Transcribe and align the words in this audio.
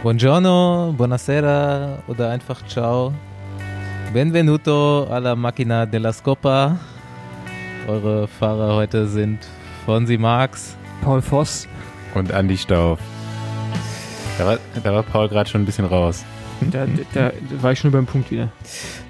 Buongiorno, 0.00 0.94
buonasera 0.96 2.04
oder 2.06 2.30
einfach 2.30 2.64
ciao. 2.68 3.12
Benvenuto 4.12 5.08
alla 5.10 5.34
macchina 5.34 5.86
della 5.86 6.12
scopa. 6.12 6.78
Eure 7.88 8.28
Fahrer 8.28 8.76
heute 8.76 9.08
sind 9.08 9.44
Fonsi 9.84 10.16
Marx, 10.16 10.76
Paul 11.02 11.20
Voss 11.20 11.66
und 12.14 12.30
Andy 12.30 12.56
Stauf. 12.56 13.00
Da 14.38 14.46
war, 14.46 14.58
da 14.84 14.94
war 14.94 15.02
Paul 15.02 15.28
gerade 15.28 15.50
schon 15.50 15.62
ein 15.62 15.66
bisschen 15.66 15.86
raus. 15.86 16.24
Da, 16.60 16.86
da, 17.12 17.32
da 17.32 17.62
war 17.62 17.72
ich 17.72 17.80
schon 17.80 17.90
über 17.90 18.00
den 18.00 18.06
Punkt 18.06 18.30
wieder. 18.30 18.50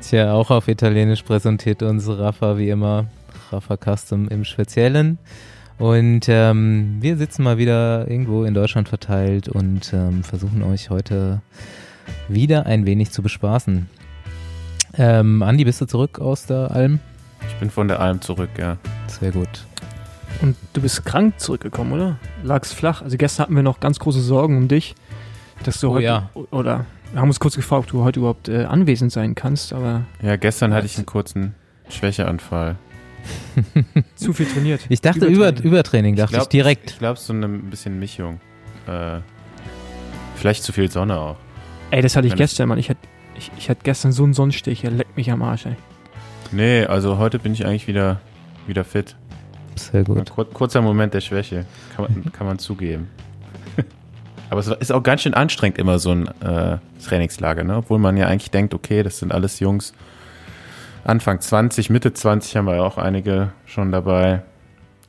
Tja, 0.00 0.32
auch 0.32 0.50
auf 0.50 0.68
Italienisch 0.68 1.23
präsentiert 1.23 1.82
uns 1.82 2.09
Rafa 2.09 2.57
wie 2.57 2.70
immer, 2.70 3.05
Rafa 3.52 3.77
Custom 3.77 4.27
im 4.29 4.43
Speziellen. 4.43 5.18
Und 5.79 6.29
ähm, 6.29 6.96
wir 7.00 7.16
sitzen 7.16 7.45
mal 7.45 7.56
wieder 7.56 8.08
irgendwo 8.10 8.45
in 8.45 8.52
Deutschland 8.54 8.88
verteilt 8.88 9.48
und 9.48 9.92
ähm, 9.92 10.24
versuchen 10.24 10.62
euch 10.62 10.90
heute 10.90 11.41
wieder 12.28 12.66
ein 12.66 12.84
wenig 12.84 13.12
zu 13.12 13.23
bespaßen. 13.23 13.88
Ähm, 14.96 15.42
Andi, 15.42 15.64
bist 15.64 15.80
du 15.80 15.86
zurück 15.86 16.19
aus 16.19 16.46
der 16.46 16.72
Alm? 16.72 16.98
Ich 17.46 17.55
bin 17.55 17.70
von 17.70 17.86
der 17.86 18.00
Alm 18.00 18.20
zurück, 18.20 18.50
ja. 18.59 18.78
Sehr 19.06 19.30
gut. 19.30 19.48
Und 20.42 20.56
du 20.72 20.80
bist 20.80 21.05
krank 21.05 21.38
zurückgekommen, 21.38 21.92
oder? 21.92 22.16
Lagst 22.42 22.74
flach. 22.74 23.02
Also 23.02 23.16
gestern 23.16 23.45
hatten 23.45 23.56
wir 23.56 23.62
noch 23.62 23.78
ganz 23.78 24.00
große 24.00 24.20
Sorgen 24.20 24.56
um 24.56 24.66
dich, 24.69 24.97
dass 25.62 25.80
du 25.80 25.88
Oh 25.91 25.95
heute 25.95 26.05
ja. 26.05 26.30
oder 26.50 26.86
wir 27.12 27.20
haben 27.20 27.28
uns 27.28 27.41
kurz 27.41 27.55
gefragt, 27.56 27.84
ob 27.84 27.91
du 27.91 28.05
heute 28.05 28.20
überhaupt 28.20 28.48
äh, 28.48 28.64
anwesend 28.64 29.12
sein 29.12 29.34
kannst, 29.34 29.72
aber 29.72 30.02
Ja, 30.20 30.36
gestern 30.36 30.74
hatte 30.74 30.86
ich 30.86 30.97
einen 30.97 31.06
kurzen 31.06 31.55
Schwächeanfall. 31.88 32.77
zu 34.14 34.32
viel 34.32 34.46
trainiert. 34.46 34.82
Ich 34.88 35.00
dachte 35.00 35.27
Übertraining, 35.27 35.60
Über, 35.60 35.69
Übertraining 35.69 36.16
dachte 36.16 36.32
ich, 36.32 36.38
glaub, 36.38 36.50
direkt. 36.50 36.91
Ich 36.92 36.98
glaube, 36.98 37.19
so 37.19 37.32
eine 37.32 37.46
ein 37.46 37.70
bisschen 37.70 37.98
Mischung. 37.98 38.41
Äh, 38.86 39.20
vielleicht 40.36 40.62
zu 40.62 40.73
viel 40.73 40.91
Sonne 40.91 41.19
auch. 41.19 41.36
Ey, 41.91 42.02
das 42.02 42.16
hatte 42.16 42.27
ich 42.27 42.33
Wenn 42.33 42.38
gestern, 42.38 42.69
Mann. 42.69 42.78
Ich 42.78 42.91
hatte 42.91 43.00
ich, 43.38 43.50
ich 43.56 43.70
hatte 43.70 43.80
gestern 43.84 44.12
so 44.12 44.25
einen 44.25 44.34
Sonnenstich, 44.34 44.84
er 44.84 44.91
leckt 44.91 45.16
mich 45.16 45.30
am 45.30 45.42
Arsch, 45.42 45.66
ey. 45.66 45.77
Nee, 46.50 46.84
also 46.84 47.19
heute 47.19 47.38
bin 47.38 47.53
ich 47.53 47.64
eigentlich 47.64 47.86
wieder, 47.86 48.20
wieder 48.66 48.84
fit. 48.84 49.16
Sehr 49.77 50.03
gut. 50.03 50.31
kur 50.31 50.44
kurzer 50.50 50.83
Moment 50.83 51.14
der 51.14 51.20
Schwäche, 51.20 51.64
kann 51.94 52.05
man, 52.05 52.33
kann 52.33 52.47
man 52.47 52.58
zugeben. 52.58 53.08
Aber 54.50 54.60
es 54.60 54.66
ist 54.66 54.92
auch 54.92 55.03
ganz 55.03 55.22
schön 55.22 55.34
anstrengend 55.34 55.78
immer 55.78 55.98
so 55.98 56.12
ein 56.12 56.27
äh, 56.41 56.78
Trainingslager, 57.05 57.64
ne? 57.64 57.77
obwohl 57.77 57.98
man 57.98 58.16
ja 58.16 58.27
eigentlich 58.27 58.50
denkt, 58.50 58.75
okay, 58.75 59.03
das 59.03 59.19
sind 59.19 59.33
alles 59.33 59.60
Jungs 59.60 59.92
Anfang 61.09 61.41
20, 61.41 61.91
Mitte 61.91 62.12
20 62.12 62.56
haben 62.56 62.67
wir 62.67 62.77
ja 62.77 62.83
auch 62.83 62.98
einige 62.98 63.53
schon 63.67 63.91
dabei. 63.92 64.42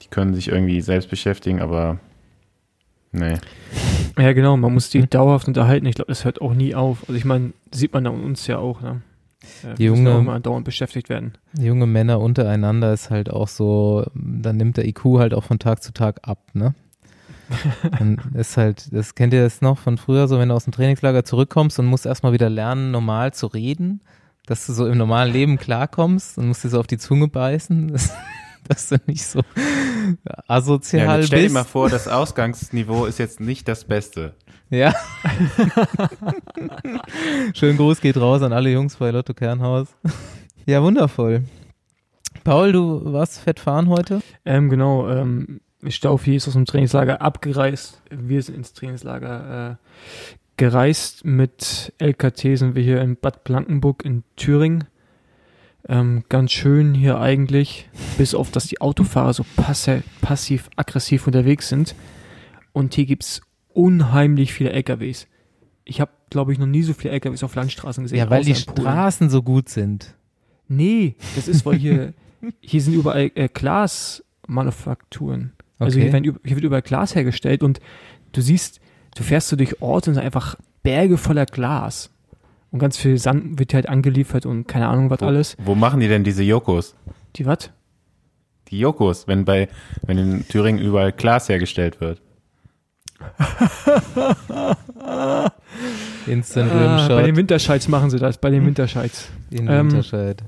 Die 0.02 0.08
können 0.08 0.34
sich 0.34 0.48
irgendwie 0.48 0.80
selbst 0.82 1.10
beschäftigen, 1.10 1.62
aber 1.62 2.00
nee. 3.12 3.36
Ja, 4.18 4.34
genau, 4.34 4.56
man 4.58 4.74
muss 4.74 4.90
die 4.90 5.02
Hm. 5.02 5.10
dauerhaft 5.10 5.48
unterhalten. 5.48 5.86
Ich 5.86 5.96
glaube, 5.96 6.10
das 6.10 6.24
hört 6.26 6.42
auch 6.42 6.54
nie 6.54 6.74
auf. 6.74 7.00
Also 7.02 7.14
ich 7.16 7.26
meine, 7.26 7.52
sieht 7.72 7.94
man 7.94 8.08
an 8.08 8.24
uns 8.24 8.48
ja 8.48 8.58
auch, 8.60 8.82
ne? 8.82 9.02
Die 9.78 9.86
junge- 9.90 10.14
auch 10.16 10.20
immer 10.20 10.40
dauernd 10.40 10.66
beschäftigt 10.66 11.10
werden. 11.10 11.34
Junge 11.58 11.86
Männer 11.86 12.20
untereinander 12.20 12.94
ist 12.94 13.10
halt 13.10 13.30
auch 13.30 13.48
so, 13.48 14.06
dann 14.14 14.58
nimmt 14.58 14.78
der 14.78 14.86
IQ 14.86 15.04
halt 15.18 15.34
auch 15.34 15.44
von 15.44 15.60
Tag 15.60 15.82
zu 15.84 15.92
Tag 15.94 16.20
ab, 16.24 16.40
ne? 16.54 16.76
Dann 17.98 18.22
ist 18.36 18.58
halt, 18.58 18.94
das 18.94 19.16
kennt 19.16 19.34
ihr 19.34 19.42
das 19.42 19.62
noch 19.62 19.80
von 19.80 19.98
früher, 19.98 20.28
so 20.28 20.38
wenn 20.38 20.50
du 20.50 20.56
aus 20.56 20.66
dem 20.66 20.74
Trainingslager 20.74 21.26
zurückkommst 21.26 21.80
und 21.80 21.88
musst 21.88 22.06
erstmal 22.06 22.32
wieder 22.32 22.48
lernen, 22.50 22.92
normal 22.92 23.34
zu 23.34 23.48
reden, 23.48 24.02
dass 24.50 24.66
du 24.66 24.74
so 24.74 24.88
im 24.88 24.98
normalen 24.98 25.32
Leben 25.32 25.58
klarkommst 25.58 26.40
und 26.40 26.48
musst 26.48 26.64
dir 26.64 26.70
so 26.70 26.80
auf 26.80 26.88
die 26.88 26.98
Zunge 26.98 27.28
beißen, 27.28 27.88
dass, 27.90 28.12
dass 28.68 28.90
du 28.90 28.98
nicht 29.06 29.24
so 29.24 29.42
asozial 30.48 31.06
Ja, 31.06 31.16
jetzt 31.18 31.28
stell 31.28 31.40
dir 31.40 31.46
bist. 31.46 31.54
mal 31.54 31.64
vor, 31.64 31.90
das 31.90 32.08
Ausgangsniveau 32.08 33.06
ist 33.06 33.20
jetzt 33.20 33.40
nicht 33.40 33.68
das 33.68 33.86
Beste. 33.86 34.34
Ja. 34.72 34.94
Schönen 37.54 37.78
Gruß 37.78 38.02
geht 38.02 38.18
raus 38.18 38.42
an 38.42 38.52
alle 38.52 38.72
Jungs 38.72 38.96
bei 38.96 39.12
Lotto 39.12 39.36
Kernhaus. 39.36 39.88
Ja, 40.66 40.82
wundervoll. 40.82 41.44
Paul, 42.44 42.72
du 42.72 43.14
warst 43.14 43.42
fett 43.42 43.60
fahren 43.60 43.88
heute? 43.88 44.22
Ähm, 44.46 44.70
genau, 44.70 45.08
ähm, 45.10 45.62
Staufi 45.88 46.36
ist 46.36 46.48
aus 46.48 46.54
dem 46.54 46.66
Trainingslager 46.66 47.22
abgereist. 47.22 48.02
Wir 48.10 48.42
sind 48.42 48.56
ins 48.56 48.74
Trainingslager 48.74 49.72
äh, 49.72 49.76
gereist. 50.60 51.26
Mit 51.26 51.92
LKT 51.98 52.56
sind 52.58 52.76
wir 52.76 52.84
hier 52.84 53.02
in 53.02 53.16
Bad 53.16 53.44
Blankenburg 53.44 54.06
in 54.06 54.24
Thüringen. 54.36 54.84
Ähm, 55.88 56.24
ganz 56.30 56.52
schön 56.52 56.94
hier 56.94 57.20
eigentlich, 57.20 57.90
bis 58.18 58.36
auf, 58.36 58.52
dass 58.52 58.68
die 58.68 58.82
Autofahrer 58.82 59.34
so 59.34 59.44
passi 59.56 60.02
passiv-aggressiv 60.22 61.26
unterwegs 61.26 61.70
sind. 61.70 61.96
Und 62.74 62.94
hier 62.94 63.06
gibt's 63.06 63.42
unheimlich 63.70 64.54
viele 64.54 64.72
LKWs. 64.72 65.28
Ich 65.86 66.02
habe, 66.02 66.12
glaube 66.30 66.52
ich, 66.52 66.60
noch 66.60 66.68
nie 66.68 66.84
so 66.84 66.94
viele 66.94 67.14
LKWs 67.14 67.44
auf 67.44 67.56
Landstraßen 67.56 68.04
gesehen. 68.04 68.20
Ja, 68.20 68.30
weil 68.30 68.44
die. 68.44 68.54
Straßen 68.54 69.30
so 69.30 69.42
gut 69.42 69.70
sind. 69.70 70.14
Nee, 70.68 71.16
das 71.36 71.48
ist, 71.48 71.66
weil 71.66 71.78
hier, 71.78 72.14
hier 72.60 72.82
sind 72.82 72.94
überall 72.94 73.32
äh, 73.34 73.48
Glasmanufakturen. 73.48 75.54
Also 75.80 75.98
Okay. 75.98 76.04
hier, 76.04 76.14
werden, 76.14 76.38
hier 76.44 76.56
wird 76.58 76.66
überall 76.66 76.82
Glas 76.82 77.16
hergestellt 77.16 77.64
und 77.64 77.80
du 78.34 78.42
siehst, 78.42 78.82
du 79.16 79.24
fährst 79.24 79.50
so 79.50 79.56
durch 79.56 79.82
Orte 79.82 80.10
und 80.12 80.16
sind 80.16 80.24
einfach 80.24 80.56
Berge 80.84 81.18
voller 81.18 81.46
Glas. 81.46 82.10
Und 82.72 82.80
ganz 82.80 82.98
viel 82.98 83.18
Sand 83.18 83.58
wird 83.60 83.74
halt 83.74 83.90
angeliefert 83.90 84.46
und 84.46 84.68
keine 84.68 84.88
Ahnung 84.88 85.10
was 85.10 85.22
Wo, 85.22 85.26
alles. 85.26 85.58
wo 85.60 85.74
machen 85.76 86.00
die 86.00 86.08
denn 86.08 86.24
diese 86.24 86.44
Jokos? 86.44 86.96
Die 87.36 87.46
was? 87.46 87.72
Die 88.70 88.78
Jokos, 88.80 89.28
wenn 89.28 89.44
bei, 89.46 89.68
wenn 90.04 90.18
in 90.20 90.48
Thüringen 90.48 90.80
überall 90.80 91.12
Glas 91.12 91.50
hergestellt 91.50 92.00
wird. 92.00 92.22
Instant 96.28 96.72
Ah, 96.72 97.08
bei 97.08 97.24
den 97.24 97.36
Winterscheids 97.36 97.88
machen 97.88 98.10
sie 98.10 98.20
das, 98.20 98.38
bei 98.38 98.50
den 98.50 98.66
Winterscheids. 98.66 99.30
in 99.50 99.68
ähm, 99.68 99.88
Winterscheid. 99.92 100.44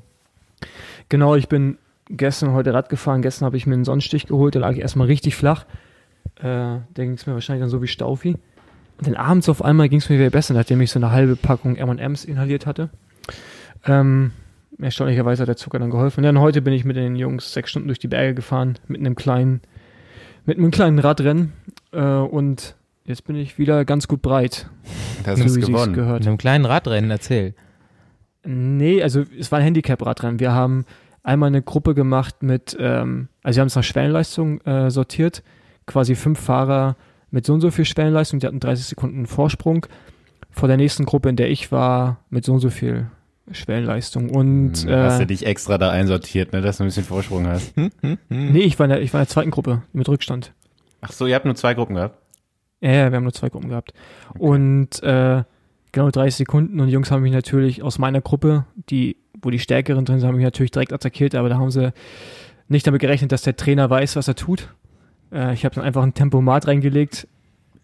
Genau, 1.10 1.36
ich 1.36 1.48
bin 1.50 1.78
gestern 2.10 2.54
heute 2.54 2.74
Rad 2.74 2.90
gefahren. 2.90 3.22
Gestern 3.22 3.46
habe 3.48 3.58
ich 3.58 3.66
mir 3.66 3.74
einen 3.74 3.86
Sonnenstich 3.86 4.28
geholt, 4.28 4.56
da 4.56 4.60
lag 4.60 4.72
ich 4.74 4.80
erstmal 4.80 5.08
richtig 5.08 5.36
flach. 5.36 5.66
Äh, 6.40 6.44
da 6.44 6.84
ging 6.96 7.14
es 7.14 7.26
mir 7.26 7.34
wahrscheinlich 7.34 7.64
dann 7.64 7.70
so 7.70 7.82
wie 7.82 7.88
Staufi. 7.88 8.38
Und 9.02 9.08
dann 9.08 9.16
abends 9.16 9.50
auf 9.50 9.66
einmal 9.66 9.90
ging 9.90 9.98
es 9.98 10.10
mir 10.10 10.20
wieder 10.20 10.30
besser, 10.30 10.54
nachdem 10.54 10.80
ich 10.80 10.92
so 10.92 11.00
eine 11.00 11.10
halbe 11.10 11.36
Packung 11.36 11.76
M&M's 11.76 12.24
inhaliert 12.24 12.68
hatte. 12.68 12.92
Ähm, 13.88 14.32
erstaunlicherweise 14.80 15.42
hat 15.42 15.48
der 15.48 15.58
Zucker 15.58 15.80
dann 15.80 15.90
geholfen. 15.90 16.24
Und 16.24 16.40
heute 16.40 16.62
bin 16.62 16.72
ich 16.72 16.86
mit 16.86 16.98
den 16.98 17.16
Jungs 17.16 17.52
sechs 17.52 17.72
Stunden 17.72 17.88
durch 17.88 17.98
die 17.98 18.08
Berge 18.08 18.36
gefahren, 18.36 18.78
mit 18.88 19.00
einem 19.00 19.16
kleinen, 19.16 19.62
mit 20.46 20.60
einem 20.60 20.70
kleinen 20.70 21.00
Radrennen. 21.00 21.54
Äh, 21.92 22.00
und 22.00 22.76
jetzt 23.06 23.26
bin 23.26 23.36
ich 23.36 23.58
wieder 23.58 23.86
ganz 23.86 24.08
gut 24.08 24.22
breit. 24.22 24.70
Das 25.24 25.40
so 25.40 25.46
ist 25.46 25.60
gewonnen. 25.60 25.94
gehört. 25.94 26.20
Mit 26.20 26.28
einem 26.28 26.38
kleinen 26.38 26.66
Radrennen, 26.66 27.10
erzähl. 27.10 27.56
Nee, 28.44 29.02
also 29.02 29.24
es 29.40 29.52
war 29.52 29.58
ein 29.58 29.66
Handicap-Radrennen. 29.66 30.40
Wir 30.40 30.52
haben 30.52 30.86
einmal 31.24 31.48
eine 31.48 31.64
Gruppe 31.64 31.96
gemacht 31.96 32.44
mit, 32.44 32.78
ähm, 32.80 33.30
also 33.42 33.58
wir 33.58 33.62
haben 33.62 33.68
es 33.68 33.76
nach 33.76 33.84
Schwellenleistung 33.84 34.62
äh, 34.62 34.92
sortiert, 34.92 35.42
quasi 35.88 36.14
fünf 36.14 36.40
Fahrer 36.40 36.96
mit 37.32 37.46
so 37.46 37.54
und 37.54 37.62
so 37.62 37.72
viel 37.72 37.86
Schwellenleistung, 37.86 38.40
die 38.40 38.48
hatten 38.48 38.60
30 38.60 38.86
Sekunden 38.86 39.26
Vorsprung 39.26 39.86
vor 40.52 40.68
der 40.68 40.78
nächsten 40.78 41.06
Gruppe, 41.06 41.30
in 41.30 41.36
der 41.38 41.50
ich 41.50 41.72
war, 41.72 42.20
mit 42.30 42.46
so 42.46 42.54
und 42.54 42.60
so 42.60 42.70
viel 42.70 43.08
Schwellenleistung. 43.52 44.30
Und 44.30 44.84
Hm, 44.84 44.92
hast 44.92 45.20
du 45.20 45.24
äh, 45.24 45.28
dich 45.28 45.46
extra 45.46 45.78
da 45.78 45.90
einsortiert, 45.90 46.54
ne, 46.54 46.62
dass 46.62 46.78
du 46.78 46.84
ein 46.84 46.88
bisschen 46.88 47.04
Vorsprung 47.06 47.48
hast. 47.48 47.74
nee, 48.30 48.60
ich 48.60 48.78
war, 48.80 48.86
in 48.86 48.92
der, 48.92 49.02
ich 49.02 49.14
war 49.14 49.22
in 49.22 49.26
der 49.26 49.30
zweiten 49.30 49.52
Gruppe 49.52 49.84
mit 49.94 50.08
Rückstand. 50.08 50.54
Ach 51.02 51.12
so, 51.12 51.26
ihr 51.26 51.36
habt 51.36 51.46
nur 51.46 51.56
zwei 51.56 51.74
Gruppen 51.74 51.96
gehabt? 51.96 52.18
Ja, 52.82 52.92
ja, 52.92 53.12
wir 53.12 53.18
haben 53.18 53.24
nur 53.24 53.34
zwei 53.34 53.50
Gruppen 53.50 53.70
gehabt. 53.70 53.94
Und 54.38 55.02
äh, 55.04 55.44
genau 55.92 56.10
30 56.10 56.36
Sekunden 56.36 56.80
und 56.80 56.88
die 56.88 56.94
Jungs 56.94 57.12
haben 57.12 57.22
mich 57.24 57.34
natürlich 57.34 57.84
aus 57.84 57.98
meiner 58.00 58.22
Gruppe, 58.22 58.66
die, 58.90 59.18
wo 59.42 59.50
die 59.50 59.60
Stärkeren 59.60 60.06
drin 60.06 60.20
sind, 60.20 60.28
haben 60.28 60.36
mich 60.36 60.44
natürlich 60.44 60.72
direkt 60.72 60.94
attackiert, 60.94 61.36
aber 61.36 61.50
da 61.50 61.58
haben 61.58 61.72
sie 61.72 61.94
nicht 62.68 62.88
damit 62.88 63.02
gerechnet, 63.02 63.32
dass 63.32 63.42
der 63.42 63.56
Trainer 63.56 63.90
weiß, 63.90 64.16
was 64.16 64.28
er 64.28 64.36
tut. 64.36 64.74
Äh, 65.32 65.54
ich 65.54 65.66
habe 65.66 65.76
dann 65.76 65.84
einfach 65.84 66.04
ein 66.04 66.14
Tempomat 66.14 66.68
reingelegt 66.68 67.28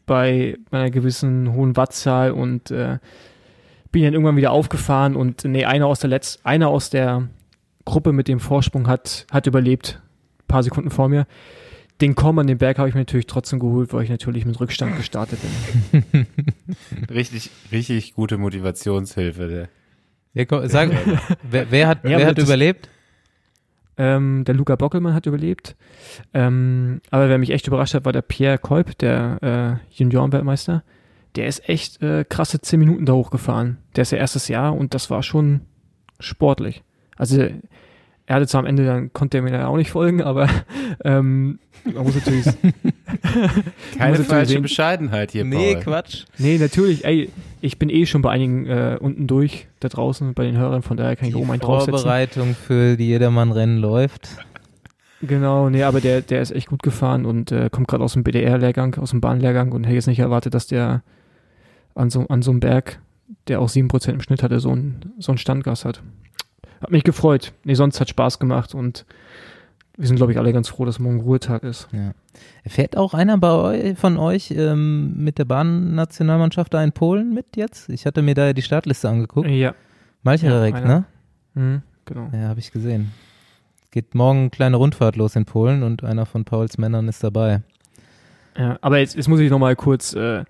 bei 0.06 0.58
einer 0.72 0.90
gewissen 0.90 1.54
hohen 1.54 1.76
Wattzahl 1.76 2.32
und 2.32 2.72
äh, 2.72 2.98
bin 3.92 4.04
dann 4.04 4.14
irgendwann 4.14 4.38
wieder 4.38 4.52
aufgefahren 4.52 5.16
und 5.16 5.44
nee, 5.46 5.66
einer 5.66 5.88
aus 5.88 6.00
der 6.00 6.10
Letz 6.10 6.40
einer 6.44 6.70
aus 6.70 6.90
der 6.90 7.28
Gruppe 7.86 8.12
mit 8.12 8.28
dem 8.28 8.40
Vorsprung 8.40 8.88
hat, 8.88 9.26
hat 9.32 9.48
überlebt, 9.48 10.02
ein 10.42 10.48
paar 10.48 10.64
Sekunden 10.64 10.92
vor 10.92 11.10
mir. 11.10 11.26
Den 12.00 12.14
Komm 12.14 12.38
an 12.38 12.46
den 12.48 12.58
Berg 12.60 12.78
habe 12.78 12.88
ich 12.90 12.94
mir 12.96 13.02
natürlich 13.02 13.26
trotzdem 13.28 13.58
geholt, 13.60 13.92
weil 13.92 14.04
ich 14.04 14.10
natürlich 14.10 14.46
mit 14.46 14.60
Rückstand 14.60 14.96
gestartet 14.98 15.40
bin. 15.92 16.04
Richtig, 17.10 17.50
richtig 17.72 18.14
gute 18.14 18.38
Motivationshilfe. 18.38 19.48
Der. 19.48 19.70
Ja, 20.36 20.46
komm, 20.46 20.68
sag, 20.68 20.92
wer, 21.50 21.72
wer 21.72 21.88
hat, 21.88 22.04
Ja, 22.04 22.20
wer 22.20 22.28
hat 22.28 22.38
das- 22.38 22.46
überlebt? 22.46 22.88
Ähm, 23.98 24.44
der 24.46 24.56
Luca 24.56 24.76
Bockelmann 24.76 25.14
hat 25.14 25.26
überlebt. 25.26 25.76
Ähm, 26.34 27.02
aber 27.10 27.30
wer 27.30 27.38
mich 27.38 27.50
echt 27.50 27.68
überrascht 27.68 27.94
hat, 27.94 28.06
war 28.06 28.14
der 28.14 28.22
Pierre 28.22 28.58
Kolb, 28.58 28.98
der 29.00 29.80
äh, 29.90 29.94
Juniorenweltmeister. 29.96 30.84
Der 31.36 31.48
ist 31.48 31.68
echt 31.68 32.02
äh, 32.02 32.24
krasse 32.28 32.62
10 32.62 32.80
Minuten 32.80 33.06
da 33.06 33.14
hochgefahren. 33.14 33.78
Der 33.96 34.04
ist 34.04 34.12
ja 34.12 34.18
erstes 34.18 34.48
Jahr 34.48 34.76
und 34.76 34.94
das 34.94 35.10
war 35.10 35.24
schon 35.24 35.62
sportlich. 36.20 36.84
Also 37.16 37.48
er 38.28 38.36
hatte 38.36 38.46
zwar 38.48 38.60
am 38.60 38.66
Ende, 38.68 38.86
dann 38.86 39.12
konnte 39.14 39.38
er 39.38 39.42
mir 39.44 39.52
dann 39.52 39.64
auch 39.64 39.78
nicht 39.78 39.90
folgen, 39.90 40.22
aber 40.22 40.48
ähm, 41.04 41.58
man 41.86 42.04
muss 42.04 42.16
natürlich. 42.16 42.46
Keine 43.98 44.18
muss 44.18 44.28
falsche 44.28 44.54
sehen- 44.54 44.62
Bescheidenheit 44.62 45.32
hier, 45.32 45.46
Nee, 45.46 45.74
Paul. 45.76 45.84
Quatsch. 45.84 46.26
Nee, 46.38 46.58
natürlich, 46.58 47.06
ey, 47.06 47.30
ich 47.62 47.80
bin 47.80 47.90
eh 47.90 48.06
schon 48.06 48.22
bei 48.22 48.30
einigen 48.32 48.66
äh, 48.68 48.98
unten 49.00 49.28
durch, 49.28 49.68
da 49.80 49.88
draußen, 49.90 50.34
bei 50.34 50.44
den 50.44 50.58
Hörern, 50.58 50.82
von 50.82 50.98
daher 50.98 51.16
kann 51.16 51.28
ich 51.28 51.34
Die 51.34 51.40
oben 51.40 51.52
einen 51.52 51.62
draufsetzen. 51.62 51.94
Vorbereitung 52.00 52.56
für 52.56 52.98
die 52.98 53.08
Jedermann-Rennen 53.08 53.78
läuft. 53.78 54.30
Genau, 55.22 55.70
nee, 55.70 55.82
aber 55.84 56.00
der, 56.00 56.22
der 56.22 56.42
ist 56.42 56.52
echt 56.52 56.68
gut 56.68 56.84
gefahren 56.84 57.26
und 57.26 57.52
äh, 57.52 57.70
kommt 57.72 57.88
gerade 57.88 58.04
aus 58.04 58.14
dem 58.14 58.24
BDR-Lehrgang, 58.24 58.96
aus 58.96 59.10
dem 59.12 59.22
Bahnlehrgang 59.22 59.72
und 59.72 59.86
hätte 59.86 59.96
jetzt 59.96 60.06
nicht 60.08 60.20
erwartet, 60.20 60.54
dass 60.54 60.68
der 60.68 61.02
an 61.96 62.10
so, 62.12 62.28
an 62.28 62.44
so 62.44 62.52
einem 62.52 62.60
Berg, 62.60 63.00
der 63.48 63.60
auch 63.60 63.70
7% 63.70 64.10
im 64.12 64.22
Schnitt 64.22 64.44
hatte, 64.44 64.60
so 64.60 64.76
ein, 64.76 65.14
so 65.18 65.32
ein 65.32 65.40
Standgas 65.40 65.86
hat. 65.86 66.04
Hat 66.82 66.92
mich 66.92 67.04
gefreut. 67.04 67.54
Nee, 67.64 67.74
sonst 67.74 68.00
hat 68.00 68.10
Spaß 68.10 68.40
gemacht 68.40 68.76
und 68.76 69.06
wir 69.98 70.06
sind, 70.08 70.18
glaube 70.18 70.32
ich, 70.32 70.38
alle 70.38 70.54
ganz 70.54 70.70
froh, 70.70 70.86
dass 70.86 71.00
morgen 71.00 71.22
Ruhetag 71.22 71.64
ist. 71.64 71.88
Ja. 71.92 72.12
Fährt 72.68 72.96
auch 72.96 73.16
einer 73.16 73.42
eu 73.42 73.96
von 73.96 74.18
euch 74.18 74.52
ähm, 74.52 75.14
mit 75.18 75.40
der 75.40 75.46
Bahnnationalmannschaft 75.46 76.74
da 76.74 76.84
in 76.84 76.92
Polen 76.92 77.34
mit 77.34 77.58
jetzt? 77.58 77.90
Ich 77.90 78.06
hatte 78.06 78.22
mir 78.22 78.36
da 78.36 78.48
ja 78.48 78.54
die 78.54 78.62
Startliste 78.62 79.10
angeguckt. 79.10 79.50
Ja. 79.50 79.74
Malcherek, 80.22 80.76
Ja, 80.76 80.86
ne? 80.86 81.06
Mhm, 81.56 81.82
genau. 82.06 82.30
Ja, 82.32 82.50
habe 82.50 82.60
ich 82.60 82.72
gesehen. 82.72 83.12
Geht 83.90 84.14
morgen 84.14 84.40
eine 84.42 84.50
kleine 84.52 84.78
Rundfahrt 84.78 85.16
los 85.16 85.36
in 85.36 85.46
Polen 85.46 85.82
und 85.82 86.04
einer 86.04 86.28
von 86.28 86.46
Pauls 86.46 86.78
Männern 86.78 87.08
ist 87.08 87.24
dabei. 87.24 87.62
Ja, 88.56 88.78
aber 88.82 89.00
jetzt, 89.00 89.16
jetzt 89.16 89.28
muss 89.28 89.40
ich 89.40 89.50
nochmal 89.50 89.76
kurz 89.76 90.14
äh, 90.14 90.44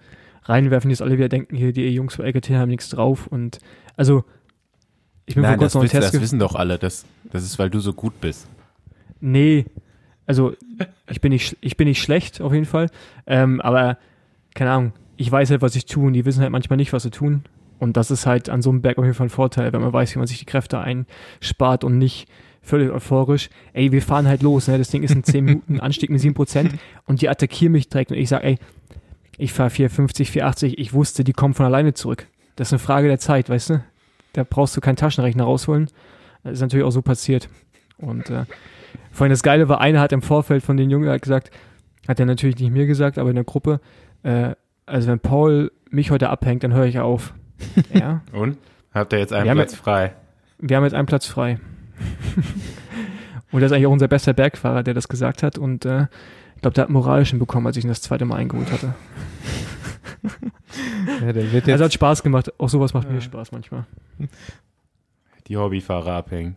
reinwerfen, 0.44 0.90
jetzt 0.90 1.02
alle 1.02 1.18
wieder 1.18 1.30
denken, 1.30 1.56
hier, 1.56 1.72
die 1.72 1.88
Jungs 1.90 2.16
von 2.16 2.26
LKT 2.26 2.50
haben 2.52 2.70
nichts 2.70 2.90
drauf 2.90 3.28
und 3.28 3.60
also 3.96 4.26
ich 5.28 5.36
bin 5.36 5.44
vor 5.44 5.52
Nein, 5.52 5.60
das, 5.60 5.74
kurzem 5.74 5.84
wissen, 5.84 6.00
Test 6.00 6.14
das 6.14 6.22
wissen 6.22 6.40
doch 6.40 6.56
alle. 6.56 6.80
Das, 6.80 7.06
das 7.32 7.44
ist, 7.44 7.60
weil 7.60 7.70
du 7.70 7.80
so 7.80 7.94
gut 7.94 8.20
bist. 8.20 8.48
Nee, 9.20 9.66
also 10.26 10.54
ich 11.10 11.22
bin 11.22 11.32
nicht, 11.32 11.58
ich 11.62 11.78
bin 11.78 11.88
nicht 11.88 12.02
schlecht 12.02 12.42
auf 12.42 12.54
jeden 12.54 12.66
Fall, 12.66 12.90
ähm, 13.28 13.62
aber 13.62 13.98
keine 14.56 14.72
Ahnung, 14.72 14.94
ich 15.18 15.32
weiß 15.32 15.52
halt, 15.52 15.62
was 15.62 15.76
ich 15.76 15.86
tue 15.86 16.08
und 16.08 16.14
die 16.14 16.26
wissen 16.26 16.42
halt 16.42 16.52
manchmal 16.52 16.78
nicht, 16.78 16.94
was 16.94 17.04
sie 17.04 17.12
tun. 17.12 17.44
Und 17.80 17.98
das 17.98 18.10
ist 18.10 18.26
halt 18.26 18.50
an 18.50 18.62
so 18.62 18.70
einem 18.70 18.82
Berg 18.82 18.98
auf 18.98 19.04
jeden 19.04 19.16
Fall 19.16 19.28
ein 19.28 19.32
Vorteil, 19.32 19.72
wenn 19.74 19.82
man 19.82 19.94
weiß, 19.94 20.16
wie 20.16 20.20
man 20.20 20.28
sich 20.28 20.40
die 20.40 20.46
Kräfte 20.46 20.80
einspart 20.80 21.84
und 21.84 21.98
nicht 21.98 22.28
völlig 22.62 22.90
euphorisch. 22.90 23.50
Ey, 23.74 23.92
wir 23.92 24.02
fahren 24.02 24.28
halt 24.28 24.42
los, 24.42 24.68
ne? 24.68 24.78
Das 24.78 24.90
Ding 24.90 25.04
ist 25.04 25.12
in 25.12 25.24
10 25.24 25.46
Minuten 25.46 25.80
Anstieg 25.80 26.10
mit 26.10 26.22
7% 26.22 26.72
und 27.06 27.22
die 27.22 27.30
attackieren 27.30 27.74
mich 27.74 27.90
direkt 27.90 28.12
und 28.12 28.18
ich 28.18 28.30
sag, 28.30 28.44
ey, 28.44 28.58
ich 29.38 29.54
fahre 29.54 29.70
450, 29.70 30.32
480, 30.32 30.80
ich 30.80 30.94
wusste, 30.94 31.24
die 31.24 31.34
kommen 31.34 31.54
von 31.54 31.66
alleine 31.66 31.94
zurück. 31.94 32.28
Das 32.56 32.70
ist 32.70 32.74
eine 32.74 32.80
Frage 32.80 33.08
der 33.08 33.20
Zeit, 33.20 33.50
weißt 33.50 33.70
du? 33.72 33.84
Da 34.38 34.44
brauchst 34.48 34.78
du 34.78 34.82
keinen 34.82 34.98
Taschenrechner 34.98 35.46
rausholen. 35.46 35.90
Das 36.44 36.54
ist 36.54 36.62
natürlich 36.62 36.86
auch 36.86 36.92
so 36.92 37.02
passiert. 37.02 37.50
Und 37.98 38.30
äh, 38.30 38.46
vor 39.12 39.26
allem 39.26 39.32
das 39.32 39.42
Geile 39.42 39.68
war, 39.68 39.82
einer 39.82 40.00
hat 40.00 40.12
im 40.12 40.22
Vorfeld 40.22 40.62
von 40.64 40.78
den 40.78 40.92
Jungen 40.92 41.20
gesagt, 41.20 41.50
hat 42.08 42.20
er 42.20 42.28
natürlich 42.28 42.60
nicht 42.60 42.72
mir 42.72 42.86
gesagt, 42.86 43.18
aber 43.18 43.30
in 43.30 43.36
der 43.36 43.46
Gruppe, 43.46 43.82
äh, 44.22 44.52
also 44.86 45.08
wenn 45.08 45.20
Paul 45.20 45.72
mich 45.90 46.12
heute 46.12 46.30
abhängt, 46.30 46.64
dann 46.64 46.72
höre 46.72 46.86
ich 46.86 47.00
auf. 47.00 47.34
ja, 47.94 48.22
Und? 48.32 48.60
Habt 48.94 49.12
ihr 49.12 49.18
jetzt 49.18 49.34
einen 49.34 49.46
Wir 49.46 49.56
Platz 49.56 49.74
frei? 49.74 50.14
wir 50.60 50.78
haben 50.78 50.84
jetzt 50.84 50.94
einen 50.94 51.08
Platz 51.08 51.26
frei. 51.26 51.60
und 53.52 53.62
das 53.62 53.72
ist 53.72 53.76
eigentlich 53.76 53.88
auch 53.88 53.92
unser 53.92 54.08
bester 54.08 54.34
Bergfahrer, 54.34 54.84
der 54.84 54.94
das 54.94 55.08
gesagt 55.08 55.42
hat. 55.42 55.58
Und 55.58 55.84
äh, 55.86 56.04
ich 56.56 56.62
glaube, 56.62 56.76
der 56.76 56.84
hat 56.84 56.92
moralischen 56.92 57.40
bekommen, 57.40 57.66
als 57.66 57.78
ich 57.78 57.84
ihn 57.84 57.90
das 57.90 58.02
zweite 58.02 58.26
Mal 58.26 58.36
eingeholt 58.36 58.72
hatte. 58.72 58.94
Ja, 61.22 61.34
der 61.34 61.52
wird 61.52 61.68
jetzt, 61.68 61.70
Also 61.70 61.86
hat 61.86 61.94
Spaß 61.94 62.24
gemacht. 62.24 62.52
Auch 62.60 62.70
sowas 62.70 62.94
macht 62.94 63.08
Ja. 63.08 63.14
mir 63.14 63.22
Spaß 63.22 63.52
manchmal. 63.52 63.86
Die 65.48 65.58
Hobbyfahrer 65.58 66.14
abhängen. 66.14 66.56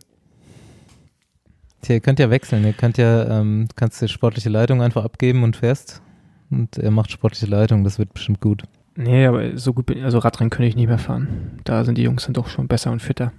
Tja, 1.81 1.95
ihr 1.95 2.01
könnt 2.01 2.19
ja 2.19 2.29
wechseln. 2.29 2.63
Ihr 2.65 2.73
könnt 2.73 2.97
ja, 2.97 3.39
ähm, 3.39 3.67
kannst 3.75 4.01
die 4.01 4.07
sportliche 4.07 4.49
Leitung 4.49 4.81
einfach 4.81 5.03
abgeben 5.03 5.43
und 5.43 5.55
fährst. 5.57 6.01
Und 6.49 6.77
er 6.77 6.91
macht 6.91 7.11
sportliche 7.11 7.45
Leitung, 7.47 7.83
das 7.83 7.97
wird 7.97 8.13
bestimmt 8.13 8.41
gut. 8.41 8.63
Nee, 8.95 9.25
aber 9.25 9.57
so 9.57 9.73
gut 9.73 9.85
bin 9.85 10.03
also 10.03 10.17
Radrennen 10.19 10.49
könnte 10.49 10.67
ich 10.67 10.75
nicht 10.75 10.87
mehr 10.87 10.97
fahren. 10.99 11.59
Da 11.63 11.85
sind 11.85 11.97
die 11.97 12.03
Jungs 12.03 12.25
dann 12.25 12.33
doch 12.33 12.49
schon 12.49 12.67
besser 12.67 12.91
und 12.91 13.01
fitter. 13.01 13.31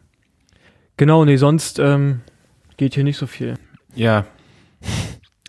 Genau, 0.96 1.24
nee, 1.26 1.36
sonst 1.36 1.78
ähm, 1.78 2.22
geht 2.78 2.94
hier 2.94 3.04
nicht 3.04 3.18
so 3.18 3.26
viel. 3.26 3.54
Ja. 3.94 4.24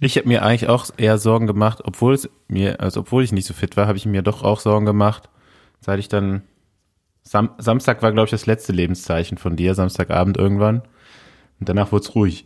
Ich 0.06 0.18
habe 0.18 0.28
mir 0.28 0.44
eigentlich 0.44 0.70
auch 0.70 0.88
eher 0.98 1.18
Sorgen 1.18 1.48
gemacht, 1.48 1.82
obwohl 1.84 2.14
es 2.14 2.30
mir, 2.48 2.80
also 2.80 3.02
obwohl 3.02 3.24
ich 3.24 3.32
nicht 3.32 3.46
so 3.46 3.54
fit 3.54 3.78
war, 3.78 3.88
habe 3.88 3.98
ich 3.98 4.06
mir 4.06 4.22
doch 4.22 4.44
auch 4.44 4.60
Sorgen 4.60 4.86
gemacht, 4.86 5.30
seit 5.80 6.00
ich 6.00 6.08
dann 6.08 6.42
Sam 7.24 7.52
Samstag 7.58 8.02
war, 8.02 8.12
glaube 8.12 8.26
ich, 8.26 8.32
das 8.32 8.46
letzte 8.46 8.74
Lebenszeichen 8.74 9.38
von 9.38 9.56
dir, 9.56 9.76
Samstagabend 9.76 10.38
irgendwann. 10.38 10.82
Und 11.60 11.70
danach 11.70 11.92
wurde 11.94 12.04
es 12.04 12.16
ruhig. 12.16 12.46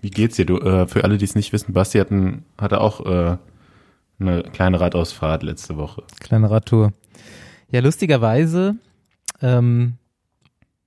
Wie 0.00 0.10
geht's 0.10 0.36
dir? 0.36 0.46
Du, 0.46 0.58
äh, 0.58 0.86
für 0.86 1.04
alle, 1.04 1.18
die 1.18 1.24
es 1.24 1.34
nicht 1.34 1.52
wissen, 1.52 1.74
Basti 1.74 1.98
hat 1.98 2.10
ein, 2.10 2.44
hatte 2.58 2.80
auch 2.80 3.04
äh, 3.04 3.36
eine 4.18 4.42
kleine 4.44 4.80
Radausfahrt 4.80 5.42
letzte 5.42 5.76
Woche. 5.76 6.02
Kleine 6.20 6.50
Radtour. 6.50 6.92
Ja, 7.70 7.80
lustigerweise, 7.80 8.76
ähm, 9.42 9.94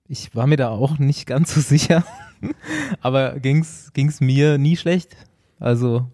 ich 0.08 0.36
war 0.36 0.48
mir 0.48 0.58
da 0.58 0.70
auch 0.70 0.98
nicht 0.98 1.28
ganz 1.28 1.54
so 1.54 1.62
sicher, 1.62 2.04
aber 3.02 3.40
ging's 3.40 3.92
ging's 3.94 4.22
mir 4.22 4.58
nie 4.58 4.78
schlecht. 4.78 5.16
Also 5.60 6.06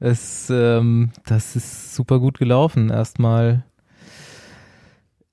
es, 0.00 0.50
ähm, 0.50 1.12
das 1.24 1.56
ist 1.56 1.94
super 1.94 2.20
gut 2.20 2.38
gelaufen. 2.38 2.90
Erstmal, 2.90 3.64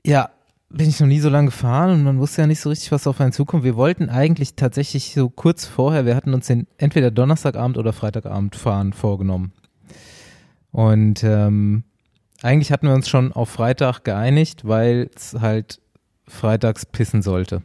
ja, 0.05 0.29
bin 0.69 0.87
ich 0.87 0.99
noch 0.99 1.07
nie 1.07 1.19
so 1.19 1.29
lange 1.29 1.47
gefahren 1.47 1.91
und 1.91 2.03
man 2.03 2.19
wusste 2.19 2.41
ja 2.41 2.47
nicht 2.47 2.61
so 2.61 2.69
richtig, 2.69 2.91
was 2.91 3.07
auf 3.07 3.19
einen 3.19 3.33
zukommt. 3.33 3.63
Wir 3.63 3.75
wollten 3.75 4.09
eigentlich 4.09 4.55
tatsächlich 4.55 5.13
so 5.13 5.29
kurz 5.29 5.65
vorher, 5.65 6.05
wir 6.05 6.15
hatten 6.15 6.33
uns 6.33 6.47
den 6.47 6.67
entweder 6.77 7.11
Donnerstagabend 7.11 7.77
oder 7.77 7.91
Freitagabend 7.91 8.55
fahren 8.55 8.93
vorgenommen. 8.93 9.51
Und 10.71 11.23
ähm, 11.23 11.83
eigentlich 12.41 12.71
hatten 12.71 12.87
wir 12.87 12.93
uns 12.93 13.09
schon 13.09 13.33
auf 13.33 13.49
Freitag 13.49 14.03
geeinigt, 14.03 14.65
weil 14.65 15.09
es 15.13 15.35
halt 15.41 15.81
freitags 16.27 16.85
pissen 16.85 17.21
sollte. 17.21 17.61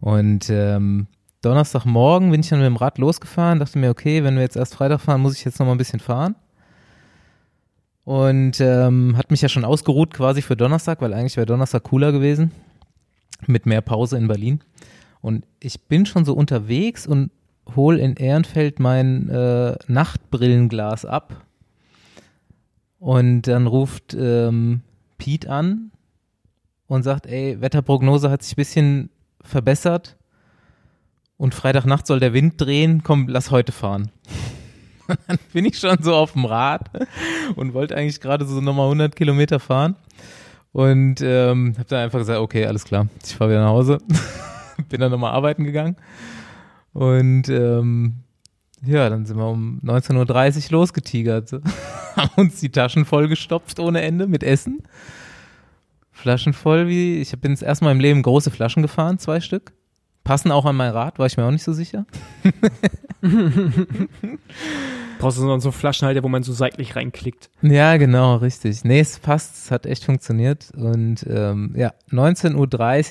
Und 0.00 0.50
ähm, 0.50 1.06
Donnerstagmorgen 1.42 2.30
bin 2.30 2.40
ich 2.40 2.48
dann 2.48 2.58
mit 2.58 2.66
dem 2.66 2.76
Rad 2.76 2.98
losgefahren, 2.98 3.58
dachte 3.58 3.78
mir, 3.78 3.90
okay, 3.90 4.24
wenn 4.24 4.34
wir 4.34 4.42
jetzt 4.42 4.56
erst 4.56 4.74
Freitag 4.74 5.00
fahren, 5.00 5.20
muss 5.20 5.36
ich 5.36 5.44
jetzt 5.44 5.58
noch 5.58 5.66
mal 5.66 5.72
ein 5.72 5.78
bisschen 5.78 6.00
fahren. 6.00 6.34
Und 8.04 8.60
ähm, 8.60 9.16
hat 9.16 9.30
mich 9.30 9.42
ja 9.42 9.48
schon 9.48 9.64
ausgeruht 9.64 10.14
quasi 10.14 10.42
für 10.42 10.56
Donnerstag, 10.56 11.00
weil 11.00 11.12
eigentlich 11.12 11.36
wäre 11.36 11.46
Donnerstag 11.46 11.82
cooler 11.84 12.12
gewesen. 12.12 12.52
Mit 13.46 13.66
mehr 13.66 13.80
Pause 13.80 14.16
in 14.16 14.28
Berlin. 14.28 14.60
Und 15.20 15.44
ich 15.60 15.82
bin 15.88 16.06
schon 16.06 16.24
so 16.24 16.34
unterwegs 16.34 17.06
und 17.06 17.30
hol 17.74 17.98
in 17.98 18.14
Ehrenfeld 18.14 18.78
mein 18.78 19.28
äh, 19.28 19.76
Nachtbrillenglas 19.88 21.04
ab. 21.04 21.44
Und 22.98 23.42
dann 23.42 23.66
ruft 23.66 24.16
ähm, 24.18 24.82
Pete 25.18 25.50
an 25.50 25.90
und 26.86 27.02
sagt, 27.02 27.26
ey, 27.26 27.60
Wetterprognose 27.60 28.30
hat 28.30 28.42
sich 28.42 28.52
ein 28.52 28.56
bisschen 28.56 29.10
verbessert 29.46 30.16
und 31.36 31.54
Freitagnacht 31.54 32.06
soll 32.06 32.20
der 32.20 32.32
Wind 32.32 32.60
drehen, 32.60 33.02
komm, 33.02 33.28
lass 33.28 33.50
heute 33.50 33.72
fahren. 33.72 34.10
Dann 35.26 35.38
bin 35.52 35.64
ich 35.64 35.78
schon 35.78 36.02
so 36.02 36.14
auf 36.14 36.32
dem 36.32 36.44
Rad 36.44 36.90
und 37.54 37.74
wollte 37.74 37.96
eigentlich 37.96 38.20
gerade 38.20 38.44
so 38.44 38.60
nochmal 38.60 38.86
100 38.86 39.14
Kilometer 39.14 39.60
fahren 39.60 39.94
und 40.72 41.20
ähm, 41.20 41.74
habe 41.78 41.88
dann 41.88 42.04
einfach 42.04 42.18
gesagt, 42.18 42.40
okay, 42.40 42.66
alles 42.66 42.84
klar, 42.84 43.06
ich 43.24 43.34
fahre 43.34 43.50
wieder 43.50 43.62
nach 43.62 43.70
Hause. 43.70 43.98
bin 44.88 45.00
dann 45.00 45.12
nochmal 45.12 45.32
arbeiten 45.32 45.64
gegangen 45.64 45.96
und 46.92 47.48
ähm, 47.48 48.16
ja, 48.84 49.08
dann 49.08 49.26
sind 49.26 49.36
wir 49.36 49.48
um 49.48 49.80
19.30 49.84 50.66
Uhr 50.66 50.80
losgetigert. 50.80 51.52
Haben 52.16 52.30
uns 52.36 52.60
die 52.60 52.70
Taschen 52.70 53.04
vollgestopft 53.04 53.78
ohne 53.80 54.02
Ende 54.02 54.26
mit 54.26 54.42
Essen. 54.42 54.82
Flaschen 56.26 56.52
voll 56.54 56.88
wie, 56.88 57.20
ich 57.20 57.30
bin 57.40 57.52
das 57.52 57.62
erste 57.62 57.84
Mal 57.84 57.92
im 57.92 58.00
Leben 58.00 58.20
große 58.20 58.50
Flaschen 58.50 58.82
gefahren, 58.82 59.18
zwei 59.20 59.38
Stück. 59.40 59.72
Passen 60.24 60.50
auch 60.50 60.64
an 60.64 60.74
mein 60.74 60.90
Rad, 60.90 61.20
war 61.20 61.26
ich 61.26 61.36
mir 61.36 61.44
auch 61.44 61.52
nicht 61.52 61.62
so 61.62 61.72
sicher. 61.72 62.04
Brauchst 65.18 65.38
du 65.38 65.42
so 65.42 65.58
so 65.60 65.70
Flaschenhalter, 65.70 66.22
wo 66.24 66.28
man 66.28 66.42
so 66.42 66.52
seitlich 66.52 66.96
reinklickt. 66.96 67.48
Ja, 67.62 67.96
genau, 67.96 68.36
richtig. 68.36 68.84
Nee, 68.84 68.98
es 69.00 69.18
passt, 69.20 69.54
es 69.54 69.70
hat 69.70 69.86
echt 69.86 70.04
funktioniert. 70.04 70.72
Und 70.76 71.24
ähm, 71.28 71.72
ja, 71.76 71.94
19.30 72.10 72.56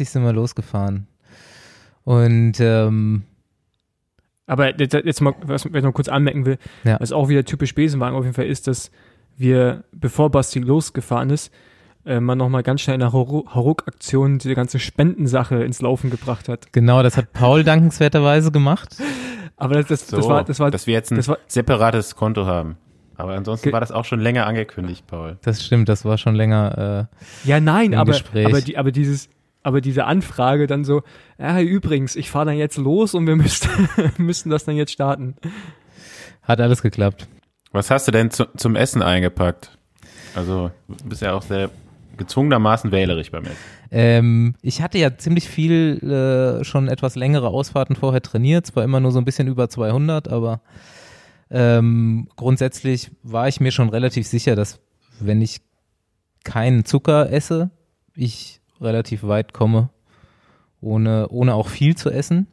Uhr 0.02 0.06
sind 0.06 0.24
wir 0.24 0.34
losgefahren. 0.34 1.08
Und 2.04 2.60
ähm, 2.60 3.24
Aber 4.46 4.78
jetzt, 4.78 4.94
jetzt 4.94 5.22
mal, 5.22 5.34
was 5.42 5.66
ich 5.66 5.72
noch 5.72 5.94
kurz 5.94 6.10
anmerken 6.10 6.46
will, 6.46 6.58
Ja. 6.84 7.00
was 7.00 7.12
auch 7.14 7.30
wieder 7.30 7.46
typisch 7.46 7.74
Besenwagen 7.74 8.16
auf 8.18 8.24
jeden 8.26 8.36
Fall 8.36 8.46
ist, 8.48 8.68
dass 8.68 8.92
wir, 9.38 9.84
bevor 9.94 10.30
Basti 10.30 10.60
losgefahren 10.60 11.30
ist, 11.30 11.52
äh, 12.06 12.20
man 12.20 12.38
nochmal 12.38 12.64
ganz 12.64 12.82
schnell 12.82 12.96
in 12.96 13.00
der 13.02 13.12
Haruk-Aktion 13.14 14.38
diese 14.40 14.56
ganze 14.56 14.80
Spendensache 14.80 15.64
ins 15.64 15.82
Laufen 15.82 16.10
gebracht 16.10 16.50
hat. 16.50 16.72
genau, 16.74 17.04
das 17.04 17.18
hat 17.18 17.34
Paul 17.34 17.64
dankenswerterweise 17.66 18.52
gemacht. 18.52 18.96
Aber 19.58 19.76
das, 19.76 19.88
das, 19.88 20.08
So, 20.08 20.18
das 20.18 20.28
war, 20.28 20.44
das 20.44 20.60
war, 20.60 20.72
dass 20.72 20.86
wir 20.88 20.94
jetzt 20.94 21.12
ein 21.12 21.18
das 21.18 21.28
war- 21.28 21.38
separates 21.48 22.16
Konto 22.16 22.46
haben. 22.46 22.78
Aber 23.18 23.34
ansonsten 23.34 23.72
war 23.72 23.80
das 23.80 23.94
auch 23.94 24.04
schon 24.04 24.20
länger 24.20 24.46
angekündigt, 24.46 25.08
Paul. 25.08 25.38
Das 25.44 25.64
stimmt, 25.64 25.88
das 25.88 26.04
war 26.04 26.18
schon 26.18 26.36
länger. 26.36 27.08
ja 27.46 27.60
nein, 27.62 27.94
im 27.94 28.00
aber, 28.00 28.12
Gespräch. 28.12 28.46
aber, 28.46 28.60
die, 28.60 28.78
aber 28.78 28.92
dieses, 28.92 29.30
aber 29.64 29.80
diese 29.80 30.04
Anfrage 30.04 30.68
dann 30.68 30.84
so, 30.84 31.02
ja, 31.40 31.62
übrigens, 31.62 32.18
ich 32.18 32.30
fahre 32.30 32.48
dann 32.48 32.58
jetzt 32.58 32.76
los 32.78 33.14
und 33.14 33.26
wir 33.26 33.36
müssten, 33.38 33.70
müssten 34.18 34.50
das 34.50 34.66
dann 34.66 34.76
jetzt 34.76 34.92
starten. 34.92 35.36
Hat 36.44 36.60
alles 36.60 36.82
geklappt. 36.82 37.28
Was 37.72 37.90
hast 37.90 38.08
du 38.08 38.12
denn 38.12 38.32
zu, 38.32 38.46
zum 38.58 38.76
Essen 38.76 39.02
eingepackt? 39.02 39.78
Also, 40.36 40.72
du 40.90 41.06
bist 41.10 41.22
ja 41.22 41.34
auch 41.34 41.42
sehr 41.42 41.70
gezwungenermaßen 42.18 42.92
wählerisch 42.92 43.32
beim 43.32 43.46
Essen. 43.46 43.56
Ähm, 43.92 44.56
ich 44.62 44.82
hatte 44.82 44.98
ja 44.98 45.18
ziemlich 45.18 45.48
viel 45.48 46.00
äh, 46.04 46.64
schon 46.64 46.88
etwas 46.88 47.16
längere 47.16 47.48
Ausfahrten 47.50 47.96
vorher 47.96 48.22
trainiert, 48.22 48.66
zwar 48.68 48.84
immer 48.84 49.00
nur 49.00 49.12
so 49.12 49.20
ein 49.20 49.26
bisschen 49.26 49.48
über 49.48 49.70
200, 49.70 50.28
aber 50.28 50.62
ähm, 51.50 52.28
grundsätzlich 52.36 53.12
war 53.24 53.48
ich 53.48 53.60
mir 53.60 53.72
schon 53.72 53.90
relativ 53.90 54.28
sicher, 54.28 54.56
dass 54.56 54.80
wenn 55.20 55.42
ich 55.42 55.62
keinen 56.44 56.86
Zucker 56.86 57.32
esse, 57.32 57.70
ich 58.16 58.62
relativ 58.82 59.24
weit 59.24 59.54
komme, 59.54 59.90
ohne, 60.82 61.28
ohne 61.30 61.54
auch 61.54 61.68
viel 61.68 61.96
zu 61.96 62.10
essen. 62.10 62.48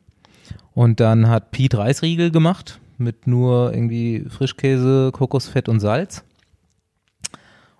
Und 0.75 1.01
dann 1.01 1.29
hat 1.29 1.51
Pete 1.51 1.79
Reisriegel 1.79 2.31
gemacht 2.31 2.81
mit 2.99 3.27
nur 3.27 3.73
irgendwie 3.73 4.25
Frischkäse, 4.29 5.11
Kokosfett 5.13 5.69
und 5.69 5.81
Salz. 5.81 6.25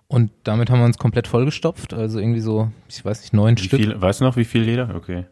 Und 0.07 0.31
damit 0.43 0.69
haben 0.69 0.79
wir 0.79 0.85
uns 0.85 0.97
komplett 0.97 1.27
vollgestopft. 1.27 1.93
Also 1.93 2.19
irgendwie 2.19 2.39
so, 2.41 2.71
ich 2.87 3.03
weiß 3.03 3.21
nicht, 3.21 3.33
neun 3.33 3.57
Wie 3.57 3.63
Stück. 3.63 3.79
viel, 3.79 3.99
weißt 3.99 4.21
du 4.21 4.25
noch, 4.25 4.35
wie 4.35 4.45
viel 4.45 4.63
jeder? 4.63 4.93
Okay. 4.95 5.25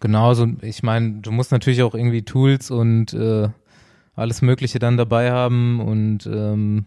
Genau, 0.00 0.34
so, 0.34 0.46
ich 0.60 0.82
meine, 0.82 1.20
du 1.22 1.30
musst 1.32 1.52
natürlich 1.52 1.82
auch 1.82 1.94
irgendwie 1.94 2.22
Tools 2.22 2.70
und 2.70 3.14
äh, 3.14 3.48
alles 4.14 4.42
Mögliche 4.42 4.78
dann 4.78 4.96
dabei 4.98 5.30
haben 5.30 5.80
und 5.80 6.26
ähm, 6.26 6.84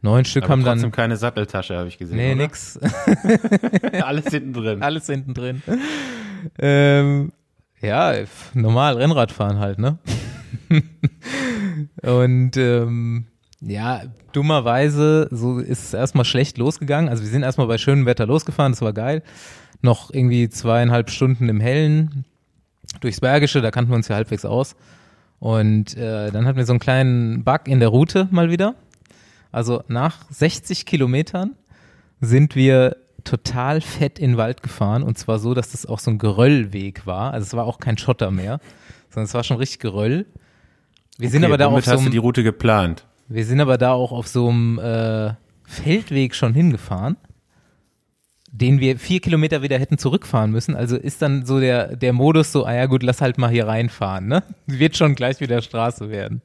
neun 0.00 0.24
Stück 0.24 0.44
Aber 0.44 0.52
haben 0.54 0.64
trotzdem 0.64 0.82
dann. 0.82 0.90
keine 0.92 1.16
Satteltasche, 1.16 1.76
habe 1.76 1.88
ich 1.88 1.98
gesehen. 1.98 2.16
Nee, 2.16 2.32
oder? 2.32 2.42
nix. 2.42 2.78
Alles 4.02 4.26
hinten 4.30 4.52
drin. 4.52 4.82
Alles 4.82 5.06
hinten 5.06 5.34
drin. 5.34 5.62
ähm, 6.58 7.32
ja, 7.80 8.14
normal 8.54 8.94
Rennradfahren 8.96 9.58
halt, 9.60 9.78
ne? 9.78 9.98
und 12.02 12.56
ähm, 12.56 13.26
ja, 13.64 14.02
dummerweise, 14.32 15.28
so 15.30 15.58
ist 15.58 15.84
es 15.84 15.94
erstmal 15.94 16.24
schlecht 16.24 16.58
losgegangen. 16.58 17.08
Also 17.08 17.22
wir 17.22 17.30
sind 17.30 17.42
erstmal 17.42 17.66
bei 17.66 17.78
schönem 17.78 18.06
Wetter 18.06 18.26
losgefahren, 18.26 18.72
das 18.72 18.82
war 18.82 18.92
geil. 18.92 19.22
Noch 19.82 20.12
irgendwie 20.12 20.48
zweieinhalb 20.48 21.10
Stunden 21.10 21.48
im 21.48 21.60
Hellen 21.60 22.24
durchs 23.00 23.20
Bergische, 23.20 23.60
da 23.60 23.70
kannten 23.70 23.90
wir 23.90 23.96
uns 23.96 24.08
ja 24.08 24.16
halbwegs 24.16 24.44
aus. 24.44 24.74
Und 25.38 25.96
äh, 25.96 26.30
dann 26.30 26.46
hatten 26.46 26.58
wir 26.58 26.66
so 26.66 26.72
einen 26.72 26.80
kleinen 26.80 27.44
Bug 27.44 27.66
in 27.66 27.80
der 27.80 27.88
Route 27.88 28.28
mal 28.30 28.50
wieder. 28.50 28.74
Also 29.50 29.82
nach 29.88 30.24
60 30.30 30.86
Kilometern 30.86 31.56
sind 32.20 32.54
wir 32.54 32.96
total 33.24 33.80
fett 33.80 34.18
in 34.18 34.32
den 34.32 34.36
Wald 34.36 34.62
gefahren 34.62 35.02
und 35.02 35.18
zwar 35.18 35.38
so, 35.38 35.54
dass 35.54 35.70
das 35.70 35.86
auch 35.86 35.98
so 35.98 36.10
ein 36.10 36.18
Geröllweg 36.18 37.06
war. 37.06 37.32
Also 37.32 37.46
es 37.46 37.54
war 37.54 37.64
auch 37.64 37.78
kein 37.78 37.98
Schotter 37.98 38.30
mehr, 38.30 38.60
sondern 39.10 39.26
es 39.26 39.34
war 39.34 39.44
schon 39.44 39.58
richtig 39.58 39.78
Geröll. 39.80 40.26
Wir 41.18 41.30
sind 41.30 41.44
Okay, 41.44 41.52
aber 41.52 41.58
da 41.58 41.66
auf 41.66 41.84
so 41.84 41.92
hast 41.92 42.04
du 42.06 42.10
die 42.10 42.16
einem, 42.16 42.24
Route 42.24 42.42
geplant? 42.42 43.04
Wir 43.28 43.44
sind 43.44 43.60
aber 43.60 43.78
da 43.78 43.92
auch 43.92 44.12
auf 44.12 44.28
so 44.28 44.48
einem 44.48 44.78
äh, 44.78 45.34
Feldweg 45.64 46.34
schon 46.34 46.54
hingefahren, 46.54 47.16
den 48.50 48.80
wir 48.80 48.98
vier 48.98 49.20
Kilometer 49.20 49.62
wieder 49.62 49.78
hätten 49.78 49.98
zurückfahren 49.98 50.50
müssen. 50.50 50.76
Also 50.76 50.96
ist 50.96 51.22
dann 51.22 51.46
so 51.46 51.60
der, 51.60 51.96
der 51.96 52.12
Modus 52.12 52.52
so, 52.52 52.66
ah 52.66 52.74
ja 52.74 52.86
gut, 52.86 53.02
lass 53.02 53.20
halt 53.20 53.38
mal 53.38 53.50
hier 53.50 53.66
reinfahren, 53.66 54.26
ne? 54.26 54.42
Wird 54.66 54.96
schon 54.96 55.14
gleich 55.14 55.40
wieder 55.40 55.62
Straße 55.62 56.10
werden. 56.10 56.42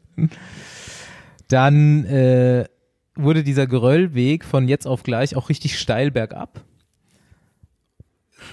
Dann 1.48 2.06
äh, 2.06 2.66
wurde 3.16 3.44
dieser 3.44 3.68
Geröllweg 3.68 4.46
von 4.46 4.68
jetzt 4.68 4.88
auf 4.88 5.04
gleich 5.04 5.36
auch 5.36 5.50
richtig 5.50 5.78
steil 5.78 6.12
bergab. 6.12 6.62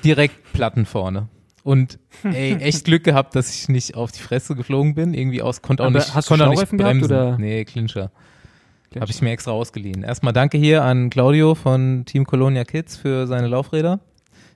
Direkt 0.02 0.52
Platten 0.52 0.86
vorne. 0.86 1.28
Und 1.64 1.98
ey, 2.22 2.54
echt 2.56 2.84
Glück 2.84 3.02
gehabt, 3.02 3.34
dass 3.34 3.52
ich 3.52 3.68
nicht 3.68 3.96
auf 3.96 4.12
die 4.12 4.20
Fresse 4.20 4.54
geflogen 4.54 4.94
bin. 4.94 5.14
Irgendwie 5.14 5.42
aus, 5.42 5.62
konnte 5.62 5.82
auch 5.82 5.88
Aber 5.88 5.98
nicht, 5.98 6.14
hast 6.14 6.28
du 6.28 6.32
konnte 6.32 6.44
auch 6.44 6.50
nicht 6.50 6.58
Schlauchreifen 6.58 6.78
gehabt, 6.78 6.98
bremsen. 6.98 7.12
oder? 7.12 7.38
Nee, 7.38 7.64
Clincher. 7.64 8.12
Habe 9.00 9.10
ich 9.10 9.20
mir 9.22 9.32
extra 9.32 9.50
ausgeliehen. 9.50 10.04
Erstmal 10.04 10.32
danke 10.32 10.56
hier 10.56 10.84
an 10.84 11.10
Claudio 11.10 11.56
von 11.56 12.04
Team 12.04 12.26
Colonia 12.26 12.64
Kids 12.64 12.96
für 12.96 13.26
seine 13.26 13.48
Laufräder. 13.48 13.98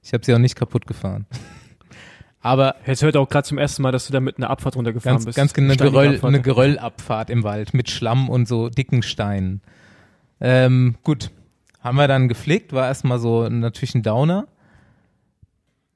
Ich 0.05 0.13
habe 0.13 0.25
sie 0.25 0.33
auch 0.33 0.39
nicht 0.39 0.55
kaputt 0.55 0.87
gefahren. 0.87 1.27
Aber 2.41 2.77
Jetzt 2.87 3.03
hört 3.03 3.17
auch 3.17 3.29
gerade 3.29 3.49
zum 3.49 3.59
ersten 3.59 3.83
Mal, 3.83 3.91
dass 3.91 4.07
du 4.07 4.13
da 4.13 4.21
mit 4.21 4.37
einer 4.37 4.49
Abfahrt 4.49 4.77
runtergefahren 4.77 5.17
ganz, 5.17 5.25
bist. 5.25 5.37
ganz 5.37 5.55
genau 5.55 5.73
eine, 5.73 5.77
Geröll, 5.77 6.21
eine 6.23 6.41
Geröllabfahrt 6.41 7.31
im 7.31 7.43
Wald 7.43 7.75
mit 7.75 7.91
Schlamm 7.91 8.29
und 8.29 8.47
so 8.47 8.69
dicken 8.69 9.03
Steinen. 9.03 9.61
Ähm, 10.41 10.97
gut, 11.03 11.31
haben 11.81 11.97
wir 11.97 12.07
dann 12.07 12.29
geflickt, 12.29 12.73
war 12.73 12.87
erstmal 12.87 13.19
so 13.19 13.49
natürlich 13.49 13.97
ein 13.97 14.05
Downer. 14.05 14.47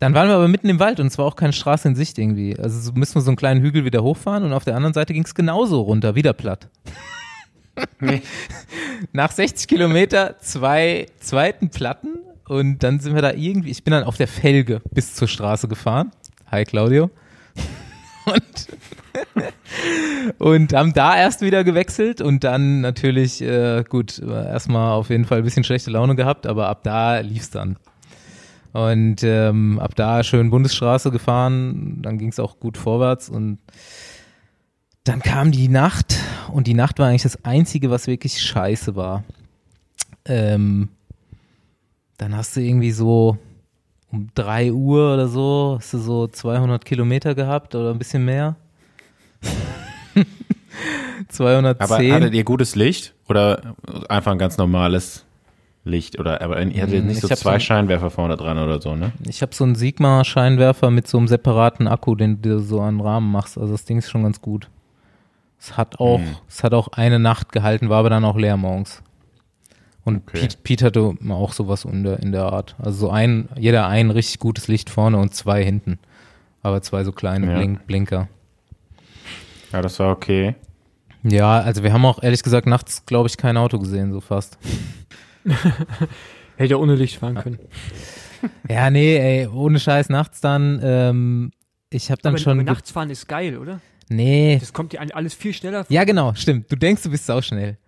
Dann 0.02 0.14
waren 0.14 0.26
wir 0.26 0.34
aber 0.34 0.48
mitten 0.48 0.68
im 0.68 0.80
Wald 0.80 0.98
und 0.98 1.06
es 1.06 1.16
war 1.16 1.26
auch 1.26 1.36
keine 1.36 1.52
Straße 1.52 1.86
in 1.86 1.94
Sicht 1.94 2.18
irgendwie. 2.18 2.58
Also 2.58 2.80
so 2.80 2.90
müssen 2.90 3.14
wir 3.14 3.20
so 3.20 3.30
einen 3.30 3.36
kleinen 3.36 3.62
Hügel 3.62 3.84
wieder 3.84 4.02
hochfahren 4.02 4.42
und 4.42 4.52
auf 4.52 4.64
der 4.64 4.74
anderen 4.74 4.94
Seite 4.94 5.12
ging 5.12 5.22
es 5.22 5.32
genauso 5.32 5.80
runter, 5.80 6.16
wieder 6.16 6.32
platt. 6.32 6.68
Nach 9.12 9.30
60 9.30 9.68
Kilometer 9.68 10.40
zwei 10.40 11.06
zweiten 11.20 11.70
Platten 11.70 12.18
und 12.48 12.82
dann 12.82 12.98
sind 12.98 13.14
wir 13.14 13.22
da 13.22 13.32
irgendwie, 13.32 13.70
ich 13.70 13.84
bin 13.84 13.92
dann 13.92 14.02
auf 14.02 14.16
der 14.16 14.26
Felge 14.26 14.82
bis 14.90 15.14
zur 15.14 15.28
Straße 15.28 15.68
gefahren. 15.68 16.10
Hi 16.50 16.64
Claudio. 16.64 17.08
Und, 18.26 18.68
und 20.38 20.72
haben 20.72 20.92
da 20.92 21.16
erst 21.16 21.40
wieder 21.40 21.64
gewechselt 21.64 22.20
und 22.20 22.44
dann 22.44 22.80
natürlich, 22.80 23.42
äh, 23.42 23.82
gut, 23.88 24.20
erstmal 24.20 24.92
auf 24.92 25.10
jeden 25.10 25.24
Fall 25.24 25.38
ein 25.38 25.44
bisschen 25.44 25.64
schlechte 25.64 25.90
Laune 25.90 26.14
gehabt, 26.14 26.46
aber 26.46 26.68
ab 26.68 26.84
da 26.84 27.18
lief's 27.18 27.50
dann. 27.50 27.78
Und 28.72 29.22
ähm, 29.22 29.78
ab 29.78 29.94
da 29.94 30.22
schön 30.24 30.50
Bundesstraße 30.50 31.10
gefahren, 31.10 32.00
dann 32.00 32.18
ging's 32.18 32.40
auch 32.40 32.58
gut 32.58 32.78
vorwärts 32.78 33.28
und 33.28 33.58
dann 35.04 35.20
kam 35.20 35.50
die 35.50 35.68
Nacht 35.68 36.18
und 36.52 36.66
die 36.66 36.74
Nacht 36.74 36.98
war 36.98 37.08
eigentlich 37.08 37.22
das 37.22 37.44
Einzige, 37.44 37.90
was 37.90 38.06
wirklich 38.06 38.40
scheiße 38.40 38.96
war. 38.96 39.24
Ähm, 40.24 40.88
dann 42.16 42.36
hast 42.36 42.56
du 42.56 42.60
irgendwie 42.60 42.92
so 42.92 43.36
um 44.10 44.28
drei 44.34 44.72
Uhr 44.72 45.14
oder 45.14 45.28
so, 45.28 45.76
hast 45.78 45.92
du 45.92 45.98
so 45.98 46.28
200 46.28 46.84
Kilometer 46.84 47.34
gehabt 47.34 47.74
oder 47.74 47.90
ein 47.90 47.98
bisschen 47.98 48.24
mehr. 48.24 48.56
210. 51.28 51.80
Aber 51.80 52.14
hattet 52.14 52.34
ihr 52.34 52.44
gutes 52.44 52.76
Licht 52.76 53.14
oder 53.28 53.74
einfach 54.08 54.32
ein 54.32 54.38
ganz 54.38 54.56
normales 54.56 55.24
Licht? 55.84 56.18
Oder 56.20 56.40
aber 56.42 56.60
ihr 56.62 56.82
hattet 56.82 56.98
Hm, 57.00 57.06
nicht 57.06 57.16
ich 57.16 57.20
so 57.22 57.28
zwei 57.34 57.54
so- 57.54 57.60
Scheinwerfer 57.64 58.10
vorne 58.10 58.36
dran 58.36 58.58
oder 58.58 58.80
so, 58.80 58.94
ne? 58.94 59.12
Ich 59.26 59.42
habe 59.42 59.54
so 59.54 59.64
einen 59.64 59.74
Sigma-Scheinwerfer 59.74 60.90
mit 60.90 61.08
so 61.08 61.18
einem 61.18 61.28
separaten 61.28 61.88
Akku, 61.88 62.14
den 62.14 62.40
du 62.40 62.60
so 62.60 62.80
an 62.80 62.98
den 62.98 63.00
Rahmen 63.06 63.30
machst. 63.32 63.58
Also 63.58 63.72
das 63.72 63.84
Ding 63.84 63.98
ist 63.98 64.10
schon 64.10 64.22
ganz 64.22 64.40
gut. 64.40 64.68
Es 65.58 65.76
hat 65.76 65.98
auch, 66.00 66.18
Hm. 66.18 66.36
es 66.48 66.62
hat 66.64 66.74
auch 66.74 66.88
eine 66.88 67.18
Nacht 67.18 67.52
gehalten, 67.52 67.88
war 67.88 67.98
aber 67.98 68.10
dann 68.10 68.24
auch 68.24 68.36
leer 68.36 68.56
morgens. 68.56 69.02
Und 70.04 70.16
Okay. 70.28 70.40
Pete, 70.40 70.56
Pete 70.62 70.84
hatte 70.86 71.14
auch 71.30 71.52
sowas 71.52 71.84
in 71.84 72.02
der, 72.02 72.18
in 72.20 72.32
der 72.32 72.44
Art. 72.52 72.74
Also 72.78 73.06
so 73.06 73.10
ein, 73.10 73.48
jeder 73.56 73.86
ein 73.86 74.10
richtig 74.10 74.40
gutes 74.40 74.66
Licht 74.68 74.90
vorne 74.90 75.18
und 75.18 75.34
zwei 75.34 75.64
hinten. 75.64 75.98
Aber 76.62 76.82
zwei 76.82 77.04
so 77.04 77.12
kleine 77.12 77.46
Ja. 77.50 77.56
Blink, 77.58 77.86
Blinker. 77.86 78.28
Ja, 79.72 79.80
das 79.82 79.98
war 80.00 80.10
okay. 80.12 80.54
Ja, 81.24 81.60
also 81.60 81.84
wir 81.84 81.92
haben 81.92 82.04
auch 82.04 82.20
ehrlich 82.22 82.42
gesagt 82.42 82.66
nachts, 82.66 83.06
glaube 83.06 83.28
ich, 83.28 83.36
kein 83.36 83.56
Auto 83.56 83.78
gesehen, 83.78 84.12
so 84.12 84.20
fast. 84.20 84.58
Hätte 86.56 86.70
ja 86.72 86.76
ohne 86.76 86.94
Licht 86.94 87.16
fahren 87.18 87.36
können. 87.36 87.58
Ja, 88.68 88.90
nee, 88.90 89.16
ey, 89.16 89.46
ohne 89.48 89.78
Scheiß 89.78 90.08
nachts 90.08 90.40
dann. 90.40 90.80
Ähm, 90.82 91.50
ich 91.90 92.10
habe 92.10 92.20
dann 92.22 92.32
aber, 92.34 92.38
schon. 92.38 92.60
aber 92.60 92.62
nachts 92.72 92.90
fahren 92.90 93.10
ist 93.10 93.28
geil, 93.28 93.56
oder? 93.58 93.80
nee. 94.08 94.58
Das 94.60 94.72
kommt 94.74 94.92
dir 94.92 95.00
alles 95.14 95.32
viel 95.34 95.54
schneller 95.54 95.84
vor. 95.84 95.94
Ja, 95.94 96.04
genau, 96.04 96.34
stimmt. 96.34 96.70
Du 96.70 96.76
denkst, 96.76 97.02
du 97.02 97.10
bist 97.10 97.24
sauschnell. 97.26 97.78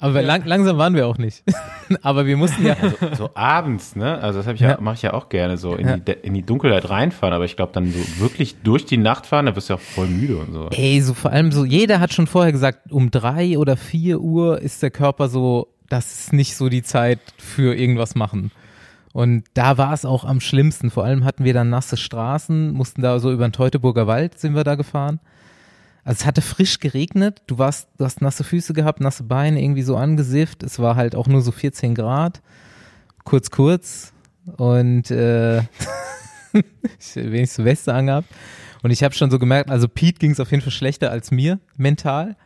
Aber 0.00 0.20
Ja. 0.20 0.26
lang, 0.26 0.44
langsam 0.44 0.76
waren 0.78 0.94
wir 0.94 1.06
auch 1.06 1.18
nicht. 1.18 1.42
aber 2.02 2.26
wir 2.26 2.36
mussten 2.36 2.64
ja. 2.66 2.76
So 3.16 3.30
abends, 3.34 3.94
ne? 3.94 4.18
Also 4.18 4.38
das 4.38 4.46
habe 4.46 4.54
ich 4.56 4.60
ja, 4.62 4.70
Ja. 4.70 4.80
mache 4.80 4.94
ich 4.96 5.02
ja 5.02 5.12
auch 5.14 5.28
gerne 5.28 5.56
so 5.56 5.74
in, 5.76 5.86
Ja. 5.86 5.96
die, 5.98 6.12
in 6.12 6.34
die 6.34 6.42
Dunkelheit 6.42 6.88
reinfahren, 6.90 7.34
aber 7.34 7.44
ich 7.44 7.56
glaube 7.56 7.72
dann 7.72 7.92
so 7.92 7.98
wirklich 8.20 8.56
durch 8.62 8.84
die 8.86 8.96
Nacht 8.96 9.26
fahren, 9.26 9.46
da 9.46 9.54
wirst 9.56 9.68
du 9.68 9.74
ja 9.74 9.78
auch 9.78 9.82
voll 9.82 10.06
müde 10.08 10.36
und 10.38 10.52
so. 10.52 10.68
Ey, 10.70 11.00
so 11.00 11.12
vor 11.14 11.30
allem 11.32 11.52
so, 11.52 11.64
jeder 11.64 12.00
hat 12.00 12.12
schon 12.12 12.26
vorher 12.26 12.52
gesagt, 12.52 12.90
um 12.92 13.10
drei 13.10 13.56
oder 13.58 13.76
vier 13.76 14.20
Uhr 14.20 14.60
ist 14.60 14.82
der 14.82 14.90
Körper 14.90 15.28
so, 15.28 15.68
das 15.88 16.20
ist 16.20 16.32
nicht 16.32 16.56
so 16.56 16.68
die 16.68 16.82
Zeit 16.82 17.20
für 17.38 17.74
irgendwas 17.74 18.14
machen. 18.14 18.50
Und 19.12 19.44
da 19.54 19.78
war 19.78 19.92
es 19.92 20.04
auch 20.04 20.24
am 20.24 20.40
schlimmsten. 20.40 20.90
Vor 20.90 21.04
allem 21.04 21.24
hatten 21.24 21.44
wir 21.44 21.54
dann 21.54 21.70
nasse 21.70 21.96
Straßen, 21.96 22.72
mussten 22.72 23.00
da 23.00 23.18
so 23.20 23.30
über 23.30 23.46
den 23.46 23.52
Teutoburger 23.52 24.06
Wald 24.06 24.38
sind 24.40 24.56
wir 24.56 24.64
da 24.64 24.74
gefahren. 24.74 25.20
Also 26.02 26.20
es 26.20 26.26
hatte 26.26 26.42
frisch 26.42 26.80
geregnet, 26.80 27.42
du 27.46 27.58
warst, 27.58 27.88
du 27.96 28.04
hast 28.04 28.20
nasse 28.20 28.44
Füße 28.44 28.74
gehabt, 28.74 29.00
nasse 29.00 29.22
Beine, 29.22 29.62
irgendwie 29.62 29.82
so 29.82 29.96
angesifft. 29.96 30.62
Es 30.62 30.78
war 30.78 30.96
halt 30.96 31.14
auch 31.14 31.28
nur 31.28 31.42
so 31.42 31.52
14 31.52 31.94
Grad. 31.94 32.42
Kurz, 33.24 33.50
kurz. 33.50 34.12
Und 34.56 35.10
äh, 35.10 35.60
ich 36.52 37.14
wenig 37.14 37.52
so 37.52 37.64
Weste 37.64 37.94
angehabt. 37.94 38.28
Und 38.82 38.90
ich 38.90 39.02
habe 39.02 39.14
schon 39.14 39.30
so 39.30 39.38
gemerkt, 39.38 39.70
also 39.70 39.88
Pete 39.88 40.18
ging 40.18 40.32
es 40.32 40.40
auf 40.40 40.50
jeden 40.50 40.62
Fall 40.62 40.72
schlechter 40.72 41.10
als 41.10 41.30
mir 41.30 41.58
mental. 41.76 42.36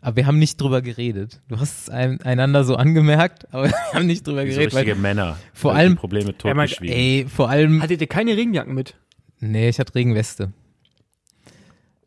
Aber 0.00 0.16
wir 0.16 0.26
haben 0.26 0.38
nicht 0.38 0.60
drüber 0.60 0.80
geredet. 0.82 1.40
Du 1.48 1.58
hast 1.58 1.82
es 1.82 1.90
ein, 1.90 2.20
einander 2.22 2.64
so 2.64 2.76
angemerkt, 2.76 3.52
aber 3.52 3.64
wir 3.68 3.74
haben 3.94 4.06
nicht 4.06 4.26
drüber 4.26 4.42
So 4.42 4.46
geredet. 4.46 4.72
richtige 4.74 4.92
Weil, 4.96 5.00
Männer. 5.02 5.36
vor 5.52 5.74
allem- 5.74 5.96
Probleme 5.96 6.36
totgeschwiegen. 6.36 6.94
ey, 6.96 7.26
vor 7.28 7.48
allem, 7.50 7.82
Hattet 7.82 8.00
ihr 8.00 8.06
keine 8.06 8.36
Regenjacken 8.36 8.74
mit? 8.74 8.94
nee, 9.40 9.68
ich 9.68 9.78
hatte 9.78 9.94
Regenweste. 9.94 10.52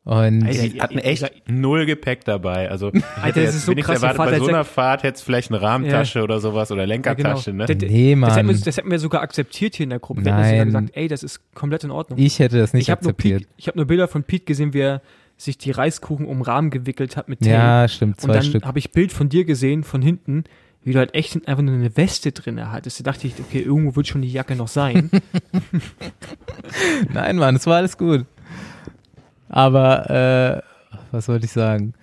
Und 0.04 0.44
Alter, 0.48 0.68
Die 0.68 0.82
hatten 0.82 0.98
echt 0.98 1.32
null 1.48 1.86
Gepäck 1.86 2.26
dabei. 2.26 2.72
Also, 2.72 2.92
ich 2.92 3.04
hätte 3.22 3.44
das 3.44 3.54
ist 3.54 3.68
so 3.68 3.76
krass, 3.76 4.00
der 4.02 4.10
erwartet, 4.10 4.40
bei 4.40 4.44
so 4.44 4.48
einer 4.48 4.64
Fahrt 4.64 5.04
hättest 5.04 5.24
du 5.24 5.26
vielleicht 5.28 5.52
eine 5.52 5.62
Rahmentasche 5.62 6.24
oder 6.24 6.40
sowas 6.40 6.72
oder 6.72 6.88
Lenkertasche, 6.88 7.54
ne? 7.54 7.66
Nee, 7.68 7.76
Das 7.76 7.84
hätten, 7.84 7.94
wir, 7.94 8.18
Mann. 8.18 8.62
das 8.66 8.78
hätten 8.78 8.90
wir 8.90 8.98
sogar 8.98 9.22
akzeptiert 9.22 9.76
hier 9.76 9.84
in 9.84 9.92
der 9.92 10.00
Gruppe. 10.00 10.26
Wir 10.26 10.34
hätten 10.34 10.44
sogar 10.44 10.56
Nein. 10.58 10.66
gesagt, 10.88 10.90
ey, 10.98 11.08
das 11.08 11.22
ist 11.22 11.54
komplett 11.54 11.84
in 11.84 11.92
Ordnung. 11.92 12.18
ich 12.18 12.40
hätte 12.40 12.58
das 12.58 12.74
nicht 12.74 12.82
ich 12.84 12.90
habe 12.90 13.04
nur, 13.04 13.12
akzeptiert. 13.12 13.42
Pete- 13.44 13.54
ich 13.58 13.68
hab 13.68 13.76
nur 13.76 13.86
Bilder 13.86 14.08
von 14.08 14.24
Pete 14.24 14.46
gesehen, 14.46 14.74
wie 14.74 14.80
er 14.80 15.02
sich 15.42 15.58
die 15.58 15.72
Reiskuchen 15.72 16.26
um 16.26 16.42
Rahmen 16.42 16.70
gewickelt 16.70 17.18
hat 17.18 17.28
mit 17.30 17.40
Tape. 17.40 17.52
Ja, 17.52 17.88
stimmt, 17.88 18.18
Und 18.18 18.22
zwei 18.22 18.34
dann 18.34 18.44
Stück. 18.44 18.66
habe 18.66 18.80
ich 18.80 18.92
Bild 18.92 19.12
von 19.12 19.30
dir 19.30 19.44
gesehen, 19.46 19.84
von 19.84 20.02
hinten, 20.02 20.44
wie 20.84 20.94
du 20.94 21.00
halt 21.00 21.14
echt 21.16 21.48
einfach 21.48 21.64
nur 21.64 21.76
eine 21.76 21.96
Weste 21.98 22.32
drin 22.32 22.72
hattest. 22.72 23.00
Da 23.00 23.04
dachte 23.04 23.28
ich, 23.28 23.34
okay, 23.40 23.62
irgendwo 23.62 23.96
wird 23.96 24.08
schon 24.08 24.22
die 24.22 24.32
Jacke 24.32 24.56
noch 24.56 24.68
sein. 24.68 25.10
Nein, 27.14 27.38
Mann, 27.38 27.56
es 27.56 27.66
war 27.68 27.78
alles 27.78 27.98
gut. 27.98 28.26
Aber, 29.50 30.10
äh, 30.10 30.62
was 31.12 31.28
wollte 31.28 31.46
ich 31.46 31.52
sagen? 31.52 31.94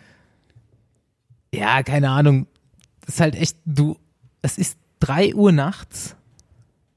Ja, 1.55 1.83
keine 1.83 2.11
Ahnung. 2.11 2.47
Das 3.01 3.15
ist 3.15 3.21
halt 3.21 3.37
echt, 3.37 3.57
du, 3.65 3.97
es 4.43 4.59
ist 4.59 4.79
drei 5.01 5.35
Uhr 5.35 5.53
nachts, 5.53 6.15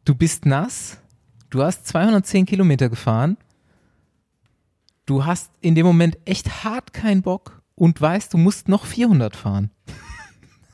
du 0.04 0.14
bist 0.16 0.46
nass, 0.46 0.98
du 1.50 1.64
hast 1.64 1.88
210 1.88 2.46
Kilometer 2.46 2.90
gefahren, 2.90 3.38
du 5.06 5.26
hast 5.26 5.52
in 5.62 5.76
dem 5.76 5.86
Moment 5.86 6.18
echt 6.26 6.64
hart 6.64 6.94
keinen 6.94 7.22
Bock 7.22 7.62
und 7.76 8.00
weißt, 8.00 8.34
du 8.34 8.38
musst 8.38 8.70
noch 8.70 8.86
400 8.86 9.36
fahren. 9.36 9.72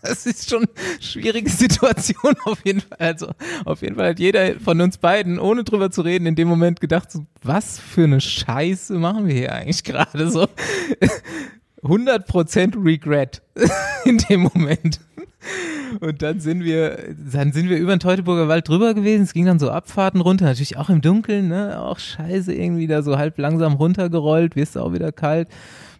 Das 0.03 0.25
ist 0.25 0.49
schon 0.49 0.63
eine 0.63 1.01
schwierige 1.01 1.49
Situation 1.49 2.35
auf 2.45 2.63
jeden 2.63 2.81
Fall. 2.81 2.97
Also 2.99 3.31
auf 3.65 3.81
jeden 3.81 3.95
Fall 3.95 4.09
hat 4.09 4.19
jeder 4.19 4.57
von 4.59 4.79
uns 4.79 4.99
beiden, 4.99 5.37
ohne 5.37 5.63
drüber 5.63 5.91
zu 5.91 6.01
reden, 6.01 6.27
in 6.27 6.35
dem 6.35 6.47
Moment 6.47 6.79
gedacht, 6.79 7.11
so, 7.11 7.25
was 7.41 7.79
für 7.79 8.03
eine 8.03 8.21
Scheiße 8.21 8.93
machen 8.99 9.27
wir 9.27 9.33
hier 9.33 9.53
eigentlich 9.53 9.83
gerade 9.83 10.29
so. 10.29 10.47
100% 11.83 12.85
Regret 12.85 13.41
in 14.05 14.17
dem 14.17 14.41
Moment. 14.41 14.99
Und 15.99 16.21
dann 16.21 16.39
sind 16.39 16.63
wir, 16.63 17.15
dann 17.31 17.51
sind 17.53 17.69
wir 17.69 17.77
über 17.77 17.95
den 17.95 17.99
Teutoburger 17.99 18.47
Wald 18.47 18.67
drüber 18.67 18.93
gewesen. 18.93 19.23
Es 19.23 19.33
ging 19.33 19.45
dann 19.45 19.59
so 19.59 19.71
Abfahrten 19.71 20.21
runter, 20.21 20.45
natürlich 20.45 20.77
auch 20.77 20.89
im 20.89 21.01
Dunkeln, 21.01 21.47
ne? 21.47 21.81
Auch 21.81 21.99
scheiße, 21.99 22.53
irgendwie 22.53 22.87
da 22.87 23.01
so 23.01 23.17
halb 23.17 23.37
langsam 23.37 23.73
runtergerollt, 23.73 24.55
wirst 24.55 24.77
auch 24.77 24.93
wieder 24.93 25.11
kalt. 25.11 25.47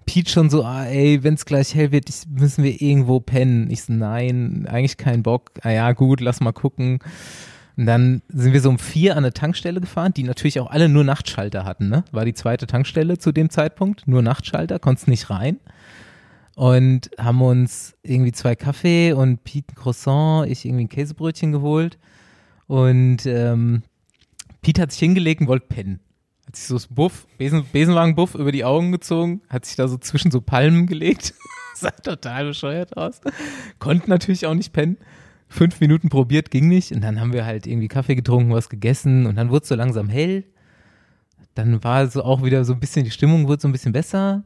Pete 0.06 0.32
schon 0.32 0.50
so, 0.50 0.64
ah, 0.64 0.86
ey, 0.86 1.24
wenn's 1.24 1.46
gleich 1.46 1.76
hell 1.76 1.92
wird, 1.92 2.10
ich, 2.10 2.22
müssen 2.30 2.64
wir 2.64 2.82
irgendwo 2.82 3.20
pennen. 3.20 3.70
Ich 3.70 3.84
so, 3.84 3.94
nein, 3.94 4.66
eigentlich 4.70 4.98
kein 4.98 5.22
Bock. 5.24 5.52
Ah 5.62 5.72
ja, 5.72 5.92
gut, 5.92 6.22
lass 6.22 6.40
mal 6.40 6.54
gucken. 6.54 7.00
Und 7.76 7.86
dann 7.86 8.22
sind 8.30 8.54
wir 8.54 8.62
so 8.62 8.70
um 8.70 8.80
vier 8.80 9.12
an 9.12 9.20
eine 9.20 9.34
Tankstelle 9.34 9.80
gefahren, 9.80 10.14
die 10.16 10.24
natürlich 10.24 10.60
auch 10.60 10.72
alle 10.72 10.90
nur 10.90 11.04
Nachtschalter 11.04 11.64
hatten, 11.64 11.90
ne? 11.90 12.04
War 12.12 12.26
die 12.26 12.34
zweite 12.34 12.66
Tankstelle 12.68 13.20
zu 13.20 13.32
dem 13.32 13.50
Zeitpunkt, 13.50 14.08
nur 14.08 14.22
Nachtschalter, 14.22 14.80
konntest 14.80 15.08
nicht 15.08 15.30
rein. 15.30 15.60
Und 16.58 17.12
haben 17.20 17.40
uns 17.44 17.94
irgendwie 18.02 18.32
zwei 18.32 18.56
Kaffee 18.56 19.14
und 19.14 19.44
Pete 19.44 19.74
ein 19.74 19.76
Croissant, 19.76 20.50
ich 20.50 20.66
irgendwie 20.66 20.86
ein 20.86 20.90
Käsebrötchen 20.90 21.52
geholt. 21.52 22.00
Und 22.66 23.28
ähm, 23.28 23.84
Pete 24.64 24.82
hat 24.82 24.92
sich 24.92 25.00
hingelegt 25.00 25.42
und 25.42 25.50
wollte 25.50 25.68
pennen. 25.68 26.00
Hat 26.48 26.56
sich 26.56 26.66
so 26.66 26.74
das 26.74 26.88
Buff, 26.88 27.28
Besen, 27.38 27.64
Besenwagen-Buff 27.72 28.34
über 28.34 28.52
die 28.52 28.66
Augen 28.66 28.92
gezogen, 28.92 29.42
hat 29.50 29.66
sich 29.66 29.76
da 29.76 29.88
so 29.88 30.00
zwischen 30.00 30.32
so 30.32 30.42
Palmen 30.42 30.88
gelegt. 30.88 31.36
Sah 31.76 31.92
total 31.92 32.46
bescheuert 32.46 32.98
aus. 32.98 33.22
Konnte 33.78 34.10
natürlich 34.10 34.48
auch 34.48 34.56
nicht 34.56 34.74
pennen. 34.74 34.98
Fünf 35.48 35.80
Minuten 35.80 36.10
probiert, 36.10 36.50
ging 36.50 36.68
nicht. 36.68 36.92
Und 36.92 37.02
dann 37.02 37.20
haben 37.20 37.34
wir 37.34 37.46
halt 37.46 37.68
irgendwie 37.68 37.88
Kaffee 37.88 38.16
getrunken, 38.16 38.52
was 38.52 38.70
gegessen 38.70 39.28
und 39.28 39.36
dann 39.36 39.52
wurde 39.52 39.62
es 39.62 39.70
so 39.70 39.76
langsam 39.76 40.10
hell. 40.10 40.44
Dann 41.54 41.84
war 41.84 42.08
so 42.08 42.24
auch 42.24 42.44
wieder 42.44 42.66
so 42.66 42.74
ein 42.74 42.80
bisschen, 42.80 43.06
die 43.06 43.12
Stimmung 43.12 43.48
wurde 43.48 43.62
so 43.62 43.68
ein 43.68 43.74
bisschen 43.74 43.94
besser. 43.94 44.44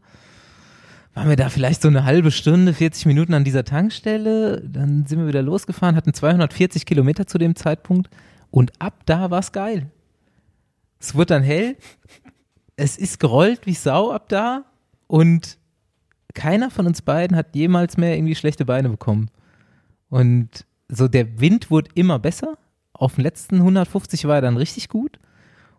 Waren 1.13 1.29
wir 1.29 1.35
da 1.35 1.49
vielleicht 1.49 1.81
so 1.81 1.89
eine 1.89 2.05
halbe 2.05 2.31
Stunde, 2.31 2.73
40 2.73 3.05
Minuten 3.05 3.33
an 3.33 3.43
dieser 3.43 3.65
Tankstelle. 3.65 4.61
Dann 4.61 5.05
sind 5.05 5.19
wir 5.19 5.27
wieder 5.27 5.41
losgefahren, 5.41 5.95
hatten 5.95 6.13
240 6.13 6.85
Kilometer 6.85 7.27
zu 7.27 7.37
dem 7.37 7.55
Zeitpunkt. 7.55 8.09
Und 8.49 8.71
ab 8.79 9.01
da 9.05 9.29
war 9.29 9.39
es 9.39 9.51
geil. 9.51 9.91
Es 10.99 11.13
wurde 11.15 11.27
dann 11.27 11.43
hell. 11.43 11.75
Es 12.77 12.97
ist 12.97 13.19
gerollt 13.19 13.65
wie 13.65 13.73
Sau 13.73 14.11
ab 14.11 14.29
da. 14.29 14.63
Und 15.07 15.57
keiner 16.33 16.71
von 16.71 16.87
uns 16.87 17.01
beiden 17.01 17.35
hat 17.35 17.55
jemals 17.55 17.97
mehr 17.97 18.15
irgendwie 18.15 18.35
schlechte 18.35 18.63
Beine 18.63 18.87
bekommen. 18.87 19.29
Und 20.09 20.65
so 20.87 21.09
der 21.09 21.41
Wind 21.41 21.69
wurde 21.69 21.91
immer 21.95 22.19
besser. 22.19 22.57
Auf 22.93 23.15
den 23.15 23.23
letzten 23.23 23.57
150 23.57 24.25
war 24.25 24.35
er 24.35 24.41
dann 24.41 24.57
richtig 24.57 24.87
gut. 24.87 25.19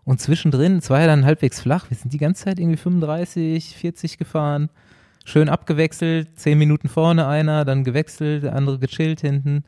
Und 0.04 0.20
zwischendrin, 0.20 0.78
es 0.78 0.90
war 0.90 1.00
ja 1.00 1.06
dann 1.06 1.24
halbwegs 1.24 1.60
flach. 1.60 1.88
Wir 1.88 1.96
sind 1.96 2.12
die 2.12 2.18
ganze 2.18 2.44
Zeit 2.44 2.58
irgendwie 2.58 2.76
35, 2.76 3.76
40 3.76 4.18
gefahren. 4.18 4.68
Schön 5.24 5.48
abgewechselt. 5.48 6.38
Zehn 6.38 6.58
Minuten 6.58 6.88
vorne 6.88 7.26
einer, 7.26 7.64
dann 7.64 7.84
gewechselt, 7.84 8.44
der 8.44 8.54
andere 8.54 8.78
gechillt 8.78 9.20
hinten. 9.20 9.64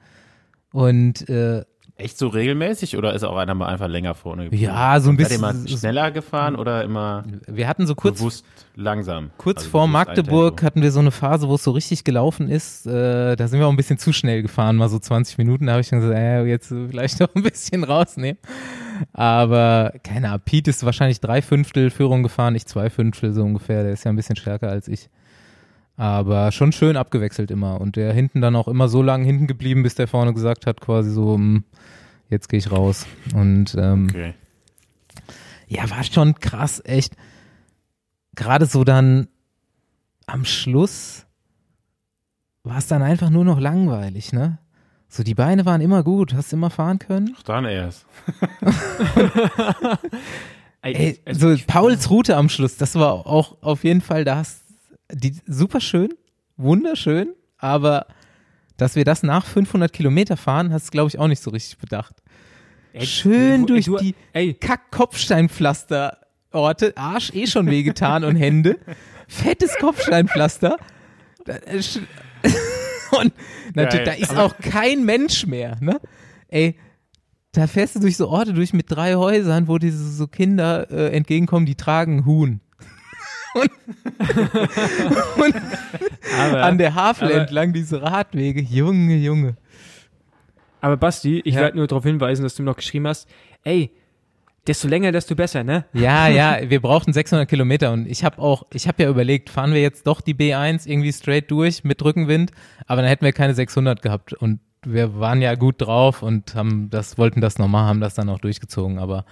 Und 0.73 1.29
äh, 1.29 1.65
Echt 1.97 2.19
so 2.19 2.27
regelmäßig 2.27 2.97
oder 2.97 3.15
ist 3.15 3.23
auch 3.23 3.37
einer 3.37 3.55
mal 3.55 3.69
einfach 3.69 3.87
länger 3.87 4.17
vorne 4.17 4.45
geblieben? 4.45 4.65
ja, 4.65 4.99
so 4.99 5.11
ein 5.11 5.17
bisschen. 5.17 5.41
mal 5.41 5.55
schneller 5.69 6.11
gefahren 6.11 6.57
oder 6.57 6.83
immer 6.83 7.23
Wir 7.47 7.69
hatten 7.69 7.87
so 7.87 7.95
kurz, 7.95 8.19
bewusst 8.19 8.45
langsam? 8.75 9.31
Kurz 9.39 9.59
Also 9.59 9.71
vor 9.71 9.87
Magdeburg 9.87 10.61
hatten 10.65 10.83
wir 10.83 10.91
so 10.91 10.99
eine 10.99 11.13
Phase, 11.13 11.49
wo 11.49 11.55
es 11.55 11.63
so 11.63 11.71
richtig 11.71 12.03
gelaufen 12.03 12.51
ist. 12.51 12.85
Äh, 12.89 13.37
da 13.37 13.47
sind 13.47 13.61
wir 13.61 13.69
auch 13.69 13.71
ein 13.71 13.77
bisschen 13.77 13.99
zu 13.99 14.13
schnell 14.13 14.43
gefahren, 14.43 14.75
mal 14.75 14.89
so 14.89 14.99
20 14.99 15.39
Minuten. 15.39 15.67
Da 15.67 15.73
habe 15.75 15.83
ich 15.83 15.91
dann 15.91 16.01
gesagt, 16.01 16.19
äh, 16.19 16.45
jetzt 16.47 16.67
vielleicht 16.67 17.21
noch 17.21 17.33
ein 17.33 17.45
bisschen 17.45 17.85
rausnehmen. 17.85 18.41
Aber 19.13 19.93
keine 20.03 20.31
Ahnung, 20.31 20.43
Pete 20.45 20.71
ist 20.71 20.85
wahrscheinlich 20.85 21.21
drei 21.21 21.43
Fünftel 21.43 21.91
Führung 21.91 22.25
gefahren, 22.25 22.57
ich 22.57 22.67
zwei 22.67 22.91
Fünftel 22.91 23.33
so 23.33 23.45
ungefähr. 23.45 23.85
Der 23.85 23.93
ist 23.93 24.03
ja 24.03 24.11
ein 24.11 24.17
bisschen 24.17 24.35
stärker 24.35 24.69
als 24.69 24.89
ich. 24.89 25.09
Aber 25.97 26.51
schon 26.51 26.73
schön 26.73 26.97
abgewechselt 26.97 27.51
immer. 27.51 27.81
Und 27.81 27.97
der 27.97 28.13
hinten 28.13 28.41
dann 28.41 28.57
auch 28.57 28.67
immer 28.69 28.89
so 28.89 29.01
lange 29.03 29.25
hinten 29.25 29.47
geblieben, 29.47 29.83
bis 29.85 29.95
der 29.95 30.09
vorne 30.09 30.35
gesagt 30.35 30.67
hat, 30.67 30.81
quasi 30.81 31.11
so, 31.11 31.35
hm, 31.35 31.65
jetzt 32.31 32.49
gehe 32.49 32.59
ich 32.59 32.71
raus. 32.73 33.07
Und 33.35 33.75
ähm, 33.79 34.09
Okay. 34.11 34.35
ja, 35.69 35.89
war 35.91 36.03
schon 36.03 36.35
krass, 36.35 36.83
echt. 36.85 37.15
Gerade 38.35 38.67
so 38.67 38.83
dann 38.83 39.29
am 40.27 40.45
Schluss 40.45 41.27
war 42.65 42.79
es 42.79 42.87
dann 42.89 43.03
einfach 43.03 43.31
nur 43.31 43.45
noch 43.45 43.61
langweilig, 43.61 44.33
ne? 44.33 44.59
So, 45.07 45.23
die 45.23 45.35
Beine 45.35 45.65
waren 45.65 45.81
immer 45.81 46.03
gut, 46.03 46.35
hast 46.35 46.53
immer 46.53 46.71
fahren 46.71 46.99
können. 46.99 47.37
Ach, 47.39 47.43
dann 47.45 47.67
erst. 47.67 48.05
Ey, 50.83 51.21
also 51.25 51.55
so 51.55 51.63
Pauls 51.67 52.11
Route 52.11 52.37
am 52.37 52.49
Schluss, 52.49 52.77
das 52.77 52.95
war 52.97 53.27
auch 53.27 53.57
auf 53.63 53.85
jeden 53.85 54.01
Fall, 54.01 54.25
da 54.25 54.37
hast 54.37 54.64
die 55.13 55.37
super 55.47 55.81
schön, 55.81 56.15
wunderschön, 56.57 57.35
aber 57.59 58.07
dass 58.77 58.97
wir 58.97 59.05
das 59.05 59.23
nach 59.23 59.47
500 59.47 59.93
Kilometer 59.93 60.37
fahren, 60.37 60.73
hast 60.73 60.89
du, 60.89 60.91
glaube 60.91 61.09
ich, 61.09 61.19
auch 61.19 61.29
nicht 61.29 61.43
so 61.43 61.51
richtig 61.51 61.79
bedacht. 61.79 62.17
Ey, 62.93 63.07
Schön 63.07 63.61
du- 63.63 63.67
durch 63.75 63.85
du- 63.87 63.97
die 63.99 64.15
Ey, 64.33 64.55
Kack-Kopfsteinpflaster-Orte, 64.55 66.93
Arsch 66.97 67.31
eh 67.35 67.47
schon 67.47 67.67
wehgetan 67.71 68.25
und 68.25 68.37
Hände, 68.37 68.79
fettes 69.29 69.77
Kopfsteinpflaster. 69.79 70.77
Da- 71.45 71.55
äh, 71.57 71.81
Und 73.19 73.33
natürlich, 73.75 74.07
da 74.07 74.13
Geil. 74.13 74.23
ist 74.23 74.37
auch 74.37 74.57
kein 74.59 75.05
Mensch 75.05 75.47
mehr, 75.47 75.77
ne? 75.81 76.01
Ey, 76.49 76.77
da 77.53 77.69
fährst 77.69 77.95
du 77.95 78.01
durch 78.01 78.17
so 78.17 78.29
Orte 78.29 78.53
durch 78.53 78.73
mit 78.73 78.91
drei 78.91 79.15
Häusern, 79.15 79.69
wo 79.69 79.79
diese 79.79 80.11
so 80.11 80.27
Kinder 80.27 80.91
äh, 80.91 81.15
entgegenkommen, 81.17 81.65
die 81.65 81.77
tragen 81.77 82.27
Huhn. 82.27 82.61
Und 83.55 83.71
und 85.37 85.55
aber, 86.41 86.63
an 86.63 86.79
der 86.79 86.95
Havel 86.95 87.29
aber- 87.29 87.41
entlang 87.43 87.73
diese 87.73 88.03
Radwege. 88.03 88.61
Junge, 88.61 89.17
Junge. 89.17 89.57
aber 90.81 90.97
Basti, 90.97 91.41
ich 91.45 91.55
Ja. 91.55 91.63
werde 91.63 91.79
nur 91.79 91.87
darauf 91.87 92.05
hinweisen, 92.05 92.43
dass 92.43 92.55
du 92.55 92.63
noch 92.63 92.77
geschrieben 92.77 93.07
hast, 93.07 93.29
ey, 93.63 93.91
desto 94.67 94.89
länger, 94.89 95.13
desto 95.13 95.35
besser, 95.35 95.63
ne? 95.65 95.85
Ja, 95.93 96.29
ja, 96.29 96.59
wir 96.69 96.81
brauchten 96.81 97.13
600 97.13 97.49
Kilometer 97.49 97.93
und 97.93 98.07
ich 98.07 98.25
habe 98.25 98.39
auch, 98.39 98.65
ich 98.73 98.89
habe 98.89 99.03
ja 99.03 99.09
überlegt, 99.11 99.51
fahren 99.51 99.73
wir 99.75 99.81
jetzt 99.83 100.07
doch 100.07 100.21
die 100.21 100.35
B1 100.35 100.87
irgendwie 100.87 101.13
straight 101.13 101.51
durch 101.51 101.85
mit 101.85 102.03
Rückenwind, 102.03 102.51
aber 102.87 103.03
dann 103.03 103.09
hätten 103.11 103.25
wir 103.25 103.33
keine 103.33 103.55
600 103.55 104.01
gehabt 104.03 104.33
und 104.35 104.61
wir 104.87 105.19
waren 105.19 105.41
ja 105.41 105.55
gut 105.55 105.77
drauf 105.79 106.23
und 106.23 106.55
haben 106.55 106.89
das, 106.91 107.17
wollten 107.19 107.41
das 107.41 107.59
nochmal, 107.59 107.85
haben 107.87 108.01
das 108.01 108.15
dann 108.15 108.29
auch 108.29 108.39
durchgezogen, 108.39 108.99
aber 108.99 109.25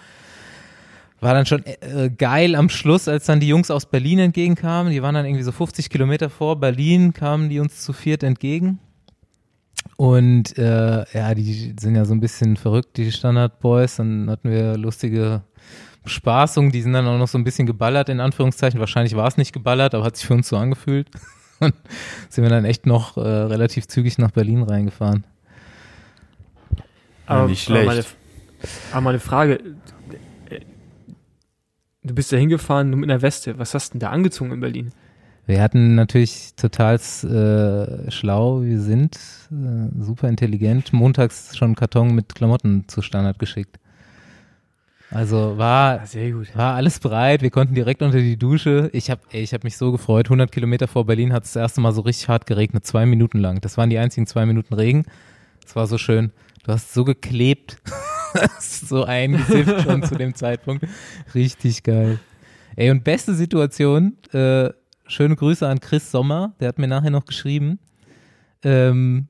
war 1.22 1.34
dann 1.34 1.46
schon 1.46 1.64
äh, 1.64 2.10
geil 2.10 2.54
am 2.54 2.68
Schluss, 2.68 3.08
als 3.08 3.26
dann 3.26 3.40
die 3.40 3.48
Jungs 3.48 3.70
aus 3.70 3.86
Berlin 3.86 4.18
entgegenkamen, 4.18 4.92
die 4.92 5.02
waren 5.02 5.14
dann 5.14 5.24
irgendwie 5.24 5.44
so 5.44 5.52
50 5.52 5.88
Kilometer 5.88 6.30
vor 6.30 6.58
Berlin, 6.58 7.12
kamen 7.12 7.48
die 7.48 7.60
uns 7.60 7.82
zu 7.82 7.92
viert 7.92 8.22
entgegen 8.22 8.78
und 9.96 10.58
äh, 10.58 11.04
ja, 11.12 11.34
die 11.34 11.74
sind 11.78 11.94
ja 11.94 12.04
so 12.04 12.14
ein 12.14 12.20
bisschen 12.20 12.56
verrückt, 12.56 12.96
die 12.96 13.12
Standard 13.12 13.60
Boys. 13.60 13.96
Dann 13.96 14.28
hatten 14.30 14.50
wir 14.50 14.76
lustige 14.76 15.42
Bespaßungen, 16.02 16.72
die 16.72 16.82
sind 16.82 16.92
dann 16.92 17.06
auch 17.06 17.18
noch 17.18 17.28
so 17.28 17.38
ein 17.38 17.44
bisschen 17.44 17.66
geballert, 17.66 18.08
in 18.08 18.20
Anführungszeichen. 18.20 18.80
Wahrscheinlich 18.80 19.14
war 19.16 19.28
es 19.28 19.36
nicht 19.36 19.52
geballert, 19.52 19.94
aber 19.94 20.04
hat 20.04 20.16
sich 20.16 20.26
für 20.26 20.34
uns 20.34 20.48
so 20.48 20.56
angefühlt. 20.56 21.08
Und 21.60 21.74
sind 22.28 22.42
wir 22.42 22.50
dann 22.50 22.64
echt 22.64 22.86
noch 22.86 23.16
äh, 23.16 23.20
relativ 23.20 23.86
zügig 23.86 24.18
nach 24.18 24.32
Berlin 24.32 24.64
reingefahren. 24.64 25.24
Aber, 27.26 27.46
nicht 27.46 27.70
aber 27.70 27.80
schlecht. 27.80 27.86
meine, 27.86 28.72
aber 28.90 29.00
meine 29.02 29.20
Frage, 29.20 29.54
äh, 29.54 29.60
du 32.02 32.14
bist 32.14 32.32
da 32.32 32.36
hingefahren 32.36 32.90
mit 32.90 33.10
einer 33.10 33.22
Weste. 33.22 33.58
Was 33.58 33.74
hast 33.74 33.90
du 33.90 33.92
denn 33.92 34.00
da 34.00 34.10
angezogen 34.10 34.52
in 34.52 34.60
Berlin? 34.60 34.90
Wir 35.46 35.60
hatten 35.60 35.96
natürlich 35.96 36.54
total 36.54 36.96
äh, 36.96 38.10
schlau, 38.10 38.62
wir 38.62 38.80
sind 38.80 39.16
äh, 39.50 39.88
super 40.00 40.28
intelligent, 40.28 40.92
montags 40.92 41.56
schon 41.56 41.66
einen 41.66 41.74
Karton 41.74 42.14
mit 42.14 42.34
Klamotten 42.34 42.84
zu 42.86 43.02
Standard 43.02 43.40
geschickt. 43.40 43.78
Also 45.10 45.58
war, 45.58 45.98
gut. 45.98 46.56
war 46.56 46.74
alles 46.74 46.98
bereit, 46.98 47.42
wir 47.42 47.50
konnten 47.50 47.74
direkt 47.74 48.00
unter 48.02 48.18
die 48.18 48.38
Dusche. 48.38 48.88
Ich 48.94 49.10
habe 49.10 49.20
ich 49.30 49.52
hab 49.52 49.62
mich 49.62 49.76
so 49.76 49.92
gefreut, 49.92 50.26
100 50.26 50.50
Kilometer 50.50 50.88
vor 50.88 51.04
Berlin 51.04 51.32
hat 51.32 51.44
es 51.44 51.52
das 51.52 51.60
erste 51.60 51.80
Mal 51.82 51.92
so 51.92 52.00
richtig 52.02 52.28
hart 52.28 52.46
geregnet, 52.46 52.86
zwei 52.86 53.04
Minuten 53.04 53.38
lang. 53.38 53.60
Das 53.60 53.76
waren 53.76 53.90
die 53.90 53.98
einzigen 53.98 54.26
zwei 54.26 54.46
Minuten 54.46 54.72
Regen. 54.72 55.04
Es 55.66 55.76
war 55.76 55.86
so 55.86 55.98
schön. 55.98 56.32
Du 56.64 56.72
hast 56.72 56.94
so 56.94 57.04
geklebt, 57.04 57.78
so 58.60 59.04
eingesifft 59.04 59.82
schon 59.82 60.02
zu 60.02 60.16
dem 60.16 60.34
Zeitpunkt. 60.34 60.86
Richtig 61.34 61.82
geil. 61.82 62.18
Ey, 62.76 62.90
und 62.90 63.04
beste 63.04 63.34
Situation, 63.34 64.16
äh, 64.32 64.70
schöne 65.06 65.36
Grüße 65.36 65.66
an 65.66 65.80
Chris 65.80 66.10
Sommer, 66.10 66.54
der 66.60 66.68
hat 66.68 66.78
mir 66.78 66.88
nachher 66.88 67.10
noch 67.10 67.26
geschrieben. 67.26 67.78
Ähm, 68.62 69.28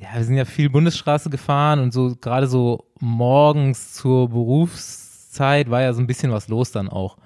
ja, 0.00 0.08
wir 0.14 0.24
sind 0.24 0.36
ja 0.36 0.44
viel 0.44 0.70
Bundesstraße 0.70 1.30
gefahren 1.30 1.80
und 1.80 1.92
so 1.92 2.16
gerade 2.20 2.46
so 2.46 2.86
morgens 3.00 3.92
zur 3.92 4.28
Berufszeit 4.30 5.70
war 5.70 5.82
ja 5.82 5.92
so 5.92 6.00
ein 6.00 6.06
bisschen 6.06 6.32
was 6.32 6.48
los 6.48 6.72
dann 6.72 6.88
auch. 6.88 7.16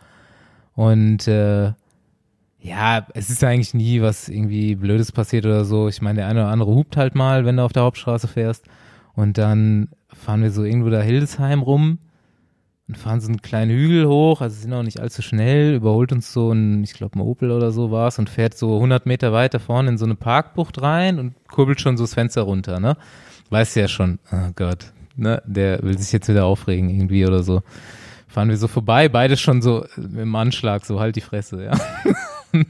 Und 0.75 1.27
äh, 1.29 1.73
ja, 2.61 3.07
es 3.15 3.31
ist 3.31 3.43
eigentlich 3.45 3.75
nie 3.75 4.03
was 4.03 4.29
irgendwie 4.29 4.75
Blödes 4.75 5.13
passiert 5.13 5.47
oder 5.47 5.65
so. 5.65 5.89
Ich 5.89 6.03
meine, 6.03 6.21
der 6.21 6.29
eine 6.29 6.41
oder 6.41 6.51
andere 6.51 6.75
hupt 6.75 6.97
halt 6.97 7.15
mal, 7.15 7.45
wenn 7.45 7.57
du 7.57 7.63
auf 7.63 7.73
der 7.73 7.85
Hauptstraße 7.85 8.29
fährst. 8.29 8.67
Und 9.15 9.39
dann 9.39 9.89
fahren 10.13 10.43
wir 10.43 10.51
so 10.51 10.65
irgendwo 10.65 10.91
da 10.91 11.01
Hildesheim 11.01 11.63
rum 11.63 11.99
und 12.89 12.97
fahren 12.97 13.21
so 13.21 13.29
einen 13.29 13.43
kleinen 13.43 13.71
Hügel 13.71 14.07
hoch, 14.07 14.41
also 14.41 14.59
sind 14.59 14.73
auch 14.73 14.83
nicht 14.83 14.99
allzu 15.01 15.21
schnell, 15.21 15.75
überholt 15.75 16.11
uns 16.11 16.33
so 16.33 16.53
ein, 16.53 16.83
ich 16.83 16.95
glaube 16.95 17.19
ein 17.19 17.23
Opel 17.23 17.51
oder 17.51 17.71
so 17.71 17.91
war 17.91 18.09
es 18.09 18.19
und 18.19 18.31
fährt 18.31 18.57
so 18.57 18.77
100 18.77 19.05
Meter 19.05 19.33
weiter 19.33 19.61
vorne 19.61 19.91
in 19.91 19.99
so 19.99 20.07
eine 20.07 20.15
Parkbucht 20.15 20.81
rein 20.81 21.19
und 21.19 21.35
kurbelt 21.49 21.81
schon 21.81 21.99
so 21.99 22.05
das 22.05 22.15
Fenster 22.15 22.43
runter, 22.43 22.81
ne? 22.81 22.97
Weißt 23.51 23.77
ja 23.77 23.89
schon, 23.89 24.19
oh 24.33 24.51
Gott, 24.57 24.93
ne? 25.17 25.43
Der 25.47 25.83
will 25.83 25.99
sich 25.99 26.13
jetzt 26.13 26.29
wieder 26.29 26.47
aufregen 26.47 26.89
irgendwie 26.89 27.27
oder 27.27 27.43
so. 27.43 27.63
Fahren 28.27 28.49
wir 28.49 28.57
so 28.57 28.69
vorbei, 28.69 29.09
beide 29.09 29.37
schon 29.37 29.63
so 29.63 29.87
im 29.97 30.35
Anschlag, 30.35 30.85
so 30.87 30.99
halt 30.99 31.17
die 31.17 31.21
Fresse, 31.21 31.65
ja. 31.65 31.73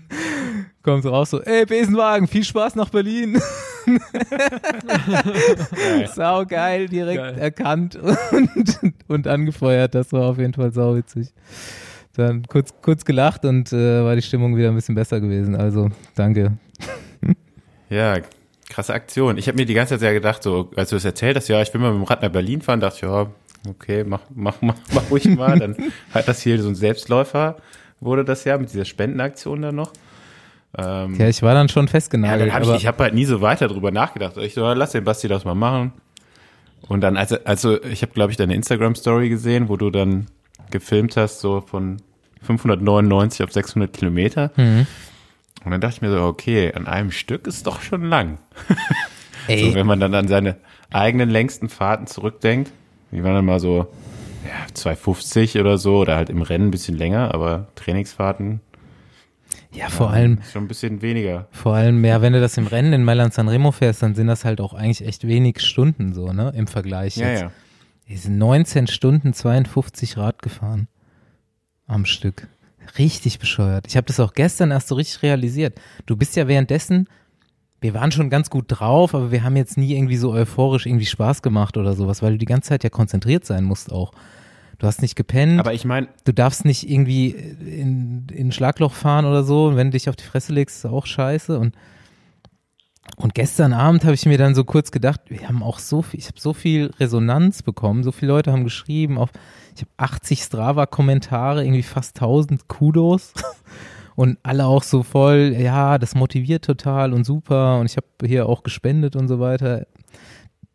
Kommt 0.83 1.05
so 1.05 1.11
raus 1.11 1.31
so, 1.31 1.41
ey 1.43 1.65
Besenwagen, 1.65 2.27
viel 2.27 2.45
Spaß 2.45 2.75
nach 2.75 2.89
Berlin. 2.91 3.41
sau 6.15 6.45
geil, 6.47 6.89
direkt 6.89 7.19
Geil. 7.19 7.39
erkannt 7.39 7.97
und, 7.97 8.79
und 9.09 9.27
angefeuert. 9.27 9.95
Das 9.95 10.13
war 10.13 10.23
auf 10.31 10.39
jeden 10.39 10.55
Fall 10.55 10.73
sau 10.73 10.97
witzig. 10.97 11.33
Dann 12.15 12.43
kurz, 12.47 12.75
kurz 12.83 13.05
gelacht 13.05 13.45
und 13.45 13.73
äh, 13.73 14.03
war 14.05 14.17
die 14.17 14.23
Stimmung 14.23 14.57
wieder 14.57 14.69
ein 14.69 14.75
bisschen 14.75 14.95
besser 14.95 15.21
gewesen. 15.21 15.55
Also 15.55 15.91
danke. 16.15 16.59
Ja, 17.91 18.19
krasse 18.69 18.93
Aktion. 18.93 19.39
Ich 19.39 19.49
habe 19.49 19.57
mir 19.57 19.67
die 19.67 19.75
ganze 19.75 19.95
Zeit 19.95 20.03
ja 20.03 20.13
gedacht, 20.13 20.43
so, 20.43 20.71
als 20.77 20.91
du 20.91 20.97
es 20.97 21.05
erzählt 21.05 21.37
hast, 21.37 21.49
ja, 21.49 21.63
ich 21.63 21.73
will 21.73 21.81
mal 21.81 21.93
mit 21.93 22.03
dem 22.03 22.05
Rad 22.05 22.23
nach 22.23 22.31
Berlin 22.31 22.61
fahren, 22.61 22.81
dachte 22.81 22.97
ich, 22.97 23.03
ja, 23.03 23.27
okay, 23.69 24.05
mach, 24.05 24.23
mach, 24.35 24.61
mach, 24.61 24.77
mach 24.93 25.11
ruhig 25.11 25.27
mal. 25.27 25.59
Dann 25.59 25.77
hat 26.13 26.29
das 26.29 26.43
hier 26.43 26.61
so 26.61 26.69
ein 26.69 26.75
Selbstläufer, 26.75 27.57
wurde 28.01 28.25
das 28.25 28.45
ja 28.45 28.59
mit 28.59 28.73
dieser 28.73 28.85
Spendenaktion 28.85 29.63
dann 29.63 29.77
noch. 29.77 29.93
Ähm, 30.77 31.15
Ja, 31.15 31.29
ich 31.29 31.43
war 31.43 31.55
dann 31.55 31.69
schon 31.69 31.87
ja, 31.87 31.91
festgenagelt. 31.91 32.51
dann 32.51 32.55
hab 32.55 32.63
ich, 32.63 32.83
ich 32.83 32.87
habe 32.87 33.03
halt 33.03 33.15
nie 33.15 33.25
so 33.25 33.41
weiter 33.41 33.69
drüber 33.69 33.91
nachgedacht. 33.91 34.37
Ich 34.39 34.55
so, 34.55 34.63
ja, 34.63 34.73
lass 34.75 34.93
den 34.93 35.05
Basti 35.05 35.29
das 35.29 35.45
mal 35.45 35.55
machen. 35.55 35.93
Und 36.89 37.01
dann, 37.01 37.17
also, 37.17 37.37
also 37.45 37.83
ich 37.83 38.03
habe, 38.03 38.13
glaube 38.13 38.31
ich, 38.31 38.37
deine 38.37 38.55
Instagram-Story 38.55 39.29
gesehen, 39.29 39.69
wo 39.69 39.77
du 39.77 39.91
dann 39.91 40.27
gefilmt 40.71 41.17
hast, 41.17 41.41
so 41.41 41.61
von 41.61 41.99
599 42.43 43.43
auf 43.43 43.53
600 43.53 43.93
Kilometer. 43.93 44.53
Mhm. 44.57 44.87
Und 45.65 45.71
dann 45.73 45.81
dachte 45.81 45.97
ich 45.97 46.03
mir 46.03 46.11
so, 46.11 46.23
okay, 46.23 46.73
an 46.73 46.87
einem 46.87 47.11
Stück 47.11 47.47
ist 47.47 47.67
doch 47.67 47.81
schon 47.83 48.05
lang. 48.05 48.39
ey, 49.49 49.71
So, 49.71 49.75
wenn 49.75 49.87
man 49.87 50.01
dann 50.01 50.15
an 50.15 50.29
seine 50.29 50.57
eigenen 50.91 51.31
längsten 51.31 51.69
Fahrten 51.69 52.07
zurückdenkt, 52.07 52.71
die 53.11 53.25
waren 53.25 53.35
dann 53.35 53.45
mal 53.45 53.61
so 53.61 53.89
ja, 54.47 54.73
250 54.73 55.59
oder 55.59 55.79
so 55.79 55.97
oder 55.99 56.17
halt 56.17 56.31
im 56.31 56.43
Rennen 56.43 56.69
ein 56.69 56.71
bisschen 56.71 56.97
länger, 56.97 57.35
aber 57.35 57.67
Trainingsfahrten 57.75 58.61
ja, 59.73 59.89
vor 59.89 60.11
allem, 60.11 60.41
schon 60.53 60.65
ein 60.65 60.69
bisschen 60.69 61.03
weniger. 61.03 61.47
vor 61.51 61.75
allem, 61.75 62.05
ja, 62.05 62.23
wenn 62.23 62.33
du 62.33 62.41
das 62.41 62.57
im 62.57 62.67
Rennen 62.67 62.93
in 62.93 63.05
Mailand 63.05 63.35
San 63.35 63.49
Remo 63.49 63.71
fährst, 63.73 64.03
dann 64.03 64.15
sind 64.15 64.27
das 64.27 64.45
halt 64.45 64.61
auch 64.61 64.73
eigentlich 64.75 65.07
echt 65.07 65.27
wenig 65.27 65.61
Stunden 65.61 66.15
so, 66.15 66.33
ne, 66.33 66.53
im 66.57 66.67
Vergleich 66.67 67.17
Ja, 67.17 67.29
jetzt. 67.29 67.41
ja. 67.43 67.53
Die 68.09 68.17
sind 68.17 68.39
19 68.39 68.87
Stunden 68.87 69.35
52 69.35 70.17
Rad 70.17 70.41
gefahren. 70.41 70.89
Am 71.87 72.07
Stück. 72.07 72.49
Richtig 72.99 73.39
bescheuert. 73.39 73.87
Ich 73.87 73.97
habe 73.97 74.07
das 74.07 74.19
auch 74.21 74.33
gestern 74.33 74.71
erst 74.71 74.89
so 74.89 74.95
richtig 74.95 75.23
realisiert. 75.23 75.79
Du 76.07 76.17
bist 76.17 76.35
ja 76.37 76.49
währenddessen, 76.49 77.07
wir 77.83 77.93
waren 77.93 78.11
schon 78.11 78.31
ganz 78.31 78.49
gut 78.49 78.65
drauf, 78.69 79.15
aber 79.15 79.31
wir 79.31 79.45
haben 79.45 79.57
jetzt 79.57 79.77
nie 79.77 79.95
irgendwie 79.95 80.17
so 80.17 80.33
euphorisch 80.33 80.87
irgendwie 80.87 81.05
Spaß 81.07 81.43
gemacht 81.43 81.77
oder 81.77 81.95
sowas, 81.95 82.23
weil 82.23 82.33
du 82.33 82.39
die 82.39 82.47
ganze 82.47 82.71
Zeit 82.71 82.83
ja 82.85 82.91
konzentriert 82.91 83.45
sein 83.45 83.65
musst 83.65 83.93
auch. 83.93 84.13
Du 84.79 84.87
hast 84.87 85.03
nicht 85.03 85.17
gepennt, 85.17 85.59
Aber 85.59 85.75
ich 85.75 85.85
meine, 85.85 86.09
du 86.25 86.33
darfst 86.33 86.65
nicht 86.65 86.89
irgendwie 86.89 87.31
in, 87.31 88.29
in 88.31 88.49
ein 88.49 88.53
Schlagloch 88.53 88.93
fahren 88.93 89.25
oder 89.25 89.43
so. 89.43 89.67
Und 89.67 89.77
wenn 89.77 89.89
du 89.89 89.93
dich 89.93 90.09
auf 90.09 90.15
die 90.15 90.25
Fresse 90.25 90.53
legst, 90.53 90.77
ist 90.77 90.87
auch 90.87 91.05
scheiße. 91.05 91.59
Und, 91.59 91.75
und 93.17 93.35
gestern 93.35 93.73
Abend 93.73 94.05
habe 94.05 94.15
ich 94.15 94.25
mir 94.25 94.39
dann 94.39 94.55
so 94.55 94.63
kurz 94.63 94.93
gedacht, 94.93 95.21
wir 95.27 95.49
haben 95.49 95.65
auch 95.65 95.81
so 95.81 96.03
viel, 96.03 96.21
ich 96.21 96.29
habe 96.29 96.39
so 96.39 96.53
viel 96.53 96.93
Resonanz 97.01 97.65
bekommen, 97.65 98.05
so 98.05 98.13
viele 98.13 98.33
Leute 98.33 98.53
haben 98.53 98.63
geschrieben, 98.63 99.19
auf, 99.19 99.31
ich 99.75 99.83
habe 99.83 99.91
80 99.97 100.43
Strava-Kommentare, 100.43 101.65
irgendwie 101.65 101.83
fast 101.83 102.17
1000 102.17 102.69
Kudos. 102.69 103.33
Und 104.15 104.37
alle 104.43 104.67
auch 104.67 104.83
so 104.83 105.05
voll, 105.05 105.55
ja, 105.57 105.97
das 105.97 106.17
motiviert 106.17 106.65
total 106.65 107.13
und 107.13 107.23
super. 107.23 107.79
Und 107.79 107.87
ich 107.87 107.97
habe 107.97 108.09
hier 108.27 108.49
auch 108.49 108.65
gespendet 108.65 109.15
und 109.15 109.29
so 109.29 109.39
weiter. 109.39 109.87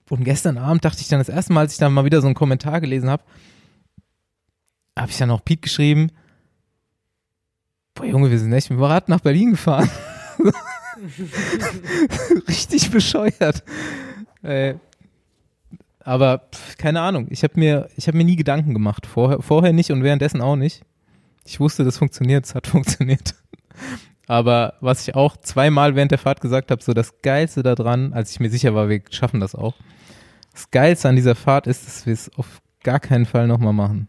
Und 0.10 0.24
gestern 0.24 0.58
Abend 0.58 0.86
dachte 0.86 1.02
ich 1.02 1.10
dann 1.10 1.20
das 1.20 1.28
erste 1.28 1.52
Mal, 1.52 1.60
als 1.60 1.74
ich 1.74 1.78
dann 1.78 1.92
mal 1.92 2.06
wieder 2.06 2.22
so 2.22 2.28
einen 2.28 2.36
Kommentar 2.36 2.80
gelesen 2.80 3.10
habe, 3.10 3.24
habe 4.98 5.12
ich 5.12 5.18
dann 5.18 5.32
auch 5.32 5.44
Pete 5.44 5.62
geschrieben, 5.62 6.12
boah 7.96 8.06
Junge, 8.06 8.32
wir 8.32 8.40
sind 8.40 8.54
echt 8.54 8.70
mit 8.70 8.80
dem 8.80 8.84
Rad 8.84 9.10
nach 9.10 9.22
Berlin 9.22 9.52
gefahren. 9.52 9.90
Richtig 12.48 12.92
bescheuert. 12.92 13.64
Äh, 14.42 14.76
aber 16.00 16.50
pf, 16.52 16.78
keine 16.78 17.02
Ahnung, 17.02 17.28
ich 17.30 17.44
habe 17.44 17.60
mir, 17.60 17.90
ich 17.96 18.08
hab 18.08 18.16
mir 18.16 18.26
nie 18.26 18.36
Gedanken 18.36 18.74
gemacht. 18.74 19.06
Vorher, 19.06 19.42
vorher 19.42 19.74
nicht 19.74 19.92
und 19.92 20.04
währenddessen 20.04 20.42
auch 20.42 20.56
nicht. 20.56 20.82
Ich 21.46 21.60
wusste, 21.60 21.84
das 21.84 21.98
funktioniert, 21.98 22.46
es 22.46 22.56
hat 22.56 22.68
funktioniert. 22.76 23.36
Aber 24.28 24.76
was 24.80 25.08
ich 25.08 25.16
auch 25.16 25.38
zweimal 25.38 25.96
während 25.96 26.12
der 26.12 26.20
Fahrt 26.20 26.42
gesagt 26.42 26.72
habe, 26.72 26.82
so 26.82 26.94
das 26.94 27.22
Geilste 27.22 27.64
daran, 27.64 28.14
als 28.14 28.32
ich 28.32 28.40
mir 28.40 28.50
sicher 28.50 28.74
war, 28.74 28.90
wir 28.90 29.02
schaffen 29.10 29.40
das 29.40 29.56
auch. 29.56 29.76
Das 30.54 30.72
Geilste 30.72 31.10
an 31.10 31.16
dieser 31.16 31.36
Fahrt 31.36 31.68
ist, 31.68 31.86
dass 31.88 32.06
wir 32.06 32.14
es 32.14 32.32
auf 32.38 32.62
gar 32.84 33.00
keinen 33.00 33.26
Fall 33.26 33.48
nochmal 33.48 33.74
machen. 33.74 34.08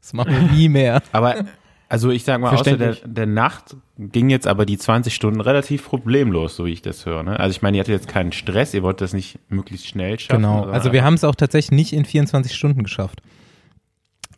Das 0.00 0.12
machen 0.12 0.32
wir 0.32 0.42
nie 0.52 0.68
mehr. 0.68 1.02
aber 1.12 1.44
also 1.90 2.10
ich 2.10 2.22
sag 2.22 2.40
mal, 2.40 2.54
außer 2.54 2.76
der, 2.76 2.94
der 3.04 3.26
Nacht 3.26 3.76
ging 3.98 4.30
jetzt 4.30 4.46
aber 4.46 4.64
die 4.64 4.78
20 4.78 5.12
Stunden 5.12 5.40
relativ 5.40 5.84
problemlos, 5.84 6.54
so 6.54 6.66
wie 6.66 6.72
ich 6.72 6.82
das 6.82 7.04
höre. 7.04 7.24
Ne? 7.24 7.38
Also 7.38 7.50
ich 7.50 7.62
meine, 7.62 7.76
ihr 7.76 7.80
hattet 7.80 7.94
jetzt 7.94 8.08
keinen 8.08 8.30
Stress, 8.30 8.74
ihr 8.74 8.84
wollt 8.84 9.00
das 9.00 9.12
nicht 9.12 9.40
möglichst 9.50 9.88
schnell 9.88 10.16
schaffen. 10.20 10.42
Genau. 10.42 10.66
Also 10.66 10.92
wir 10.92 11.02
haben 11.02 11.14
es 11.14 11.24
auch 11.24 11.34
tatsächlich 11.34 11.72
nicht 11.72 11.92
in 11.92 12.04
24 12.04 12.54
Stunden 12.54 12.84
geschafft. 12.84 13.22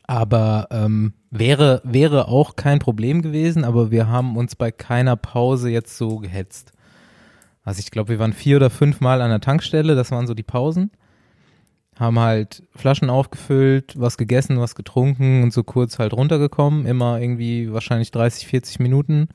Aber 0.06 0.68
ähm, 0.70 1.12
wäre, 1.30 1.82
wäre 1.84 2.28
auch 2.28 2.56
kein 2.56 2.78
Problem 2.78 3.20
gewesen, 3.20 3.64
aber 3.64 3.90
wir 3.90 4.08
haben 4.08 4.38
uns 4.38 4.56
bei 4.56 4.70
keiner 4.70 5.16
Pause 5.16 5.68
jetzt 5.68 5.98
so 5.98 6.20
gehetzt. 6.20 6.72
Also 7.64 7.80
ich 7.80 7.90
glaube, 7.90 8.08
wir 8.08 8.18
waren 8.18 8.32
vier 8.32 8.56
oder 8.56 8.70
fünf 8.70 9.00
Mal 9.00 9.20
an 9.20 9.28
der 9.28 9.40
Tankstelle, 9.40 9.94
das 9.94 10.10
waren 10.10 10.26
so 10.26 10.32
die 10.32 10.42
Pausen. 10.42 10.90
Haben 11.98 12.18
halt 12.18 12.62
Flaschen 12.74 13.10
aufgefüllt, 13.10 13.94
was 13.96 14.16
gegessen, 14.16 14.58
was 14.58 14.74
getrunken 14.74 15.42
und 15.42 15.52
so 15.52 15.62
kurz 15.62 15.98
halt 15.98 16.12
runtergekommen. 16.12 16.86
Immer 16.86 17.20
irgendwie 17.20 17.72
wahrscheinlich 17.72 18.10
30, 18.10 18.46
40 18.46 18.80
Minuten. 18.80 19.28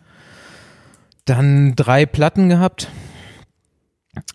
Dann 1.25 1.75
drei 1.75 2.05
Platten 2.05 2.49
gehabt. 2.49 2.89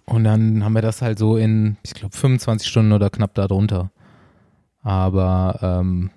Und 0.04 0.24
dann 0.24 0.64
haben 0.64 0.74
wir 0.74 0.82
das 0.82 1.02
halt 1.02 1.18
so 1.18 1.36
in, 1.36 1.76
ich 1.82 1.94
glaube, 1.94 2.16
25 2.16 2.68
Stunden 2.68 2.92
oder 2.92 3.10
knapp 3.10 3.34
da 3.34 3.48
drunter. 3.48 3.90
Aber 4.82 5.58
ähm, 5.62 6.10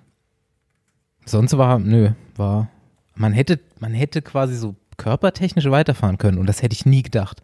sonst 1.24 1.56
war, 1.56 1.78
nö, 1.78 2.10
war, 2.36 2.68
man 3.14 3.32
hätte, 3.32 3.60
man 3.78 3.94
hätte 3.94 4.22
quasi 4.22 4.56
so 4.56 4.76
körpertechnisch 4.96 5.70
weiterfahren 5.70 6.18
können 6.18 6.38
und 6.38 6.46
das 6.46 6.62
hätte 6.62 6.74
ich 6.74 6.86
nie 6.86 7.02
gedacht. 7.02 7.42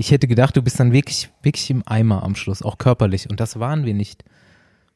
Ich 0.00 0.10
hätte 0.12 0.28
gedacht, 0.28 0.56
du 0.56 0.62
bist 0.62 0.80
dann 0.80 0.94
wirklich, 0.94 1.28
wirklich 1.42 1.68
im 1.68 1.82
Eimer 1.84 2.22
am 2.22 2.34
Schluss, 2.34 2.62
auch 2.62 2.78
körperlich 2.78 3.28
und 3.28 3.38
das 3.38 3.60
waren 3.60 3.84
wir 3.84 3.92
nicht. 3.92 4.24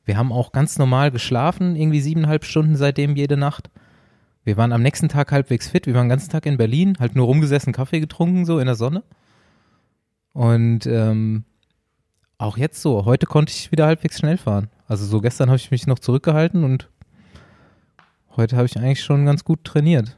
Wir 0.06 0.16
haben 0.16 0.32
auch 0.32 0.50
ganz 0.50 0.78
normal 0.78 1.10
geschlafen, 1.10 1.76
irgendwie 1.76 2.00
siebeneinhalb 2.00 2.46
Stunden 2.46 2.74
seitdem 2.74 3.14
jede 3.14 3.36
Nacht 3.36 3.68
Wir 4.44 4.56
waren 4.56 4.72
am 4.72 4.80
nächsten 4.80 5.10
Tag 5.10 5.30
halbwegs 5.30 5.68
fit. 5.68 5.86
Wir 5.86 5.92
waren 5.92 6.06
den 6.06 6.08
ganzen 6.08 6.30
Tag 6.30 6.46
in 6.46 6.56
Berlin, 6.56 6.96
halt 7.00 7.16
nur 7.16 7.26
rumgesessen, 7.26 7.74
Kaffee 7.74 8.00
getrunken, 8.00 8.46
so 8.46 8.58
in 8.58 8.64
der 8.64 8.76
Sonne. 8.76 9.02
Und 10.32 10.86
ähm, 10.86 11.44
auch 12.38 12.56
jetzt 12.56 12.80
so, 12.80 13.04
heute 13.04 13.26
konnte 13.26 13.52
ich 13.52 13.72
wieder 13.72 13.84
halbwegs 13.84 14.18
schnell 14.18 14.38
fahren. 14.38 14.70
Also 14.86 15.04
so 15.04 15.20
gestern 15.20 15.50
habe 15.50 15.58
ich 15.58 15.70
mich 15.70 15.86
noch 15.86 15.98
zurückgehalten 15.98 16.64
und 16.64 16.88
heute 18.38 18.56
habe 18.56 18.64
ich 18.64 18.78
eigentlich 18.78 19.04
schon 19.04 19.26
ganz 19.26 19.44
gut 19.44 19.64
trainiert. 19.64 20.16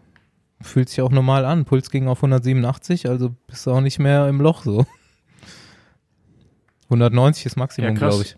Fühlt 0.60 0.88
sich 0.88 1.02
auch 1.02 1.10
normal 1.10 1.44
an. 1.44 1.64
Puls 1.64 1.90
ging 1.90 2.08
auf 2.08 2.18
187, 2.18 3.08
also 3.08 3.34
bist 3.46 3.66
du 3.66 3.72
auch 3.72 3.80
nicht 3.80 3.98
mehr 3.98 4.26
im 4.28 4.40
Loch 4.40 4.62
so. 4.62 4.86
190 6.84 7.46
ist 7.46 7.56
Maximum, 7.56 7.90
Ja, 7.90 7.94
glaube 7.94 8.22
ich. 8.22 8.36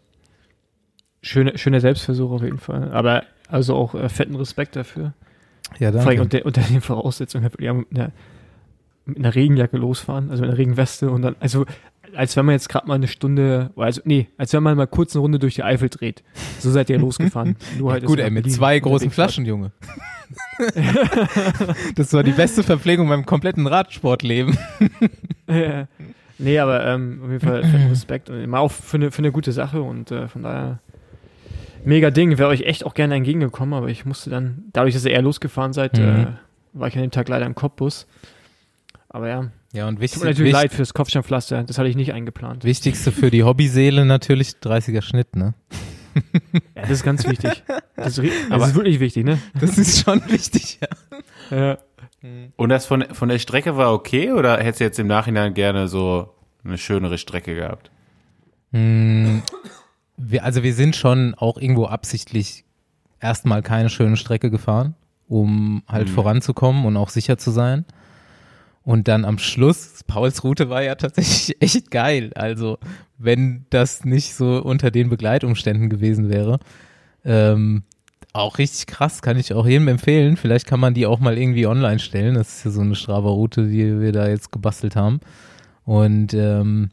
Schöne, 1.22 1.58
schöner 1.58 1.80
Selbstversuch 1.80 2.30
auf 2.30 2.42
jeden 2.42 2.58
Fall. 2.58 2.92
Aber 2.92 3.24
also 3.48 3.74
auch 3.74 3.94
äh, 3.94 4.08
fetten 4.08 4.34
Respekt 4.36 4.76
dafür. 4.76 5.14
Ja, 5.78 5.92
Vor 5.92 6.00
allem 6.00 6.18
danke. 6.18 6.22
unter, 6.22 6.46
unter 6.46 6.60
den 6.62 6.80
Voraussetzungen 6.80 7.50
ja, 7.60 7.74
mit, 7.74 7.90
einer, 7.94 8.12
mit 9.04 9.18
einer 9.18 9.34
Regenjacke 9.34 9.76
losfahren, 9.76 10.30
also 10.30 10.42
mit 10.42 10.50
einer 10.50 10.58
Regenweste 10.58 11.10
und 11.10 11.22
dann, 11.22 11.36
also 11.40 11.66
als 12.14 12.36
wenn 12.36 12.46
man 12.46 12.54
jetzt 12.54 12.68
gerade 12.68 12.86
mal 12.88 12.94
eine 12.94 13.08
Stunde, 13.08 13.70
also 13.76 14.00
nee, 14.04 14.28
als 14.36 14.52
wenn 14.52 14.62
man 14.62 14.76
mal 14.76 14.86
kurz 14.86 15.14
eine 15.14 15.20
Runde 15.20 15.38
durch 15.38 15.54
die 15.56 15.62
Eifel 15.62 15.88
dreht. 15.88 16.22
So 16.58 16.70
seid 16.70 16.90
ihr 16.90 16.98
losgefahren. 17.00 17.56
Nur 17.78 17.92
halt, 17.92 18.02
dass 18.04 18.08
Gut, 18.10 18.18
ey, 18.20 18.30
mit 18.30 18.50
zwei 18.52 18.78
großen. 18.78 19.10
Flaschen, 19.10 19.44
Junge. 19.46 19.72
das 21.96 22.12
war 22.12 22.22
die 22.22 22.32
beste 22.32 22.62
Verpflegung 22.62 23.06
in 23.06 23.10
meinem 23.10 23.26
kompletten 23.26 23.66
Radsportleben. 23.66 24.56
Ja. 25.50 25.88
nee, 26.36 26.58
aber 26.58 26.84
ähm, 26.84 27.20
auf 27.24 27.30
jeden 27.30 27.40
Fall 27.46 27.60
Respekt 27.88 28.28
und 28.28 28.38
immer 28.38 28.60
auch 28.60 28.70
für 28.70 28.98
eine, 28.98 29.10
für 29.10 29.20
eine 29.20 29.32
gute 29.32 29.50
Sache 29.50 29.80
und 29.80 30.10
äh, 30.10 30.28
von 30.28 30.42
daher 30.42 30.78
mega 31.86 32.10
Ding. 32.10 32.36
Wäre 32.36 32.50
euch 32.50 32.64
echt 32.64 32.84
auch 32.84 32.92
gerne 32.92 33.14
entgegengekommen, 33.14 33.72
aber 33.72 33.88
ich 33.88 34.04
musste 34.04 34.28
dann, 34.28 34.64
dadurch, 34.74 34.92
dass 34.92 35.06
ihr 35.06 35.12
eher 35.12 35.22
losgefahren 35.22 35.72
seid, 35.72 35.96
Mhm. 35.96 36.04
äh, 36.04 36.26
war 36.74 36.88
ich 36.88 36.96
an 36.96 37.00
dem 37.00 37.10
Tag 37.12 37.30
leider 37.30 37.46
im 37.46 37.54
Kopfbus. 37.54 38.06
Aber 39.08 39.26
ja, 39.28 39.46
Ja, 39.72 39.86
und 39.86 39.96
tut 39.96 40.00
wichtig, 40.02 40.20
mir 40.22 40.28
natürlich 40.30 40.52
wichtig, 40.54 40.62
leid 40.62 40.72
fürs 40.72 40.94
Kopfsteinpflaster, 40.94 41.62
das 41.64 41.78
hatte 41.78 41.88
ich 41.88 41.96
nicht 41.96 42.12
eingeplant. 42.14 42.64
wichtigste 42.64 43.12
für 43.12 43.30
die 43.30 43.42
Hobbyseele 43.44 44.04
natürlich 44.06 44.52
30er 44.62 45.02
Schnitt, 45.02 45.36
ne? 45.36 45.54
Ja, 46.74 46.82
das 46.82 46.90
ist 46.90 47.04
ganz 47.04 47.28
wichtig. 47.28 47.62
Das 47.94 48.18
ist, 48.18 48.24
ri- 48.24 48.30
das 48.48 48.50
Aber- 48.50 48.66
ist 48.66 48.74
wirklich 48.74 48.98
wichtig, 48.98 49.24
ne? 49.24 49.38
Das 49.60 49.78
ist 49.78 50.02
schon 50.04 50.20
wichtig, 50.28 50.80
ja. 51.50 51.56
Ja. 51.56 51.78
Und 52.56 52.70
das 52.70 52.86
von, 52.86 53.04
von 53.12 53.28
der 53.28 53.38
Strecke 53.38 53.76
war 53.76 53.92
okay 53.92 54.32
oder 54.32 54.56
hättest 54.58 54.80
du 54.80 54.84
jetzt 54.84 54.98
im 54.98 55.06
Nachhinein 55.06 55.54
gerne 55.54 55.86
so 55.86 56.34
eine 56.64 56.76
schönere 56.78 57.18
Strecke 57.18 57.54
gehabt? 57.54 57.90
Hm, 58.72 59.42
wir, 60.16 60.44
also 60.44 60.62
wir 60.64 60.74
sind 60.74 60.96
schon 60.96 61.34
auch 61.34 61.56
irgendwo 61.58 61.86
absichtlich 61.86 62.64
erstmal 63.20 63.62
keine 63.62 63.88
schöne 63.88 64.16
Strecke 64.16 64.50
gefahren, 64.50 64.94
um 65.28 65.82
halt 65.86 66.08
Mhm. 66.08 66.12
voranzukommen 66.12 66.84
und 66.86 66.96
auch 66.96 67.10
sicher 67.10 67.38
zu 67.38 67.50
sein. 67.52 67.84
Und 68.88 69.06
dann 69.06 69.26
am 69.26 69.36
Schluss, 69.36 70.02
Pauls 70.06 70.42
Route 70.44 70.70
war 70.70 70.82
ja 70.82 70.94
tatsächlich 70.94 71.54
echt 71.60 71.90
geil. 71.90 72.30
Also 72.34 72.78
wenn 73.18 73.66
das 73.68 74.06
nicht 74.06 74.34
so 74.34 74.62
unter 74.62 74.90
den 74.90 75.10
Begleitumständen 75.10 75.90
gewesen 75.90 76.30
wäre, 76.30 76.58
ähm, 77.22 77.82
auch 78.32 78.56
richtig 78.56 78.86
krass, 78.86 79.20
kann 79.20 79.36
ich 79.36 79.52
auch 79.52 79.66
jedem 79.66 79.88
empfehlen. 79.88 80.38
Vielleicht 80.38 80.66
kann 80.66 80.80
man 80.80 80.94
die 80.94 81.04
auch 81.04 81.20
mal 81.20 81.36
irgendwie 81.36 81.66
online 81.66 81.98
stellen. 81.98 82.34
Das 82.36 82.48
ist 82.48 82.64
ja 82.64 82.70
so 82.70 82.80
eine 82.80 82.94
Strava-Route, 82.94 83.66
die 83.66 84.00
wir 84.00 84.12
da 84.12 84.26
jetzt 84.26 84.52
gebastelt 84.52 84.96
haben. 84.96 85.20
Und 85.84 86.32
ähm, 86.32 86.88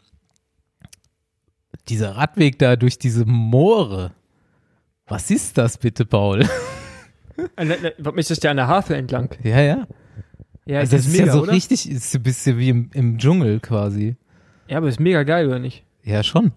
dieser 1.88 2.18
Radweg 2.18 2.60
da 2.60 2.76
durch 2.76 3.00
diese 3.00 3.24
Moore. 3.24 4.12
Was 5.08 5.32
ist 5.32 5.58
das 5.58 5.78
bitte, 5.78 6.06
Paul? 6.06 6.46
Äh, 7.58 7.66
ne, 7.66 7.78
ne, 7.82 7.94
Warum 7.98 8.18
ist 8.18 8.32
das 8.32 8.42
ja 8.42 8.52
an 8.52 8.56
der 8.58 8.68
Havel 8.70 8.96
entlang? 8.96 9.30
ja, 9.44 9.60
ja. 9.60 9.88
Ja, 10.66 10.80
also 10.80 10.98
das 10.98 11.06
ist 11.06 11.18
ja 11.18 11.32
so 11.32 11.44
oder? 11.44 11.52
richtig, 11.52 11.90
ist 11.90 12.16
ein 12.16 12.24
bisschen 12.24 12.58
wie 12.58 12.70
im, 12.70 12.90
im 12.94 13.18
Dschungel 13.18 13.60
quasi. 13.60 14.16
Ja, 14.68 14.78
aber 14.78 14.90
ist 14.90 15.00
mega 15.00 15.24
geil, 15.24 15.48
oder 15.48 15.60
nicht? 15.60 15.84
Ja, 16.04 16.24
schon. 16.24 16.52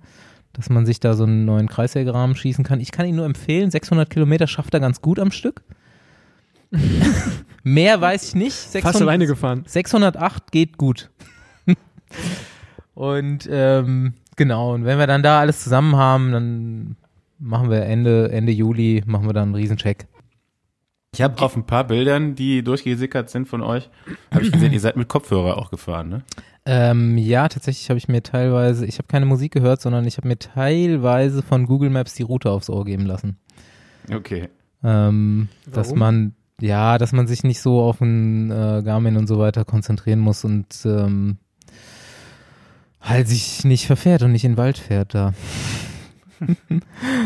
dass 0.53 0.69
man 0.69 0.87
sich 0.87 1.01
da 1.01 1.15
so 1.15 1.25
einen 1.25 1.45
neuen 1.45 1.69
Kreissägerahmen 1.69 2.37
schießen 2.37 2.65
kann. 2.65 2.81
Ich 2.81 2.93
kann 2.93 3.07
ihn 3.07 3.17
nur 3.17 3.27
empfehlen, 3.27 3.71
600 3.71 4.11
Kilometer 4.11 4.47
schafft 4.47 4.75
er 4.75 4.81
ganz 4.81 5.01
gut 5.01 5.19
am 5.19 5.31
Stück. 5.31 5.63
Mehr 7.63 8.01
weiß 8.01 8.29
ich 8.29 8.35
nicht. 8.35 8.55
600, 8.55 8.83
Fast 8.83 9.03
alleine 9.03 9.27
gefahren. 9.27 9.65
608 9.67 10.53
geht 10.53 10.77
gut. 10.77 11.11
und 12.95 13.49
ähm, 13.51 14.15
genau, 14.37 14.75
und 14.75 14.85
wenn 14.85 14.99
wir 14.99 15.07
dann 15.07 15.23
da 15.23 15.41
alles 15.41 15.63
zusammen 15.63 15.97
haben, 15.97 16.33
dann 16.33 16.97
machen 17.39 17.71
wir 17.71 17.83
Ende, 17.83 18.31
Ende 18.33 18.53
Juli, 18.53 19.03
machen 19.07 19.27
wir 19.27 19.33
dann 19.33 19.45
einen 19.45 19.55
Riesencheck. 19.55 20.07
Ich 21.17 21.23
habe 21.23 21.41
auf 21.41 21.57
ein 21.57 21.65
paar 21.65 21.85
Bildern, 21.85 22.35
die 22.35 22.63
durchgesickert 22.63 23.31
sind 23.31 23.49
von 23.49 23.63
euch, 23.63 23.89
habe 24.31 24.45
ich 24.45 24.53
gesehen, 24.53 24.75
ihr 24.75 24.81
seid 24.81 24.99
mit 24.99 25.09
Kopfhörer 25.09 25.57
auch 25.57 25.71
gefahren, 25.71 26.11
ne? 26.11 26.25
Ähm, 26.67 27.17
ja, 27.17 27.49
tatsächlich 27.49 27.89
habe 27.89 27.97
ich 27.97 28.07
mir 28.09 28.23
teilweise, 28.23 28.85
ich 28.85 28.99
habe 28.99 29.09
keine 29.09 29.25
Musik 29.25 29.53
gehört, 29.53 29.81
sondern 29.81 30.05
ich 30.07 30.19
habe 30.19 30.29
mir 30.29 30.39
teilweise 30.39 31.41
von 31.43 31.65
Google 31.65 31.89
Maps 31.89 32.13
die 32.17 32.23
Route 32.23 32.51
aufs 32.51 32.69
Ohr 32.69 32.85
geben 32.85 33.07
lassen. 33.07 33.39
Okay. 34.13 34.51
Ähm, 34.85 35.49
dass 35.73 35.95
man, 35.95 36.35
ja, 36.61 36.99
dass 36.99 37.13
man 37.13 37.27
sich 37.27 37.45
nicht 37.45 37.63
so 37.63 37.81
auf 37.81 38.03
ein 38.03 38.51
äh, 38.51 38.83
Garmin 38.85 39.17
und 39.17 39.27
so 39.27 39.39
weiter 39.39 39.65
konzentrieren 39.65 40.19
muss 40.19 40.45
und 40.45 40.67
ähm, 40.85 41.39
halt 43.01 43.27
sich 43.27 43.65
nicht 43.65 43.87
verfährt 43.87 44.23
und 44.23 44.33
nicht 44.33 44.45
in 44.45 44.53
den 44.53 44.59
Wald 44.59 44.77
fährt 44.77 45.15
da. 45.15 45.33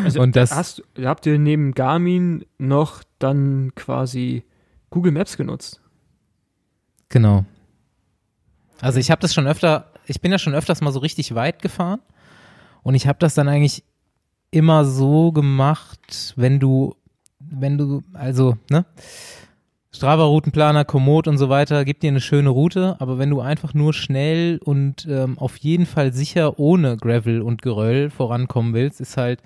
Also 0.04 0.20
Und 0.22 0.36
das- 0.36 0.54
hast, 0.54 0.84
habt 1.02 1.26
ihr 1.26 1.40
neben 1.40 1.72
Garmin 1.74 2.44
noch 2.58 3.02
dann 3.22 3.72
quasi 3.74 4.44
Google 4.90 5.12
Maps 5.12 5.36
genutzt? 5.36 5.80
Genau. 7.08 7.44
Also 8.80 8.98
ich 8.98 9.10
habe 9.10 9.20
das 9.20 9.34
schon 9.34 9.46
öfter, 9.46 9.92
ich 10.06 10.20
bin 10.20 10.32
ja 10.32 10.38
schon 10.38 10.54
öfters 10.54 10.80
mal 10.80 10.92
so 10.92 11.00
richtig 11.00 11.34
weit 11.34 11.62
gefahren 11.62 12.00
und 12.82 12.94
ich 12.94 13.06
habe 13.06 13.18
das 13.18 13.34
dann 13.34 13.48
eigentlich 13.48 13.84
immer 14.50 14.84
so 14.84 15.32
gemacht, 15.32 16.34
wenn 16.36 16.58
du, 16.58 16.94
wenn 17.38 17.78
du, 17.78 18.02
also, 18.12 18.56
ne? 18.68 18.84
Strava-Routenplaner, 19.92 20.84
Komoot 20.84 21.26
und 21.26 21.36
so 21.36 21.48
weiter 21.48 21.84
gibt 21.84 22.04
dir 22.04 22.08
eine 22.08 22.20
schöne 22.20 22.50
Route, 22.50 22.96
aber 23.00 23.18
wenn 23.18 23.28
du 23.28 23.40
einfach 23.40 23.74
nur 23.74 23.92
schnell 23.92 24.60
und 24.64 25.06
ähm, 25.10 25.36
auf 25.36 25.56
jeden 25.56 25.84
Fall 25.84 26.12
sicher 26.12 26.60
ohne 26.60 26.96
Gravel 26.96 27.42
und 27.42 27.60
Geröll 27.60 28.08
vorankommen 28.08 28.72
willst, 28.72 29.00
ist 29.00 29.16
halt 29.16 29.42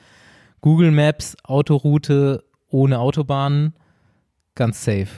Google 0.60 0.90
Maps, 0.90 1.34
Autoroute 1.44 2.44
ohne 2.74 2.98
Autobahnen 2.98 3.72
ganz 4.56 4.84
safe. 4.84 5.08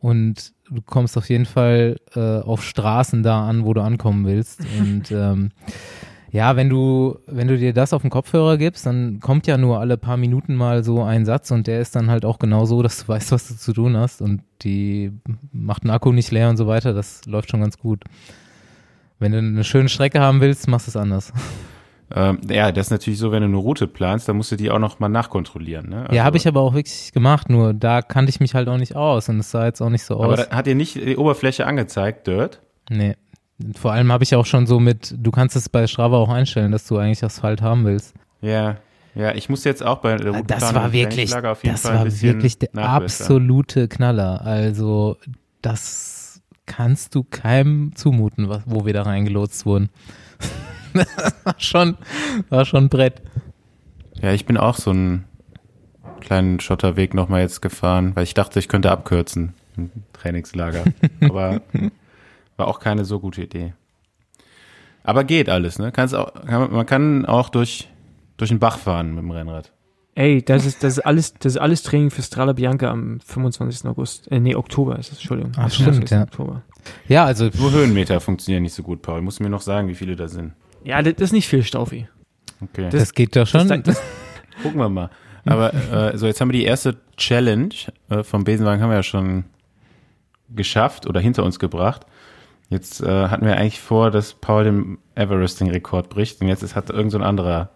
Und 0.00 0.54
du 0.68 0.80
kommst 0.80 1.16
auf 1.18 1.28
jeden 1.28 1.44
Fall 1.44 1.96
äh, 2.14 2.40
auf 2.40 2.64
Straßen 2.64 3.22
da 3.22 3.46
an, 3.46 3.64
wo 3.64 3.74
du 3.74 3.82
ankommen 3.82 4.26
willst. 4.26 4.60
Und 4.80 5.12
ähm, 5.12 5.50
ja, 6.30 6.56
wenn 6.56 6.70
du, 6.70 7.18
wenn 7.26 7.46
du 7.46 7.58
dir 7.58 7.74
das 7.74 7.92
auf 7.92 8.00
den 8.00 8.10
Kopfhörer 8.10 8.56
gibst, 8.56 8.86
dann 8.86 9.20
kommt 9.20 9.46
ja 9.46 9.58
nur 9.58 9.78
alle 9.78 9.98
paar 9.98 10.16
Minuten 10.16 10.54
mal 10.54 10.82
so 10.82 11.02
ein 11.02 11.26
Satz 11.26 11.50
und 11.50 11.66
der 11.66 11.82
ist 11.82 11.94
dann 11.94 12.10
halt 12.10 12.24
auch 12.24 12.38
genau 12.38 12.64
so, 12.64 12.80
dass 12.82 13.04
du 13.04 13.08
weißt, 13.08 13.30
was 13.32 13.48
du 13.48 13.56
zu 13.56 13.74
tun 13.74 13.94
hast 13.98 14.22
und 14.22 14.40
die 14.62 15.12
macht 15.52 15.84
den 15.84 15.90
Akku 15.90 16.10
nicht 16.10 16.30
leer 16.30 16.48
und 16.48 16.56
so 16.56 16.66
weiter. 16.66 16.94
Das 16.94 17.26
läuft 17.26 17.50
schon 17.50 17.60
ganz 17.60 17.76
gut. 17.76 18.02
Wenn 19.18 19.32
du 19.32 19.38
eine 19.38 19.64
schöne 19.64 19.90
Strecke 19.90 20.20
haben 20.20 20.40
willst, 20.40 20.66
machst 20.68 20.86
du 20.86 20.90
es 20.90 20.96
anders. 20.96 21.32
Ähm, 22.14 22.40
ja, 22.48 22.72
das 22.72 22.86
ist 22.86 22.90
natürlich 22.90 23.18
so, 23.18 23.32
wenn 23.32 23.42
du 23.42 23.48
eine 23.48 23.56
Route 23.56 23.86
planst, 23.86 24.28
dann 24.28 24.36
musst 24.36 24.52
du 24.52 24.56
die 24.56 24.70
auch 24.70 24.78
noch 24.78 24.98
mal 25.00 25.08
nachkontrollieren. 25.08 25.88
Ne? 25.88 26.02
Also, 26.02 26.14
ja, 26.14 26.24
habe 26.24 26.36
ich 26.36 26.46
aber 26.46 26.60
auch 26.60 26.74
wirklich 26.74 27.12
gemacht, 27.12 27.48
nur 27.48 27.72
da 27.72 28.02
kannte 28.02 28.30
ich 28.30 28.40
mich 28.40 28.54
halt 28.54 28.68
auch 28.68 28.76
nicht 28.76 28.96
aus 28.96 29.28
und 29.28 29.38
es 29.38 29.50
sah 29.50 29.64
jetzt 29.64 29.80
auch 29.80 29.88
nicht 29.88 30.04
so 30.04 30.16
aus. 30.16 30.40
Aber 30.40 30.56
hat 30.56 30.66
dir 30.66 30.74
nicht 30.74 30.96
die 30.96 31.16
Oberfläche 31.16 31.66
angezeigt, 31.66 32.26
Dirt? 32.26 32.60
Nee. 32.90 33.16
Vor 33.76 33.92
allem 33.92 34.10
habe 34.10 34.24
ich 34.24 34.34
auch 34.34 34.46
schon 34.46 34.66
so 34.66 34.80
mit, 34.80 35.14
du 35.16 35.30
kannst 35.30 35.56
es 35.56 35.68
bei 35.68 35.86
Strava 35.86 36.16
auch 36.16 36.28
einstellen, 36.28 36.72
dass 36.72 36.86
du 36.86 36.98
eigentlich 36.98 37.22
Asphalt 37.22 37.62
haben 37.62 37.84
willst. 37.84 38.14
Ja, 38.40 38.76
ja, 39.14 39.34
ich 39.34 39.48
muss 39.48 39.64
jetzt 39.64 39.84
auch 39.84 39.98
bei 39.98 40.16
der 40.16 40.32
Routenplanung 40.32 40.46
das 40.46 40.74
war 40.74 40.92
wirklich, 40.92 41.34
auf 41.34 41.62
jeden 41.62 41.74
das 41.74 41.82
Fall 41.82 41.94
war 41.96 42.22
wirklich 42.22 42.58
der 42.58 42.70
absolute 42.76 43.88
Knaller. 43.88 44.42
Also 44.42 45.18
das 45.60 46.40
kannst 46.66 47.14
du 47.14 47.22
keinem 47.22 47.94
zumuten, 47.94 48.48
wo 48.66 48.86
wir 48.86 48.94
da 48.94 49.02
reingelotst 49.02 49.66
wurden. 49.66 49.90
Das 50.94 51.34
war 51.44 51.54
schon, 51.58 51.96
war 52.48 52.64
schon 52.64 52.84
ein 52.84 52.88
Brett. 52.88 53.22
Ja, 54.20 54.32
ich 54.32 54.46
bin 54.46 54.56
auch 54.56 54.76
so 54.76 54.90
einen 54.90 55.24
kleinen 56.20 56.60
Schotterweg 56.60 57.14
nochmal 57.14 57.40
jetzt 57.42 57.62
gefahren, 57.62 58.12
weil 58.14 58.24
ich 58.24 58.34
dachte, 58.34 58.58
ich 58.58 58.68
könnte 58.68 58.90
abkürzen 58.90 59.54
im 59.76 59.90
Trainingslager. 60.12 60.84
Aber 61.20 61.60
war 62.56 62.68
auch 62.68 62.80
keine 62.80 63.04
so 63.04 63.20
gute 63.20 63.42
Idee. 63.42 63.74
Aber 65.04 65.24
geht 65.24 65.48
alles, 65.48 65.78
ne? 65.78 65.90
Kann's 65.90 66.14
auch, 66.14 66.32
kann, 66.46 66.72
man 66.72 66.86
kann 66.86 67.26
auch 67.26 67.48
durch, 67.48 67.88
durch 68.36 68.50
den 68.50 68.60
Bach 68.60 68.78
fahren 68.78 69.14
mit 69.14 69.24
dem 69.24 69.30
Rennrad. 69.30 69.72
Ey, 70.14 70.42
das 70.42 70.66
ist, 70.66 70.84
das 70.84 70.98
ist 70.98 71.06
alles, 71.06 71.34
das 71.34 71.54
ist 71.54 71.58
alles 71.58 71.82
Training 71.82 72.10
für 72.10 72.22
Strala 72.22 72.52
Bianca 72.52 72.90
am 72.90 73.18
25. 73.20 73.88
August. 73.88 74.30
Äh, 74.30 74.40
nee, 74.40 74.54
Oktober 74.54 74.98
ist 74.98 75.10
es, 75.10 75.18
Entschuldigung. 75.18 75.52
Ach, 75.56 75.70
stimmt, 75.70 76.10
ja. 76.10 76.22
Oktober. 76.22 76.62
Ja, 77.08 77.24
also. 77.24 77.48
Nur 77.58 77.72
Höhenmeter 77.72 78.20
funktionieren 78.20 78.62
nicht 78.62 78.74
so 78.74 78.82
gut, 78.82 79.00
Paul. 79.00 79.22
Musst 79.22 79.38
du 79.38 79.44
mir 79.44 79.50
noch 79.50 79.62
sagen, 79.62 79.88
wie 79.88 79.94
viele 79.94 80.14
da 80.14 80.28
sind. 80.28 80.52
Ja, 80.84 81.02
das 81.02 81.14
ist 81.18 81.32
nicht 81.32 81.48
viel, 81.48 81.62
Staufi. 81.62 82.08
Okay. 82.60 82.88
Das, 82.90 83.00
das 83.00 83.14
geht 83.14 83.34
doch 83.36 83.46
schon. 83.46 83.68
Das, 83.68 83.82
das, 83.82 84.02
gucken 84.62 84.78
wir 84.78 84.88
mal. 84.88 85.10
Aber 85.44 85.74
äh, 85.74 86.16
so, 86.16 86.26
jetzt 86.26 86.40
haben 86.40 86.50
wir 86.50 86.58
die 86.58 86.64
erste 86.64 86.96
Challenge 87.16 87.74
äh, 88.08 88.22
vom 88.22 88.44
Besenwagen 88.44 88.80
haben 88.80 88.90
wir 88.90 88.96
ja 88.96 89.02
schon 89.02 89.44
geschafft 90.50 91.06
oder 91.06 91.20
hinter 91.20 91.44
uns 91.44 91.58
gebracht. 91.58 92.06
Jetzt 92.68 93.02
äh, 93.02 93.28
hatten 93.28 93.44
wir 93.44 93.56
eigentlich 93.56 93.80
vor, 93.80 94.10
dass 94.10 94.34
Paul 94.34 94.64
den 94.64 94.98
Everesting-Rekord 95.14 96.08
bricht 96.08 96.40
und 96.40 96.48
jetzt 96.48 96.62
ist, 96.62 96.76
hat 96.76 96.90
irgend 96.90 97.12
so 97.12 97.18
ein 97.18 97.24
anderer 97.24 97.70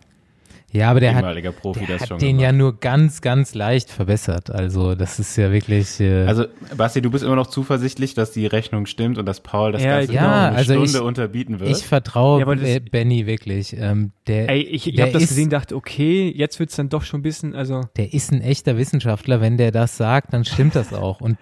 ja, 0.72 0.90
aber 0.90 1.00
der 1.00 1.14
hat, 1.14 1.24
Profi 1.57 1.87
der 1.87 2.00
hat 2.00 2.11
den 2.11 2.18
gemacht. 2.18 2.42
ja 2.42 2.52
nur 2.52 2.79
ganz, 2.79 3.20
ganz 3.20 3.55
leicht 3.55 3.88
verbessert. 3.90 4.50
Also 4.50 4.94
das 4.94 5.18
ist 5.18 5.37
ja 5.37 5.52
wirklich. 5.52 6.00
Äh 6.00 6.24
also 6.24 6.46
Basti, 6.76 7.00
du 7.00 7.11
bist 7.11 7.24
immer 7.24 7.37
noch 7.37 7.46
zuversichtlich, 7.46 8.14
dass 8.14 8.33
die 8.33 8.46
Rechnung 8.46 8.87
stimmt 8.87 9.16
und 9.16 9.26
dass 9.26 9.40
Paul 9.40 9.72
das 9.72 9.83
ja, 9.83 9.98
Ganze 9.98 10.12
ja, 10.12 10.48
eine 10.48 10.57
also 10.57 10.72
Stunde 10.74 10.98
ich, 10.98 11.00
unterbieten 11.00 11.61
wird. 11.61 11.70
Ich 11.70 11.85
vertraue 11.85 12.40
ja, 12.40 12.79
Benny 12.90 13.26
wirklich. 13.26 13.76
Ähm, 13.79 14.12
der, 14.26 14.50
ey, 14.50 14.62
ich, 14.62 14.92
ich 14.92 15.00
habe 15.00 15.12
das 15.12 15.29
gesehen, 15.29 15.50
dachte, 15.50 15.76
okay, 15.76 16.33
jetzt 16.35 16.59
wird's 16.59 16.76
dann 16.76 16.88
doch 16.88 17.02
schon 17.02 17.20
ein 17.20 17.22
bisschen. 17.22 17.55
Also 17.55 17.83
der 17.96 18.12
ist 18.12 18.33
ein 18.33 18.40
echter 18.40 18.76
Wissenschaftler. 18.76 19.40
Wenn 19.40 19.57
der 19.57 19.70
das 19.70 19.96
sagt, 19.96 20.35
dann 20.35 20.44
stimmt 20.44 20.74
das 20.74 20.92
auch. 20.92 21.20
Und 21.20 21.38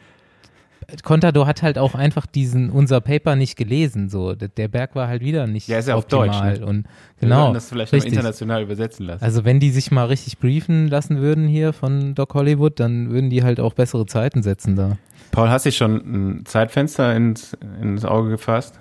Contador 1.02 1.46
hat 1.46 1.62
halt 1.62 1.78
auch 1.78 1.94
einfach 1.94 2.26
diesen 2.26 2.70
unser 2.70 3.00
Paper 3.00 3.36
nicht 3.36 3.56
gelesen. 3.56 4.08
So, 4.08 4.34
der 4.34 4.68
Berg 4.68 4.94
war 4.94 5.08
halt 5.08 5.22
wieder 5.22 5.46
nicht 5.46 5.68
ja, 5.68 5.78
ist 5.78 5.88
ja 5.88 5.94
auf 5.94 6.06
Deutsch. 6.06 6.40
Ne? 6.40 6.64
Und 6.64 6.86
genau. 7.20 7.48
Wir 7.48 7.54
das 7.54 7.68
vielleicht 7.68 7.92
richtig. 7.92 8.12
international 8.12 8.62
übersetzen 8.62 9.06
lassen. 9.06 9.24
Also 9.24 9.44
wenn 9.44 9.60
die 9.60 9.70
sich 9.70 9.90
mal 9.90 10.06
richtig 10.06 10.38
briefen 10.38 10.88
lassen 10.88 11.20
würden 11.20 11.46
hier 11.46 11.72
von 11.72 12.14
Doc 12.14 12.34
Hollywood, 12.34 12.80
dann 12.80 13.10
würden 13.10 13.30
die 13.30 13.42
halt 13.42 13.60
auch 13.60 13.74
bessere 13.74 14.06
Zeiten 14.06 14.42
setzen 14.42 14.76
da. 14.76 14.98
Paul, 15.30 15.48
hast 15.48 15.66
du 15.66 15.72
schon 15.72 15.96
ein 15.96 16.46
Zeitfenster 16.46 17.14
ins, 17.14 17.56
ins 17.80 18.04
Auge 18.04 18.30
gefasst? 18.30 18.78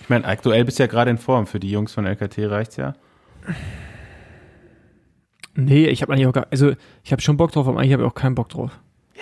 Ich 0.00 0.08
meine, 0.08 0.24
aktuell 0.26 0.64
bist 0.64 0.78
du 0.78 0.82
ja 0.82 0.86
gerade 0.86 1.10
in 1.10 1.18
Form. 1.18 1.46
Für 1.46 1.60
die 1.60 1.70
Jungs 1.70 1.92
von 1.92 2.06
LKT 2.06 2.38
reicht's 2.50 2.76
ja. 2.76 2.94
Nee, 5.56 5.86
ich 5.86 6.02
habe 6.02 6.12
eigentlich 6.12 6.26
auch 6.26 6.32
gar, 6.32 6.46
also 6.50 6.72
ich 7.04 7.12
habe 7.12 7.22
schon 7.22 7.36
Bock 7.36 7.52
drauf, 7.52 7.68
aber 7.68 7.78
eigentlich 7.78 7.92
habe 7.92 8.02
ich 8.02 8.08
auch 8.08 8.14
keinen 8.14 8.34
Bock 8.34 8.48
drauf. 8.48 8.72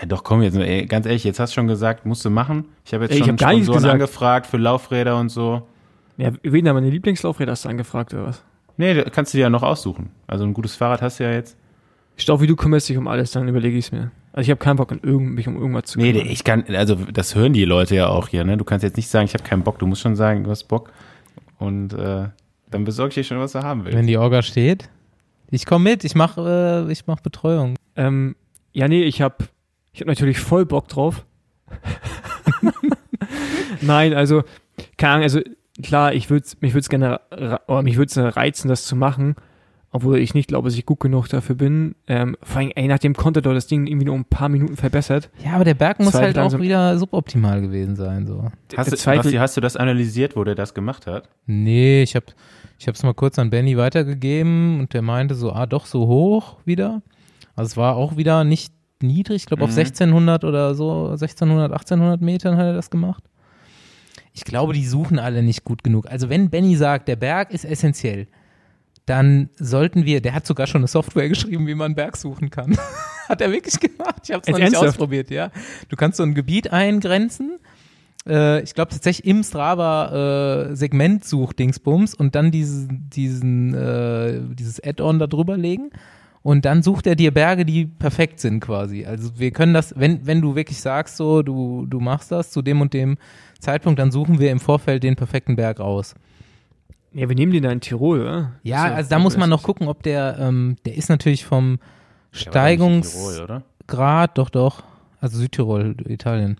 Ja, 0.00 0.06
doch, 0.06 0.24
komm 0.24 0.42
jetzt, 0.42 0.56
ey, 0.56 0.86
ganz 0.86 1.06
ehrlich, 1.06 1.24
jetzt 1.24 1.38
hast 1.38 1.52
du 1.52 1.54
schon 1.56 1.68
gesagt, 1.68 2.06
musst 2.06 2.24
du 2.24 2.30
machen. 2.30 2.66
Ich 2.84 2.94
habe 2.94 3.04
jetzt 3.04 3.12
ey, 3.12 3.18
schon 3.18 3.38
hab 3.38 3.40
Sponsoren 3.40 3.84
angefragt 3.84 4.46
für 4.46 4.56
Laufräder 4.56 5.18
und 5.18 5.28
so. 5.28 5.62
Ja, 6.16 6.30
wen 6.42 6.64
da 6.64 6.72
meine 6.72 6.90
Lieblingslaufräder 6.90 7.52
hast 7.52 7.64
du 7.64 7.68
angefragt 7.68 8.14
oder 8.14 8.26
was? 8.26 8.42
Nee, 8.76 9.02
kannst 9.04 9.34
du 9.34 9.38
dir 9.38 9.42
ja 9.42 9.50
noch 9.50 9.62
aussuchen. 9.62 10.10
Also 10.26 10.44
ein 10.44 10.54
gutes 10.54 10.76
Fahrrad 10.76 11.02
hast 11.02 11.20
du 11.20 11.24
ja 11.24 11.32
jetzt. 11.32 11.56
Ich 12.16 12.24
glaube, 12.24 12.42
wie 12.42 12.46
du 12.46 12.56
kümmerst 12.56 12.88
dich 12.88 12.96
um 12.96 13.08
alles, 13.08 13.32
dann 13.32 13.48
überlege 13.48 13.76
ich 13.76 13.86
es 13.86 13.92
mir. 13.92 14.10
Also 14.32 14.46
ich 14.46 14.50
habe 14.50 14.58
keinen 14.58 14.76
Bock, 14.76 14.92
mich 15.04 15.46
um 15.46 15.56
irgendwas 15.56 15.84
zu 15.84 15.98
kümmern. 15.98 16.26
Nee, 16.26 16.32
ich 16.32 16.44
kann, 16.44 16.64
also 16.68 16.94
das 16.94 17.34
hören 17.34 17.52
die 17.52 17.64
Leute 17.64 17.94
ja 17.94 18.08
auch 18.08 18.28
hier, 18.28 18.44
ne? 18.44 18.56
Du 18.56 18.64
kannst 18.64 18.82
jetzt 18.82 18.96
nicht 18.96 19.08
sagen, 19.08 19.26
ich 19.26 19.34
habe 19.34 19.44
keinen 19.44 19.62
Bock, 19.62 19.78
du 19.78 19.86
musst 19.86 20.02
schon 20.02 20.16
sagen, 20.16 20.44
du 20.44 20.50
hast 20.50 20.64
Bock. 20.64 20.90
Und 21.58 21.92
äh, 21.92 22.28
dann 22.70 22.84
besorge 22.84 23.10
ich 23.10 23.14
dir 23.14 23.24
schon, 23.24 23.38
was 23.38 23.52
du 23.52 23.62
haben 23.62 23.84
willst. 23.84 23.96
Wenn 23.96 24.06
die 24.06 24.16
Orga 24.16 24.42
steht. 24.42 24.88
Ich 25.50 25.66
komme 25.66 25.90
mit, 25.90 26.04
ich 26.04 26.14
mache 26.14 26.86
äh, 26.88 26.94
mach 27.06 27.20
Betreuung. 27.20 27.76
Ähm, 27.94 28.36
ja, 28.72 28.88
nee, 28.88 29.02
ich 29.04 29.20
habe 29.20 29.36
ich 29.92 30.00
habe 30.00 30.10
natürlich 30.10 30.38
voll 30.38 30.66
Bock 30.66 30.88
drauf. 30.88 31.24
Nein, 33.80 34.14
also, 34.14 34.42
keine 34.96 35.12
Ahnung, 35.12 35.22
also 35.24 35.40
klar, 35.82 36.14
ich 36.14 36.30
würde 36.30 36.46
mich 36.60 36.72
würde 36.72 36.80
es 36.80 36.88
gerne, 36.88 37.20
oder 37.66 37.82
mich 37.82 37.96
würde 37.96 38.08
es 38.08 38.36
reizen, 38.36 38.68
das 38.68 38.84
zu 38.84 38.96
machen, 38.96 39.34
obwohl 39.90 40.18
ich 40.18 40.34
nicht 40.34 40.48
glaube, 40.48 40.68
dass 40.68 40.78
ich 40.78 40.86
gut 40.86 41.00
genug 41.00 41.28
dafür 41.28 41.56
bin. 41.56 41.94
Ähm, 42.06 42.36
vor 42.42 42.60
allem, 42.60 42.72
ey, 42.74 42.88
nach 42.88 42.98
dem 42.98 43.14
Contador 43.14 43.52
das 43.52 43.66
Ding 43.66 43.86
irgendwie 43.86 44.06
nur 44.06 44.14
um 44.14 44.22
ein 44.22 44.26
paar 44.26 44.48
Minuten 44.48 44.76
verbessert. 44.76 45.30
Ja, 45.44 45.52
aber 45.52 45.64
der 45.64 45.74
Berg 45.74 46.00
muss 46.00 46.14
halt 46.14 46.38
auch 46.38 46.58
wieder 46.58 46.96
suboptimal 46.98 47.60
gewesen 47.60 47.96
sein, 47.96 48.26
so. 48.26 48.50
Hast, 48.76 48.92
du, 48.92 49.04
Basti, 49.04 49.34
hast 49.34 49.56
du 49.56 49.60
das 49.60 49.76
analysiert, 49.76 50.36
wo 50.36 50.44
der 50.44 50.54
das 50.54 50.72
gemacht 50.72 51.06
hat? 51.06 51.28
Nee, 51.46 52.02
ich 52.02 52.16
habe 52.16 52.26
ich 52.78 52.88
es 52.88 53.02
mal 53.02 53.14
kurz 53.14 53.38
an 53.38 53.50
Benny 53.50 53.76
weitergegeben 53.76 54.80
und 54.80 54.94
der 54.94 55.02
meinte 55.02 55.34
so, 55.34 55.52
ah, 55.52 55.66
doch 55.66 55.86
so 55.86 56.06
hoch 56.06 56.56
wieder. 56.64 57.02
Also 57.54 57.72
es 57.72 57.76
war 57.76 57.96
auch 57.96 58.16
wieder 58.16 58.44
nicht 58.44 58.72
niedrig, 59.02 59.42
ich 59.42 59.46
glaube 59.46 59.64
mhm. 59.64 59.70
auf 59.70 59.76
1600 59.76 60.44
oder 60.44 60.74
so, 60.74 61.08
1600, 61.10 61.72
1800 61.72 62.20
Metern 62.20 62.56
hat 62.56 62.66
er 62.66 62.74
das 62.74 62.90
gemacht. 62.90 63.24
Ich 64.32 64.44
glaube, 64.44 64.72
die 64.72 64.86
suchen 64.86 65.18
alle 65.18 65.42
nicht 65.42 65.64
gut 65.64 65.84
genug. 65.84 66.10
Also 66.10 66.28
wenn 66.28 66.50
Benny 66.50 66.76
sagt, 66.76 67.08
der 67.08 67.16
Berg 67.16 67.52
ist 67.52 67.64
essentiell, 67.64 68.28
dann 69.06 69.50
sollten 69.56 70.04
wir, 70.04 70.20
der 70.20 70.34
hat 70.34 70.46
sogar 70.46 70.66
schon 70.66 70.80
eine 70.80 70.88
Software 70.88 71.28
geschrieben, 71.28 71.66
wie 71.66 71.74
man 71.74 71.94
Berg 71.94 72.16
suchen 72.16 72.50
kann. 72.50 72.76
hat 73.28 73.40
er 73.40 73.50
wirklich 73.50 73.78
gemacht. 73.78 74.22
Ich 74.24 74.32
habe 74.32 74.42
es 74.42 74.48
noch 74.48 74.58
nicht 74.58 74.76
ausprobiert, 74.76 75.30
ja. 75.30 75.50
Du 75.88 75.96
kannst 75.96 76.16
so 76.16 76.22
ein 76.22 76.34
Gebiet 76.34 76.72
eingrenzen. 76.72 77.58
Äh, 78.26 78.62
ich 78.62 78.74
glaube 78.74 78.92
tatsächlich 78.92 79.26
im 79.26 79.42
Strava 79.42 80.70
äh, 80.70 80.76
Segmentsuch-Dingsbums 80.76 82.14
und 82.14 82.34
dann 82.34 82.50
diesen, 82.50 83.10
diesen, 83.10 83.74
äh, 83.74 84.40
dieses 84.54 84.82
Add-on 84.82 85.18
da 85.18 85.26
drüber 85.26 85.56
legen 85.56 85.90
und 86.42 86.64
dann 86.64 86.82
sucht 86.82 87.06
er 87.06 87.14
dir 87.14 87.32
Berge, 87.32 87.64
die 87.64 87.86
perfekt 87.86 88.40
sind 88.40 88.60
quasi. 88.60 89.04
Also 89.04 89.38
wir 89.38 89.52
können 89.52 89.74
das, 89.74 89.94
wenn, 89.96 90.26
wenn 90.26 90.40
du 90.40 90.56
wirklich 90.56 90.80
sagst, 90.80 91.16
so, 91.16 91.42
du, 91.42 91.86
du 91.86 92.00
machst 92.00 92.32
das 92.32 92.50
zu 92.50 92.62
dem 92.62 92.80
und 92.80 92.94
dem 92.94 93.16
Zeitpunkt, 93.60 94.00
dann 94.00 94.10
suchen 94.10 94.40
wir 94.40 94.50
im 94.50 94.58
Vorfeld 94.58 95.04
den 95.04 95.14
perfekten 95.14 95.54
Berg 95.54 95.78
raus. 95.78 96.14
Ja, 97.12 97.28
wir 97.28 97.36
nehmen 97.36 97.52
den 97.52 97.62
da 97.62 97.70
in 97.70 97.80
Tirol, 97.80 98.22
oder? 98.22 98.52
Ja, 98.62 98.94
also 98.94 99.10
da 99.10 99.18
muss 99.18 99.36
man 99.36 99.50
noch 99.50 99.62
gucken, 99.62 99.86
ob 99.86 100.02
der, 100.02 100.38
ähm, 100.40 100.76
der 100.84 100.96
ist 100.96 101.10
natürlich 101.10 101.44
vom 101.44 101.78
Steigungsgrad, 102.32 104.38
doch, 104.38 104.50
doch, 104.50 104.82
also 105.20 105.38
Südtirol, 105.38 105.94
Italien. 106.08 106.56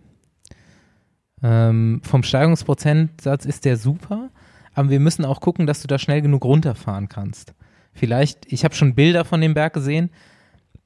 Ähm, 1.43 2.03
vom 2.05 2.23
Steigungsprozentsatz 2.23 3.47
ist 3.47 3.65
der 3.65 3.77
super, 3.77 4.31
aber 4.75 4.91
wir 4.91 5.01
müssen 5.01 5.25
auch 5.25 5.41
gucken, 5.41 5.67
dass 5.67 5.83
du 5.83 5.89
da 5.89 5.99
schnell 5.99 6.23
genug 6.23 6.45
runterfahren 6.45 7.09
kannst. 7.09 7.55
Vielleicht, 7.93 8.51
ich 8.51 8.65
habe 8.65 8.75
schon 8.75 8.95
Bilder 8.95 9.25
von 9.25 9.41
dem 9.41 9.55
Berg 9.55 9.75
gesehen. 9.75 10.11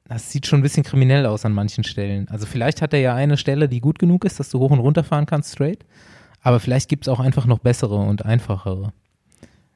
Das 0.09 0.31
sieht 0.31 0.47
schon 0.47 0.61
ein 0.61 0.63
bisschen 0.63 0.85
kriminell 0.85 1.27
aus 1.27 1.45
an 1.45 1.53
manchen 1.53 1.85
Stellen. 1.85 2.29
Also 2.29 2.47
vielleicht 2.47 2.83
hat 2.83 2.93
er 2.93 3.01
ja 3.01 3.15
eine 3.15 3.37
Stelle, 3.37 3.69
die 3.69 3.81
gut 3.81 3.99
genug 3.99 4.25
ist, 4.25 4.39
dass 4.39 4.51
du 4.51 4.59
hoch 4.61 4.71
und 4.71 4.79
runter 4.79 5.03
fahren 5.03 5.27
kannst 5.27 5.53
straight. 5.53 5.85
Aber 6.43 6.61
vielleicht 6.61 6.89
gibt 6.89 7.07
es 7.07 7.09
auch 7.09 7.19
einfach 7.19 7.47
noch 7.47 7.59
bessere 7.59 7.97
und 7.97 8.25
einfachere. 8.25 8.93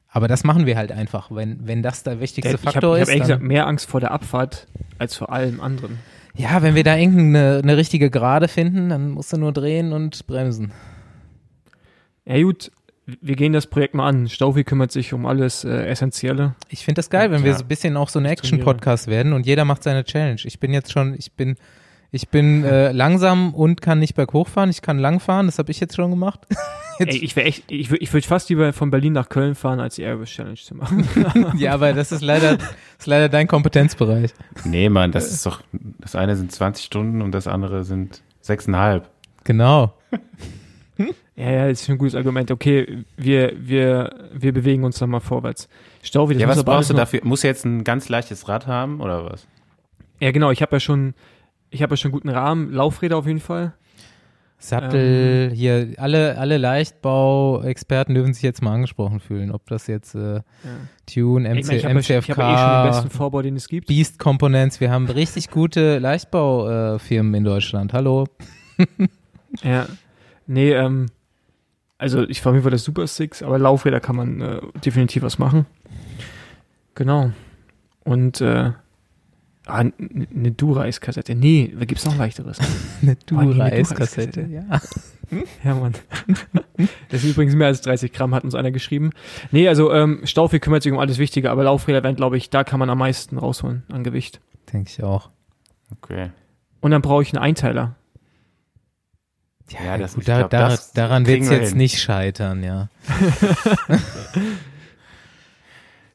Aber 0.07 0.27
das 0.27 0.43
machen 0.43 0.65
wir 0.65 0.77
halt 0.77 0.91
einfach, 0.91 1.31
wenn, 1.31 1.65
wenn 1.65 1.81
das 1.81 2.03
der 2.03 2.19
wichtigste 2.19 2.55
ich 2.55 2.61
Faktor 2.61 2.95
hab, 2.95 3.01
ist. 3.01 3.09
Ich 3.09 3.09
habe 3.09 3.11
ehrlich 3.11 3.21
gesagt 3.21 3.43
mehr 3.43 3.67
Angst 3.67 3.89
vor 3.89 3.99
der 3.99 4.11
Abfahrt 4.11 4.67
als 4.97 5.15
vor 5.15 5.31
allem 5.31 5.61
anderen. 5.61 5.99
Ja, 6.35 6.61
wenn 6.61 6.75
wir 6.75 6.83
da 6.83 6.95
irgendeine 6.95 7.59
eine 7.61 7.77
richtige 7.77 8.09
Gerade 8.09 8.47
finden, 8.47 8.89
dann 8.89 9.11
musst 9.11 9.33
du 9.33 9.37
nur 9.37 9.51
drehen 9.51 9.93
und 9.93 10.27
bremsen. 10.27 10.71
Ja 12.25 12.41
gut, 12.41 12.71
wir 13.05 13.35
gehen 13.35 13.53
das 13.53 13.67
Projekt 13.67 13.93
mal 13.95 14.07
an. 14.07 14.29
Staufi 14.29 14.63
kümmert 14.63 14.91
sich 14.91 15.13
um 15.13 15.25
alles 15.25 15.63
äh, 15.63 15.85
Essentielle. 15.87 16.55
Ich 16.69 16.85
finde 16.85 16.99
das 16.99 17.09
geil, 17.09 17.31
wenn 17.31 17.43
wir 17.43 17.51
Ja. 17.51 17.57
so 17.57 17.63
ein 17.63 17.67
bisschen 17.67 17.97
auch 17.97 18.09
so 18.09 18.19
ein. 18.19 18.25
Action-Podcast 18.25 19.07
werden 19.07 19.33
und 19.33 19.45
jeder 19.45 19.65
macht 19.65 19.83
seine 19.83 20.03
Challenge. 20.03 20.39
Ich 20.43 20.59
bin 20.59 20.71
jetzt 20.73 20.91
schon, 20.91 21.15
ich 21.17 21.33
bin, 21.33 21.55
ich 22.11 22.29
bin 22.29 22.63
äh, 22.63 22.91
langsam 22.93 23.53
und 23.53 23.81
kann 23.81 23.99
nicht 23.99 24.15
berghoch 24.15 24.47
fahren. 24.47 24.69
Ich 24.69 24.81
kann 24.81 24.99
lang 24.99 25.19
fahren, 25.19 25.47
das 25.47 25.57
habe 25.59 25.71
ich 25.71 25.79
jetzt 25.79 25.95
schon 25.95 26.09
gemacht. 26.11 26.39
Jetzt, 26.99 27.15
Ey, 27.15 27.23
ich 27.23 27.35
wäre 27.35 27.47
echt, 27.47 27.71
ich 27.71 27.89
würde 27.89 28.03
ich 28.03 28.13
würd 28.13 28.25
fast 28.25 28.49
lieber 28.49 28.73
von 28.73 28.91
Berlin 28.91 29.13
nach 29.13 29.27
Köln 29.29 29.55
fahren, 29.55 29.79
als 29.79 29.95
die 29.95 30.03
Airbus 30.03 30.29
Challenge 30.29 30.57
zu 30.57 30.75
machen. 30.75 31.07
ja, 31.57 31.73
aber 31.73 31.93
das 31.93 32.11
ist 32.11 32.21
leider, 32.21 32.57
das 32.57 32.69
ist 32.99 33.07
leider 33.07 33.27
dein 33.27 33.47
Kompetenzbereich. 33.47 34.31
Nee, 34.65 34.87
Mann, 34.89 35.11
das 35.11 35.31
ist 35.31 35.43
doch, 35.47 35.63
das 35.71 36.15
eine 36.15 36.35
sind 36.35 36.51
20 36.51 36.85
Stunden 36.85 37.23
und 37.23 37.31
das 37.31 37.47
andere 37.47 37.85
sind 37.85 38.21
sechseinhalb. 38.41 39.09
Genau. 39.45 39.93
Ja, 41.35 41.49
ja, 41.51 41.67
das 41.69 41.81
ist 41.81 41.89
ein 41.89 41.97
gutes 41.97 42.15
Argument. 42.15 42.51
Okay, 42.51 43.03
wir, 43.17 43.53
wir, 43.57 44.29
wir 44.33 44.53
bewegen 44.53 44.83
uns 44.83 44.99
dann 44.99 45.09
mal 45.09 45.19
vorwärts. 45.19 45.67
Staufi, 46.03 46.33
das 46.33 46.41
Ja, 46.41 46.47
muss 46.47 46.57
was 46.57 46.63
brauchst 46.63 46.89
du 46.89 46.93
dafür? 46.93 47.21
Muss 47.23 47.43
er 47.43 47.49
jetzt 47.51 47.65
ein 47.65 47.83
ganz 47.83 48.09
leichtes 48.09 48.47
Rad 48.47 48.67
haben 48.67 49.01
oder 49.01 49.25
was? 49.25 49.47
Ja, 50.19 50.31
genau, 50.31 50.51
ich 50.51 50.61
habe 50.61 50.75
ja 50.75 50.79
schon, 50.79 51.13
ich 51.71 51.81
habe 51.81 51.93
ja 51.93 51.97
schon 51.97 52.11
guten 52.11 52.29
Rahmen, 52.29 52.71
Laufräder 52.71 53.17
auf 53.17 53.25
jeden 53.27 53.39
Fall. 53.39 53.73
Sattel, 54.63 55.49
hier, 55.55 55.95
alle, 55.97 56.37
alle 56.37 56.57
Leichtbau-Experten 56.59 58.13
dürfen 58.13 58.35
sich 58.35 58.43
jetzt 58.43 58.61
mal 58.61 58.75
angesprochen 58.75 59.19
fühlen, 59.19 59.51
ob 59.51 59.65
das 59.67 59.87
jetzt 59.87 60.13
äh, 60.13 60.35
Ja. 60.35 60.41
Tune, 61.11 61.51
ich 61.59 61.65
MC, 61.65 61.73
ich 61.77 61.85
habe 61.85 61.95
ja, 61.95 62.03
schon- 62.03 62.19
ich 62.19 62.29
hab 62.29 62.37
ja 62.37 62.53
eh 62.53 62.57
schon 62.57 62.83
den 62.83 62.87
besten 62.91 63.07
MCFK, 63.07 63.17
Vorbau, 63.17 63.41
den 63.41 63.55
es 63.55 63.67
gibt. 63.67 63.87
Beast 63.87 64.19
Components. 64.19 64.79
Wir 64.79 64.91
haben 64.91 65.07
richtig 65.07 65.49
gute 65.49 65.97
Leichtbaufirmen 65.97 67.33
in 67.33 67.43
Deutschland. 67.43 67.93
Hallo. 67.93 68.27
Ja. 69.63 69.87
Nee, 70.51 70.73
ähm, 70.73 71.05
also 71.97 72.27
ich 72.27 72.41
fahre 72.41 72.55
mir 72.59 72.69
das 72.69 72.83
Super 72.83 73.07
Six, 73.07 73.41
aber 73.41 73.57
Laufräder 73.57 73.99
kann 74.01 74.15
man 74.17 74.41
äh, 74.41 74.61
definitiv 74.83 75.23
was 75.23 75.39
machen. 75.39 75.65
Genau. 76.95 77.31
Und 78.03 78.41
äh, 78.41 78.71
ah, 79.65 79.75
eine 79.77 80.51
Dura-Kassette. 80.51 81.35
Nee, 81.35 81.73
da 81.77 81.85
gibt's 81.85 82.05
noch 82.05 82.17
leichteres. 82.17 82.57
Eine 83.01 83.11
Ah. 83.13 83.15
Dura-Kassette. 83.25 84.41
Ja. 84.49 84.81
ja, 85.63 85.75
Mann. 85.75 85.93
Das 87.09 87.23
ist 87.23 87.31
übrigens 87.31 87.55
mehr 87.55 87.67
als 87.67 87.79
30 87.81 88.11
Gramm, 88.11 88.35
hat 88.35 88.43
uns 88.43 88.55
einer 88.55 88.71
geschrieben. 88.71 89.11
Nee, 89.51 89.69
also 89.69 89.93
ähm, 89.93 90.21
Staufi 90.25 90.59
kümmert 90.59 90.83
sich 90.83 90.91
um 90.91 90.99
alles 90.99 91.17
Wichtige, 91.17 91.49
aber 91.49 91.63
Laufräder 91.63 92.03
werden, 92.03 92.15
glaube 92.17 92.35
ich, 92.35 92.49
da 92.49 92.65
kann 92.65 92.79
man 92.79 92.89
am 92.89 92.97
meisten 92.97 93.37
rausholen 93.37 93.83
an 93.89 94.03
Gewicht. 94.03 94.41
Denke 94.73 94.89
ich 94.89 95.01
auch. 95.03 95.29
Okay. 95.91 96.31
Und 96.81 96.91
dann 96.91 97.01
brauche 97.01 97.21
ich 97.21 97.33
einen 97.33 97.41
Einteiler. 97.43 97.95
Ja, 99.83 99.97
das- 99.97 100.15
gut, 100.15 100.27
da, 100.27 100.37
glaub, 100.39 100.49
da, 100.49 100.69
das 100.69 100.91
daran 100.93 101.25
wird 101.25 101.41
es 101.43 101.49
wir 101.49 101.57
jetzt 101.57 101.69
hin. 101.69 101.77
nicht 101.77 101.99
scheitern, 102.01 102.63
ja. 102.63 102.89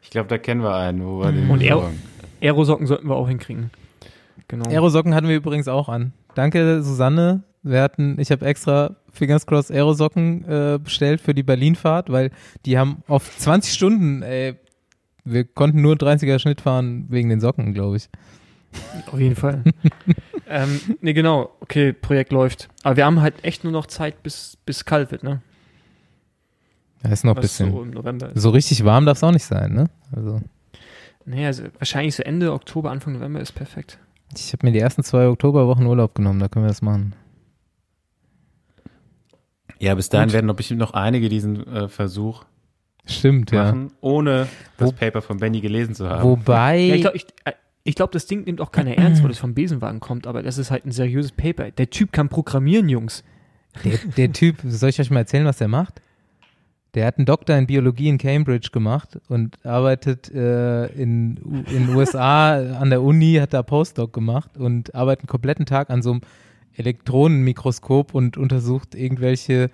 Ich 0.02 0.10
glaube, 0.10 0.28
da 0.28 0.38
kennen 0.38 0.62
wir 0.62 0.74
einen, 0.74 1.04
wo 1.04 1.18
wir 1.20 1.32
den 1.32 1.50
Und 1.50 1.60
er- 1.62 1.76
besorgen. 1.76 2.02
Aerosocken 2.40 2.86
sollten 2.86 3.08
wir 3.08 3.16
auch 3.16 3.28
hinkriegen. 3.28 3.70
Genau. 4.48 4.68
Aerosocken 4.70 5.14
hatten 5.14 5.28
wir 5.28 5.36
übrigens 5.36 5.68
auch 5.68 5.88
an. 5.88 6.12
Danke, 6.34 6.82
Susanne. 6.82 7.42
Wir 7.62 7.82
hatten, 7.82 8.20
ich 8.20 8.30
habe 8.30 8.46
extra 8.46 8.94
Fingers 9.12 9.46
Cross 9.46 9.70
Aerosocken 9.72 10.44
äh, 10.48 10.78
bestellt 10.78 11.20
für 11.20 11.34
die 11.34 11.42
Berlinfahrt, 11.42 12.12
weil 12.12 12.30
die 12.64 12.78
haben 12.78 13.02
auf 13.08 13.36
20 13.38 13.72
Stunden, 13.74 14.22
ey, 14.22 14.54
wir 15.24 15.44
konnten 15.44 15.80
nur 15.82 15.94
30er 15.96 16.38
Schnitt 16.38 16.60
fahren 16.60 17.06
wegen 17.08 17.28
den 17.28 17.40
Socken, 17.40 17.74
glaube 17.74 17.96
ich. 17.96 18.08
Auf 19.10 19.18
jeden 19.18 19.36
Fall. 19.36 19.62
ähm, 20.48 20.80
nee, 21.00 21.12
genau. 21.12 21.50
Okay, 21.60 21.92
Projekt 21.92 22.32
läuft. 22.32 22.68
Aber 22.82 22.96
wir 22.96 23.04
haben 23.06 23.20
halt 23.20 23.44
echt 23.44 23.64
nur 23.64 23.72
noch 23.72 23.86
Zeit, 23.86 24.22
bis, 24.22 24.56
bis 24.66 24.84
kalt 24.84 25.10
wird, 25.10 25.22
ne? 25.22 25.40
Da 27.02 27.10
ist 27.10 27.24
noch 27.24 27.36
ein 27.36 27.40
bisschen. 27.40 27.70
so 27.70 27.82
im 27.82 27.90
November 27.90 28.32
ist. 28.32 28.40
So 28.42 28.50
richtig 28.50 28.84
warm 28.84 29.06
darf 29.06 29.18
es 29.18 29.24
auch 29.24 29.30
nicht 29.32 29.44
sein, 29.44 29.72
ne? 29.74 29.90
Also, 30.14 30.40
Nee, 31.28 31.44
also 31.46 31.64
wahrscheinlich 31.78 32.14
so 32.14 32.22
Ende 32.22 32.52
Oktober, 32.52 32.90
Anfang 32.92 33.12
November 33.14 33.40
ist 33.40 33.52
perfekt. 33.52 33.98
ich 34.36 34.52
habe 34.52 34.64
mir 34.66 34.72
die 34.72 34.78
ersten 34.78 35.02
zwei 35.02 35.26
Oktoberwochen 35.26 35.84
Urlaub 35.86 36.14
genommen, 36.14 36.38
da 36.38 36.46
können 36.48 36.64
wir 36.66 36.68
das 36.68 36.82
machen. 36.82 37.14
Ja, 39.78 39.94
bis 39.94 40.08
dahin 40.08 40.28
Gut. 40.28 40.34
werden 40.34 40.46
doch 40.46 40.54
bestimmt 40.56 40.80
noch 40.80 40.94
einige 40.94 41.28
diesen 41.28 41.66
äh, 41.66 41.88
Versuch 41.88 42.44
Stimmt, 43.04 43.50
ja. 43.52 43.64
machen, 43.64 43.92
ohne 44.00 44.46
das 44.78 44.88
Wo- 44.88 44.92
Paper 44.92 45.20
von 45.22 45.38
Benny 45.38 45.60
gelesen 45.60 45.94
zu 45.94 46.08
haben. 46.08 46.22
Wobei, 46.22 46.78
Ja, 46.78 46.94
ich 46.94 47.00
glaube, 47.02 47.16
ich, 47.16 47.26
äh, 47.44 47.52
ich 47.86 47.94
glaub, 47.94 48.10
das 48.10 48.26
Ding 48.26 48.44
nimmt 48.44 48.60
auch 48.60 48.72
keiner 48.72 48.96
ernst, 48.96 49.22
weil 49.22 49.28
das 49.28 49.38
vom 49.38 49.54
Besenwagen 49.54 50.00
kommt, 50.00 50.26
aber 50.26 50.42
das 50.42 50.58
ist 50.58 50.70
halt 50.70 50.84
ein 50.84 50.92
seriöses 50.92 51.32
Paper. 51.32 51.70
Der 51.70 51.88
Typ 51.88 52.12
kann 52.12 52.28
programmieren, 52.28 52.88
Jungs. 52.88 53.22
der, 53.84 53.98
der 54.16 54.32
Typ, 54.32 54.56
soll 54.64 54.90
ich 54.90 55.00
euch 55.00 55.10
mal 55.10 55.20
erzählen, 55.20 55.44
was 55.44 55.58
der 55.58 55.68
macht? 55.68 56.00
Der 56.94 57.06
hat 57.06 57.18
einen 57.18 57.26
Doktor 57.26 57.56
in 57.56 57.66
Biologie 57.66 58.08
in 58.08 58.18
Cambridge 58.18 58.70
gemacht 58.72 59.18
und 59.28 59.64
arbeitet 59.64 60.32
äh, 60.34 60.86
in 60.86 61.36
in 61.70 61.94
USA 61.94 62.54
an 62.80 62.90
der 62.90 63.02
Uni, 63.02 63.34
hat 63.34 63.52
da 63.52 63.62
Postdoc 63.62 64.12
gemacht 64.12 64.56
und 64.56 64.94
arbeitet 64.94 65.24
einen 65.24 65.28
kompletten 65.28 65.66
Tag 65.66 65.90
an 65.90 66.02
so 66.02 66.12
einem 66.12 66.20
Elektronenmikroskop 66.74 68.14
und 68.14 68.36
untersucht 68.36 68.94
irgendwelche 68.94 69.70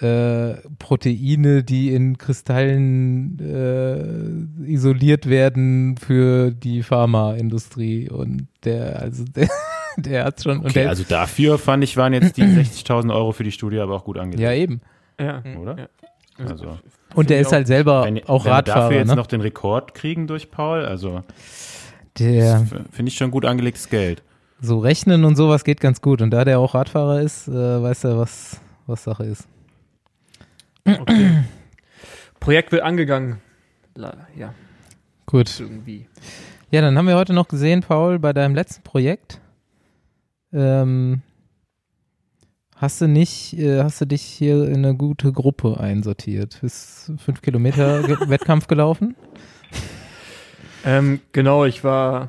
äh, 0.00 0.54
Proteine, 0.78 1.64
die 1.64 1.94
in 1.94 2.18
Kristallen 2.18 3.38
äh, 3.40 4.70
isoliert 4.70 5.28
werden 5.28 5.96
für 5.96 6.50
die 6.50 6.82
Pharmaindustrie 6.82 8.10
und 8.10 8.48
der, 8.64 9.00
also 9.00 9.24
der, 9.34 9.48
der 9.96 10.24
hat 10.24 10.42
schon 10.42 10.58
und 10.58 10.66
okay, 10.66 10.80
der, 10.80 10.88
also 10.90 11.04
dafür 11.08 11.58
fand 11.58 11.82
ich, 11.82 11.96
waren 11.96 12.12
jetzt 12.12 12.36
die 12.36 12.42
60.000 12.42 13.14
Euro 13.14 13.32
für 13.32 13.44
die 13.44 13.52
Studie 13.52 13.78
aber 13.78 13.94
auch 13.94 14.04
gut 14.04 14.18
angelegt. 14.18 14.42
ja 14.42 14.52
eben. 14.52 14.80
Ja. 15.18 15.42
Oder? 15.58 15.78
Ja. 15.78 15.88
Also, 16.46 16.78
Und 17.14 17.30
der 17.30 17.40
ist 17.40 17.52
halt 17.52 17.66
selber 17.66 18.04
wenn, 18.04 18.22
auch 18.24 18.44
wenn 18.44 18.52
wir 18.52 18.62
dafür 18.62 18.82
Radfahrer, 18.82 18.92
jetzt 18.92 19.08
ne? 19.08 19.16
noch 19.16 19.26
den 19.26 19.40
Rekord 19.40 19.94
kriegen 19.94 20.26
durch 20.26 20.50
Paul, 20.50 20.84
also 20.84 21.22
Der 22.18 22.66
finde 22.92 23.08
ich 23.10 23.16
schon 23.16 23.30
gut 23.30 23.46
angelegtes 23.46 23.88
Geld. 23.88 24.22
so 24.60 24.78
rechnen 24.78 25.24
und 25.24 25.36
sowas 25.36 25.64
geht 25.64 25.80
ganz 25.80 26.02
gut. 26.02 26.20
Und 26.20 26.30
da 26.32 26.44
der 26.44 26.58
auch 26.58 26.74
Radfahrer 26.74 27.22
ist, 27.22 27.48
äh, 27.48 27.82
weiß 27.82 28.04
er, 28.04 28.18
was, 28.18 28.60
was 28.86 29.04
Sache 29.04 29.24
ist. 29.24 29.48
Okay. 30.86 31.44
Projekt 32.40 32.72
wird 32.72 32.82
angegangen. 32.82 33.40
Ja, 34.36 34.54
Gut. 35.26 35.58
irgendwie. 35.58 36.06
Ja, 36.70 36.80
dann 36.80 36.96
haben 36.96 37.08
wir 37.08 37.16
heute 37.16 37.32
noch 37.32 37.48
gesehen, 37.48 37.80
Paul, 37.80 38.18
bei 38.18 38.32
deinem 38.32 38.54
letzten 38.54 38.82
Projekt. 38.82 39.40
Ähm, 40.52 41.22
hast 42.76 43.00
du 43.00 43.08
nicht, 43.08 43.58
äh, 43.58 43.82
hast 43.82 44.00
du 44.00 44.04
dich 44.04 44.22
hier 44.22 44.64
in 44.68 44.84
eine 44.84 44.94
gute 44.94 45.32
Gruppe 45.32 45.80
einsortiert? 45.80 46.58
Bist 46.60 47.12
fünf 47.18 47.42
Kilometer 47.42 48.06
Wettkampf 48.28 48.66
gelaufen? 48.66 49.16
Ähm, 50.84 51.20
genau, 51.32 51.64
ich 51.64 51.82
war, 51.82 52.28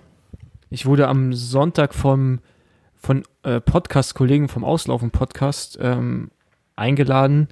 ich 0.70 0.86
wurde 0.86 1.08
am 1.08 1.34
Sonntag 1.34 1.93
vom, 1.93 2.39
von 2.95 3.24
äh, 3.43 3.60
Podcast-Kollegen 3.60 4.47
vom 4.47 4.64
Auslaufen-Podcast 4.64 5.78
ähm, 5.82 6.32
eingeladen 6.76 7.47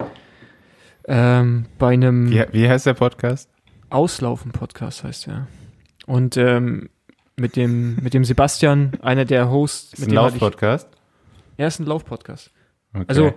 ähm, 1.08 1.66
bei 1.78 1.93
einem 1.93 2.32
Wie, 2.32 2.43
wie 2.51 2.70
heißt 2.70 2.86
der 2.86 2.93
Podcast? 2.93 3.49
Auslaufen-Podcast 3.89 5.03
heißt 5.03 5.28
ja. 5.28 5.47
Und 6.06 6.38
ähm, 6.38 6.89
mit 7.38 7.56
dem, 7.56 7.97
mit 8.01 8.14
dem 8.14 8.26
Sebastian, 8.26 8.93
einer 9.01 9.26
der 9.26 9.49
Hosts, 9.49 9.93
Ist 9.93 9.99
mit 9.99 10.10
ein 10.10 10.16
Lauf-Podcast? 10.16 10.89
er 11.58 11.68
ist 11.68 11.80
ein 11.80 11.86
Lauf-Podcast. 11.86 12.51
Okay. 12.93 13.06
Also, 13.08 13.34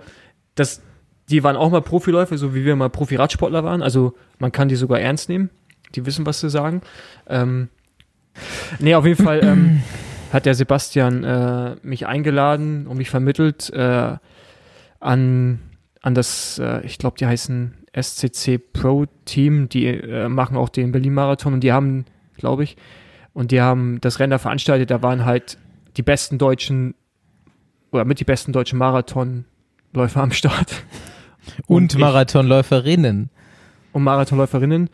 das, 0.55 0.81
die 1.29 1.43
waren 1.43 1.55
auch 1.55 1.69
mal 1.69 1.81
Profiläufer, 1.81 2.37
so 2.37 2.53
wie 2.55 2.65
wir 2.65 2.75
mal 2.75 2.89
Profi-Radsportler 2.89 3.63
waren. 3.63 3.81
Also, 3.81 4.15
man 4.39 4.51
kann 4.51 4.69
die 4.69 4.75
sogar 4.75 4.99
ernst 4.99 5.29
nehmen. 5.29 5.49
Die 5.95 6.05
wissen, 6.05 6.25
was 6.25 6.39
sie 6.39 6.49
sagen. 6.49 6.81
Ähm, 7.27 7.69
nee, 8.79 8.95
auf 8.95 9.05
jeden 9.05 9.23
Fall 9.23 9.41
ähm, 9.43 9.83
hat 10.33 10.45
der 10.45 10.53
Sebastian 10.53 11.23
äh, 11.23 11.75
mich 11.81 12.07
eingeladen 12.07 12.87
und 12.87 12.97
mich 12.97 13.09
vermittelt 13.09 13.69
äh, 13.73 14.17
an, 14.99 15.59
an 16.01 16.15
das, 16.15 16.59
äh, 16.59 16.85
ich 16.85 16.97
glaube, 16.97 17.17
die 17.19 17.25
heißen 17.25 17.73
SCC 17.99 18.57
Pro 18.57 19.05
Team. 19.25 19.69
Die 19.69 19.85
äh, 19.87 20.29
machen 20.29 20.55
auch 20.57 20.69
den 20.69 20.91
Berlin-Marathon 20.91 21.53
und 21.53 21.61
die 21.61 21.71
haben, 21.71 22.05
glaube 22.37 22.63
ich, 22.63 22.77
und 23.33 23.51
die 23.51 23.61
haben 23.61 23.99
das 24.01 24.19
Rennen 24.19 24.31
da 24.31 24.37
veranstaltet. 24.37 24.91
Da 24.91 25.01
waren 25.01 25.25
halt 25.25 25.57
die 25.97 26.03
besten 26.03 26.37
deutschen 26.37 26.95
oder 27.91 28.05
mit 28.05 28.19
die 28.19 28.23
besten 28.25 28.53
deutschen 28.53 28.77
Marathonläufer 28.79 30.21
am 30.21 30.31
Start 30.31 30.83
Und, 31.67 31.93
ich- 31.93 31.99
Marathonläuferinnen. 31.99 33.29
und 33.93 34.03
Marathonläuferinnen. 34.03 34.89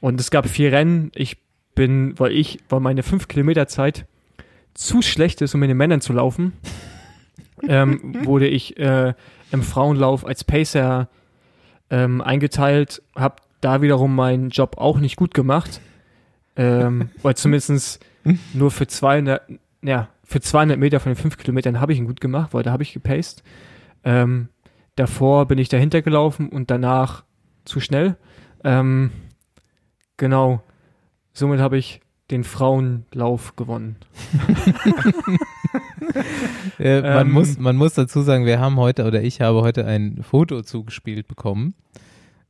Und 0.00 0.18
es 0.20 0.30
gab 0.30 0.48
vier 0.48 0.72
Rennen. 0.72 1.10
Ich 1.14 1.36
bin, 1.74 2.18
weil 2.18 2.32
ich, 2.32 2.58
weil 2.70 2.80
meine 2.80 3.02
fünf 3.02 3.28
Kilometer 3.28 3.68
Zeit 3.68 4.06
zu 4.72 5.02
schlecht 5.02 5.42
ist, 5.42 5.54
um 5.54 5.60
mit 5.60 5.68
den 5.68 5.76
Männern 5.76 6.00
zu 6.00 6.12
laufen, 6.14 6.54
ähm, 7.68 8.24
wurde 8.24 8.48
ich 8.48 8.78
äh, 8.78 9.12
im 9.52 9.62
Frauenlauf 9.62 10.26
als 10.26 10.44
Pacer 10.44 11.08
ähm, 11.90 12.20
eingeteilt, 12.20 13.02
habe 13.14 13.36
da 13.60 13.82
wiederum 13.82 14.14
meinen 14.14 14.50
Job 14.50 14.78
auch 14.78 14.98
nicht 14.98 15.16
gut 15.16 15.34
gemacht, 15.34 15.80
ähm, 16.56 17.10
oder 17.22 17.34
zumindest 17.34 18.04
nur 18.54 18.70
für 18.70 18.86
200, 18.86 19.42
ja, 19.82 20.08
für 20.24 20.40
200 20.40 20.78
Meter 20.78 21.00
von 21.00 21.12
den 21.12 21.20
5 21.20 21.38
Kilometern 21.38 21.80
habe 21.80 21.92
ich 21.92 21.98
ihn 21.98 22.06
gut 22.06 22.20
gemacht, 22.20 22.54
weil 22.54 22.62
da 22.62 22.70
habe 22.70 22.82
ich 22.82 22.92
gepaced. 22.92 23.42
Ähm, 24.04 24.48
davor 24.94 25.46
bin 25.46 25.58
ich 25.58 25.68
dahinter 25.68 26.02
gelaufen 26.02 26.48
und 26.48 26.70
danach 26.70 27.24
zu 27.64 27.80
schnell. 27.80 28.16
Ähm, 28.62 29.10
genau. 30.16 30.62
Somit 31.32 31.60
habe 31.60 31.78
ich 31.78 32.00
den 32.30 32.44
Frauenlauf 32.44 33.56
gewonnen. 33.56 33.96
äh, 36.78 37.00
man, 37.02 37.26
Ähm. 37.28 37.32
muss, 37.32 37.58
man 37.58 37.76
muss 37.76 37.94
dazu 37.94 38.22
sagen, 38.22 38.46
wir 38.46 38.60
haben 38.60 38.76
heute 38.76 39.04
oder 39.04 39.22
ich 39.22 39.40
habe 39.40 39.60
heute 39.62 39.84
ein 39.86 40.22
Foto 40.22 40.62
zugespielt 40.62 41.28
bekommen, 41.28 41.74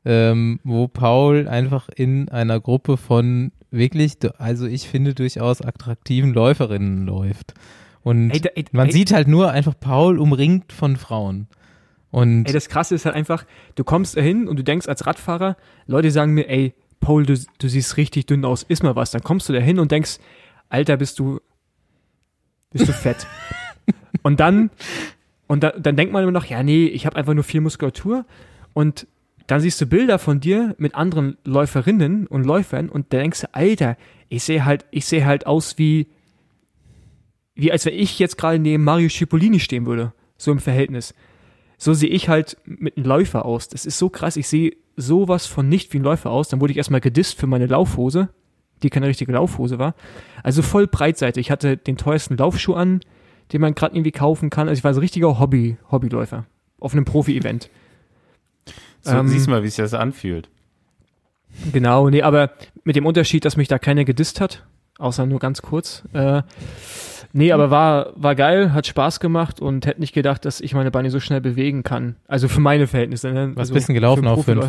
ähm, 0.05 0.61
wo 0.65 0.89
Paul 0.89 1.49
einfach 1.49 1.89
in 1.95 2.29
einer 2.29 2.61
Gruppe 2.61 2.97
von 2.97 3.53
wirklich, 3.71 4.15
also 4.39 4.67
ich 4.67 4.89
finde 4.89 5.15
durchaus 5.15 5.61
attraktiven 5.63 6.33
Läuferinnen 6.33 7.07
läuft. 7.07 7.55
Und 8.03 8.31
Ey, 8.31 8.41
da- 8.41 8.51
ey, 8.55 8.65
man 8.73 8.87
ey, 8.87 8.93
sieht 8.93 9.13
halt 9.13 9.29
nur 9.29 9.51
einfach 9.51 9.75
Paul 9.79 10.19
umringt 10.19 10.73
von 10.73 10.97
Frauen. 10.97 11.49
Und 12.11 12.47
Ey, 12.47 12.53
das 12.53 12.69
Krasse 12.69 12.95
ist 12.95 13.05
halt 13.05 13.15
einfach, 13.15 13.45
du 13.77 13.85
kommst 13.85 14.17
dahin 14.17 14.49
und 14.49 14.59
du 14.59 14.65
denkst 14.65 14.89
als 14.89 15.07
Radfahrer, 15.07 15.57
Leute 15.87 16.11
sagen 16.11 16.33
mir, 16.35 16.49
ey, 16.49 16.75
Paul, 16.99 17.25
du, 17.25 17.39
du 17.59 17.69
siehst 17.69 17.97
richtig 17.97 18.27
dünn 18.27 18.45
aus, 18.45 18.63
iss 18.65 18.83
mal 18.83 18.97
was. 18.97 19.11
Dann 19.13 19.23
kommst 19.23 19.49
du 19.49 19.53
dahin 19.53 19.79
und 19.79 19.93
denkst, 19.93 20.19
Alter, 20.69 20.97
bist 20.97 21.19
du, 21.19 21.41
bist 22.71 22.89
du 22.89 22.93
fett. 22.93 23.27
und 24.23 24.41
dann, 24.41 24.71
und 25.47 25.63
da, 25.63 25.71
dann 25.71 25.97
denkt 25.97 26.13
man 26.13 26.23
immer 26.23 26.33
noch, 26.33 26.47
ja, 26.47 26.63
nee, 26.63 26.87
ich 26.87 27.07
habe 27.07 27.17
einfach 27.17 27.35
nur 27.35 27.45
viel 27.45 27.61
Muskulatur. 27.61 28.25
Und 28.73 29.07
dann 29.47 29.61
siehst 29.61 29.81
du 29.81 29.87
Bilder 29.87 30.19
von 30.19 30.41
dir 30.41 30.75
mit 30.79 30.95
anderen 30.95 31.37
Läuferinnen 31.45 32.27
und 32.27 32.45
Läufern 32.45 32.89
und 32.89 33.13
denkst 33.13 33.43
du, 33.43 33.55
Alter, 33.55 33.97
ich 34.29 34.45
sehe 34.45 34.65
halt, 34.65 34.87
ich 34.91 35.07
sehe 35.07 35.25
halt 35.25 35.47
aus 35.47 35.77
wie, 35.77 36.07
wie 37.55 37.73
als 37.73 37.85
wenn 37.85 37.95
ich 37.95 38.19
jetzt 38.19 38.39
gerade 38.39 38.59
neben 38.59 38.85
Mario 38.85 39.09
Cipollini 39.09 39.59
stehen 39.59 39.87
würde. 39.87 40.13
So 40.37 40.53
im 40.53 40.61
Verhältnis 40.61 41.15
so 41.81 41.95
sehe 41.95 42.11
ich 42.11 42.29
halt 42.29 42.59
mit 42.67 42.99
einem 42.99 43.07
Läufer 43.07 43.47
aus. 43.47 43.69
Das 43.69 43.87
ist 43.87 43.97
so 43.97 44.11
krass. 44.11 44.37
Ich 44.37 44.49
sehe 44.49 44.77
sowas 44.97 45.47
von 45.47 45.67
nicht 45.67 45.95
wie 45.95 45.99
ein 45.99 46.05
Läufer 46.05 46.31
aus. 46.31 46.49
Dann 46.49 46.61
wurde 46.61 46.73
ich 46.73 46.77
erstmal 46.77 47.01
gedisst 47.01 47.41
für 47.41 47.47
meine 47.47 47.65
Laufhose, 47.65 48.29
die 48.83 48.91
keine 48.91 49.07
richtige 49.07 49.33
Laufhose 49.33 49.79
war. 49.79 49.95
Also 50.43 50.63
voll 50.63 50.87
breitseitig. 50.87 51.47
Ich 51.47 51.51
hatte 51.51 51.77
den 51.77 51.97
teuersten 51.97 52.37
Laufschuh 52.37 52.75
an, 52.75 53.01
den 53.53 53.61
man 53.61 53.75
gerade 53.75 53.95
irgendwie 53.95 54.13
kaufen 54.13 54.51
kann. 54.51 54.69
Also 54.69 54.79
ich 54.79 54.85
war 54.85 54.95
so 54.95 55.01
ein 55.01 55.03
richtiger 55.03 55.39
Hobby, 55.39 55.77
Hobbyläufer. 55.91 56.45
Auf 56.79 56.93
einem 56.93 57.05
Profi-Event. 57.05 57.69
So, 59.03 59.13
Ähm, 59.13 59.29
siehst 59.29 59.47
du 59.47 59.51
mal, 59.51 59.63
wie 59.63 59.69
sich 59.69 59.77
das 59.77 59.95
anfühlt. 59.95 60.49
Genau, 61.73 62.09
nee, 62.11 62.23
aber 62.23 62.53
mit 62.85 62.97
dem 62.97 63.07
Unterschied, 63.07 63.45
dass 63.45 63.57
mich 63.57 63.69
da 63.69 63.79
keiner 63.79 64.05
gedisst 64.05 64.41
hat, 64.41 64.65
außer 64.99 65.27
nur 65.27 65.41
ganz 65.41 65.63
kurz. 65.63 66.05
Äh, 66.13 66.43
nee, 67.33 67.53
aber 67.53 67.71
war, 67.71 68.13
war 68.15 68.35
geil, 68.35 68.73
hat 68.73 68.87
Spaß 68.87 69.21
gemacht 69.21 69.61
und 69.61 69.87
hätte 69.87 70.01
nicht 70.01 70.15
gedacht, 70.15 70.45
dass 70.45 70.61
ich 70.61 70.75
meine 70.75 70.91
Beine 70.91 71.11
so 71.11 71.19
schnell 71.19 71.41
bewegen 71.41 71.83
kann. 71.83 72.17
Also 72.29 72.49
für 72.49 72.61
meine 72.61 72.87
Verhältnisse. 72.87 73.33
Ne? 73.33 73.51
Was 73.55 73.63
also 73.63 73.75
bist 73.75 73.89
du 73.89 73.95
gelaufen 73.95 74.27
auf 74.27 74.45
fünf? 74.45 74.65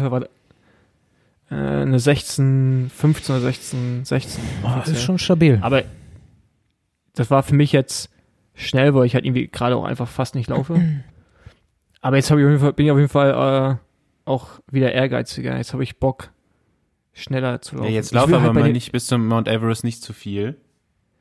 Äh, 1.52 1.56
eine 1.56 2.00
16, 2.00 2.90
15 2.96 3.36
oder 3.36 3.44
16, 3.44 4.06
16. 4.06 4.44
oh, 4.64 4.70
das 4.80 4.88
ist 4.90 5.04
schon 5.04 5.18
stabil. 5.20 5.60
Aber 5.62 5.84
das 7.14 7.30
war 7.30 7.44
für 7.44 7.56
mich 7.56 7.72
jetzt 7.74 8.10
schnell, 8.56 8.94
weil 8.96 9.06
ich 9.06 9.16
halt 9.16 9.26
irgendwie 9.26 9.48
gerade 9.48 9.76
auch 9.76 9.84
einfach 9.84 10.08
fast 10.08 10.36
nicht 10.36 10.50
laufe. 10.50 10.80
Aber 12.02 12.16
jetzt 12.16 12.32
habe 12.32 12.40
ich 12.42 12.46
auf 12.46 12.52
jeden 12.52 12.62
Fall, 12.62 12.74
bin 12.74 12.86
ich 12.86 12.92
auf 12.92 12.98
jeden 12.98 13.10
Fall 13.10 13.78
äh, 13.80 14.30
auch 14.30 14.60
wieder 14.72 14.92
ehrgeiziger. 14.94 15.58
Jetzt 15.58 15.74
habe 15.74 15.84
ich 15.84 15.98
Bock, 16.00 16.32
schneller 17.14 17.62
zu 17.62 17.76
Ja, 17.76 17.82
laufen. 17.82 17.94
jetzt 17.94 18.08
Ich 18.08 18.12
lauf 18.14 18.28
will 18.30 18.36
aber 18.36 18.46
halt 18.46 18.54
mal 18.56 18.64
den, 18.64 18.72
nicht 18.72 18.92
bis 18.92 19.06
zum 19.08 19.28
Mount 19.28 19.48
Everest 19.48 19.84
nicht 19.84 20.02
zu 20.02 20.14
viel. 20.14 20.58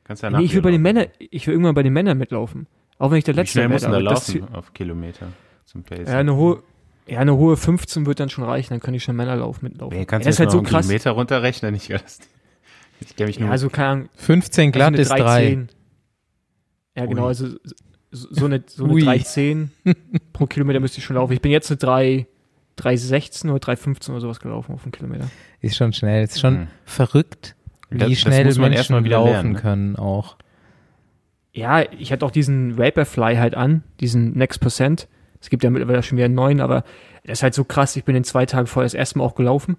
Kannst 0.05 0.23
ja 0.23 0.29
nee, 0.31 0.43
ich 0.43 0.55
will 0.55 0.61
bei 0.61 0.71
den. 0.71 0.81
Männern, 0.81 1.07
ich 1.19 1.45
will 1.45 1.53
irgendwann 1.53 1.75
bei 1.75 1.83
den 1.83 1.93
Männern 1.93 2.17
mitlaufen. 2.17 2.67
Auch 2.97 3.11
wenn 3.11 3.17
ich 3.17 3.23
der 3.25 3.35
Wie 3.35 3.39
Letzte 3.41 3.53
schnell 3.59 3.69
muss 3.69 3.81
werde. 3.81 3.95
denn 3.97 4.05
da 4.05 4.11
laufen 4.11 4.55
auf 4.55 4.73
Kilometer 4.73 5.27
zum 5.65 5.83
Pace? 5.83 6.07
Ja, 6.07 6.17
eine 6.17 6.35
hohe, 6.35 6.63
ja, 7.07 7.19
eine 7.19 7.35
hohe 7.35 7.57
15 7.57 8.05
wird 8.05 8.19
dann 8.19 8.29
schon 8.29 8.43
reichen, 8.43 8.69
dann 8.73 8.79
kann 8.79 8.93
ich 8.93 9.03
schon 9.03 9.15
Männerlauf 9.15 9.61
mitlaufen. 9.61 9.97
Ey, 9.97 10.05
kannst 10.05 10.25
ja, 10.25 10.29
du 10.29 10.33
das 10.33 10.39
halt 10.39 10.51
so 10.51 10.57
einen 10.59 10.67
krass. 10.67 10.85
Kilometer 10.87 11.11
runterrechnen? 11.11 11.75
Ich, 11.75 11.89
ich 11.89 13.15
kenne 13.15 13.27
mich 13.27 13.39
nur 13.39 13.47
Ja, 13.47 13.51
also 13.51 13.69
keine 13.69 13.87
Ahnung, 13.89 14.09
15 14.15 14.71
glatt 14.71 14.91
also 14.91 15.01
ist 15.01 15.11
eine 15.11 15.23
3. 15.23 15.47
3,10. 15.53 15.67
Ja, 16.95 17.05
genau, 17.05 17.21
Ui. 17.23 17.27
also 17.27 17.47
so 18.11 18.27
so 18.29 18.45
eine, 18.45 18.63
so 18.67 18.83
eine 18.83 18.93
Ui. 18.93 19.01
3,10 19.03 19.67
pro 20.33 20.45
Kilometer 20.45 20.79
müsste 20.79 20.99
ich 20.99 21.05
schon 21.05 21.15
laufen. 21.15 21.33
Ich 21.33 21.41
bin 21.41 21.51
jetzt 21.51 21.71
eine 21.71 21.77
3, 21.77 22.27
3,16 22.77 23.49
oder 23.51 23.65
3,15 23.73 24.09
oder 24.11 24.19
sowas 24.21 24.39
gelaufen 24.39 24.73
auf 24.73 24.83
einen 24.83 24.91
Kilometer. 24.91 25.27
Ist 25.61 25.75
schon 25.77 25.93
schnell. 25.93 26.23
Ist 26.23 26.39
schon 26.39 26.61
Mhm. 26.61 26.67
verrückt, 26.85 27.55
wie 27.89 27.97
Das- 27.99 28.09
das 28.09 28.19
schnell 28.19 28.45
muss 28.45 28.57
man 28.57 28.71
Menschen 28.71 29.03
wieder 29.03 29.17
laufen 29.17 29.31
lernen, 29.31 29.51
ne? 29.53 29.59
können 29.59 29.95
auch. 29.95 30.37
Ja, 31.53 31.81
ich 31.91 32.11
hatte 32.11 32.25
auch 32.25 32.31
diesen 32.31 32.77
Vaporfly 32.77 33.35
halt 33.37 33.55
an, 33.55 33.83
diesen 33.99 34.37
Next 34.37 34.59
Percent. 34.61 35.07
Es 35.41 35.49
gibt 35.49 35.63
ja 35.63 35.69
mittlerweile 35.69 36.03
schon 36.03 36.17
wieder 36.17 36.25
einen 36.25 36.35
neuen, 36.35 36.61
aber 36.61 36.83
das 37.23 37.39
ist 37.39 37.43
halt 37.43 37.53
so 37.53 37.63
krass. 37.63 37.95
Ich 37.95 38.03
bin 38.05 38.15
in 38.15 38.23
zwei 38.23 38.45
Tagen 38.45 38.67
vorher 38.67 38.85
das 38.85 38.93
erste 38.93 39.17
Mal 39.17 39.25
auch 39.25 39.35
gelaufen. 39.35 39.77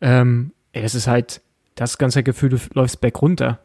Ähm, 0.00 0.52
ey, 0.72 0.82
das 0.82 0.94
ist 0.94 1.06
halt 1.06 1.40
das 1.76 1.98
ganze 1.98 2.22
Gefühl, 2.22 2.48
du 2.50 2.58
läufst 2.74 3.00
back 3.00 3.22
runter 3.22 3.60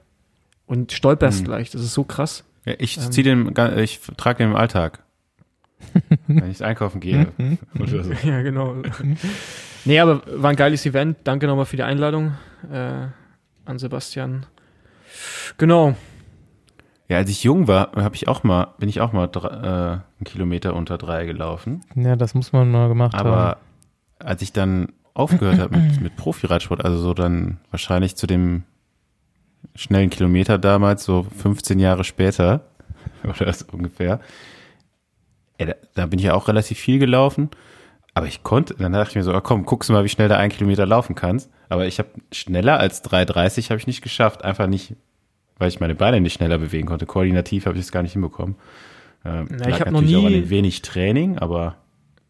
und 0.66 0.92
stolperst 0.92 1.42
Mhm. 1.42 1.46
gleich. 1.46 1.72
Das 1.72 1.82
ist 1.82 1.94
so 1.94 2.04
krass. 2.04 2.44
Ja, 2.66 2.74
ich 2.78 2.98
Ähm. 2.98 3.12
zieh 3.12 3.24
den, 3.24 3.54
ich 3.78 4.00
trage 4.18 4.38
den 4.40 4.52
im 4.52 4.56
Alltag. 4.56 5.04
wenn 6.28 6.50
ich 6.50 6.64
einkaufen 6.64 7.00
gehe. 7.00 7.28
oder 7.80 8.04
so. 8.04 8.12
Ja, 8.24 8.42
genau. 8.42 8.76
nee, 9.86 10.00
aber 10.00 10.22
war 10.42 10.50
ein 10.52 10.56
geiles 10.56 10.86
Event. 10.86 11.18
Danke 11.24 11.48
nochmal 11.48 11.66
für 11.66 11.76
die 11.78 11.84
Einladung 11.84 12.34
äh, 12.72 13.08
an 13.66 13.78
Sebastian. 13.80 14.46
Genau. 15.58 15.96
Ja, 17.10 17.18
als 17.18 17.30
ich 17.30 17.44
jung 17.44 17.68
war, 17.68 17.92
habe 17.96 18.16
ich 18.16 18.28
auch 18.28 18.44
mal, 18.44 18.74
bin 18.80 18.90
ich 18.90 19.00
auch 19.00 19.14
mal 19.14 19.28
dr- 19.28 19.52
äh, 19.52 19.66
einen 19.68 20.26
Kilometer 20.26 20.76
unter 20.76 20.98
drei 20.98 21.26
gelaufen. 21.26 21.82
Ja, 21.96 22.16
das 22.16 22.34
muss 22.34 22.52
man 22.52 22.70
mal 22.70 22.90
gemacht 22.90 23.14
haben. 23.16 23.28
Aber 23.28 23.58
als 24.20 24.42
ich 24.42 24.52
dann 24.52 24.90
aufgehört 25.14 25.60
habe 25.60 25.78
mit, 25.78 26.02
mit 26.02 26.16
Profiradsport, 26.18 26.84
also 26.84 26.98
so 26.98 27.14
dann 27.14 27.60
wahrscheinlich 27.72 28.16
zu 28.18 28.28
dem 28.28 28.64
schnellen 29.76 30.10
Kilometer 30.10 30.58
damals, 30.58 31.04
so 31.06 31.24
15 31.38 31.80
Jahre 31.80 32.04
später 32.04 32.62
oder 33.24 33.54
so 33.54 33.66
ungefähr, 33.72 34.20
ja, 35.60 35.66
da, 35.68 35.74
da 35.96 36.06
bin 36.08 36.20
ich 36.20 36.26
ja 36.26 36.34
auch 36.34 36.48
relativ 36.48 36.78
viel 36.78 37.00
gelaufen. 37.00 37.50
Aber 38.14 38.26
ich 38.28 38.42
konnte, 38.44 38.74
dann 38.74 38.94
dachte 38.94 39.12
ich 39.12 39.16
mir 39.16 39.24
so, 39.24 39.32
ah, 39.34 39.42
komm, 39.42 39.66
guckst 39.66 39.90
du 39.90 39.94
mal, 39.94 40.04
wie 40.04 40.10
schnell 40.10 40.28
du 40.28 40.36
einen 40.36 40.52
Kilometer 40.52 40.86
laufen 40.88 41.14
kannst. 41.16 41.52
Aber 41.70 41.86
ich 41.86 42.00
habe 42.00 42.10
schneller 42.32 42.80
als 42.80 43.04
3,30 43.04 43.70
habe 43.70 43.78
ich 43.80 43.86
nicht 43.88 44.02
geschafft. 44.02 44.44
Einfach 44.44 44.66
nicht, 44.68 44.96
weil 45.58 45.70
ich 45.70 45.80
meine 45.80 45.96
Beine 45.96 46.22
nicht 46.22 46.34
schneller 46.34 46.58
bewegen 46.58 46.88
konnte. 46.88 47.06
Koordinativ 47.06 47.66
habe 47.66 47.78
ich 47.78 47.84
es 47.86 47.92
gar 47.92 48.04
nicht 48.04 48.14
hinbekommen. 48.14 48.56
Ähm, 49.26 49.48
Na, 49.50 49.56
ich 49.62 49.66
lag 49.72 49.80
hab 49.82 49.92
noch 49.92 50.02
natürlich 50.02 50.16
auch 50.18 50.26
an 50.26 50.32
nie- 50.34 50.50
wenig 50.50 50.82
Training, 50.82 51.38
aber 51.38 51.76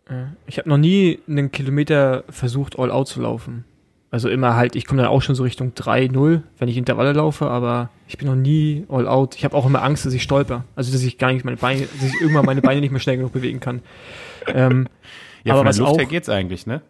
Äh, 0.10 0.24
Ich 0.46 0.58
habe 0.58 0.70
noch 0.70 0.78
nie 0.78 1.20
einen 1.28 1.52
Kilometer 1.52 2.24
versucht, 2.30 2.80
all 2.80 2.92
out 2.92 3.08
zu 3.10 3.22
laufen. 3.22 3.66
Also 4.10 4.30
immer 4.30 4.56
halt, 4.56 4.78
ich 4.78 4.86
komme 4.86 5.02
dann 5.02 5.12
auch 5.12 5.22
schon 5.22 5.36
so 5.36 5.44
Richtung 5.44 5.74
3-0, 5.76 6.42
wenn 6.58 6.70
ich 6.70 6.78
Intervalle 6.78 7.12
laufe, 7.12 7.48
aber 7.48 7.90
ich 8.08 8.18
bin 8.18 8.30
noch 8.30 8.36
nie 8.36 8.86
all 8.88 9.06
out. 9.06 9.36
Ich 9.36 9.44
habe 9.44 9.54
auch 9.58 9.66
immer 9.66 9.84
Angst, 9.84 10.06
dass 10.06 10.14
ich 10.14 10.24
stolper. 10.24 10.64
Also 10.78 10.94
dass 10.94 11.04
ich 11.04 11.18
gar 11.18 11.34
nicht 11.34 11.44
meine 11.44 11.58
Beine, 11.58 11.82
dass 11.82 12.04
ich 12.08 12.22
irgendwann 12.22 12.46
meine 12.46 12.62
Beine 12.62 12.80
nicht 12.80 12.92
mehr 12.92 13.02
schnell 13.02 13.18
genug 13.18 13.34
bewegen 13.34 13.60
kann. 13.60 13.82
Ähm, 14.48 14.88
ja, 15.44 15.52
Aber 15.54 15.60
von 15.62 15.68
was 15.68 15.76
der 15.76 15.86
Luft 15.88 15.98
her 16.00 16.06
auch- 16.06 16.10
geht's 16.10 16.30
eigentlich, 16.30 16.66
ne? 16.66 16.82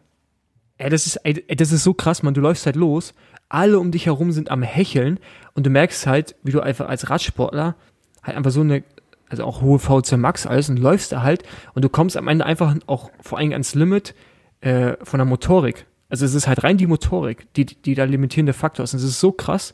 Ey, 0.78 0.92
das 0.92 1.08
ist, 1.08 1.16
ey, 1.24 1.34
das 1.56 1.72
ist 1.72 1.84
so 1.84 1.96
krass, 1.96 2.22
man. 2.22 2.36
Du 2.36 2.42
läufst 2.42 2.68
halt 2.68 2.76
los, 2.76 3.16
alle 3.50 3.80
um 3.80 3.92
dich 3.92 4.06
herum 4.06 4.32
sind 4.32 4.52
am 4.52 4.62
Hecheln 4.62 5.20
und 5.58 5.66
du 5.66 5.72
merkst 5.72 6.06
halt, 6.06 6.36
wie 6.44 6.52
du 6.52 6.62
einfach 6.62 6.88
als 6.88 7.10
Radsportler 7.10 7.76
halt 8.22 8.38
einfach 8.38 8.52
so 8.52 8.62
eine, 8.62 8.84
also 9.28 9.44
auch 9.44 9.62
hohe 9.62 9.80
VC 9.80 10.16
Max 10.16 10.46
alles 10.46 10.70
und 10.70 10.78
läufst 10.78 11.12
da 11.12 11.24
halt 11.24 11.42
und 11.74 11.84
du 11.84 11.90
kommst 11.90 12.16
am 12.16 12.28
Ende 12.28 12.46
einfach 12.46 12.76
auch 12.86 13.10
vor 13.22 13.40
allem 13.40 13.52
ans 13.54 13.74
Limit 13.74 14.14
äh, 14.62 14.94
von 15.02 15.18
der 15.18 15.26
Motorik. 15.26 15.88
Also 16.10 16.26
es 16.26 16.36
ist 16.36 16.48
halt 16.48 16.64
rein 16.64 16.78
die 16.78 16.86
Motorik, 16.86 17.52
die, 17.56 17.66
die 17.66 17.96
da 17.96 18.04
limitierende 18.04 18.54
Faktor 18.54 18.84
ist. 18.84 18.94
Und 18.94 19.00
es 19.00 19.06
ist 19.06 19.20
so 19.20 19.32
krass. 19.32 19.74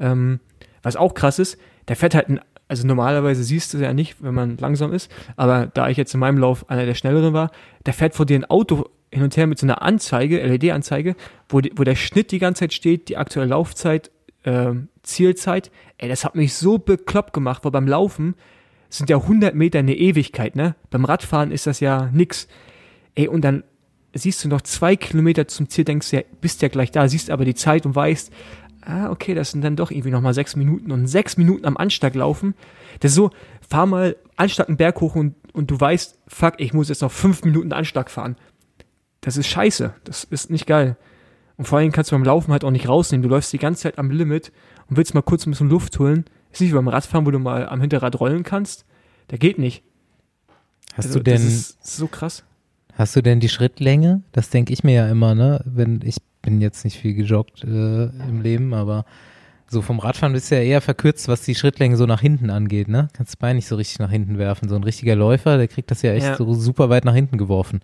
Ähm, 0.00 0.40
was 0.82 0.96
auch 0.96 1.14
krass 1.14 1.38
ist, 1.38 1.56
der 1.86 1.94
fährt 1.94 2.16
halt 2.16 2.28
ein, 2.28 2.40
also 2.66 2.84
normalerweise 2.84 3.44
siehst 3.44 3.72
du 3.72 3.78
es 3.78 3.82
ja 3.84 3.92
nicht, 3.92 4.24
wenn 4.24 4.34
man 4.34 4.56
langsam 4.56 4.92
ist, 4.92 5.08
aber 5.36 5.66
da 5.66 5.88
ich 5.88 5.96
jetzt 5.96 6.14
in 6.14 6.20
meinem 6.20 6.38
Lauf 6.38 6.68
einer 6.68 6.84
der 6.84 6.94
schnelleren 6.94 7.32
war, 7.32 7.52
der 7.86 7.94
fährt 7.94 8.16
vor 8.16 8.26
dir 8.26 8.40
ein 8.40 8.44
Auto 8.44 8.86
hin 9.12 9.22
und 9.22 9.36
her 9.36 9.46
mit 9.46 9.60
so 9.60 9.66
einer 9.66 9.82
Anzeige, 9.82 10.44
LED-Anzeige, 10.44 11.14
wo, 11.48 11.60
wo 11.76 11.84
der 11.84 11.94
Schnitt 11.94 12.32
die 12.32 12.40
ganze 12.40 12.60
Zeit 12.60 12.72
steht, 12.72 13.08
die 13.08 13.16
aktuelle 13.16 13.50
Laufzeit, 13.50 14.10
ähm, 14.44 14.88
Zielzeit. 15.02 15.70
Ey, 15.98 16.08
das 16.08 16.24
hat 16.24 16.34
mich 16.34 16.54
so 16.54 16.78
bekloppt 16.78 17.32
gemacht, 17.32 17.64
weil 17.64 17.72
beim 17.72 17.88
Laufen 17.88 18.34
sind 18.88 19.08
ja 19.10 19.16
100 19.16 19.54
Meter 19.54 19.78
eine 19.78 19.96
Ewigkeit, 19.96 20.56
ne? 20.56 20.74
Beim 20.90 21.04
Radfahren 21.04 21.50
ist 21.50 21.66
das 21.66 21.80
ja 21.80 22.10
nix. 22.12 22.46
Ey, 23.14 23.28
und 23.28 23.42
dann 23.42 23.64
siehst 24.14 24.44
du 24.44 24.48
noch 24.48 24.60
zwei 24.60 24.96
Kilometer 24.96 25.48
zum 25.48 25.68
Ziel, 25.68 25.84
denkst 25.84 26.10
du 26.10 26.16
ja, 26.16 26.22
bist 26.40 26.60
ja 26.62 26.68
gleich 26.68 26.90
da, 26.90 27.08
siehst 27.08 27.30
aber 27.30 27.44
die 27.44 27.54
Zeit 27.54 27.86
und 27.86 27.94
weißt, 27.94 28.30
ah, 28.82 29.10
okay, 29.10 29.34
das 29.34 29.52
sind 29.52 29.62
dann 29.62 29.76
doch 29.76 29.90
irgendwie 29.90 30.10
nochmal 30.10 30.34
sechs 30.34 30.56
Minuten 30.56 30.92
und 30.92 31.06
sechs 31.06 31.36
Minuten 31.36 31.64
am 31.64 31.76
Anschlag 31.76 32.14
laufen. 32.14 32.54
Das 33.00 33.12
ist 33.12 33.16
so, 33.16 33.30
fahr 33.68 33.86
mal 33.86 34.16
Anschlag 34.36 34.68
einen 34.68 34.76
Berg 34.76 35.00
hoch 35.00 35.14
und, 35.14 35.34
und 35.52 35.70
du 35.70 35.80
weißt, 35.80 36.18
fuck, 36.28 36.54
ich 36.58 36.74
muss 36.74 36.88
jetzt 36.88 37.02
noch 37.02 37.12
fünf 37.12 37.44
Minuten 37.44 37.72
Anschlag 37.72 38.10
fahren. 38.10 38.36
Das 39.20 39.36
ist 39.36 39.46
scheiße. 39.46 39.94
Das 40.04 40.24
ist 40.24 40.50
nicht 40.50 40.66
geil. 40.66 40.96
Und 41.62 41.68
vor 41.68 41.78
allem 41.78 41.92
kannst 41.92 42.10
du 42.10 42.16
beim 42.16 42.24
Laufen 42.24 42.50
halt 42.50 42.64
auch 42.64 42.72
nicht 42.72 42.88
rausnehmen. 42.88 43.22
Du 43.22 43.28
läufst 43.28 43.52
die 43.52 43.58
ganze 43.58 43.82
Zeit 43.84 43.96
am 43.96 44.10
Limit 44.10 44.50
und 44.90 44.96
willst 44.96 45.14
mal 45.14 45.22
kurz 45.22 45.46
ein 45.46 45.50
bisschen 45.52 45.68
Luft 45.70 45.96
holen. 46.00 46.24
Ist 46.50 46.60
nicht 46.60 46.70
wie 46.70 46.74
beim 46.74 46.88
Radfahren, 46.88 47.24
wo 47.24 47.30
du 47.30 47.38
mal 47.38 47.68
am 47.68 47.80
Hinterrad 47.80 48.18
rollen 48.18 48.42
kannst. 48.42 48.84
Der 49.30 49.38
geht 49.38 49.60
nicht. 49.60 49.84
Hast 50.94 51.06
Also, 51.06 51.20
du 51.20 51.22
denn, 51.24 51.34
Das 51.36 51.44
ist 51.44 51.86
so 51.96 52.08
krass. 52.08 52.42
hast 52.94 53.14
du 53.14 53.22
denn 53.22 53.38
die 53.38 53.48
Schrittlänge? 53.48 54.22
Das 54.32 54.50
denke 54.50 54.72
ich 54.72 54.82
mir 54.82 54.92
ja 54.92 55.08
immer, 55.08 55.36
ne? 55.36 55.62
Wenn 55.64 56.00
ich 56.02 56.16
bin 56.42 56.60
jetzt 56.60 56.84
nicht 56.84 56.98
viel 56.98 57.14
gejoggt 57.14 57.62
äh, 57.62 58.06
im 58.06 58.40
Leben, 58.42 58.74
aber 58.74 59.04
so 59.68 59.82
vom 59.82 60.00
Radfahren 60.00 60.32
bist 60.32 60.50
du 60.50 60.56
ja 60.56 60.62
eher 60.62 60.80
verkürzt, 60.80 61.28
was 61.28 61.42
die 61.42 61.54
Schrittlänge 61.54 61.96
so 61.96 62.06
nach 62.06 62.20
hinten 62.22 62.50
angeht, 62.50 62.88
ne? 62.88 63.06
Kannst 63.12 63.34
das 63.34 63.36
Bein 63.36 63.54
nicht 63.54 63.68
so 63.68 63.76
richtig 63.76 64.00
nach 64.00 64.10
hinten 64.10 64.36
werfen. 64.36 64.68
So 64.68 64.74
ein 64.74 64.82
richtiger 64.82 65.14
Läufer, 65.14 65.58
der 65.58 65.68
kriegt 65.68 65.92
das 65.92 66.02
ja 66.02 66.12
echt 66.12 66.26
Ja. 66.26 66.36
so 66.36 66.52
super 66.54 66.90
weit 66.90 67.04
nach 67.04 67.14
hinten 67.14 67.38
geworfen. 67.38 67.82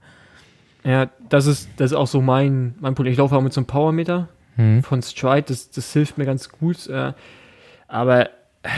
Ja, 0.85 1.11
das 1.29 1.47
ist, 1.47 1.69
das 1.77 1.91
ist 1.93 1.97
auch 1.97 2.07
so 2.07 2.21
mein, 2.21 2.75
mein 2.81 2.95
Problem. 2.95 3.13
Ich 3.13 3.19
laufe 3.19 3.35
auch 3.37 3.43
mit 3.43 3.53
so 3.53 3.61
einem 3.61 3.67
Powermeter 3.67 4.29
Hm. 4.57 4.83
von 4.83 5.03
Stride. 5.03 5.43
Das, 5.49 5.71
das 5.71 5.93
hilft 5.93 6.19
mir 6.19 6.25
ganz 6.27 6.49
gut. 6.49 6.87
Äh, 6.89 7.13
aber 7.87 8.31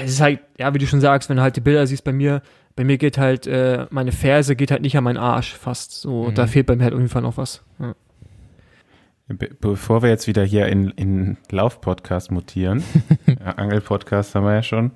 es 0.03 0.11
ist 0.12 0.20
halt, 0.20 0.40
ja, 0.59 0.72
wie 0.74 0.78
du 0.78 0.86
schon 0.86 1.01
sagst, 1.01 1.28
wenn 1.30 1.36
du 1.36 1.42
halt 1.42 1.57
die 1.57 1.61
Bilder 1.61 1.86
siehst 1.86 2.05
bei 2.05 2.12
mir, 2.12 2.42
bei 2.76 2.84
mir 2.84 2.98
geht 2.98 3.16
halt, 3.18 3.46
äh, 3.46 3.86
meine 3.90 4.12
Ferse 4.12 4.57
geht 4.57 4.70
halt 4.70 4.82
nicht 4.82 4.96
an 4.96 5.05
meinen 5.05 5.16
Arsch 5.16 5.55
fast. 5.55 5.92
So, 5.92 6.28
Mhm. 6.28 6.34
da 6.34 6.46
fehlt 6.46 6.66
bei 6.66 6.76
mir 6.76 6.84
halt 6.84 6.92
auf 6.94 7.01
jeden 7.01 7.11
Fall 7.11 7.22
noch 7.22 7.36
was. 7.36 7.62
Ja. 7.78 7.94
Be 9.28 9.48
bevor 9.61 10.03
wir 10.03 10.09
jetzt 10.11 10.26
wieder 10.26 10.42
hier 10.44 10.66
in, 10.66 10.88
in 10.90 11.36
Lauf-Podcast 11.51 12.30
mutieren, 12.32 12.82
ja, 13.26 13.53
Angel-Podcast 13.57 14.34
haben 14.34 14.44
wir 14.44 14.55
ja 14.55 14.62
schon, 14.64 14.90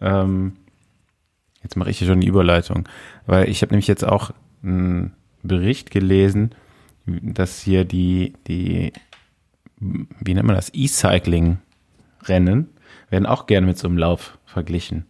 ähm, 0.00 0.54
jetzt 1.62 1.76
mache 1.76 1.90
ich 1.90 1.98
hier 1.98 2.08
schon 2.08 2.20
die 2.22 2.26
Überleitung, 2.26 2.88
weil 3.26 3.48
ich 3.50 3.60
habe 3.60 3.72
nämlich 3.72 3.86
jetzt 3.86 4.04
auch 4.04 4.30
einen 4.62 5.12
Bericht 5.46 5.90
gelesen, 5.90 6.54
dass 7.06 7.60
hier 7.60 7.84
die, 7.84 8.34
die, 8.46 8.92
wie 9.78 10.34
nennt 10.34 10.46
man 10.46 10.56
das, 10.56 10.70
E-Cycling-Rennen 10.72 12.68
werden 13.10 13.26
auch 13.26 13.46
gerne 13.46 13.66
mit 13.66 13.78
so 13.78 13.86
einem 13.88 13.98
Lauf 13.98 14.38
verglichen. 14.44 15.06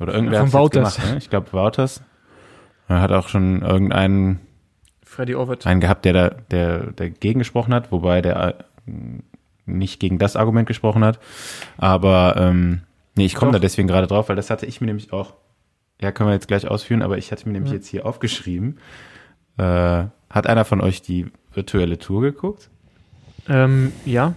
Oder 0.00 0.14
irgendwer 0.14 0.44
Ja, 0.44 0.52
hat 0.52 0.72
gemacht, 0.72 0.98
ne? 1.04 1.16
Ich 1.18 1.30
glaube 1.30 1.52
Wouters. 1.52 2.02
Er 2.88 3.00
hat 3.00 3.12
auch 3.12 3.28
schon 3.28 3.62
irgendeinen 3.62 4.40
Freddy 5.02 5.34
Overt. 5.34 5.66
einen 5.66 5.80
gehabt, 5.80 6.04
der 6.04 6.12
da, 6.12 6.28
der, 6.50 6.92
der 6.92 7.10
gegen 7.10 7.38
gesprochen 7.38 7.74
hat, 7.74 7.92
wobei 7.92 8.22
der 8.22 8.64
äh, 8.86 8.90
nicht 9.66 10.00
gegen 10.00 10.18
das 10.18 10.36
Argument 10.36 10.66
gesprochen 10.66 11.04
hat. 11.04 11.18
Aber 11.76 12.36
ähm, 12.38 12.82
nee, 13.16 13.26
ich 13.26 13.34
komme 13.34 13.52
da 13.52 13.58
deswegen 13.58 13.88
gerade 13.88 14.06
drauf, 14.06 14.28
weil 14.28 14.36
das 14.36 14.50
hatte 14.50 14.66
ich 14.66 14.80
mir 14.80 14.86
nämlich 14.86 15.12
auch, 15.12 15.34
ja, 16.00 16.12
können 16.12 16.30
wir 16.30 16.34
jetzt 16.34 16.48
gleich 16.48 16.66
ausführen, 16.66 17.02
aber 17.02 17.18
ich 17.18 17.30
hatte 17.32 17.46
mir 17.46 17.52
nämlich 17.52 17.72
Ja. 17.72 17.76
jetzt 17.78 17.88
hier 17.88 18.06
aufgeschrieben. 18.06 18.78
Äh, 19.58 20.04
hat 20.30 20.46
einer 20.46 20.64
von 20.64 20.80
euch 20.80 21.02
die 21.02 21.26
virtuelle 21.52 21.98
Tour 21.98 22.22
geguckt? 22.22 22.70
Ähm, 23.48 23.92
ja. 24.04 24.34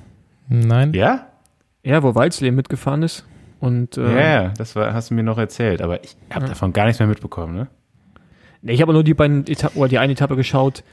Nein? 0.49 0.93
Ja? 0.93 1.27
Ja, 1.83 2.03
wo 2.03 2.15
Walzleben 2.15 2.55
mitgefahren 2.55 3.03
ist. 3.03 3.25
Und, 3.59 3.97
äh, 3.97 4.01
Ja, 4.15 4.43
ja, 4.43 4.49
das 4.57 4.75
war, 4.75 4.93
hast 4.93 5.11
du 5.11 5.13
mir 5.13 5.23
noch 5.23 5.37
erzählt, 5.37 5.81
aber 5.81 6.03
ich 6.03 6.15
habe 6.31 6.45
Ja. 6.45 6.49
davon 6.49 6.73
gar 6.73 6.85
nichts 6.85 6.99
mehr 6.99 7.07
mitbekommen, 7.07 7.55
ne? 7.55 7.67
Nee, 8.63 8.73
ich 8.73 8.81
habe 8.81 8.93
nur 8.93 9.03
die 9.03 9.13
beiden 9.13 9.45
Etappen, 9.47 9.79
oder 9.79 9.89
die 9.89 9.97
eine 9.99 10.13
Etappe 10.13 10.35
geschaut. 10.35 10.83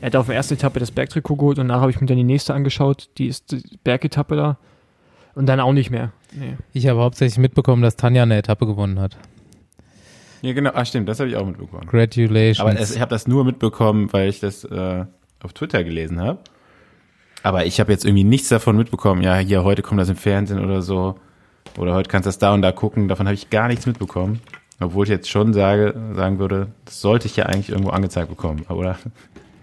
Er 0.00 0.06
hat 0.06 0.16
auf 0.16 0.26
der 0.26 0.36
ersten 0.36 0.54
Etappe 0.54 0.78
das 0.80 0.90
Bergtrikot 0.92 1.36
geholt 1.36 1.58
und 1.58 1.68
danach 1.68 1.80
habe 1.80 1.90
ich 1.90 2.00
mir 2.00 2.06
dann 2.06 2.16
die 2.16 2.24
nächste 2.24 2.54
angeschaut. 2.54 3.08
Die 3.18 3.26
ist 3.26 3.50
die 3.50 3.78
Bergetappe 3.82 4.36
da. 4.36 4.58
Und 5.34 5.46
dann 5.46 5.60
auch 5.60 5.72
nicht 5.72 5.90
mehr. 5.90 6.12
Nee. 6.32 6.56
Ich 6.72 6.86
habe 6.86 7.00
hauptsächlich 7.00 7.38
mitbekommen, 7.38 7.82
dass 7.82 7.96
Tanja 7.96 8.22
eine 8.22 8.36
Etappe 8.38 8.66
gewonnen 8.66 8.98
hat. 9.00 9.16
Ja, 10.42 10.52
genau, 10.52 10.70
ah, 10.74 10.84
stimmt, 10.84 11.08
das 11.08 11.18
habe 11.20 11.30
ich 11.30 11.36
auch 11.36 11.46
mitbekommen. 11.46 11.86
Congratulations. 11.86 12.60
Aber 12.60 12.78
es, 12.78 12.94
ich 12.94 13.00
habe 13.00 13.10
das 13.10 13.26
nur 13.26 13.44
mitbekommen, 13.44 14.12
weil 14.12 14.28
ich 14.28 14.40
das 14.40 14.64
äh, 14.64 15.04
auf 15.42 15.52
Twitter 15.52 15.82
gelesen 15.84 16.20
habe. 16.20 16.38
Aber 17.42 17.66
ich 17.66 17.80
habe 17.80 17.92
jetzt 17.92 18.04
irgendwie 18.04 18.24
nichts 18.24 18.48
davon 18.48 18.76
mitbekommen. 18.76 19.22
Ja, 19.22 19.36
hier, 19.36 19.64
heute 19.64 19.82
kommt 19.82 20.00
das 20.00 20.08
im 20.08 20.16
Fernsehen 20.16 20.62
oder 20.64 20.82
so. 20.82 21.16
Oder 21.76 21.94
heute 21.94 22.08
kannst 22.08 22.26
du 22.26 22.28
das 22.28 22.38
da 22.38 22.52
und 22.54 22.62
da 22.62 22.72
gucken. 22.72 23.08
Davon 23.08 23.26
habe 23.26 23.34
ich 23.34 23.50
gar 23.50 23.68
nichts 23.68 23.86
mitbekommen. 23.86 24.40
Obwohl 24.80 25.04
ich 25.04 25.10
jetzt 25.10 25.28
schon 25.28 25.52
sage, 25.52 25.94
sagen 26.14 26.38
würde, 26.38 26.68
das 26.84 27.00
sollte 27.00 27.26
ich 27.26 27.36
ja 27.36 27.46
eigentlich 27.46 27.70
irgendwo 27.70 27.90
angezeigt 27.90 28.28
bekommen. 28.28 28.64
Oder 28.68 28.96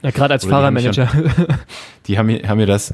Ja, 0.02 0.12
gerade 0.12 0.34
als 0.34 0.46
Oder 0.46 0.72
die 0.72 0.78
haben 0.78 0.94
Fahrermanager. 0.94 1.60
die 2.08 2.18
haben 2.18 2.26
mir, 2.28 2.48
haben 2.48 2.58
mir 2.58 2.66
das, 2.66 2.94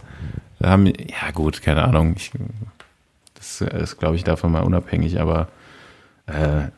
haben, 0.63 0.85
ja 0.87 1.31
gut, 1.33 1.61
keine 1.61 1.83
Ahnung. 1.83 2.13
Ich, 2.15 2.31
das 3.35 3.61
ist, 3.61 3.97
glaube 3.97 4.15
ich, 4.15 4.23
davon 4.23 4.51
mal 4.51 4.61
unabhängig. 4.61 5.19
Aber 5.19 5.47
äh, 6.27 6.69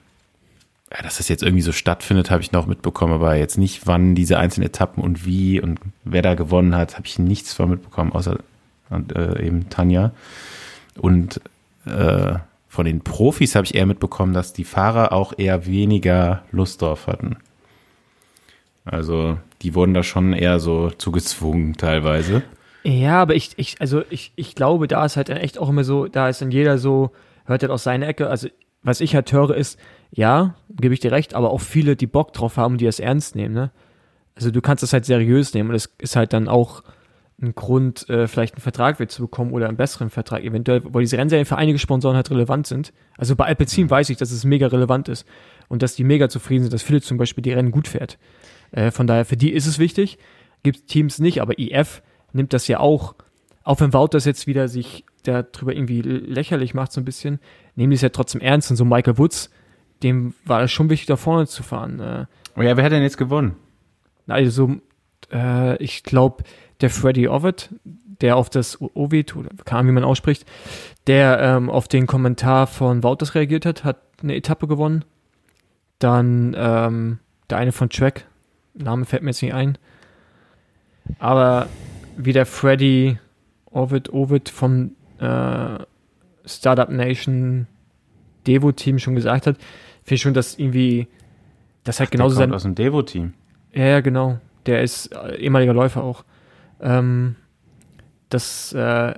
ja, 0.94 1.02
dass 1.02 1.18
das 1.18 1.28
jetzt 1.28 1.42
irgendwie 1.42 1.64
so 1.64 1.72
stattfindet, 1.72 2.30
habe 2.30 2.44
ich 2.44 2.52
noch 2.52 2.68
mitbekommen, 2.68 3.14
aber 3.14 3.36
jetzt 3.36 3.58
nicht, 3.58 3.88
wann 3.88 4.14
diese 4.14 4.38
einzelnen 4.38 4.68
Etappen 4.68 5.04
und 5.04 5.26
wie 5.26 5.60
und 5.60 5.80
wer 6.04 6.22
da 6.22 6.36
gewonnen 6.36 6.76
hat, 6.76 6.96
habe 6.96 7.08
ich 7.08 7.18
nichts 7.18 7.54
von 7.54 7.70
mitbekommen, 7.70 8.12
außer 8.12 8.38
äh, 9.16 9.46
eben 9.46 9.70
Tanja. 9.70 10.12
Und 11.00 11.42
äh, 11.86 12.36
von 12.68 12.86
den 12.86 13.02
Profis 13.02 13.56
habe 13.56 13.66
ich 13.66 13.74
eher 13.74 13.88
mitbekommen, 13.88 14.34
dass 14.34 14.54
die 14.54 14.64
Fahrer 14.64 15.14
auch 15.14 15.34
eher 15.36 15.66
weniger 15.66 16.44
Lust 16.52 16.82
drauf 16.84 17.08
hatten. 17.08 17.38
Also 18.86 19.38
die 19.62 19.74
wurden 19.74 19.94
da 19.96 20.04
schon 20.04 20.34
eher 20.34 20.60
so 20.60 20.92
zugezwungen 20.92 21.74
teilweise. 21.76 22.44
ja, 22.84 23.22
aber 23.22 23.34
ich, 23.34 23.54
ich, 23.56 23.78
also 23.80 24.04
ich, 24.12 24.32
ich 24.36 24.54
glaube, 24.54 24.88
da 24.88 25.06
ist 25.06 25.18
halt 25.18 25.30
dann 25.30 25.38
echt 25.38 25.58
auch 25.58 25.70
immer 25.70 25.84
so, 25.84 26.08
da 26.08 26.30
ist 26.30 26.42
dann 26.42 26.52
jeder 26.52 26.78
so, 26.78 27.12
hört 27.46 27.64
halt 27.64 27.72
aus 27.72 27.84
seiner 27.84 28.08
Ecke. 28.08 28.30
Also, 28.30 28.50
was 28.84 29.00
ich 29.00 29.16
halt 29.16 29.32
höre, 29.32 29.56
ist, 29.56 29.80
ja, 30.16 30.56
gebe 30.70 30.94
ich 30.94 31.00
dir 31.00 31.12
recht, 31.12 31.34
aber 31.34 31.52
auch 31.52 31.62
viele, 31.62 31.96
die 31.96 32.08
Bock 32.08 32.34
drauf 32.34 32.58
haben, 32.58 32.78
die 32.78 32.86
das 32.86 33.00
ernst 33.00 33.36
nehmen, 33.36 33.54
ne? 33.54 33.72
Also 34.36 34.50
du 34.50 34.62
kannst 34.62 34.82
das 34.82 34.94
halt 34.94 35.06
seriös 35.06 35.54
nehmen 35.54 35.70
und 35.70 35.76
es 35.76 35.94
ist 36.00 36.16
halt 36.16 36.34
dann 36.34 36.48
auch 36.48 36.84
ein 37.42 37.54
Grund, 37.56 38.10
äh, 38.10 38.28
vielleicht 38.28 38.56
einen 38.56 38.62
Vertrag 38.62 39.00
wieder 39.00 39.10
zu 39.10 39.24
bekommen 39.24 39.52
oder 39.52 39.68
einen 39.68 39.78
besseren 39.78 40.10
Vertrag 40.10 40.44
eventuell, 40.44 40.82
weil 40.86 41.02
diese 41.02 41.18
Rennserien 41.18 41.46
für 41.46 41.58
einige 41.58 41.78
Sponsoren 41.78 42.16
halt 42.16 42.32
relevant 42.32 42.66
sind. 42.68 42.94
Also 43.18 43.36
bei 43.36 43.46
Alpecin 43.46 43.90
weiß 43.90 44.10
ich, 44.10 44.18
dass 44.18 44.32
es 44.32 44.44
mega 44.44 44.68
relevant 44.68 45.10
ist 45.10 45.28
und 45.68 45.84
dass 45.84 45.96
die 45.96 46.04
mega 46.04 46.30
zufrieden 46.30 46.64
sind, 46.64 46.74
dass 46.74 46.84
Philipp 46.84 47.04
zum 47.04 47.18
Beispiel 47.18 47.42
die 47.42 47.52
Rennen 47.52 47.72
gut 47.72 47.88
fährt. 47.88 48.18
Äh, 48.72 48.92
von 48.92 49.08
daher, 49.08 49.26
für 49.26 49.38
die 49.38 49.52
ist 49.52 49.68
es 49.68 49.78
wichtig. 49.78 50.18
Gibt 50.64 50.88
Teams 50.88 51.20
nicht, 51.20 51.42
aber 51.42 51.60
IF 51.60 52.02
nimmt 52.32 52.54
das 52.54 52.68
ja 52.68 52.80
auch, 52.80 53.16
auch 53.64 53.80
wenn 53.82 53.94
Wout 53.94 54.10
das 54.12 54.26
jetzt 54.26 54.48
wieder 54.48 54.68
sich 54.68 55.06
darüber 55.24 55.74
irgendwie 55.74 56.02
lächerlich 56.02 56.74
macht 56.74 56.92
so 56.92 57.02
ein 57.02 57.06
bisschen, 57.06 57.40
nehmen 57.76 57.92
die 57.92 57.96
es 57.96 58.02
ja 58.02 58.10
trotzdem 58.10 58.42
ernst 58.42 58.72
und 58.72 58.78
so 58.78 58.86
Michael 58.86 59.18
Woods, 59.18 59.50
dem 60.04 60.34
war 60.46 60.62
es 60.62 60.72
schon 60.72 60.90
wichtig, 60.90 61.08
da 61.08 61.16
vorne 61.16 61.48
zu 61.48 61.64
fahren. 61.64 62.00
Äh, 62.00 62.26
Oh 62.56 62.62
ja, 62.62 62.78
wer 62.78 62.84
hat 62.84 62.92
denn 62.92 63.04
jetzt 63.04 63.18
gewonnen? 63.18 63.56
also, 64.28 64.76
äh, 65.32 65.76
ich 65.84 66.04
glaube, 66.04 66.44
der 66.82 66.90
Freddy 66.90 67.28
Ovett, 67.28 67.70
der 67.84 68.38
auf 68.38 68.50
das 68.50 68.80
Ovid, 68.80 69.36
oder 69.36 69.50
Ahnung, 69.66 69.88
wie 69.88 69.94
man 69.94 70.04
ausspricht, 70.04 70.46
der 71.08 71.40
ähm, 71.40 71.70
auf 71.70 71.88
den 71.88 72.08
Kommentar 72.08 72.68
von 72.68 73.04
Wouters 73.04 73.36
reagiert 73.36 73.66
hat, 73.66 73.84
hat 73.84 73.98
eine 74.22 74.36
Etappe 74.36 74.68
gewonnen. 74.68 75.04
Dann 76.00 76.56
ähm, 76.58 77.20
der 77.50 77.58
eine 77.58 77.72
von 77.72 77.90
Track, 77.90 78.26
Name 78.76 79.06
fällt 79.06 79.24
mir 79.24 79.32
jetzt 79.32 79.42
nicht 79.42 79.54
ein. 79.54 79.78
Aber 81.20 81.68
wie 82.16 82.34
der 82.34 82.46
Freddy 82.46 83.18
Ovid, 83.72 84.14
Ovid 84.14 84.50
vom 84.50 84.96
äh, 85.20 85.80
Startup 86.46 86.90
Nation 86.90 87.68
Devo-Team 88.48 89.00
schon 89.00 89.16
gesagt 89.16 89.48
hat, 89.48 89.58
finde 90.04 90.16
ich 90.16 90.22
schon, 90.22 90.34
dass 90.34 90.58
irgendwie 90.58 91.08
das 91.84 92.00
halt 92.00 92.12
genauso 92.12 92.36
Der 92.36 92.38
sein 92.44 92.50
kommt 92.50 92.56
aus 92.56 92.64
dem 92.64 92.76
Devo-Team. 92.76 93.34
ja, 93.74 93.86
ja, 93.86 94.02
genau. 94.02 94.40
Der 94.66 94.82
ist 94.82 95.08
äh, 95.14 95.36
ehemaliger 95.38 95.74
Läufer 95.74 96.04
auch. 96.04 96.24
Ähm, 96.82 97.36
dass, 98.30 98.74
äh, 98.74 99.14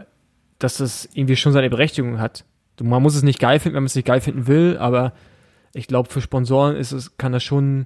dass 0.59 0.77
das 0.77 1.07
irgendwie 1.13 1.35
schon 1.35 1.53
seine 1.53 1.69
Berechtigung 1.69 2.19
hat. 2.19 2.43
Man 2.81 3.01
muss 3.01 3.15
es 3.15 3.23
nicht 3.23 3.39
geil 3.39 3.59
finden, 3.59 3.75
wenn 3.75 3.83
man 3.83 3.87
es 3.87 3.95
nicht 3.95 4.07
geil 4.07 4.21
finden 4.21 4.47
will, 4.47 4.77
aber 4.77 5.13
ich 5.73 5.87
glaube, 5.87 6.09
für 6.09 6.21
Sponsoren 6.21 6.75
ist 6.75 6.91
es, 6.91 7.17
kann 7.17 7.31
das 7.31 7.43
schon 7.43 7.85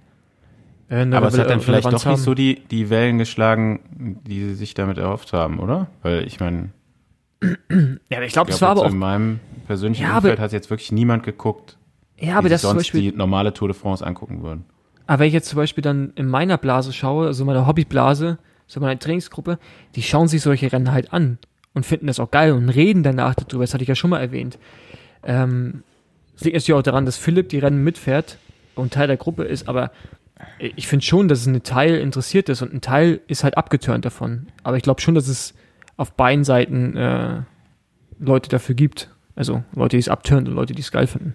äh, 0.89 1.01
Aber 1.13 1.27
es 1.27 1.37
hat 1.37 1.49
dann 1.49 1.61
vielleicht 1.61 1.85
doch 1.85 1.91
nicht 1.91 2.05
haben. 2.05 2.17
so 2.17 2.33
die, 2.33 2.61
die 2.71 2.89
Wellen 2.89 3.17
geschlagen, 3.19 4.19
die 4.25 4.39
sie 4.45 4.55
sich 4.55 4.73
damit 4.73 4.97
erhofft 4.97 5.33
haben, 5.33 5.59
oder? 5.59 5.87
Weil 6.01 6.25
ich 6.25 6.39
meine, 6.39 6.69
Ja, 7.41 8.17
aber 8.17 8.25
ich 8.25 8.33
glaube, 8.33 8.49
glaub, 8.49 8.61
war 8.61 8.69
aber 8.69 8.81
auch. 8.81 8.91
in 8.91 8.97
meinem 8.97 9.39
persönlichen 9.67 10.03
Ja, 10.03 10.15
Umfeld 10.17 10.39
hat 10.39 10.51
jetzt 10.51 10.69
wirklich 10.69 10.91
niemand 10.91 11.23
geguckt, 11.23 11.77
Ja, 12.19 12.37
aber 12.37 12.49
das 12.49 12.61
sich 12.61 12.69
zum 12.69 12.77
sonst 12.77 12.87
Beispiel. 12.87 13.11
die 13.11 13.17
normale 13.17 13.53
Tour 13.53 13.69
de 13.69 13.77
France 13.77 14.05
angucken 14.05 14.41
würden. 14.43 14.65
Aber 15.07 15.19
wenn 15.19 15.27
ich 15.27 15.33
jetzt 15.33 15.49
zum 15.49 15.57
Beispiel 15.57 15.81
dann 15.81 16.11
in 16.15 16.27
meiner 16.27 16.57
Blase 16.57 16.93
schaue, 16.93 17.27
also 17.27 17.45
meiner 17.45 17.65
Hobbyblase, 17.65 18.37
so 18.67 18.79
meine 18.79 18.99
Trainingsgruppe, 18.99 19.57
die 19.95 20.03
schauen 20.03 20.27
sich 20.27 20.41
solche 20.41 20.71
Rennen 20.71 20.91
halt 20.91 21.13
an 21.13 21.39
und 21.73 21.85
finden 21.85 22.07
das 22.07 22.19
auch 22.19 22.29
geil 22.29 22.51
und 22.51 22.69
reden 22.69 23.03
danach 23.03 23.35
darüber. 23.35 23.63
Das 23.63 23.73
hatte 23.73 23.83
ich 23.83 23.89
ja 23.89 23.95
schon 23.95 24.11
mal 24.11 24.19
erwähnt. 24.19 24.59
Ähm, 25.23 25.83
es 26.35 26.43
liegt 26.43 26.55
natürlich 26.55 26.77
auch 26.79 26.83
daran, 26.83 27.05
dass 27.05 27.17
Philipp 27.17 27.49
die 27.49 27.59
Rennen 27.59 27.83
mitfährt 27.83 28.37
und 28.75 28.93
Teil 28.93 29.07
der 29.07 29.17
Gruppe 29.17 29.43
ist, 29.43 29.67
aber 29.67 29.91
ich 30.59 30.87
finde 30.87 31.05
schon, 31.05 31.27
dass 31.27 31.41
es 31.41 31.47
ein 31.47 31.63
Teil 31.63 31.95
interessiert 31.95 32.47
ist 32.49 32.61
und 32.61 32.73
ein 32.73 32.81
Teil 32.81 33.19
ist 33.27 33.43
halt 33.43 33.57
abgeturnt 33.57 34.05
davon. 34.05 34.47
Aber 34.63 34.77
ich 34.77 34.83
glaube 34.83 35.01
schon, 35.01 35.15
dass 35.15 35.27
es 35.27 35.53
auf 35.97 36.13
beiden 36.13 36.43
Seiten 36.43 36.95
äh, 36.95 37.41
Leute 38.19 38.49
dafür 38.49 38.75
gibt. 38.75 39.09
Also 39.35 39.63
Leute, 39.73 39.97
die 39.97 40.01
es 40.01 40.09
abturnt 40.09 40.47
und 40.47 40.55
Leute, 40.55 40.73
die 40.73 40.81
es 40.81 40.91
geil 40.91 41.07
finden. 41.07 41.33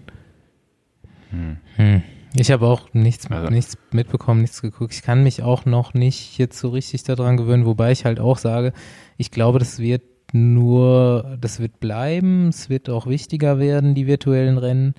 Hm. 1.77 2.03
Ich 2.37 2.51
habe 2.51 2.67
auch 2.67 2.93
nichts, 2.95 3.31
Also- 3.31 3.49
nichts 3.51 3.79
mitbekommen, 3.93 4.41
nichts 4.41 4.61
geguckt. 4.61 4.93
Ich 4.93 5.03
kann 5.03 5.23
mich 5.23 5.43
auch 5.43 5.67
noch 5.67 5.95
nicht 5.95 6.37
jetzt 6.39 6.59
so 6.59 6.69
richtig 6.71 7.05
daran 7.05 7.37
gewöhnen, 7.37 7.65
wobei 7.67 7.93
ich 7.93 8.05
halt 8.05 8.19
auch 8.19 8.39
sage, 8.39 8.73
ich 9.17 9.31
glaube, 9.31 9.59
das 9.61 9.79
wird 9.79 10.03
nur, 10.33 11.37
das 11.41 11.61
wird 11.61 11.79
bleiben, 11.79 12.49
es 12.49 12.69
wird 12.69 12.91
auch 12.91 13.07
wichtiger 13.07 13.61
werden, 13.61 13.95
die 13.95 14.07
virtuellen 14.09 14.59
Rennen. 14.59 14.95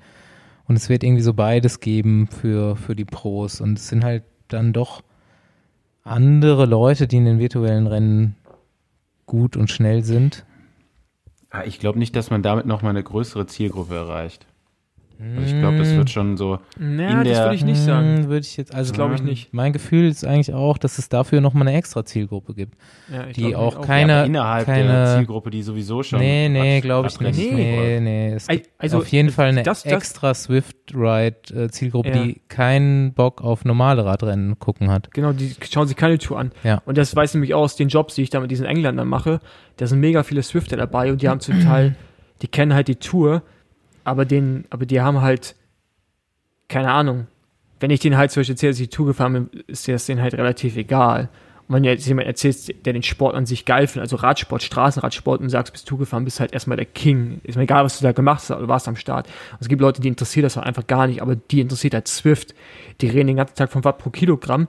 Und 0.66 0.76
es 0.76 0.88
wird 0.88 1.04
irgendwie 1.04 1.22
so 1.22 1.34
beides 1.34 1.80
geben 1.80 2.26
für, 2.26 2.74
für 2.76 2.96
die 2.96 3.04
Pros. 3.04 3.60
Und 3.60 3.78
es 3.78 3.88
sind 3.88 4.02
halt 4.02 4.24
dann 4.48 4.72
doch 4.72 5.02
andere 6.02 6.66
Leute, 6.66 7.06
die 7.06 7.16
in 7.18 7.24
den 7.24 7.38
virtuellen 7.38 7.86
Rennen 7.86 8.34
gut 9.26 9.56
und 9.56 9.70
schnell 9.70 10.02
sind. 10.04 10.44
Ah, 11.50 11.62
Ich 11.64 11.78
glaube 11.78 11.98
nicht, 11.98 12.16
dass 12.16 12.30
man 12.30 12.42
damit 12.42 12.66
nochmal 12.66 12.90
eine 12.90 13.02
größere 13.02 13.46
Zielgruppe 13.46 13.94
erreicht. 13.94 14.46
Also 15.18 15.54
ich 15.54 15.58
glaube, 15.60 15.78
das 15.78 15.94
wird 15.94 16.10
schon 16.10 16.36
so. 16.36 16.58
Naja, 16.78 17.22
In 17.22 17.28
das 17.28 17.38
würde 17.38 17.54
ich 17.54 17.64
nicht 17.64 17.80
sagen. 17.80 18.16
Hm, 18.18 18.24
Würde 18.28 18.40
ich 18.46 18.56
jetzt, 18.56 18.74
also 18.74 18.90
Das 18.90 18.94
glaube 18.96 19.14
ich 19.14 19.22
nicht. 19.22 19.52
Mein 19.54 19.72
Gefühl 19.72 20.08
ist 20.08 20.24
eigentlich 20.26 20.52
auch, 20.54 20.76
dass 20.78 20.98
es 20.98 21.08
dafür 21.08 21.40
nochmal 21.40 21.66
eine 21.68 21.76
extra 21.78 22.04
Zielgruppe 22.04 22.54
gibt. 22.54 22.74
Ja, 23.12 23.26
ich 23.26 23.34
die 23.36 23.48
glaub 23.48 23.62
auch 23.62 23.78
nicht 23.78 23.86
keine- 23.86 24.12
Ja, 24.12 24.24
innerhalb 24.24 24.66
keine- 24.66 24.88
der 24.88 25.16
Zielgruppe, 25.16 25.50
die 25.50 25.62
sowieso 25.62 26.02
schon. 26.02 26.18
nee, 26.18 26.48
nee, 26.48 26.80
glaube 26.80 27.08
ich 27.08 27.18
nicht. 27.20 27.38
Nee, 27.38 28.00
nee. 28.00 28.32
Es 28.34 28.46
gibt 28.48 28.68
also, 28.78 28.98
auf 28.98 29.08
jeden 29.08 29.30
Fall 29.30 29.48
eine 29.48 29.62
das- 29.62 29.82
das- 29.84 29.92
extra 29.92 30.34
Swift-Ride-Zielgruppe, 30.34 32.08
Ja. 32.08 32.22
die 32.24 32.40
keinen 32.48 33.12
Bock 33.14 33.42
auf 33.42 33.64
normale 33.64 34.04
Radrennen 34.04 34.58
gucken 34.58 34.90
hat. 34.90 35.10
Genau, 35.12 35.32
die 35.32 35.54
schauen 35.70 35.86
sich 35.88 35.96
keine 35.96 36.18
Tour 36.18 36.38
an. 36.38 36.52
Ja. 36.64 36.82
Und 36.86 36.98
das 36.98 37.14
weiß 37.14 37.34
nämlich 37.34 37.54
auch 37.54 37.62
aus 37.62 37.76
den 37.76 37.88
Jobs, 37.88 38.14
die 38.14 38.22
ich 38.22 38.30
da 38.30 38.40
mit 38.40 38.50
diesen 38.50 38.66
Engländern 38.66 39.08
mache. 39.08 39.40
Da 39.76 39.86
sind 39.86 40.00
mega 40.00 40.22
viele 40.22 40.42
Swifter 40.42 40.76
dabei 40.76 41.10
und 41.12 41.22
die 41.22 41.28
haben 41.28 41.40
zum 41.40 41.60
Teil, 41.60 41.96
die 42.42 42.48
kennen 42.48 42.74
halt 42.74 42.88
die 42.88 42.96
Tour, 42.96 43.42
aber 44.06 44.24
den, 44.24 44.64
aber 44.70 44.86
die 44.86 45.00
haben 45.00 45.20
halt, 45.20 45.56
keine 46.68 46.92
Ahnung. 46.92 47.26
Wenn 47.80 47.90
ich 47.90 48.00
denen 48.00 48.16
halt 48.16 48.30
zum 48.30 48.40
Beispiel 48.40 48.54
erzähle, 48.54 48.72
dass 48.72 48.80
ich 48.80 48.88
die 48.88 48.96
Tour 48.96 49.06
gefahren 49.06 49.32
bin, 49.32 49.62
ist 49.66 49.86
das 49.88 50.06
denen 50.06 50.22
halt 50.22 50.34
relativ 50.34 50.76
egal. 50.76 51.28
Und 51.68 51.74
wenn 51.74 51.82
du 51.82 51.88
jetzt 51.88 52.06
jemand 52.06 52.28
erzählst, 52.28 52.72
der 52.86 52.92
den 52.92 53.02
Sport 53.02 53.34
an 53.34 53.44
sich 53.44 53.64
geil 53.64 53.88
findet, 53.88 54.04
also 54.04 54.16
Radsport, 54.16 54.62
Straßenradsport 54.62 55.40
und 55.40 55.48
sagst, 55.48 55.72
bist 55.72 55.88
Tour 55.88 55.98
gefahren, 55.98 56.24
bist 56.24 56.38
halt 56.38 56.52
erstmal 56.52 56.76
der 56.76 56.86
King. 56.86 57.40
Ist 57.42 57.56
mir 57.56 57.64
egal, 57.64 57.84
was 57.84 57.98
du 57.98 58.04
da 58.04 58.12
gemacht 58.12 58.48
hast, 58.48 58.50
du 58.50 58.68
warst 58.68 58.86
am 58.86 58.94
Start. 58.94 59.26
Und 59.26 59.60
es 59.60 59.68
gibt 59.68 59.82
Leute, 59.82 60.00
die 60.00 60.08
interessiert 60.08 60.44
das 60.44 60.56
halt 60.56 60.66
einfach 60.66 60.86
gar 60.86 61.08
nicht, 61.08 61.20
aber 61.20 61.34
die 61.34 61.60
interessiert 61.60 61.94
halt 61.94 62.06
Swift. 62.06 62.54
Die 63.00 63.08
reden 63.08 63.26
den 63.26 63.36
ganzen 63.36 63.56
Tag 63.56 63.72
von 63.72 63.84
Watt 63.84 63.98
pro 63.98 64.10
Kilogramm 64.10 64.68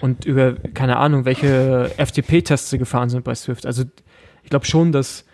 und 0.00 0.24
über, 0.24 0.54
keine 0.54 0.96
Ahnung, 0.96 1.24
welche 1.24 1.92
FTP-Tests 1.96 2.70
sie 2.70 2.78
gefahren 2.78 3.08
sind 3.08 3.22
bei 3.22 3.36
Swift. 3.36 3.64
Also 3.64 3.84
ich 4.42 4.50
glaube 4.50 4.66
schon, 4.66 4.90
dass, 4.90 5.24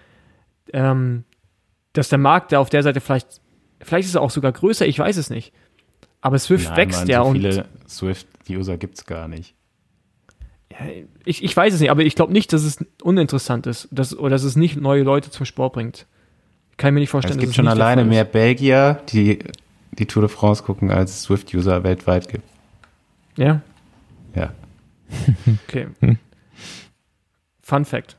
ähm, 0.75 1.25
dass 1.99 2.09
der 2.09 2.19
Markt 2.19 2.53
da 2.53 2.61
auf 2.61 2.71
der 2.71 2.85
Seite 2.85 3.01
vielleicht, 3.01 3.41
vielleicht 3.81 4.09
ist 4.09 4.15
er 4.15 4.23
auch 4.23 4.31
sogar 4.31 4.53
größer, 4.53 4.87
ich 4.87 4.99
weiß 4.99 5.17
es 5.17 5.31
nicht. 5.31 5.53
Aber 6.21 6.39
Swift 6.39 6.69
Nein, 6.69 6.77
wächst 6.77 7.01
Mann, 7.01 7.09
ja 7.09 7.23
so 7.25 7.29
und 7.29 7.37
viele 7.37 7.65
Swift-User 7.89 8.77
gibt 8.77 8.99
es 8.99 9.05
gar 9.05 9.27
nicht. 9.27 9.55
ich, 11.25 11.43
ich 11.43 11.57
weiß 11.57 11.75
es 11.75 11.81
nicht, 11.81 11.91
aber 11.91 12.03
ich 12.03 12.15
glaube 12.15 12.33
nicht, 12.33 12.53
dass 12.53 12.63
es 12.63 12.85
uninteressant 13.03 13.67
ist 13.67 13.89
dass, 13.91 14.17
oder 14.17 14.31
dass 14.31 14.45
es 14.45 14.55
nicht 14.55 14.81
neue 14.81 15.03
Leute 15.03 15.31
zum 15.31 15.45
Sport 15.45 15.73
bringt. 15.73 16.07
Kann 16.77 16.91
ich 16.91 16.95
mir 16.95 17.01
nicht 17.01 17.11
vorstellen, 17.11 17.39
Es 17.39 17.41
gibt 17.41 17.57
schon 17.57 17.67
alleine 17.67 18.05
mehr. 18.05 18.23
Belgier, 18.23 19.03
die 19.09 19.41
die 19.91 20.07
Tour 20.07 20.23
de 20.23 20.31
France 20.31 20.63
gucken, 20.63 20.93
als 20.93 21.11
es 21.11 21.23
Swift-User 21.23 21.83
weltweit 21.83 22.29
gibt. 22.29 22.45
Ja, 23.37 23.61
Ja. 24.37 24.53
okay. 25.67 25.89
Fun 27.61 27.85
Fact. 27.85 28.17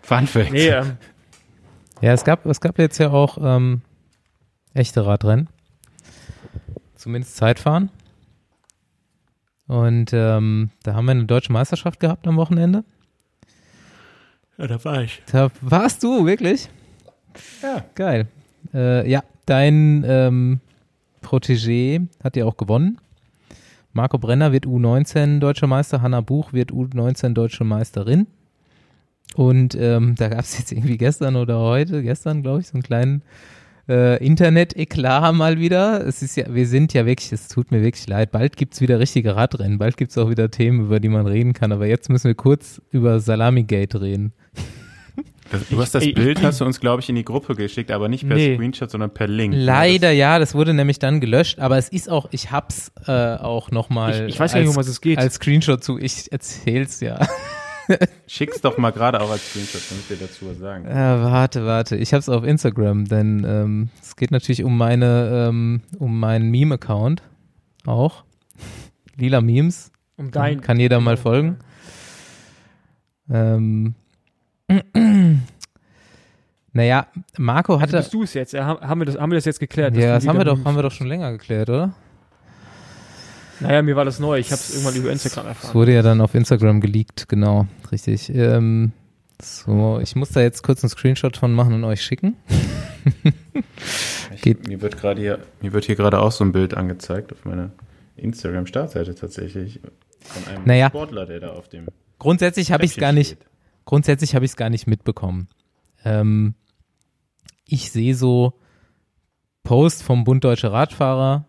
Fun 0.00 0.26
Fact. 0.26 0.52
Nee, 0.52 0.68
ähm, 0.68 0.96
Ja, 2.00 2.12
es 2.12 2.24
gab, 2.24 2.46
es 2.46 2.60
gab 2.60 2.78
jetzt 2.78 2.98
ja 2.98 3.10
auch 3.10 3.38
ähm, 3.40 3.82
echte 4.72 5.04
Radrennen. 5.04 5.48
Zumindest 6.94 7.36
Zeitfahren. 7.36 7.90
Und 9.66 10.12
ähm, 10.12 10.70
da 10.84 10.94
haben 10.94 11.06
wir 11.06 11.12
eine 11.12 11.26
deutsche 11.26 11.52
Meisterschaft 11.52 12.00
gehabt 12.00 12.26
am 12.26 12.36
Wochenende. 12.36 12.84
ja, 14.56 14.66
da 14.66 14.84
war 14.84 15.02
ich. 15.02 15.22
Da 15.30 15.50
warst 15.60 16.02
du, 16.02 16.24
wirklich? 16.24 16.68
Ja. 17.62 17.84
Geil. 17.94 18.28
Äh, 18.72 19.10
ja, 19.10 19.22
dein 19.46 20.04
ähm, 20.06 20.60
Protégé 21.22 22.06
hat 22.22 22.36
ja 22.36 22.44
auch 22.44 22.56
gewonnen. 22.56 22.98
Marco 23.92 24.18
Brenner 24.18 24.52
wird 24.52 24.66
U19 24.66 25.40
deutscher 25.40 25.66
Meister, 25.66 26.00
Hanna 26.00 26.20
Buch 26.20 26.52
wird 26.52 26.70
U19 26.70 27.32
deutsche 27.32 27.64
Meisterin. 27.64 28.28
Und 29.34 29.76
ähm, 29.78 30.14
da 30.16 30.28
gab 30.28 30.40
es 30.40 30.58
jetzt 30.58 30.72
irgendwie 30.72 30.96
gestern 30.98 31.36
oder 31.36 31.58
heute, 31.58 32.02
gestern 32.02 32.42
glaube 32.42 32.60
ich, 32.60 32.68
so 32.68 32.74
einen 32.74 32.82
kleinen 32.82 33.22
äh, 33.88 34.22
Internet-Eklat 34.24 35.34
mal 35.34 35.58
wieder. 35.58 36.06
Es 36.06 36.22
ist 36.22 36.36
ja, 36.36 36.44
wir 36.52 36.66
sind 36.66 36.92
ja 36.92 37.06
wirklich, 37.06 37.32
es 37.32 37.48
tut 37.48 37.70
mir 37.70 37.82
wirklich 37.82 38.06
leid, 38.06 38.32
bald 38.32 38.56
gibt's 38.56 38.80
wieder 38.80 38.98
richtige 38.98 39.36
Radrennen, 39.36 39.78
bald 39.78 39.96
gibt's 39.96 40.18
auch 40.18 40.28
wieder 40.28 40.50
Themen, 40.50 40.80
über 40.80 41.00
die 41.00 41.08
man 41.08 41.26
reden 41.26 41.52
kann. 41.52 41.72
Aber 41.72 41.86
jetzt 41.86 42.10
müssen 42.10 42.24
wir 42.28 42.34
kurz 42.34 42.82
über 42.90 43.20
Salami-Gate 43.20 44.00
reden. 44.00 44.32
Das, 45.50 45.66
du 45.70 45.80
hast 45.80 45.94
das 45.94 46.02
ich- 46.04 46.14
Bild, 46.14 46.42
hast 46.42 46.60
du 46.60 46.66
uns, 46.66 46.78
glaube 46.78 47.00
ich, 47.00 47.08
in 47.08 47.14
die 47.14 47.24
Gruppe 47.24 47.54
geschickt, 47.54 47.90
aber 47.90 48.08
nicht 48.10 48.26
per 48.28 48.36
Nee. 48.36 48.54
Screenshot, 48.56 48.90
sondern 48.90 49.14
per 49.14 49.26
Link. 49.28 49.54
Leider 49.56 50.10
ja, 50.10 50.38
das 50.38 50.54
wurde 50.54 50.74
nämlich 50.74 50.98
dann 50.98 51.20
gelöscht, 51.20 51.58
aber 51.58 51.78
es 51.78 51.88
ist 51.88 52.10
auch, 52.10 52.28
ich 52.32 52.50
hab's 52.50 52.92
äh, 53.06 53.36
auch 53.36 53.70
nochmal 53.70 54.26
Ich, 54.28 54.34
ich 54.34 54.40
weiß 54.40 54.52
gar 54.52 54.58
nicht, 54.60 54.68
als, 54.68 54.76
um 54.76 54.80
was 54.80 54.88
es 54.88 55.00
geht. 55.00 55.16
als 55.18 55.36
Screenshot 55.36 55.82
zu, 55.82 55.98
ich 55.98 56.30
erzähl's 56.30 57.00
ja. 57.00 57.18
Schick's 58.26 58.60
doch 58.60 58.78
mal 58.78 58.90
gerade 58.90 59.20
auch 59.20 59.30
als 59.30 59.48
Screenshot, 59.50 59.82
damit 59.90 60.10
wir 60.10 60.16
dazu 60.16 60.48
was 60.48 60.58
sagen. 60.58 60.86
Äh, 60.86 60.94
warte, 60.94 61.64
warte, 61.64 61.96
ich 61.96 62.12
hab's 62.12 62.28
auf 62.28 62.44
Instagram, 62.44 63.06
denn 63.06 63.44
ähm, 63.46 63.88
es 64.00 64.16
geht 64.16 64.30
natürlich 64.30 64.64
um 64.64 64.76
meine, 64.76 65.48
ähm, 65.48 65.82
um 65.98 66.18
meinen 66.18 66.50
Meme-Account 66.50 67.22
auch. 67.86 68.24
Lila 69.16 69.40
Memes, 69.40 69.90
um 70.16 70.30
dein, 70.30 70.60
kann 70.60 70.78
jeder 70.78 71.00
mal 71.00 71.16
folgen. 71.16 71.58
Ähm, 73.30 73.94
naja, 76.72 77.06
Marco 77.36 77.74
Also 77.74 77.82
hatte, 77.82 77.96
bist 77.96 78.14
du 78.14 78.22
es 78.22 78.34
jetzt? 78.34 78.52
Ja, 78.52 78.66
haben, 78.80 79.00
wir 79.00 79.06
das, 79.06 79.18
haben 79.18 79.30
wir 79.30 79.36
das 79.36 79.44
jetzt 79.44 79.60
geklärt? 79.60 79.96
ja, 79.96 80.14
das 80.14 80.26
haben 80.26 80.38
wir 80.38 80.44
doch, 80.44 80.64
haben 80.64 80.76
wir 80.76 80.82
doch 80.82 80.92
schon 80.92 81.06
länger 81.08 81.32
geklärt, 81.32 81.68
oder? 81.68 81.94
Naja, 83.60 83.82
mir 83.82 83.96
war 83.96 84.04
das 84.04 84.18
neu. 84.20 84.38
Ich 84.38 84.50
habe 84.52 84.60
es 84.60 84.70
irgendwann 84.70 84.94
über 84.96 85.10
Instagram 85.10 85.46
Es 85.46 85.48
erfahren. 85.50 85.74
wurde 85.74 85.94
ja 85.94 86.02
dann 86.02 86.20
auf 86.20 86.34
Instagram 86.34 86.80
geleakt, 86.80 87.28
genau, 87.28 87.66
richtig. 87.90 88.28
Ähm, 88.34 88.92
so, 89.40 89.98
ich 90.02 90.16
muss 90.16 90.30
da 90.30 90.40
jetzt 90.40 90.62
kurz 90.62 90.82
einen 90.82 90.90
Screenshot 90.90 91.36
von 91.36 91.52
machen 91.52 91.72
und 91.74 91.84
euch 91.84 92.02
schicken. 92.02 92.36
Ich, 94.34 94.42
Geht- 94.42 94.66
mir 94.68 94.80
wird 94.80 94.96
gerade 94.98 95.20
hier, 95.20 95.38
mir 95.60 95.72
wird 95.72 95.84
hier 95.84 95.96
gerade 95.96 96.20
auch 96.20 96.32
so 96.32 96.44
ein 96.44 96.52
Bild 96.52 96.74
angezeigt 96.74 97.32
auf 97.32 97.44
meiner 97.44 97.70
Instagram-Startseite 98.16 99.14
tatsächlich 99.14 99.80
von 100.20 100.46
einem 100.54 100.64
Naja. 100.64 100.88
Sportler, 100.88 101.26
der 101.26 101.40
da 101.40 101.48
auf 101.50 101.68
dem 101.68 101.86
Grundsätzlich 102.18 102.72
habe 102.72 102.84
ich 102.84 102.92
es 102.92 102.96
gar 102.96 103.12
nicht, 103.12 103.36
steht. 103.36 103.46
grundsätzlich 103.84 104.34
habe 104.34 104.44
ich 104.44 104.50
es 104.52 104.56
gar 104.56 104.70
nicht 104.70 104.86
mitbekommen. 104.86 105.48
Ähm, 106.04 106.54
ich 107.64 107.90
sehe 107.92 108.14
so 108.14 108.54
Post 109.62 110.02
vom 110.02 110.24
Bund 110.24 110.42
Deutsche 110.44 110.72
Radfahrer 110.72 111.44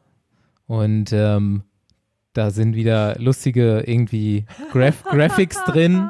und 0.68 1.12
ähm, 1.12 1.64
da 2.34 2.52
sind 2.52 2.76
wieder 2.76 3.16
lustige 3.20 3.84
irgendwie 3.86 4.46
Graf 4.72 5.04
Graphics 5.10 5.64
drin 5.66 6.10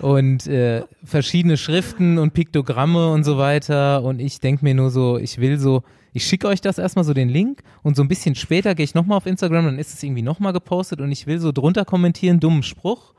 und 0.00 0.46
äh, 0.46 0.84
verschiedene 1.04 1.56
Schriften 1.56 2.18
und 2.18 2.34
Piktogramme 2.34 3.12
und 3.12 3.24
so 3.24 3.38
weiter. 3.38 4.02
Und 4.02 4.20
ich 4.20 4.40
denke 4.40 4.64
mir 4.64 4.74
nur 4.74 4.90
so, 4.90 5.18
ich 5.18 5.38
will 5.38 5.58
so, 5.58 5.82
ich 6.12 6.26
schicke 6.26 6.48
euch 6.48 6.60
das 6.60 6.78
erstmal 6.78 7.04
so 7.04 7.14
den 7.14 7.28
Link 7.28 7.62
und 7.82 7.96
so 7.96 8.02
ein 8.02 8.08
bisschen 8.08 8.34
später 8.34 8.74
gehe 8.74 8.84
ich 8.84 8.94
nochmal 8.94 9.16
auf 9.16 9.26
Instagram, 9.26 9.66
dann 9.66 9.78
ist 9.78 9.94
es 9.94 10.02
irgendwie 10.02 10.22
nochmal 10.22 10.52
gepostet 10.52 11.00
und 11.00 11.12
ich 11.12 11.26
will 11.26 11.38
so 11.38 11.52
drunter 11.52 11.84
kommentieren, 11.84 12.40
dummen 12.40 12.62
Spruch 12.62 13.14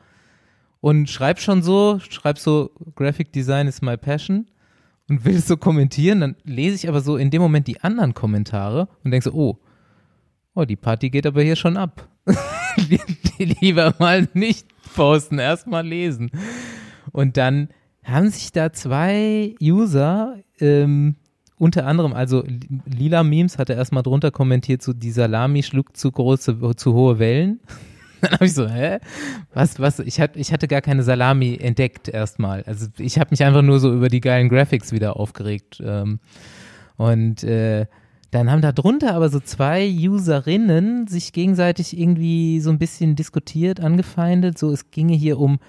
und 0.81 1.09
schreib 1.09 1.39
schon 1.39 1.63
so, 1.63 1.99
schreib 1.99 2.37
so, 2.37 2.71
Graphic 2.95 3.31
Design 3.31 3.67
is 3.67 3.81
my 3.81 3.97
passion 3.97 4.47
und 5.09 5.25
will 5.25 5.39
so 5.39 5.57
kommentieren, 5.57 6.21
dann 6.21 6.35
lese 6.43 6.75
ich 6.75 6.89
aber 6.89 7.01
so 7.01 7.17
in 7.17 7.31
dem 7.31 7.41
Moment 7.41 7.67
die 7.67 7.81
anderen 7.81 8.13
Kommentare 8.13 8.87
und 9.03 9.11
denke 9.11 9.23
so, 9.23 9.33
oh, 9.33 9.57
oh, 10.55 10.65
die 10.65 10.75
Party 10.75 11.09
geht 11.09 11.25
aber 11.25 11.41
hier 11.41 11.55
schon 11.55 11.77
ab. 11.77 12.07
Lieber 13.37 13.93
mal 13.99 14.27
nicht 14.33 14.67
posten, 14.95 15.39
erstmal 15.39 15.85
lesen. 15.85 16.31
Und 17.11 17.37
dann 17.37 17.69
haben 18.03 18.29
sich 18.29 18.51
da 18.51 18.73
zwei 18.73 19.55
User, 19.61 20.37
ähm, 20.59 21.15
unter 21.57 21.85
anderem, 21.85 22.13
also 22.13 22.43
Lila 22.85 23.23
Memes 23.23 23.57
hatte 23.57 23.73
erstmal 23.73 24.03
drunter 24.03 24.31
kommentiert, 24.31 24.81
so 24.81 24.91
die 24.91 25.11
Salami 25.11 25.63
schlug 25.63 25.95
zu 25.95 26.11
große, 26.11 26.57
zu 26.75 26.93
hohe 26.93 27.19
Wellen. 27.19 27.59
Dann 28.21 28.31
habe 28.31 28.45
ich 28.45 28.53
so, 28.53 28.69
hä? 28.69 28.99
Was, 29.53 29.81
was? 29.81 29.99
Ich, 29.99 30.21
hat, 30.21 30.37
ich 30.37 30.53
hatte 30.53 30.69
gar 30.69 30.79
keine 30.79 31.03
Salami 31.03 31.57
entdeckt 31.57 32.07
erstmal. 32.07 32.63
Also 32.63 32.87
ich 32.97 33.19
habe 33.19 33.31
mich 33.31 33.43
einfach 33.43 33.61
nur 33.61 33.79
so 33.79 33.93
über 33.93 34.07
die 34.07 34.21
geilen 34.21 34.47
Graphics 34.47 34.93
wieder 34.93 35.17
aufgeregt. 35.17 35.81
Ähm, 35.85 36.19
und 36.95 37.43
äh, 37.43 37.85
dann 38.33 38.49
haben 38.49 38.61
da 38.61 38.71
drunter 38.71 39.13
aber 39.13 39.29
so 39.29 39.39
zwei 39.39 39.87
Userinnen 39.87 41.07
sich 41.07 41.33
gegenseitig 41.33 41.97
irgendwie 41.97 42.59
so 42.61 42.71
ein 42.71 42.79
bisschen 42.79 43.15
diskutiert, 43.15 43.79
angefeindet. 43.79 44.57
So, 44.57 44.71
es 44.71 44.89
ginge 44.89 45.13
hier 45.13 45.39
um, 45.39 45.59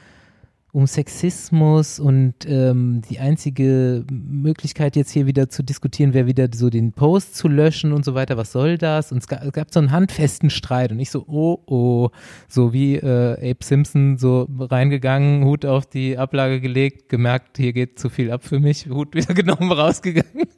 um 0.75 0.89
Sexismus 0.89 2.01
und 2.01 2.35
ähm, 2.47 3.01
die 3.09 3.21
einzige 3.21 4.05
Möglichkeit 4.11 4.97
jetzt 4.97 5.13
hier 5.13 5.25
wieder 5.25 5.49
zu 5.49 5.63
diskutieren 5.63 6.15
wäre 6.15 6.27
wieder 6.27 6.49
so 6.53 6.69
den 6.69 6.93
Post 6.93 7.37
zu 7.37 7.47
löschen 7.47 7.93
und 7.93 8.05
so 8.05 8.17
weiter. 8.17 8.37
Was 8.37 8.51
soll 8.51 8.77
das? 8.77 9.13
Und 9.13 9.19
es 9.19 9.29
gab, 9.29 9.45
es 9.45 9.53
gab 9.53 9.73
so 9.73 9.79
einen 9.79 9.93
handfesten 9.93 10.51
Streit 10.51 10.91
und 10.91 10.99
ich 10.99 11.13
so, 11.13 11.25
oh, 11.29 11.61
oh, 11.67 12.11
so 12.49 12.73
wie 12.73 12.97
äh, 12.97 13.51
Abe 13.53 13.65
Simpson 13.65 14.19
so 14.19 14.49
reingegangen, 14.59 15.45
Hut 15.45 15.65
auf 15.65 15.87
die 15.87 16.19
Ablage 16.19 16.61
gelegt, 16.61 17.09
gemerkt, 17.09 17.57
hier 17.57 17.73
geht 17.73 18.01
zu 18.01 18.09
viel 18.09 18.33
ab 18.33 18.43
für 18.43 18.59
mich, 18.59 18.89
Hut 18.89 19.15
wieder 19.15 19.33
genommen, 19.35 19.71
rausgegangen. 19.71 20.49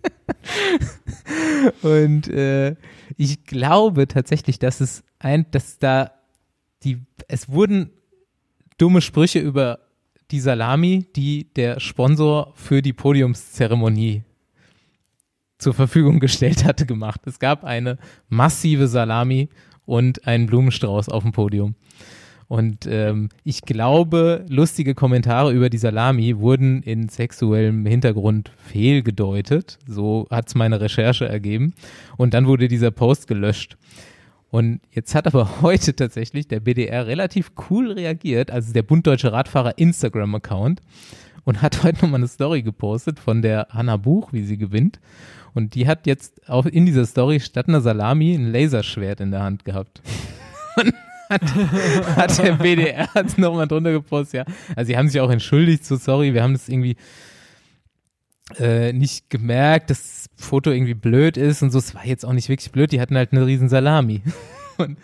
und 1.83 2.29
äh, 2.29 2.75
ich 3.19 3.45
glaube 3.45 4.09
tatsächlich, 4.09 4.59
dass 4.59 4.81
es 4.81 5.05
ein, 5.19 5.45
dass 5.51 5.79
da 5.79 6.13
die, 6.85 7.03
es 7.29 7.51
wurden 7.51 7.91
dumme 8.79 9.03
Sprüche 9.03 9.41
über 9.41 9.86
die 10.31 10.41
Salami, 10.41 11.07
die 11.15 11.53
der 11.55 11.81
Sponsor 11.81 12.53
für 12.55 12.83
die 12.83 12.93
Podiumszeremonie 12.93 14.23
zur 15.59 15.75
Verfügung 15.75 16.21
gestellt 16.21 16.65
hatte, 16.65 16.87
gemacht. 16.87 17.21
Es 17.27 17.39
gab 17.39 17.65
eine 17.65 17.99
massive 18.29 18.89
Salami 18.89 19.49
und 19.85 20.27
einen 20.27 20.47
Blumenstrauß 20.47 21.09
auf 21.09 21.23
dem 21.23 21.33
Podium. 21.33 21.75
Und 22.49 22.87
ähm, 22.87 23.29
ich 23.43 23.63
glaube, 23.63 24.45
lustige 24.49 24.95
Kommentare 24.95 25.53
über 25.53 25.69
die 25.69 25.79
Salami 25.79 26.39
wurden 26.39 26.83
in 26.83 27.09
sexuellem 27.09 27.85
Hintergrund 27.87 28.53
fehlgedeutet. 28.57 29.79
So 29.87 30.29
hat 30.31 30.47
es 30.49 30.55
meine 30.55 30.81
Recherche 30.81 31.29
ergeben. 31.29 31.75
Und 32.17 32.35
dann 32.35 32.47
wurde 32.47 32.69
dieser 32.69 32.93
Post 32.93 33.27
gelöscht. 33.27 33.77
Und 34.51 34.81
jetzt 34.91 35.15
hat 35.15 35.27
aber 35.27 35.61
heute 35.63 35.95
tatsächlich 35.95 36.49
der 36.49 36.61
BDR 36.61 37.07
relativ 37.07 37.53
cool 37.69 37.93
reagiert, 37.93 38.51
also 38.51 38.73
der 38.73 38.83
Bund 38.83 39.07
Deutsche 39.07 39.33
Radfahrer 39.33 39.79
Instagram-Account 39.79 40.81
und 41.45 41.63
hat 41.63 41.83
heute 41.83 42.03
nochmal 42.03 42.21
eine 42.21 42.29
Story 42.29 42.63
gepostet 42.63 43.19
von 43.19 43.43
der 43.43 43.69
Hanna 43.71 43.97
Buch, 43.97 44.33
wie 44.33 44.43
sie 44.43 44.59
gewinnt. 44.59 45.01
Und 45.55 45.75
die 45.75 45.87
hat 45.87 46.07
jetzt 46.07 46.51
auch 46.51 46.67
in 46.67 46.85
dieser 46.85 47.07
Story 47.07 47.41
statt 47.41 47.69
einer 47.69 47.81
Salami 47.81 48.35
ein 48.35 48.53
Laserschwert 48.53 49.21
in 49.21 49.31
der 49.31 49.43
Hand 49.43 49.65
gehabt. 49.65 50.03
Und 50.77 50.95
hat, 51.31 51.43
hat 52.17 52.39
der 52.39 52.53
BDR 52.53 53.09
nochmal 53.37 53.67
drunter 53.67 53.91
gepostet, 53.91 54.47
ja. 54.47 54.55
Also 54.77 54.89
sie 54.89 54.97
haben 54.97 55.09
sich 55.09 55.21
auch 55.21 55.31
entschuldigt, 55.31 55.85
so 55.85 55.97
sorry, 55.97 56.35
wir 56.35 56.43
haben 56.43 56.53
das 56.53 56.69
irgendwie 56.69 56.97
äh, 58.59 58.93
nicht 58.93 59.29
gemerkt, 59.29 59.91
dass 59.91 60.03
das 60.03 60.16
Foto 60.37 60.71
irgendwie 60.71 60.95
blöd 60.95 61.37
ist 61.37 61.63
und 61.63 61.71
so. 61.71 61.79
Es 61.79 61.95
war 61.95 62.07
jetzt 62.07 62.25
auch 62.25 62.33
nicht 62.33 62.49
wirklich 62.49 62.71
blöd, 62.71 62.93
die 62.93 63.01
hatten 63.01 63.17
halt 63.17 63.33
eine 63.33 63.47
riesen 63.47 63.69
Salami. 63.69 64.23
und, 64.79 64.99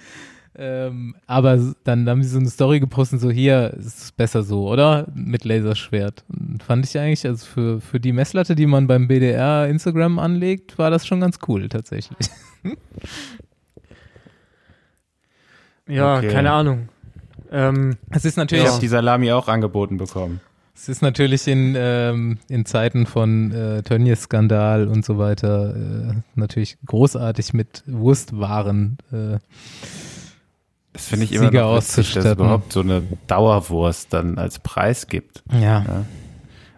ähm, 0.54 1.14
aber 1.26 1.58
dann 1.84 2.06
haben 2.08 2.22
sie 2.22 2.28
so 2.28 2.38
eine 2.38 2.50
Story 2.50 2.78
gepostet, 2.78 3.20
so 3.20 3.30
hier 3.30 3.72
ist 3.78 4.02
es 4.02 4.12
besser 4.12 4.42
so, 4.42 4.68
oder? 4.68 5.06
Mit 5.14 5.44
Laserschwert. 5.44 6.24
Und 6.28 6.62
fand 6.62 6.84
ich 6.84 6.98
eigentlich, 6.98 7.26
also 7.26 7.46
für, 7.46 7.80
für 7.80 7.98
die 7.98 8.12
Messlatte, 8.12 8.54
die 8.54 8.66
man 8.66 8.86
beim 8.86 9.08
BDR 9.08 9.66
Instagram 9.68 10.18
anlegt, 10.18 10.76
war 10.78 10.90
das 10.90 11.06
schon 11.06 11.20
ganz 11.20 11.38
cool 11.48 11.70
tatsächlich. 11.70 12.18
ja, 15.88 16.18
Okay. 16.18 16.28
keine 16.28 16.50
Ahnung. 16.52 16.88
Ähm, 17.50 17.96
Es 18.10 18.24
ist 18.24 18.32
Ich 18.32 18.36
natürlich, 18.36 18.66
habe 18.68 18.80
die 18.80 18.88
Salami 18.88 19.32
auch 19.32 19.48
angeboten 19.48 19.96
bekommen. 19.96 20.40
Es 20.74 20.88
ist 20.88 21.02
natürlich 21.02 21.46
in, 21.46 21.74
ähm, 21.76 22.38
in 22.48 22.64
Zeiten 22.64 23.06
von 23.06 23.52
äh, 23.52 23.82
Tönnies-Skandal 23.82 24.88
und 24.88 25.04
so 25.04 25.18
weiter 25.18 25.74
äh, 25.76 26.14
natürlich 26.34 26.78
großartig 26.86 27.52
mit 27.54 27.82
Wurstwaren 27.86 28.98
äh, 29.12 29.38
Das 30.92 31.06
finde 31.06 31.24
ich 31.26 31.32
immer 31.32 31.46
Sieger 31.46 31.62
noch 31.62 31.76
witzig, 31.76 32.14
dass 32.14 32.24
es 32.24 32.32
überhaupt 32.32 32.72
so 32.72 32.80
eine 32.80 33.02
Dauerwurst 33.26 34.12
dann 34.12 34.38
als 34.38 34.58
Preis 34.58 35.06
gibt. 35.06 35.42
ja. 35.52 36.04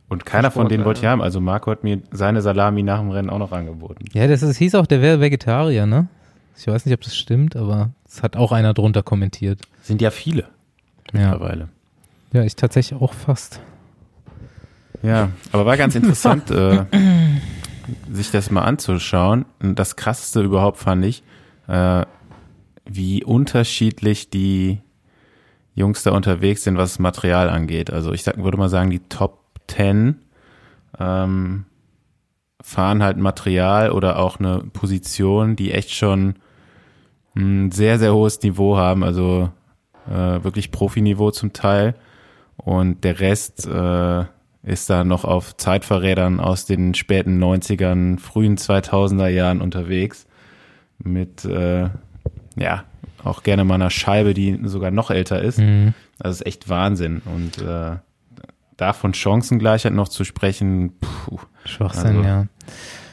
Und 0.07 0.26
keiner 0.26 0.51
von 0.51 0.62
Sportler, 0.62 0.68
denen 0.68 0.84
wollte 0.84 0.99
ja. 0.99 1.09
die 1.09 1.12
haben. 1.12 1.22
Also 1.22 1.40
Marco 1.40 1.70
hat 1.70 1.82
mir 1.82 2.01
seine 2.12 2.42
Salami 2.42 2.82
nach 2.82 3.01
dem 3.01 3.11
Rennen 3.11 3.30
auch 3.30 3.38
noch 3.38 3.53
angeboten. 3.53 4.05
Ja, 4.12 4.28
das 4.28 4.42
ist, 4.42 4.59
hieß 4.59 4.74
auch, 4.74 4.86
der 4.86 5.01
wäre 5.01 5.18
Vegetarier, 5.20 5.86
ne? 5.86 6.09
Ich 6.57 6.66
weiß 6.66 6.84
nicht, 6.86 6.95
ob 6.95 7.01
das 7.01 7.16
stimmt, 7.16 7.57
aber 7.57 7.90
es 8.07 8.22
hat 8.22 8.36
auch 8.36 8.53
einer 8.53 8.74
drunter 8.74 9.03
kommentiert. 9.03 9.61
Sind 9.82 10.01
ja 10.03 10.11
viele 10.11 10.42
Ja, 11.12 11.30
mittlerweile. 11.30 11.68
ja 12.32 12.45
ich 12.45 12.55
tatsächlich 12.55 13.01
auch 13.01 13.12
fast. 13.12 13.61
Ja, 15.05 15.29
aber 15.53 15.67
war 15.67 15.77
ganz 15.77 15.95
interessant, 15.95 16.51
äh, 16.51 16.87
sich 18.11 18.31
das 18.31 18.51
mal 18.51 18.63
anzuschauen. 18.63 19.45
Und 19.61 19.79
das 19.79 19.97
krasseste 19.97 20.41
überhaupt 20.41 20.79
fand 20.79 21.05
ich, 21.05 21.23
äh, 21.69 22.07
wie 22.87 23.23
unterschiedlich 23.23 24.31
die 24.31 24.81
Jungs 25.75 26.05
da 26.05 26.13
unterwegs 26.13 26.65
sind, 26.65 26.79
was 26.79 26.99
Material 26.99 27.51
angeht. 27.51 27.93
Also 27.93 28.13
ich 28.13 28.23
sag, 28.23 28.43
würde 28.43 28.57
mal 28.57 28.71
sagen, 28.71 28.89
die 28.89 29.01
Top 29.01 29.45
10 29.69 30.17
ähm, 30.99 31.67
fahren 32.63 33.03
halt 33.03 33.19
Material 33.19 33.91
oder 33.91 34.19
auch 34.19 34.39
eine 34.39 34.61
Position, 34.73 35.55
die 35.55 35.73
echt 35.73 35.91
schon 35.93 36.37
ein 37.37 37.73
sehr, 37.73 37.99
sehr 37.99 38.15
hohes 38.15 38.41
Niveau 38.41 38.79
haben, 38.79 39.05
also 39.05 39.51
äh, 40.09 40.43
wirklich 40.43 40.71
Profiniveau 40.71 41.31
zum 41.31 41.53
Teil. 41.53 41.95
Und 42.57 43.05
der 43.05 43.21
Rest 43.21 43.67
äh, 43.67 44.25
ist 44.65 44.89
da 44.89 45.05
noch 45.05 45.25
auf 45.25 45.57
Zeitverrädern 45.57 46.41
aus 46.41 46.65
den 46.65 46.95
späten 46.95 47.43
90ern, 47.43 48.19
frühen 48.19 48.57
2000er 48.57 49.29
Jahren 49.29 49.61
unterwegs. 49.61 50.27
Mit, 50.99 51.45
äh, 51.45 51.91
ja, 52.57 52.85
auch 53.23 53.43
gerne 53.43 53.65
mal 53.65 53.75
einer 53.75 53.91
Scheibe, 53.91 54.33
die 54.35 54.59
sogar 54.65 54.91
noch 54.91 55.11
älter 55.11 55.43
ist. 55.43 55.59
Mhm. 55.59 55.95
Das 56.19 56.37
ist 56.37 56.47
echt 56.47 56.69
Wahnsinn. 56.69 57.21
Und 57.25 57.61
äh, 57.62 57.97
davon 58.77 59.15
Chancengleichheit 59.15 59.93
noch 59.93 60.09
zu 60.09 60.25
sprechen, 60.25 60.95
puh, 61.01 61.39
Schwachsinn, 61.65 62.19
Also, 62.19 62.23
ja. 62.23 62.47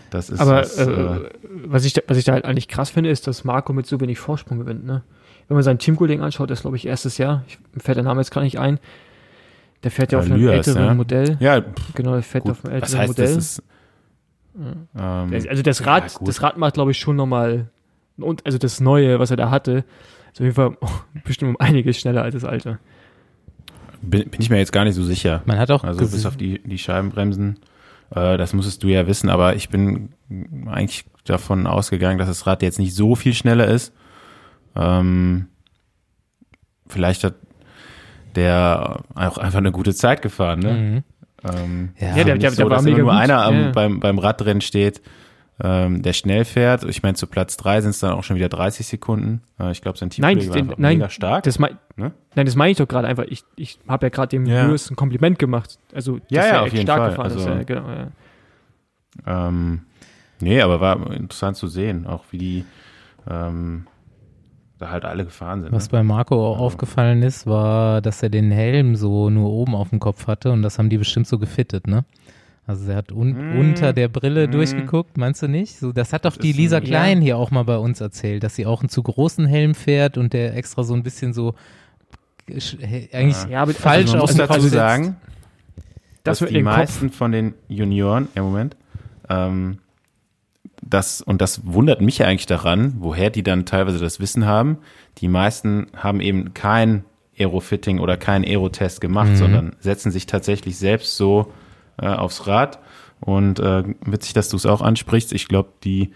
das 0.10 0.30
ist 0.30 0.40
aber 0.40 0.58
was, 0.58 0.78
äh, 0.78 0.84
äh, 0.84 1.30
was, 1.66 1.86
ich 1.86 1.94
da, 1.94 2.02
was 2.08 2.18
ich 2.18 2.24
da 2.24 2.34
halt 2.34 2.46
eigentlich 2.46 2.68
krass 2.68 2.90
finde, 2.90 3.10
ist, 3.10 3.28
dass 3.28 3.44
Marco 3.44 3.74
mit 3.74 3.88
so 3.88 4.00
wenig 4.00 4.20
Vorsprung 4.20 4.60
gewinnt. 4.60 4.86
Ne? 4.86 5.04
Wenn 5.48 5.56
man 5.56 5.64
sein 5.64 5.80
Teamkollegen 5.80 6.24
anschaut, 6.24 6.50
das 6.50 6.60
ist, 6.60 6.64
glaube 6.64 6.78
ich, 6.78 6.88
erstes 6.88 7.18
Jahr, 7.18 7.44
ich, 7.48 7.60
mir 7.74 7.82
fällt 7.82 7.98
der 7.98 8.04
Name 8.04 8.22
jetzt 8.22 8.32
gar 8.32 8.42
nicht 8.42 8.60
ein, 8.60 8.80
der 9.84 9.92
fährt 9.92 10.12
ja 10.12 10.20
Ja, 10.20 10.24
auf 10.26 10.32
einem 10.32 10.42
Lyas, 10.42 10.54
älteren 10.68 10.86
ja. 10.86 10.94
Modell. 10.94 11.38
ja, 11.40 11.62
pff, 11.62 11.94
Genau, 11.96 12.14
der 12.14 12.24
fährt 12.24 12.44
gut. 12.44 12.52
auf 12.52 12.66
einem 12.66 12.74
was 12.82 12.94
älteren 12.94 13.00
heißt, 13.02 13.10
Modell. 13.18 13.36
das 13.36 13.44
ist, 13.46 13.64
ähm, 14.98 15.48
Also 15.50 15.62
das 15.64 15.86
Rad, 15.86 16.12
ja, 16.12 16.20
das 16.26 16.42
Rad 16.42 16.58
macht, 16.58 16.74
glaube 16.76 16.92
ich, 16.92 17.00
schon 17.00 17.16
nochmal, 17.16 17.70
und 18.18 18.46
also 18.46 18.58
das 18.58 18.80
Neue, 18.80 19.20
was 19.20 19.32
er 19.32 19.38
da 19.38 19.50
hatte, 19.50 19.84
ist 20.34 20.40
auf 20.40 20.46
jeden 20.46 20.54
Fall 20.56 20.78
bestimmt 21.26 21.50
um 21.50 21.60
einiges 21.60 21.98
schneller 22.00 22.24
als 22.24 22.34
das 22.36 22.44
alte. 22.46 22.80
bin, 24.02 24.30
bin 24.30 24.42
ich 24.42 24.50
mir 24.50 24.58
jetzt 24.58 24.72
gar 24.74 24.84
nicht 24.84 24.96
so 24.96 25.04
sicher. 25.04 25.42
Man 25.46 25.58
hat 25.58 25.72
auch 25.72 25.84
Also 25.84 26.04
ges- 26.04 26.12
bis 26.12 26.26
auf 26.26 26.38
die, 26.38 26.60
die 26.64 26.78
Scheibenbremsen, 26.78 27.60
äh, 28.12 28.38
das 28.38 28.54
musstest 28.54 28.84
du 28.84 28.88
ja 28.88 29.08
wissen, 29.08 29.30
aber 29.30 29.56
ich 29.56 29.70
bin 29.70 30.10
eigentlich 30.68 31.06
davon 31.26 31.68
ausgegangen, 31.68 32.18
dass 32.18 32.28
das 32.28 32.46
Rad 32.48 32.62
jetzt 32.64 32.80
nicht 32.80 32.94
so 32.96 33.16
viel 33.16 33.34
schneller 33.34 33.68
ist. 33.68 33.94
Ähm, 34.76 35.48
vielleicht 36.88 37.24
hat 37.24 37.36
der 38.36 39.02
auch 39.16 39.38
einfach 39.38 39.60
eine 39.60 39.72
gute 39.72 39.94
Zeit 39.94 40.22
gefahren, 40.22 40.60
ne? 40.60 40.74
Mhm. 40.74 41.04
Ähm, 41.44 41.90
Ja. 42.00 42.10
ist 42.12 42.18
Ja, 42.18 42.24
der- 42.24 42.34
nicht 42.36 42.44
der- 42.44 42.52
so, 42.52 42.56
der 42.58 42.66
war 42.70 42.78
dass 42.78 42.86
immer 42.86 42.92
mega 42.98 43.04
nur 43.04 43.12
gut. 43.14 43.22
einer 43.22 43.44
am, 43.46 43.56
Ja. 43.56 43.72
beim, 43.72 44.00
beim 44.00 44.20
Radrennen 44.20 44.62
steht, 44.62 45.02
ähm, 45.64 46.02
der 46.02 46.14
schnell 46.14 46.46
fährt. 46.46 46.84
Ich 46.86 47.04
meine, 47.04 47.16
zu 47.16 47.28
Platz 47.28 47.58
drei 47.58 47.82
sind 47.82 47.92
es 47.92 48.00
dann 48.00 48.12
auch 48.14 48.24
schon 48.24 48.36
wieder 48.36 48.50
30 48.50 48.88
Sekunden. 48.88 49.42
Äh, 49.60 49.72
ich 49.72 49.82
glaube, 49.82 49.98
sein 49.98 50.10
Nein, 50.18 50.40
Teamkollege 50.40 50.50
war 50.50 50.56
den- 50.56 50.64
einfach 50.70 50.78
nein, 50.80 50.98
mega 50.98 51.10
stark. 51.10 51.44
Das 51.44 51.60
mein, 51.60 51.78
Ne? 51.98 52.12
Nein, 52.36 52.46
das 52.46 52.56
meine 52.56 52.72
ich 52.72 52.78
doch 52.78 52.88
gerade 52.88 53.08
einfach. 53.08 53.26
Ich, 53.28 53.44
ich 53.58 53.78
habe 53.88 54.06
ja 54.08 54.10
gerade 54.10 54.30
dem 54.30 54.46
Ja. 54.46 54.66
Lewis 54.66 54.90
ein 54.90 54.96
Kompliment 54.96 55.38
gemacht. 55.38 55.78
Also, 55.94 56.18
dass 56.18 56.26
Ja, 56.30 56.42
ja, 56.46 56.48
er 56.54 56.60
auf 56.62 56.66
echt 56.68 56.74
jeden 56.76 56.86
stark 56.88 57.00
Fall. 57.00 57.10
gefahren 57.10 57.28
ist. 57.28 57.34
Also- 57.38 57.50
Ja, 57.50 57.64
genau, 57.64 57.90
ja. 57.90 58.08
Ähm, 59.48 59.82
nee, 60.40 60.62
aber 60.62 60.80
war 60.80 61.12
interessant 61.12 61.58
zu 61.58 61.68
sehen, 61.68 62.08
auch 62.08 62.24
wie 62.32 62.38
die 62.38 62.66
ähm, 63.30 63.86
da 64.82 64.90
halt 64.90 65.06
alle 65.06 65.24
gefahren 65.26 65.62
sind. 65.62 65.72
Was 65.72 65.86
Ne? 65.86 65.92
bei 65.92 66.04
Marco 66.04 66.36
auch 66.36 66.54
Also- 66.56 66.66
aufgefallen 66.66 67.22
ist, 67.24 67.46
war, 67.48 68.02
dass 68.02 68.22
er 68.24 68.30
den 68.30 68.52
Helm 68.52 68.96
so 68.96 69.30
nur 69.30 69.50
oben 69.52 69.76
auf 69.76 69.90
dem 69.90 70.00
Kopf 70.00 70.28
hatte 70.28 70.52
und 70.52 70.62
das 70.64 70.78
haben 70.80 70.90
die 70.90 70.98
bestimmt 70.98 71.28
so 71.28 71.38
gefittet, 71.40 71.88
ne? 71.88 72.04
Also 72.68 72.92
er 72.92 72.98
hat 72.98 73.12
un 73.12 73.32
Mm. 73.56 73.60
unter 73.60 73.92
der 73.94 74.08
Brille 74.08 74.48
Mm. 74.48 74.52
durchgeguckt, 74.52 75.18
meinst 75.18 75.42
du 75.42 75.48
nicht? 75.48 75.78
So, 75.78 75.92
das 75.92 76.14
hat 76.14 76.26
doch 76.26 76.36
Das 76.36 76.40
die 76.44 76.52
Lisa 76.54 76.78
ein- 76.78 76.84
Klein 76.84 77.18
Ja. 77.20 77.24
hier 77.24 77.38
auch 77.38 77.52
mal 77.52 77.64
bei 77.64 77.78
uns 77.78 78.00
erzählt, 78.02 78.44
dass 78.44 78.56
sie 78.56 78.66
auch 78.66 78.82
einen 78.82 78.90
zu 78.90 79.02
großen 79.04 79.46
Helm 79.48 79.74
fährt 79.76 80.18
und 80.18 80.34
der 80.34 80.56
extra 80.56 80.84
so 80.84 80.94
ein 80.94 81.04
bisschen 81.04 81.34
so 81.34 81.54
eigentlich 82.48 83.36
Ja, 83.50 83.62
aber- 83.62 83.74
falsch 83.74 84.02
also 84.08 84.14
man 84.14 84.22
auf 84.24 84.30
muss 84.30 84.38
dazu 84.38 84.54
Kopf 84.54 84.62
sitzt. 84.62 84.74
sagen, 84.76 85.16
Das 86.24 86.40
dass 86.40 86.42
mit 86.50 86.58
die 86.58 86.64
meisten 86.64 87.10
von 87.10 87.32
den 87.32 87.54
Junioren, 87.68 88.28
im 88.36 88.44
Moment, 88.44 88.76
ähm, 89.30 89.78
das, 90.82 91.22
und 91.22 91.42
das 91.42 91.62
wundert 91.66 92.02
mich 92.02 92.18
ja 92.20 92.28
eigentlich 92.28 92.46
daran, 92.48 92.96
woher 93.00 93.30
die 93.30 93.44
dann 93.44 93.66
teilweise 93.66 94.00
das 94.00 94.20
Wissen 94.20 94.46
haben. 94.46 94.78
Die 95.20 95.28
meisten 95.28 95.88
haben 95.96 96.22
eben 96.22 96.54
kein 96.54 97.06
Aerofitting 97.38 98.00
oder 98.00 98.18
keinen 98.18 98.44
Aerotest 98.46 99.00
gemacht, 99.02 99.30
Mhm. 99.32 99.36
sondern 99.36 99.76
setzen 99.80 100.12
sich 100.12 100.26
tatsächlich 100.26 100.78
selbst 100.78 101.18
so 101.18 101.52
äh, 102.02 102.08
aufs 102.08 102.48
Rad. 102.48 102.80
Und 103.20 103.60
äh, 103.60 103.84
witzig, 104.06 104.34
dass 104.34 104.50
du 104.50 104.58
es 104.58 104.66
auch 104.66 104.82
ansprichst. 104.82 105.32
Ich 105.34 105.48
glaube, 105.48 105.70
die 105.84 106.12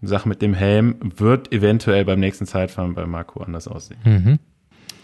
Sache 0.00 0.26
mit 0.28 0.40
dem 0.40 0.54
Helm 0.54 0.96
wird 1.02 1.52
eventuell 1.52 2.06
beim 2.06 2.20
nächsten 2.20 2.46
Zeitfahren 2.46 2.94
bei 2.94 3.04
Marco 3.04 3.42
anders 3.42 3.68
aussehen. 3.68 4.00
Mhm. 4.04 4.38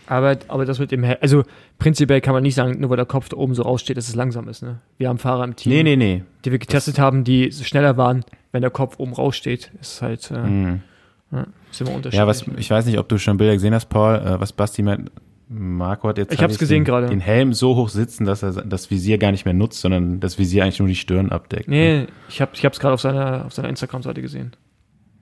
Aber, 0.09 0.37
aber 0.49 0.65
das 0.65 0.79
mit 0.79 0.93
dem, 0.93 1.03
Hel 1.03 1.19
also 1.21 1.43
prinzipiell 1.79 2.21
kann 2.21 2.33
man 2.35 2.43
nicht 2.43 2.55
sagen, 2.55 2.81
nur 2.81 2.91
weil 2.91 2.97
der 2.97 3.07
Kopf 3.07 3.29
da 3.29 3.37
oben 3.37 3.55
so 3.55 3.63
raussteht, 3.63 3.97
dass 3.97 4.09
es 4.09 4.15
langsam 4.15 4.49
ist. 4.49 4.63
Ne? 4.63 4.79
Wir 4.99 5.09
haben 5.09 5.19
Fahrer 5.19 5.45
im 5.45 5.57
Team, 5.57 5.73
Nee, 5.73 5.83
nee, 5.83 5.97
nee. 5.97 6.23
die 6.45 6.53
wir 6.53 6.59
getestet 6.59 6.99
haben, 6.99 7.25
die 7.25 7.51
schneller 7.53 7.97
waren, 7.97 8.25
wenn 8.53 8.63
der 8.63 8.71
Kopf 8.71 8.99
oben 8.99 9.13
raussteht. 9.13 9.73
Ist 9.81 10.03
halt, 10.03 10.31
äh, 10.31 10.39
Mhm. 10.39 10.81
ja, 11.33 11.47
ist 11.71 11.81
immer 11.81 11.91
unterschiedlich. 11.91 12.19
Ja, 12.19 12.27
was, 12.27 12.45
ich 12.57 12.71
weiß 12.71 12.87
nicht, 12.87 12.99
ob 12.99 13.09
du 13.09 13.19
schon 13.19 13.37
Bilder 13.37 13.55
gesehen 13.55 13.75
hast, 13.75 13.87
Paul, 13.87 14.15
äh, 14.17 14.41
was 14.41 14.53
Basti 14.53 14.83
meint. 14.83 15.11
Marco 15.49 16.09
hat 16.09 16.19
jetzt 16.19 16.35
Ich 16.35 16.43
hab's 16.43 16.59
gesehen 16.59 16.79
den, 16.79 16.85
gerade. 16.85 17.07
den 17.07 17.21
Helm 17.21 17.53
so 17.53 17.77
hoch 17.77 17.89
sitzen, 17.89 18.25
dass 18.25 18.43
er 18.43 18.51
das 18.65 18.91
Visier 18.91 19.17
gar 19.17 19.31
nicht 19.31 19.45
mehr 19.45 19.55
nutzt, 19.55 19.81
sondern 19.81 20.19
das 20.19 20.39
Visier 20.41 20.65
eigentlich 20.65 20.81
nur 20.81 20.89
die 20.89 20.97
Stirn 20.97 21.31
abdeckt. 21.31 21.69
Nee, 21.69 22.07
ich 22.29 22.41
habe 22.43 22.51
es 22.55 22.81
gerade 22.81 22.95
auf 22.95 23.01
seiner, 23.01 23.45
auf 23.47 23.53
seiner 23.53 23.69
Instagram-Seite 23.69 24.23
gesehen. 24.23 24.53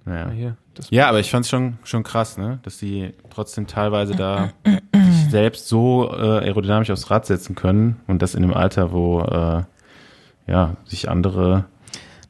Ja. 0.06 0.14
Ja, 0.26 0.30
hier, 0.30 0.56
das 0.74 0.90
Ja, 0.90 1.08
aber 1.08 1.20
ich 1.20 1.30
fand's 1.30 1.48
schon, 1.48 1.78
schon 1.84 2.02
krass, 2.02 2.36
ne? 2.36 2.58
Dass 2.62 2.76
die 2.78 3.12
trotzdem 3.30 3.66
teilweise 3.66 4.14
da 4.14 4.50
sich 4.92 5.30
selbst 5.30 5.66
so 5.68 6.10
äh, 6.12 6.16
aerodynamisch 6.44 6.90
aufs 6.90 7.10
Rad 7.10 7.24
setzen 7.26 7.54
können 7.54 8.00
und 8.06 8.20
das 8.20 8.34
in 8.34 8.42
einem 8.44 8.52
Alter, 8.54 8.92
wo 8.92 9.20
äh, 9.22 9.62
ja, 10.46 10.76
sich 10.84 11.08
andere 11.08 11.64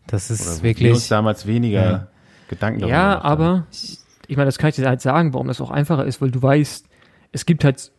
Das 0.06 0.30
oder 0.30 0.34
ist 0.34 0.40
wo 0.40 0.46
wir 0.46 0.50
uns 0.52 0.62
wirklich, 0.62 1.08
damals 1.08 1.46
weniger 1.46 1.90
Ja. 1.90 2.06
Gedanken 2.48 2.80
darüber 2.80 2.96
Ja, 2.96 3.08
gemacht 3.14 3.24
haben. 3.24 3.42
aber 3.42 3.66
ich 4.28 4.36
meine, 4.36 4.46
das 4.46 4.58
kann 4.58 4.70
ich 4.70 4.76
dir 4.76 4.86
halt 4.86 5.00
sagen, 5.00 5.32
warum 5.34 5.48
das 5.48 5.60
auch 5.60 5.70
einfacher 5.70 6.04
ist, 6.04 6.20
weil 6.22 6.30
du 6.30 6.40
weißt, 6.40 6.86
es 7.32 7.46
gibt 7.46 7.64
halt, 7.64 7.90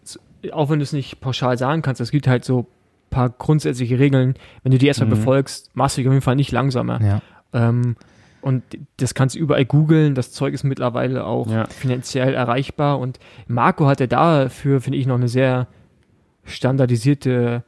auch 0.53 0.69
wenn 0.69 0.79
du 0.79 0.83
es 0.83 0.93
nicht 0.93 1.19
pauschal 1.19 1.57
sagen 1.57 1.81
kannst, 1.81 1.99
es 1.99 2.11
gibt 2.11 2.27
halt 2.27 2.45
so 2.45 2.59
ein 2.61 2.65
paar 3.09 3.29
grundsätzliche 3.29 3.99
Regeln. 3.99 4.35
Wenn 4.63 4.71
du 4.71 4.77
die 4.77 4.87
erstmal 4.87 5.07
Mhm. 5.07 5.11
befolgst, 5.15 5.71
machst 5.75 5.97
du 5.97 6.01
dich 6.01 6.07
auf 6.07 6.13
jeden 6.13 6.23
Fall 6.23 6.35
nicht 6.37 6.51
langsamer. 6.53 7.01
ja. 7.01 7.21
Ähm, 7.53 7.97
und 8.45 8.61
das 8.97 9.15
kannst 9.15 9.33
du 9.35 9.39
überall 9.39 9.65
googeln. 9.65 10.13
Das 10.13 10.31
Zeug 10.31 10.53
ist 10.53 10.63
mittlerweile 10.63 11.25
auch 11.25 11.49
Ja. 11.49 11.65
finanziell 11.67 12.35
erreichbar. 12.35 12.99
Und 12.99 13.17
Marco 13.47 13.87
hatte 13.87 14.07
dafür, 14.07 14.81
finde 14.81 14.99
ich, 14.99 15.07
noch 15.07 15.15
eine 15.15 15.27
sehr 15.27 15.67
standardisierte 16.43 17.63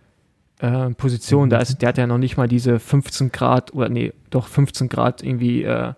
äh, 0.60 0.90
Position. 0.92 1.50
Da 1.50 1.58
ist, 1.60 1.82
der 1.82 1.90
hat 1.90 1.98
ja 1.98 2.08
noch 2.08 2.18
nicht 2.18 2.38
mal 2.38 2.48
diese 2.48 2.80
15 2.80 3.32
Grad 3.32 3.74
oder 3.74 3.90
nee, 3.90 4.14
doch 4.30 4.48
15 4.48 4.90
Grad 4.90 5.22
irgendwie 5.24 5.64
äh, 5.64 5.94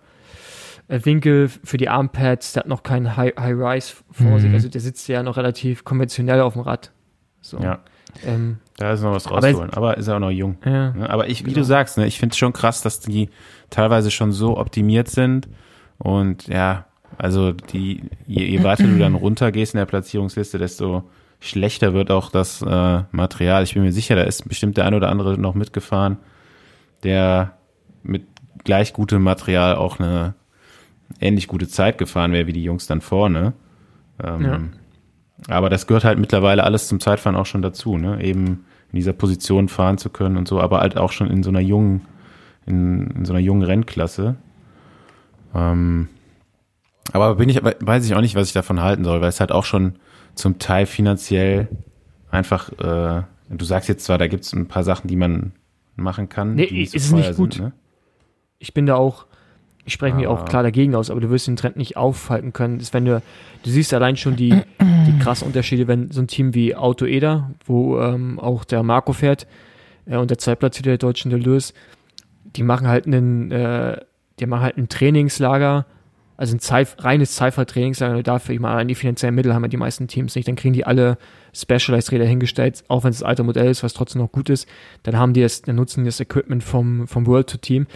Winkel 0.88 1.48
für 1.48 1.76
die 1.76 1.88
Armpads. 1.88 2.54
Der 2.54 2.60
hat 2.62 2.68
noch 2.68 2.82
keinen 2.82 3.16
High- 3.16 3.36
High-Rise 3.38 3.94
vor 4.10 4.26
Mhm. 4.32 4.38
sich. 4.40 4.52
Also 4.52 4.68
der 4.68 4.80
sitzt 4.80 5.08
ja 5.08 5.22
noch 5.22 5.36
relativ 5.36 5.84
konventionell 5.84 6.40
auf 6.40 6.54
dem 6.54 6.62
Rad. 6.62 6.90
So. 7.40 7.58
Ja, 7.58 7.80
Ähm, 8.26 8.58
da 8.80 8.92
ist 8.92 9.02
noch 9.02 9.12
was 9.12 9.26
Aber 9.26 9.36
rauszuholen, 9.36 9.70
aber, 9.72 9.96
ist 9.98 10.08
er 10.08 10.16
auch 10.16 10.20
noch 10.20 10.30
jung. 10.30 10.56
ja. 10.64 10.92
Ne? 10.92 11.08
Aber 11.08 11.28
ich, 11.28 11.40
wie 11.44 11.50
Genau. 11.50 11.60
du 11.60 11.64
sagst, 11.64 11.98
ne, 11.98 12.06
ich 12.06 12.18
finde 12.18 12.32
es 12.32 12.38
schon 12.38 12.52
krass, 12.52 12.82
dass 12.82 12.98
die 13.00 13.28
teilweise 13.70 14.10
schon 14.10 14.32
so 14.32 14.58
optimiert 14.58 15.08
sind 15.08 15.48
und 15.98 16.48
ja, 16.48 16.86
also 17.18 17.52
die, 17.52 18.02
je, 18.26 18.44
je 18.44 18.62
weiter 18.64 18.84
du 18.84 18.98
dann 18.98 19.14
runtergehst 19.26 19.74
in 19.74 19.78
der 19.78 19.84
Platzierungsliste, 19.86 20.58
desto 20.58 21.04
schlechter 21.40 21.92
wird 21.94 22.10
auch 22.10 22.30
das 22.30 22.62
äh, 22.62 23.02
Material. 23.12 23.62
Ich 23.62 23.74
bin 23.74 23.82
mir 23.82 23.92
sicher, 23.92 24.14
da 24.16 24.22
ist 24.22 24.48
bestimmt 24.48 24.76
der 24.76 24.84
ein 24.86 24.94
oder 24.94 25.08
andere 25.10 25.38
noch 25.38 25.54
mitgefahren, 25.54 26.16
der 27.02 27.52
mit 28.02 28.24
gleich 28.64 28.92
gutem 28.92 29.22
Material 29.22 29.74
auch 29.76 29.98
eine 29.98 30.34
ähnlich 31.20 31.48
gute 31.48 31.66
Zeit 31.68 31.98
gefahren 31.98 32.32
wäre 32.32 32.46
wie 32.46 32.52
die 32.52 32.62
Jungs 32.64 32.86
dann 32.86 33.00
vorne. 33.00 33.52
Ähm, 34.22 34.42
Ja. 34.44 34.60
Aber 35.48 35.70
das 35.70 35.86
gehört 35.86 36.04
halt 36.04 36.18
mittlerweile 36.18 36.64
alles 36.64 36.86
zum 36.88 37.00
Zeitfahren 37.00 37.34
auch 37.36 37.46
schon 37.46 37.62
dazu, 37.62 37.96
ne? 37.96 38.22
Eben 38.22 38.66
in 38.92 38.96
dieser 38.96 39.12
Position 39.12 39.68
fahren 39.68 39.98
zu 39.98 40.10
können 40.10 40.36
und 40.36 40.48
so, 40.48 40.60
aber 40.60 40.80
halt 40.80 40.96
auch 40.96 41.12
schon 41.12 41.30
in 41.30 41.42
so 41.42 41.50
einer 41.50 41.60
jungen, 41.60 42.02
in, 42.66 43.08
in 43.10 43.24
so 43.24 43.32
einer 43.32 43.40
jungen 43.40 43.62
Rennklasse. 43.62 44.36
Ähm, 45.54 46.08
aber 47.12 47.36
bin 47.36 47.48
ich, 47.48 47.62
weiß 47.62 48.06
ich 48.06 48.14
auch 48.14 48.20
nicht, 48.20 48.34
was 48.34 48.48
ich 48.48 48.52
davon 48.52 48.80
halten 48.80 49.04
soll, 49.04 49.20
weil 49.20 49.28
es 49.28 49.40
halt 49.40 49.52
auch 49.52 49.64
schon 49.64 49.94
zum 50.34 50.58
Teil 50.58 50.86
finanziell 50.86 51.68
einfach, 52.30 52.70
äh, 52.78 53.22
du 53.48 53.64
sagst 53.64 53.88
jetzt 53.88 54.04
zwar, 54.04 54.18
da 54.18 54.26
gibt 54.26 54.44
es 54.44 54.52
ein 54.52 54.68
paar 54.68 54.84
Sachen, 54.84 55.08
die 55.08 55.16
man 55.16 55.52
machen 55.96 56.28
kann. 56.28 56.54
Nee, 56.54 56.66
die 56.66 56.80
nicht 56.80 56.92
so 56.92 56.96
ist 56.96 57.12
nicht 57.12 57.36
gut. 57.36 57.54
Sind, 57.54 57.64
ne? 57.64 57.72
ich 58.58 58.74
bin 58.74 58.86
da 58.86 58.96
auch, 58.96 59.26
ich 59.84 59.92
spreche 59.92 60.14
mich 60.16 60.26
auch 60.26 60.40
Aber- 60.40 60.48
klar 60.48 60.62
dagegen 60.62 60.94
aus, 60.94 61.10
aber 61.10 61.20
du 61.20 61.30
wirst 61.30 61.46
den 61.46 61.56
Trend 61.56 61.76
nicht 61.76 61.96
aufhalten 61.96 62.52
können. 62.52 62.78
Das, 62.78 62.92
wenn 62.92 63.04
du, 63.04 63.22
du 63.62 63.70
siehst 63.70 63.92
allein 63.94 64.16
schon 64.16 64.36
die, 64.36 64.54
die 64.80 65.18
krassen 65.18 65.46
Unterschiede, 65.46 65.88
wenn 65.88 66.10
so 66.10 66.20
ein 66.20 66.26
Team 66.28 66.54
wie 66.54 66.74
Auto 66.76 67.06
Eder, 67.06 67.50
wo 67.64 67.98
ähm, 68.00 68.38
auch 68.38 68.64
der 68.64 68.82
Marco 68.82 69.12
fährt 69.12 69.46
äh, 70.06 70.16
und 70.16 70.30
der 70.30 70.38
Zeitplatzierte 70.38 70.90
der 70.90 70.98
deutschen 70.98 71.30
Deleuze, 71.30 71.72
die 72.56 72.62
machen 72.62 72.88
halt 72.88 73.06
einen, 73.06 73.50
äh, 73.50 73.98
die 74.38 74.46
machen 74.46 74.62
halt 74.62 74.76
ein 74.76 74.88
Trainingslager, 74.88 75.86
also 76.36 76.56
ein 76.56 76.60
Zeit, 76.60 76.96
reines 77.04 77.34
Zeitfahrtrainingslager, 77.36 78.16
und 78.16 78.26
dafür, 78.26 78.54
ich 78.54 78.60
meine, 78.60 78.86
die 78.86 78.94
finanziellen 78.94 79.34
Mittel 79.34 79.54
haben 79.54 79.62
ja 79.62 79.68
die 79.68 79.76
meisten 79.76 80.08
Teams 80.08 80.34
nicht, 80.34 80.48
dann 80.48 80.56
kriegen 80.56 80.72
die 80.72 80.86
alle 80.86 81.18
Specialized-Räder 81.54 82.24
hingestellt, 82.24 82.82
auch 82.88 83.04
wenn 83.04 83.10
es 83.10 83.18
das 83.18 83.28
alte 83.28 83.42
Modell 83.42 83.68
ist, 83.70 83.82
was 83.82 83.92
trotzdem 83.92 84.22
noch 84.22 84.32
gut 84.32 84.48
ist, 84.50 84.66
dann 85.02 85.18
haben 85.18 85.32
die 85.32 85.42
es, 85.42 85.62
dann 85.62 85.76
nutzen 85.76 86.04
die 86.04 86.08
das 86.08 86.20
Equipment 86.20 86.62
vom, 86.64 87.06
vom 87.08 87.26
World 87.26 87.48
to 87.48 87.58
Team. 87.58 87.86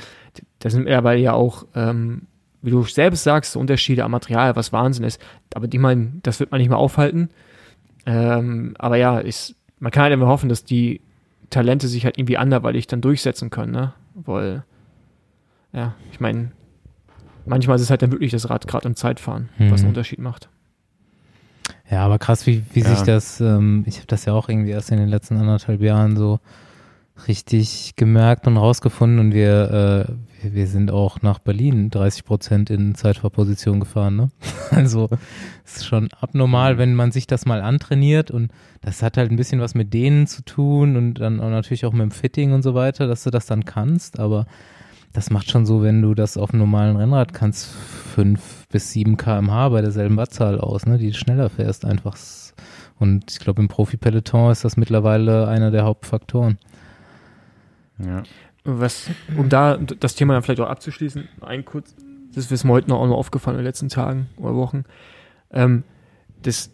Da 0.59 0.71
sind 0.71 0.85
mittlerweile 0.85 1.21
ja 1.21 1.33
auch, 1.33 1.67
ähm, 1.75 2.23
wie 2.63 2.71
du 2.71 2.83
selbst 2.85 3.25
sagst, 3.25 3.57
Unterschiede 3.57 4.05
am 4.05 4.11
Material, 4.11 4.57
was 4.57 4.73
Wahnsinn 4.73 5.05
ist. 5.05 5.21
Aber 5.55 5.69
die 5.69 5.79
meinen, 5.79 6.21
das 6.23 6.41
wird 6.41 6.51
man 6.51 6.61
nicht 6.61 6.69
mehr 6.71 6.79
aufhalten. 6.79 7.29
Ähm, 8.07 8.75
aber 8.79 8.97
ja, 8.97 9.19
ist, 9.19 9.55
man 9.79 9.93
kann 9.93 10.05
halt 10.05 10.13
immer 10.15 10.27
hoffen, 10.27 10.49
dass 10.49 10.65
die 10.65 11.01
Talente 11.51 11.89
sich 11.89 12.05
halt 12.05 12.19
irgendwie 12.19 12.37
anderweitig 12.39 12.87
dann 12.87 13.01
durchsetzen 13.01 13.51
können, 13.51 13.73
ne? 13.73 13.93
Weil, 14.15 14.65
ja, 15.73 15.95
ich 16.13 16.21
meine, 16.21 16.53
manchmal 17.47 17.77
ist 17.77 17.83
es 17.83 17.91
halt 17.91 18.03
dann 18.03 18.13
wirklich 18.13 18.33
das 18.33 18.49
Rad 18.51 18.67
gerade 18.67 18.89
im 18.89 18.97
Zeitfahren, 18.97 19.49
was 19.59 19.81
Mhm. 19.81 19.87
einen 19.87 19.89
Unterschied 19.89 20.19
macht. 20.19 20.49
Ja, 21.91 22.05
aber 22.05 22.19
krass, 22.19 22.47
wie, 22.47 22.63
wie 22.73 22.81
Ja. 22.81 22.95
sich 22.95 23.03
das, 23.03 23.41
ähm, 23.41 23.85
ich 23.87 23.97
habe 23.97 24.07
das 24.07 24.25
ja 24.25 24.33
auch 24.33 24.49
irgendwie 24.49 24.71
erst 24.71 24.91
in 24.91 24.99
den 24.99 25.09
letzten 25.09 25.37
anderthalb 25.37 25.81
Jahren 25.83 26.17
so 26.17 26.41
richtig 27.29 27.95
gemerkt 27.97 28.47
und 28.47 28.57
rausgefunden 28.57 29.21
und 29.21 29.33
wir, 29.33 30.09
äh, 30.43 30.53
wir, 30.53 30.67
sind 30.67 30.91
auch 30.91 31.23
nach 31.23 31.39
Berlin 31.39 31.89
30 31.91 32.25
Prozent 32.25 32.71
in 32.71 32.95
Zeitfahrposition 32.95 33.81
gefahren, 33.81 34.17
ne? 34.17 34.31
Also 34.71 35.09
es 35.65 35.77
ist 35.77 35.87
schon 35.87 36.09
abnormal, 36.21 36.75
Mhm. 36.75 36.79
wenn 36.79 36.95
man 36.95 37.13
sich 37.13 37.27
das 37.27 37.47
mal 37.47 37.63
antrainiert 37.63 38.31
und 38.31 38.51
das 38.81 39.03
hat 39.03 39.17
halt 39.17 39.31
ein 39.31 39.37
bisschen 39.37 39.61
was 39.61 39.75
mit 39.75 39.95
denen 39.95 40.27
zu 40.27 40.43
tun 40.45 40.97
und 40.97 41.15
dann 41.15 41.41
auch 41.41 41.51
natürlich 41.51 41.87
auch 41.87 41.93
mit 41.93 42.03
dem 42.03 42.11
Fitting 42.11 42.53
und 42.53 42.63
so 42.63 42.75
weiter, 42.75 43.07
dass 43.07 43.23
du 43.23 43.31
das 43.31 43.47
dann 43.47 43.65
kannst, 43.65 44.19
aber 44.19 44.47
das 45.13 45.31
macht 45.31 45.49
schon 45.49 45.65
so, 45.65 45.83
wenn 45.83 46.03
du 46.03 46.15
das 46.15 46.37
auf 46.37 46.51
einem 46.51 46.59
normalen 46.63 46.97
Rennrad 46.97 47.33
kannst, 47.33 47.67
fünf 47.67 48.67
bis 48.69 48.91
sieben 48.91 49.17
kmh 49.17 49.69
bei 49.69 49.81
derselben 49.81 50.17
Wattzahl 50.17 50.59
aus, 50.59 50.87
ne, 50.87 50.99
die 50.99 51.13
du 51.13 51.17
schneller 51.17 51.49
fährst 51.49 51.85
einfach. 51.85 52.17
Und 52.99 53.31
ich 53.31 53.39
glaube, 53.39 53.63
im 53.63 53.69
Profi-Peloton 53.69 54.51
ist 54.51 54.65
das 54.65 54.77
mittlerweile 54.77 55.47
einer 55.47 55.71
der 55.71 55.85
Hauptfaktoren. 55.85 56.59
Ja. 57.99 58.23
Was, 58.65 59.11
um 59.37 59.49
da 59.49 59.77
das 59.77 60.15
Thema 60.15 60.33
dann 60.35 60.43
vielleicht 60.43 60.61
auch 60.61 60.69
abzuschließen, 60.71 61.29
ein 61.43 61.65
kurz, 61.65 61.95
das 62.35 62.51
ist 62.51 62.65
mir 62.65 62.73
heute 62.73 62.89
noch 62.89 63.01
auch 63.01 63.07
noch 63.07 63.17
aufgefallen 63.17 63.57
in 63.57 63.61
den 63.63 63.67
letzten 63.67 63.89
Tagen 63.91 64.29
oder 64.39 64.55
Wochen. 64.55 64.85
Ähm, 65.53 65.83
das, 66.43 66.71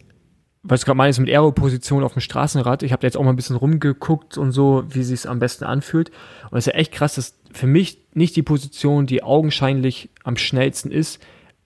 was 0.63 0.81
du 0.81 0.85
gerade 0.85 0.97
meinst 0.97 1.19
mit 1.19 1.29
Aero-Position 1.29 2.03
auf 2.03 2.13
dem 2.13 2.21
Straßenrad, 2.21 2.83
ich 2.83 2.91
habe 2.93 3.01
da 3.01 3.07
jetzt 3.07 3.17
auch 3.17 3.23
mal 3.23 3.31
ein 3.31 3.35
bisschen 3.35 3.57
rumgeguckt 3.57 4.37
und 4.37 4.51
so, 4.53 4.83
wie 4.89 5.03
sich 5.03 5.27
am 5.27 5.39
besten 5.39 5.65
anfühlt. 5.65 6.11
Und 6.49 6.57
es 6.57 6.67
ist 6.67 6.73
ja 6.73 6.79
echt 6.79 6.93
krass, 6.93 7.15
dass 7.15 7.37
für 7.51 7.67
mich 7.67 7.97
nicht 8.13 8.35
die 8.37 8.43
Position, 8.43 9.05
die 9.05 9.21
augenscheinlich 9.23 10.09
am 10.23 10.37
schnellsten 10.37 10.91
ist, 10.91 11.21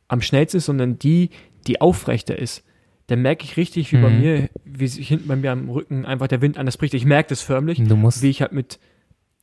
am 0.07 0.21
schnellsten 0.21 0.57
ist, 0.57 0.65
sondern 0.65 0.97
die, 0.97 1.29
die 1.67 1.81
aufrechter 1.81 2.37
ist. 2.37 2.63
Da 3.07 3.15
merke 3.15 3.43
ich 3.43 3.57
richtig, 3.57 3.91
wie 3.91 3.97
bei 3.97 4.09
Mhm. 4.09 4.19
mir, 4.19 4.49
wie 4.65 4.87
sich 4.87 5.07
hinten 5.07 5.27
bei 5.27 5.35
mir 5.35 5.51
am 5.51 5.69
Rücken 5.69 6.05
einfach 6.05 6.27
der 6.27 6.41
Wind 6.41 6.57
anders 6.57 6.77
bricht. 6.77 6.95
Ich 6.95 7.05
merke 7.05 7.29
das 7.29 7.41
förmlich 7.41 7.77
wie 8.23 8.29
ich 8.29 8.41
halt 8.41 8.51
mit, 8.51 8.79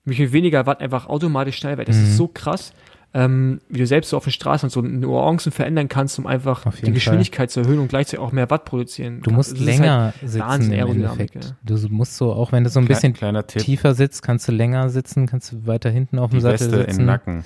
mich 0.04 0.18
mit 0.18 0.32
weniger 0.32 0.66
Watt 0.66 0.80
einfach 0.80 1.06
automatisch 1.06 1.56
schnell 1.56 1.78
werde. 1.78 1.90
Das 1.90 1.96
Mhm. 2.00 2.04
ist 2.04 2.16
so 2.16 2.28
krass, 2.28 2.72
ähm, 3.14 3.60
wie 3.68 3.78
du 3.78 3.86
selbst 3.86 4.08
so 4.10 4.16
auf 4.16 4.24
der 4.24 4.30
Straße 4.30 4.64
und 4.66 4.70
so 4.70 4.80
Nuancen 4.80 5.52
verändern 5.52 5.88
kannst, 5.88 6.18
um 6.18 6.26
einfach 6.26 6.64
die 6.82 6.92
Geschwindigkeit 6.92 7.50
zu 7.50 7.60
erhöhen 7.60 7.78
und 7.78 7.88
gleichzeitig 7.88 8.20
auch 8.20 8.32
mehr 8.32 8.48
Watt 8.50 8.64
produzieren. 8.64 9.20
du 9.20 9.30
kannst. 9.30 9.36
musst 9.36 9.52
Das 9.52 9.60
ist 9.60 9.66
halt 9.68 9.78
länger 9.80 10.12
sitzen 10.24 10.72
im 10.72 10.78
Aerodynamik, 10.78 11.34
Endeffekt. 11.34 11.54
Du 11.62 11.76
musst 11.90 12.16
so, 12.16 12.32
auch 12.32 12.52
wenn 12.52 12.64
du 12.64 12.70
so 12.70 12.80
ein 12.80 12.86
bisschen 12.86 13.12
kleiner 13.12 13.46
Tipp. 13.46 13.62
tiefer 13.62 13.94
sitzt, 13.94 14.22
kannst 14.22 14.48
du 14.48 14.52
länger 14.52 14.88
sitzen, 14.88 15.26
kannst 15.26 15.52
du 15.52 15.66
weiter 15.66 15.90
hinten 15.90 16.18
auf 16.18 16.30
dem 16.30 16.36
Die 16.38 16.40
Sattel 16.42 16.72
Weste 16.72 16.78
sitzen. 16.78 17.00
im 17.00 17.06
Nacken. 17.06 17.44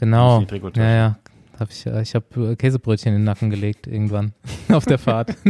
Genau. 0.00 0.44
Ja, 0.74 0.90
ja. 0.94 1.18
Hab 1.60 1.70
ich 1.70 1.86
äh, 1.86 2.02
ich 2.02 2.16
habe 2.16 2.56
Käsebrötchen 2.56 3.12
in 3.12 3.20
den 3.20 3.24
Nacken 3.24 3.48
gelegt 3.48 3.86
irgendwann 3.86 4.32
auf 4.72 4.86
der 4.86 4.98
Fahrt. 4.98 5.36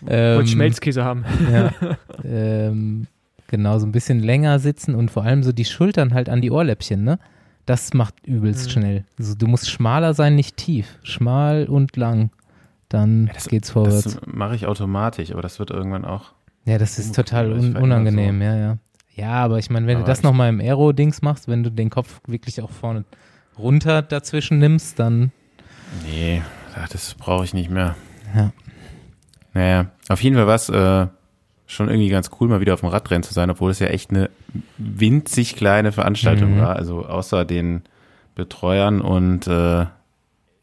Wollte 0.00 0.40
ähm, 0.40 0.46
Schmelzkäse 0.46 1.04
haben. 1.04 1.24
ja, 1.52 1.72
ähm, 2.24 3.06
genau, 3.48 3.78
so 3.78 3.86
ein 3.86 3.92
bisschen 3.92 4.20
länger 4.20 4.58
sitzen 4.58 4.94
und 4.94 5.10
vor 5.10 5.24
allem 5.24 5.42
so 5.42 5.52
die 5.52 5.64
Schultern 5.64 6.14
halt 6.14 6.28
an 6.28 6.40
die 6.40 6.50
Ohrläppchen, 6.50 7.02
ne? 7.04 7.18
Das 7.66 7.94
macht 7.94 8.26
übelst 8.26 8.66
Mhm. 8.66 8.70
schnell. 8.70 9.04
Also 9.18 9.34
du 9.34 9.46
musst 9.46 9.70
schmaler 9.70 10.12
sein, 10.14 10.34
nicht 10.34 10.56
tief. 10.56 10.98
Schmal 11.02 11.66
und 11.66 11.96
lang. 11.96 12.30
Dann 12.90 13.30
das- 13.32 13.48
geht's 13.48 13.70
vorwärts. 13.70 14.02
Das 14.04 14.20
mache 14.26 14.54
ich 14.54 14.66
automatisch, 14.66 15.32
aber 15.32 15.40
das 15.42 15.58
wird 15.58 15.70
irgendwann 15.70 16.04
auch. 16.04 16.32
ja, 16.66 16.78
das 16.78 16.98
ist 16.98 17.14
total 17.14 17.52
un 17.52 17.74
das 17.74 17.82
unangenehm, 17.82 18.38
so. 18.38 18.44
ja, 18.44 18.56
ja. 18.56 18.78
Ja, 19.16 19.30
aber 19.44 19.58
ich 19.58 19.70
meine, 19.70 19.86
wenn 19.86 19.94
du 19.98 20.00
Aber 20.00 20.06
das 20.08 20.18
ich- 20.18 20.24
nochmal 20.24 20.48
im 20.48 20.60
Aero-Dings 20.60 21.22
machst, 21.22 21.46
wenn 21.48 21.62
du 21.62 21.70
den 21.70 21.88
Kopf 21.88 22.20
wirklich 22.26 22.60
auch 22.60 22.70
vorne 22.70 23.04
runter 23.58 24.02
dazwischen 24.02 24.58
nimmst, 24.58 24.98
dann 24.98 25.30
Nee, 26.04 26.42
das 26.90 27.14
brauche 27.14 27.44
ich 27.44 27.54
nicht 27.54 27.70
mehr. 27.70 27.94
Ja. 28.34 28.52
Naja, 29.52 29.86
auf 30.08 30.20
jeden 30.22 30.34
Fall 30.36 30.46
war 30.48 30.54
es 30.56 30.68
äh, 30.68 31.06
schon 31.66 31.88
irgendwie 31.88 32.08
ganz 32.10 32.30
cool, 32.40 32.48
mal 32.48 32.60
wieder 32.60 32.74
auf 32.74 32.80
dem 32.80 32.88
Radrennen 32.90 33.22
zu 33.22 33.32
sein, 33.32 33.50
obwohl 33.50 33.70
es 33.70 33.78
ja 33.78 33.86
echt 33.88 34.10
eine 34.10 34.30
winzig 34.76 35.56
kleine 35.56 35.92
Veranstaltung 35.92 36.56
Mhm. 36.56 36.60
war. 36.60 36.76
Also 36.76 37.06
außer 37.06 37.44
den 37.44 37.82
Betreuern 38.34 39.00
und 39.00 39.46
äh, 39.46 39.86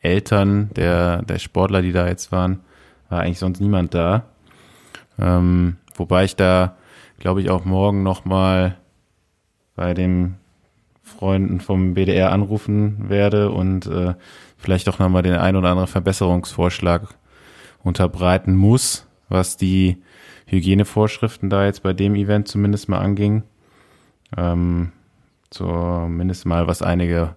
Eltern 0.01 0.69
der, 0.75 1.21
der 1.23 1.39
Sportler, 1.39 1.81
die 1.81 1.91
da 1.91 2.07
jetzt 2.07 2.31
waren, 2.31 2.59
war 3.09 3.21
eigentlich 3.21 3.39
sonst 3.39 3.59
niemand 3.59 3.93
da. 3.93 4.23
Ähm, 5.19 5.77
wobei 5.95 6.23
ich 6.23 6.35
da, 6.35 6.75
glaube 7.19 7.41
ich, 7.41 7.49
auch 7.49 7.65
morgen 7.65 8.03
nochmal 8.03 8.77
bei 9.75 9.93
den 9.93 10.35
Freunden 11.03 11.59
vom 11.59 11.93
BDR 11.93 12.31
anrufen 12.31 13.09
werde 13.09 13.51
und 13.51 13.85
äh, 13.87 14.13
vielleicht 14.57 14.87
auch 14.89 14.99
nochmal 14.99 15.23
den 15.23 15.33
ein 15.33 15.55
oder 15.55 15.69
anderen 15.69 15.87
Verbesserungsvorschlag 15.87 17.07
unterbreiten 17.83 18.55
muss, 18.55 19.07
was 19.29 19.57
die 19.57 19.97
Hygienevorschriften 20.51 21.49
da 21.49 21.65
jetzt 21.65 21.81
bei 21.81 21.93
dem 21.93 22.15
Event 22.15 22.47
zumindest 22.47 22.89
mal 22.89 22.99
anging. 22.99 23.43
Ähm, 24.37 24.91
zumindest 25.49 26.45
mal, 26.45 26.67
was 26.67 26.81
einige 26.81 27.35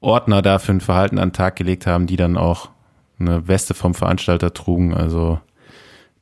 Ordner 0.00 0.42
da 0.42 0.58
für 0.58 0.72
ein 0.72 0.80
Verhalten 0.80 1.18
an 1.18 1.30
den 1.30 1.34
Tag 1.34 1.56
gelegt 1.56 1.86
haben, 1.86 2.06
die 2.06 2.16
dann 2.16 2.36
auch 2.36 2.70
eine 3.18 3.48
Weste 3.48 3.74
vom 3.74 3.94
Veranstalter 3.94 4.52
trugen. 4.52 4.92
Also 4.92 5.40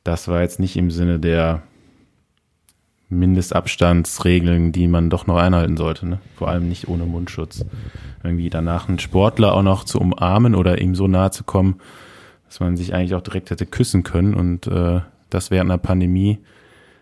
das 0.03 0.27
war 0.27 0.41
jetzt 0.41 0.59
nicht 0.59 0.77
im 0.77 0.91
Sinne 0.91 1.19
der 1.19 1.63
Mindestabstandsregeln, 3.09 4.71
die 4.71 4.87
man 4.87 5.09
doch 5.09 5.27
noch 5.27 5.37
einhalten 5.37 5.77
sollte. 5.77 6.07
Ne? 6.07 6.19
Vor 6.35 6.47
allem 6.47 6.69
nicht 6.69 6.87
ohne 6.87 7.05
Mundschutz. 7.05 7.65
Irgendwie 8.23 8.49
danach 8.49 8.87
einen 8.87 8.99
Sportler 8.99 9.53
auch 9.53 9.61
noch 9.61 9.83
zu 9.83 9.99
umarmen 9.99 10.55
oder 10.55 10.79
ihm 10.79 10.95
so 10.95 11.07
nahe 11.07 11.31
zu 11.31 11.43
kommen, 11.43 11.79
dass 12.47 12.59
man 12.59 12.77
sich 12.77 12.93
eigentlich 12.93 13.15
auch 13.15 13.21
direkt 13.21 13.49
hätte 13.49 13.65
küssen 13.65 14.03
können. 14.03 14.33
Und 14.33 14.67
äh, 14.67 15.01
das 15.33 15.51
während 15.51 15.69
einer 15.71 15.77
Pandemie 15.77 16.39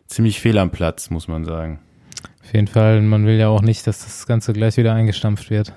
ziemlich 0.08 0.40
fehl 0.40 0.58
am 0.58 0.72
Platz, 0.72 1.10
muss 1.10 1.28
man 1.28 1.46
sagen. 1.46 1.80
Auf 2.44 2.54
jeden 2.54 2.68
Fall, 2.68 3.02
man 3.02 3.26
will 3.26 3.36
ja 3.38 3.48
auch 3.48 3.62
nicht, 3.62 3.86
dass 3.88 4.00
das 4.04 4.26
Ganze 4.28 4.54
gleich 4.54 4.78
wieder 4.78 4.94
eingestampft 4.94 5.50
wird. 5.50 5.74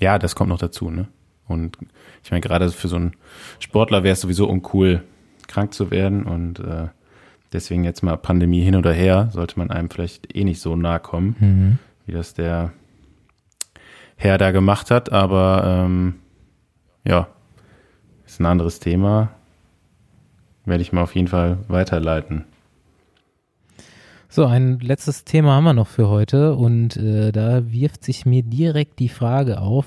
Ja, 0.00 0.18
das 0.18 0.34
kommt 0.34 0.50
noch 0.50 0.58
dazu, 0.58 0.90
ne? 0.90 1.08
Und 1.46 1.78
ich 2.24 2.30
meine, 2.30 2.40
gerade 2.40 2.70
für 2.70 2.88
so 2.88 2.96
einen 2.96 3.12
Sportler 3.60 4.02
wäre 4.02 4.14
es 4.14 4.20
sowieso 4.20 4.48
uncool, 4.48 5.04
krank 5.46 5.72
zu 5.72 5.90
werden. 5.92 6.24
Und 6.24 6.58
äh, 6.58 6.88
deswegen 7.52 7.84
jetzt 7.84 8.02
mal 8.02 8.16
Pandemie 8.16 8.62
hin 8.62 8.74
oder 8.74 8.92
her, 8.92 9.28
sollte 9.32 9.58
man 9.58 9.70
einem 9.70 9.88
vielleicht 9.88 10.34
eh 10.36 10.42
nicht 10.44 10.60
so 10.60 10.74
nahe 10.74 10.98
kommen, 10.98 11.36
Mhm. 11.38 11.78
wie 12.06 12.12
das 12.12 12.34
der 12.34 12.72
Herr 14.16 14.38
da 14.38 14.50
gemacht 14.50 14.90
hat. 14.90 15.12
Aber 15.12 15.62
ähm, 15.84 16.16
ja, 17.04 17.28
ist 18.26 18.40
ein 18.40 18.46
anderes 18.46 18.80
Thema. 18.80 19.30
Werde 20.66 20.82
ich 20.82 20.92
mal 20.92 21.02
auf 21.02 21.14
jeden 21.14 21.28
Fall 21.28 21.58
weiterleiten. 21.68 22.44
So, 24.28 24.44
ein 24.44 24.80
letztes 24.80 25.24
Thema 25.24 25.52
haben 25.52 25.64
wir 25.64 25.72
noch 25.72 25.86
für 25.86 26.08
heute 26.08 26.56
und 26.56 26.96
äh, 26.96 27.32
da 27.32 27.72
wirft 27.72 28.04
sich 28.04 28.26
mir 28.26 28.42
direkt 28.42 28.98
die 28.98 29.08
Frage 29.08 29.60
auf, 29.60 29.86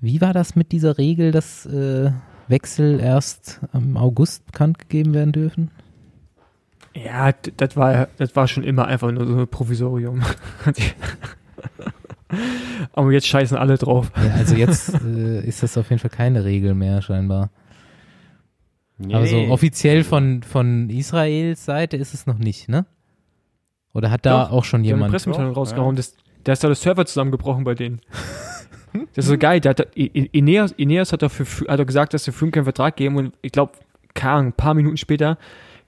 wie 0.00 0.20
war 0.20 0.32
das 0.32 0.56
mit 0.56 0.72
dieser 0.72 0.98
Regel, 0.98 1.30
dass 1.30 1.66
äh, 1.66 2.10
Wechsel 2.48 2.98
erst 2.98 3.60
im 3.72 3.96
August 3.96 4.46
bekannt 4.46 4.78
gegeben 4.78 5.12
werden 5.14 5.32
dürfen? 5.32 5.70
Ja, 6.94 7.32
das 7.56 7.76
war, 7.76 8.08
das 8.16 8.34
war 8.34 8.48
schon 8.48 8.64
immer 8.64 8.86
einfach 8.86 9.12
nur 9.12 9.26
so 9.26 9.36
ein 9.36 9.48
Provisorium. 9.48 10.22
Aber 12.92 13.12
jetzt 13.12 13.26
scheißen 13.26 13.56
alle 13.56 13.76
drauf. 13.76 14.10
Ja, 14.16 14.34
also 14.34 14.54
jetzt 14.54 14.94
äh, 15.04 15.40
ist 15.46 15.62
das 15.62 15.78
auf 15.78 15.90
jeden 15.90 16.00
Fall 16.00 16.10
keine 16.10 16.44
Regel 16.44 16.74
mehr 16.74 17.02
scheinbar. 17.02 17.50
Aber 19.12 19.26
so 19.26 19.36
Nee. 19.36 19.48
offiziell 19.50 20.02
von, 20.04 20.42
von 20.42 20.90
Israels 20.90 21.64
Seite 21.64 21.96
ist 21.96 22.14
es 22.14 22.26
noch 22.26 22.38
nicht, 22.38 22.68
ne? 22.68 22.84
Oder 23.94 24.10
hat 24.10 24.26
da 24.26 24.44
Doch, 24.44 24.52
auch 24.52 24.64
schon 24.64 24.82
Die 24.82 24.88
haben 24.90 24.94
eine 24.96 25.02
jemand? 25.04 25.12
Pressemitteilung 25.12 25.54
rausgehauen, 25.54 25.96
das, 25.96 26.16
da 26.44 26.52
ist 26.52 26.62
da 26.64 26.68
der 26.68 26.74
Server 26.74 27.06
zusammengebrochen 27.06 27.64
bei 27.64 27.74
denen. 27.74 28.00
Das 29.14 29.26
ist 29.26 29.30
so 29.30 29.36
geil. 29.36 29.60
Da 29.60 29.70
hat, 29.70 29.86
I- 29.96 30.06
Ineos, 30.32 30.72
Ineos 30.72 31.12
hat, 31.12 31.20
dafür, 31.20 31.46
hat 31.68 31.78
er 31.78 31.84
gesagt, 31.84 32.14
dass 32.14 32.24
sie 32.24 32.32
Froome 32.32 32.52
keinen 32.52 32.64
Vertrag 32.64 32.96
geben 32.96 33.16
und 33.16 33.34
ich 33.42 33.52
glaube, 33.52 33.72
ein 34.20 34.54
paar 34.54 34.72
Minuten 34.72 34.96
später 34.96 35.36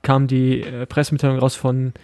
kam 0.03 0.27
die 0.27 0.61
äh, 0.61 0.85
Pressemitteilung 0.85 1.39
raus 1.39 1.57
von 1.57 1.95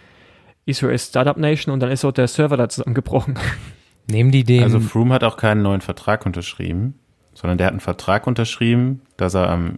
Israel 0.65 0.97
Startup 0.97 1.37
Nation 1.37 1.71
und 1.71 1.81
dann 1.81 1.91
ist 1.91 2.03
auch 2.03 2.11
der 2.11 2.27
Server 2.27 2.57
da 2.57 2.67
zusammengebrochen. 2.67 3.35
Nehmen 4.09 4.31
die 4.31 4.43
den? 4.43 4.63
Also 4.63 4.79
Froome 4.79 5.13
hat 5.13 5.23
auch 5.23 5.37
keinen 5.37 5.61
neuen 5.61 5.81
Vertrag 5.81 6.25
unterschrieben, 6.25 6.95
sondern 7.35 7.59
der 7.59 7.67
hat 7.67 7.73
einen 7.73 7.79
Vertrag 7.79 8.25
unterschrieben, 8.25 9.01
dass 9.17 9.35
er 9.35 9.49
am 9.51 9.77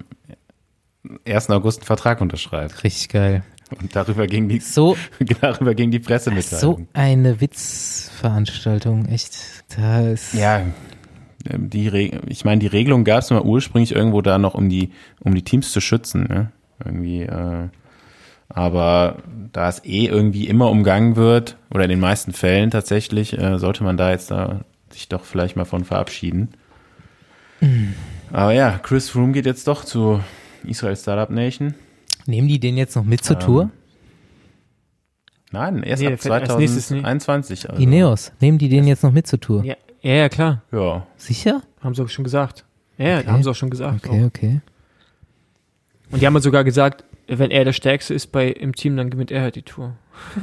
1. 1.26 1.50
August 1.50 1.80
einen 1.80 1.86
Vertrag 1.86 2.22
unterschreibt. 2.22 2.84
richtig 2.84 3.10
geil. 3.10 3.44
Und 3.80 3.96
darüber 3.96 4.26
ging 4.26 4.50
die, 4.50 4.60
So, 4.60 4.98
darüber 5.42 5.76
ging 5.76 5.92
die 5.92 6.00
so 6.00 6.04
Pressemitteilung. 6.06 6.88
eine 6.94 7.40
Witzveranstaltung, 7.40 9.06
echt. 9.06 9.38
Da 9.78 10.02
ist. 10.02 10.34
Ja, 10.34 10.64
ähm, 11.50 11.70
die 11.70 11.88
Re 11.88 12.20
ich 12.28 12.44
meine, 12.46 12.60
die 12.60 12.68
Regelung 12.68 13.04
gab 13.04 13.20
es 13.20 13.30
mal 13.30 13.42
ursprünglich 13.42 13.94
irgendwo 13.94 14.22
da 14.22 14.38
noch, 14.38 14.56
um 14.56 14.70
die, 14.70 14.92
um 15.20 15.36
die 15.36 15.44
Teams 15.44 15.72
zu 15.72 15.82
schützen, 15.82 16.24
ne? 16.24 16.52
Irgendwie, 16.84 17.22
äh, 17.24 17.68
aber 18.50 19.18
da 19.52 19.70
es 19.70 19.84
eh 19.86 20.08
irgendwie 20.08 20.48
immer 20.48 20.72
umgangen 20.72 21.16
wird, 21.16 21.58
oder 21.72 21.84
in 21.84 21.90
den 21.92 22.00
meisten 22.00 22.34
Fällen 22.34 22.72
tatsächlich, 22.72 23.38
äh, 23.38 23.60
sollte 23.60 23.84
man 23.84 23.98
da 23.98 24.10
jetzt 24.12 24.32
da 24.32 24.62
sich 24.92 25.08
doch 25.08 25.24
vielleicht 25.24 25.56
mal 25.56 25.66
von 25.66 25.86
verabschieden. 25.86 26.50
Aber 28.32 28.54
ja, 28.54 28.80
Chris 28.82 29.10
Froome 29.10 29.34
geht 29.34 29.46
jetzt 29.46 29.68
doch 29.68 29.84
zu 29.84 30.22
Israel 30.66 30.96
Startup 30.96 31.30
Nation. 31.30 31.74
Nehmen 32.26 32.48
die 32.48 32.60
den 32.60 32.78
jetzt 32.78 32.96
noch 32.96 33.04
mit 33.06 33.24
zur 33.24 33.38
Ähm, 33.38 33.42
Tour? 33.46 33.70
Nein, 35.52 35.82
erst 35.84 36.02
Nee, 36.02 36.08
ab 36.08 36.12
der 36.12 36.18
fährt 36.20 36.50
als 36.50 36.58
nächstes 36.58 36.92
nicht. 36.92 37.02
2021. 37.02 37.70
Also. 37.70 37.82
Ineos, 37.82 38.32
nehmen 38.40 38.58
die 38.60 38.70
den 38.70 38.86
jetzt 38.86 39.04
noch 39.04 39.12
mit 39.12 39.26
zur 39.28 39.40
Tour? 39.40 39.64
ja, 39.64 39.76
ja, 40.02 40.14
ja, 40.14 40.30
klar. 40.30 40.62
Ja. 40.72 41.08
Sicher? 41.18 41.62
Haben 41.82 41.96
sie 41.96 42.04
auch 42.04 42.10
schon 42.10 42.24
gesagt. 42.24 42.66
Ja, 42.98 43.20
Okay. 43.20 43.28
haben 43.28 43.44
sie 43.44 43.50
auch 43.50 43.56
schon 43.56 43.70
gesagt. 43.70 44.06
Okay, 44.06 44.26
okay. 44.26 44.62
Und 46.12 46.22
die 46.22 46.26
haben 46.28 46.40
sogar 46.40 46.64
gesagt, 46.64 47.04
wenn 47.28 47.52
er 47.52 47.64
der 47.66 47.74
Stärkste 47.74 48.14
ist 48.14 48.28
bei, 48.28 48.48
im 48.50 48.76
Team, 48.76 48.96
dann 48.98 49.10
gewinnt 49.10 49.32
er 49.32 49.42
halt 49.42 49.56
die 49.56 49.62
Tour. 49.64 49.96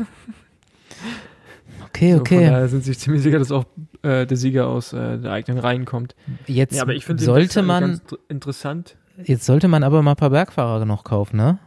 Okay, 1.89 2.13
So, 2.13 2.21
okay. 2.21 2.45
daher 2.47 2.69
sind 2.69 2.85
sie 2.85 2.93
sich 2.93 2.99
ziemlich 2.99 3.23
sicher, 3.23 3.39
dass 3.39 3.51
auch 3.51 3.65
äh, 4.03 4.27
der 4.27 4.37
Sieger 4.37 4.67
aus 4.67 4.93
äh, 4.93 5.19
der 5.19 5.33
eigenen 5.33 5.59
Reihen 5.59 5.87
kommt. 5.87 6.15
Jetzt 6.47 6.75
Ja, 6.75 6.83
aber 6.83 6.95
ich 6.95 7.07
sollte 7.07 7.63
man, 7.63 7.83
ganz 7.83 8.03
interessant. 8.29 8.97
Jetzt 9.23 9.47
sollte 9.47 9.69
man 9.69 9.83
aber 9.83 10.03
mal 10.03 10.13
ein 10.13 10.17
paar 10.17 10.31
Bergfahrer 10.31 10.85
noch 10.85 11.05
kaufen, 11.05 11.37
ne? 11.37 11.59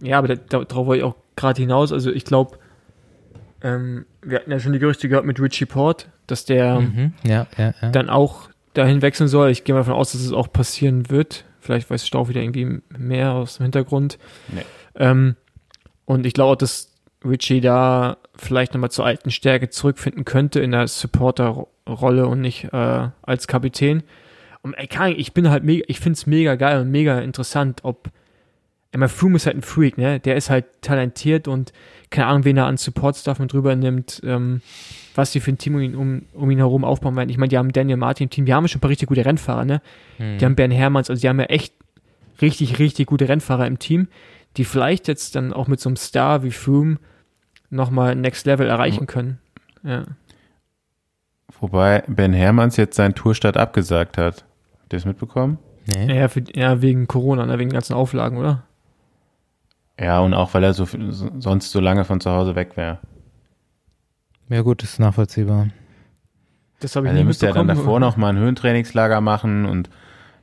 Ja, 0.00 0.18
aber 0.18 0.28
da, 0.28 0.34
da, 0.36 0.64
darauf 0.64 0.86
wollte 0.86 0.98
ich 0.98 1.04
auch 1.04 1.16
gerade 1.36 1.60
hinaus. 1.60 1.92
Also 1.92 2.10
ich 2.10 2.24
glaube, 2.24 2.58
ähm, 3.62 4.06
wir 4.22 4.38
hatten 4.38 4.50
ja 4.50 4.58
schon 4.58 4.72
die 4.72 4.78
Gerüchte 4.78 5.08
gehört 5.08 5.24
mit 5.24 5.40
Richie 5.40 5.66
Port, 5.66 6.08
dass 6.26 6.44
der 6.44 6.80
Mhm. 6.80 7.12
Ja, 7.22 7.46
ja, 7.56 7.74
ja. 7.80 7.90
dann 7.90 8.10
auch 8.10 8.48
dahin 8.74 9.02
wechseln 9.02 9.28
soll. 9.28 9.50
Ich 9.50 9.64
gehe 9.64 9.74
mal 9.74 9.80
davon 9.80 9.94
aus, 9.94 10.12
dass 10.12 10.20
es 10.20 10.32
auch 10.32 10.52
passieren 10.52 11.10
wird. 11.10 11.44
Vielleicht 11.60 11.88
weiß 11.88 12.06
Stau 12.06 12.28
wieder 12.28 12.42
irgendwie 12.42 12.80
mehr 12.96 13.32
aus 13.32 13.56
dem 13.56 13.64
Hintergrund. 13.64 14.18
Nee. 14.48 14.64
Ähm, 14.96 15.36
und 16.04 16.26
ich 16.26 16.34
glaube, 16.34 16.58
dass 16.58 16.92
Richie 17.24 17.60
da 17.60 18.18
vielleicht 18.36 18.74
nochmal 18.74 18.90
zur 18.90 19.06
alten 19.06 19.30
Stärke 19.30 19.70
zurückfinden 19.70 20.24
könnte 20.24 20.60
in 20.60 20.72
der 20.72 20.88
Supporter-Rolle 20.88 22.26
und 22.26 22.40
nicht 22.40 22.64
äh, 22.72 23.08
als 23.22 23.46
Kapitän. 23.46 24.02
Und 24.64 24.72
ey, 24.74 25.12
ich 25.12 25.34
bin 25.34 25.50
halt 25.50 25.62
mega, 25.62 25.84
ich 25.88 26.00
finde 26.00 26.16
es 26.16 26.26
mega 26.26 26.54
geil 26.54 26.80
und 26.80 26.90
mega 26.90 27.20
interessant, 27.20 27.80
ob 27.82 28.10
Emma 28.92 29.08
Froome 29.08 29.36
ist 29.36 29.44
halt 29.44 29.56
ein 29.56 29.62
Freak, 29.62 29.98
ne? 29.98 30.20
Der 30.20 30.36
ist 30.36 30.48
halt 30.48 30.64
talentiert 30.80 31.48
und 31.48 31.74
keine 32.08 32.28
Ahnung, 32.28 32.44
wen 32.44 32.56
er 32.56 32.64
an 32.64 32.78
Support-Stuff 32.78 33.40
mit 33.40 33.52
rüber 33.52 33.76
nimmt, 33.76 34.22
ähm, 34.24 34.62
was 35.14 35.32
die 35.32 35.40
für 35.40 35.52
ein 35.52 35.58
Team 35.58 35.74
um 35.74 35.80
ihn, 35.82 35.94
um, 35.94 36.22
um 36.32 36.50
ihn 36.50 36.58
herum 36.58 36.82
aufbauen 36.82 37.14
werden. 37.14 37.28
Ich 37.28 37.36
meine, 37.36 37.48
die 37.48 37.58
haben 37.58 37.72
Daniel 37.72 37.98
Martin 37.98 38.24
im 38.24 38.30
Team, 38.30 38.46
die 38.46 38.54
haben 38.54 38.66
schon 38.66 38.78
ein 38.78 38.80
paar 38.80 38.88
richtig 38.88 39.08
gute 39.08 39.26
Rennfahrer, 39.26 39.66
ne? 39.66 39.82
Hm. 40.16 40.38
Die 40.38 40.44
haben 40.46 40.56
Ben 40.56 40.70
Hermanns, 40.70 41.10
also 41.10 41.20
die 41.20 41.28
haben 41.28 41.40
ja 41.40 41.46
echt 41.46 41.74
richtig, 42.40 42.78
richtig 42.78 43.06
gute 43.06 43.28
Rennfahrer 43.28 43.66
im 43.66 43.78
Team, 43.78 44.08
die 44.56 44.64
vielleicht 44.64 45.08
jetzt 45.08 45.34
dann 45.34 45.52
auch 45.52 45.68
mit 45.68 45.78
so 45.78 45.90
einem 45.90 45.96
Star 45.96 46.42
wie 46.42 46.52
Froome 46.52 46.96
nochmal 47.68 48.14
Next 48.14 48.46
Level 48.46 48.66
erreichen 48.66 49.06
können. 49.06 49.40
Ja. 49.82 50.04
Wobei 51.60 52.02
Ben 52.06 52.32
Hermanns 52.32 52.78
jetzt 52.78 52.96
seinen 52.96 53.14
Tourstart 53.14 53.58
abgesagt 53.58 54.16
hat. 54.16 54.46
Habt 54.84 54.92
ihr 54.92 54.98
das 54.98 55.06
mitbekommen? 55.06 55.56
Nee. 55.86 56.18
Ja, 56.18 56.28
für, 56.28 56.42
ja, 56.54 56.82
wegen 56.82 57.06
Corona, 57.06 57.46
ne? 57.46 57.58
wegen 57.58 57.70
den 57.70 57.74
ganzen 57.74 57.94
Auflagen, 57.94 58.36
oder? 58.36 58.64
Ja, 59.98 60.20
und 60.20 60.34
auch 60.34 60.52
weil 60.52 60.62
er 60.62 60.74
so, 60.74 60.86
sonst 61.38 61.70
so 61.70 61.80
lange 61.80 62.04
von 62.04 62.20
zu 62.20 62.30
Hause 62.30 62.54
weg 62.54 62.76
wäre. 62.76 62.98
Ja 64.50 64.60
gut, 64.60 64.82
ist 64.82 64.98
nachvollziehbar. 64.98 65.68
Das 66.80 66.96
habe 66.96 67.06
ich 67.06 67.10
Also 67.10 67.18
er 67.18 67.22
nie 67.22 67.26
müsste 67.26 67.46
ja 67.46 67.52
dann 67.52 67.66
davor 67.66 67.98
noch 67.98 68.18
mal 68.18 68.28
ein 68.28 68.36
Höhentrainingslager 68.36 69.22
machen 69.22 69.64
und 69.64 69.88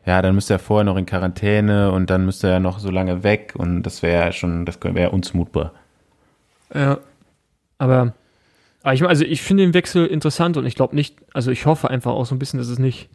ja, 0.07 0.23
dann 0.23 0.33
müsste 0.33 0.53
er 0.53 0.59
vorher 0.59 0.85
noch 0.85 0.97
in 0.97 1.05
Quarantäne 1.05 1.91
und 1.91 2.09
dann 2.09 2.25
müsste 2.25 2.49
er 2.49 2.59
noch 2.59 2.79
so 2.79 2.89
lange 2.89 3.21
weg 3.21 3.53
und 3.55 3.83
das 3.83 4.01
wäre 4.01 4.25
ja 4.25 4.31
schon, 4.31 4.65
das 4.65 4.79
wäre 4.81 5.11
unzumutbar. 5.11 5.73
Ja. 6.73 6.97
Aber, 7.77 8.13
aber 8.81 8.93
ich, 8.95 9.03
also 9.03 9.23
ich 9.23 9.43
finde 9.43 9.63
den 9.63 9.75
Wechsel 9.75 10.07
interessant 10.07 10.57
und 10.57 10.65
ich 10.65 10.73
glaube 10.73 10.95
nicht, 10.95 11.17
also 11.31 11.51
ich 11.51 11.67
hoffe 11.67 11.91
einfach 11.91 12.13
auch 12.13 12.25
so 12.25 12.33
ein 12.33 12.39
bisschen, 12.39 12.57
dass 12.57 12.69
es 12.69 12.79
nicht 12.79 13.07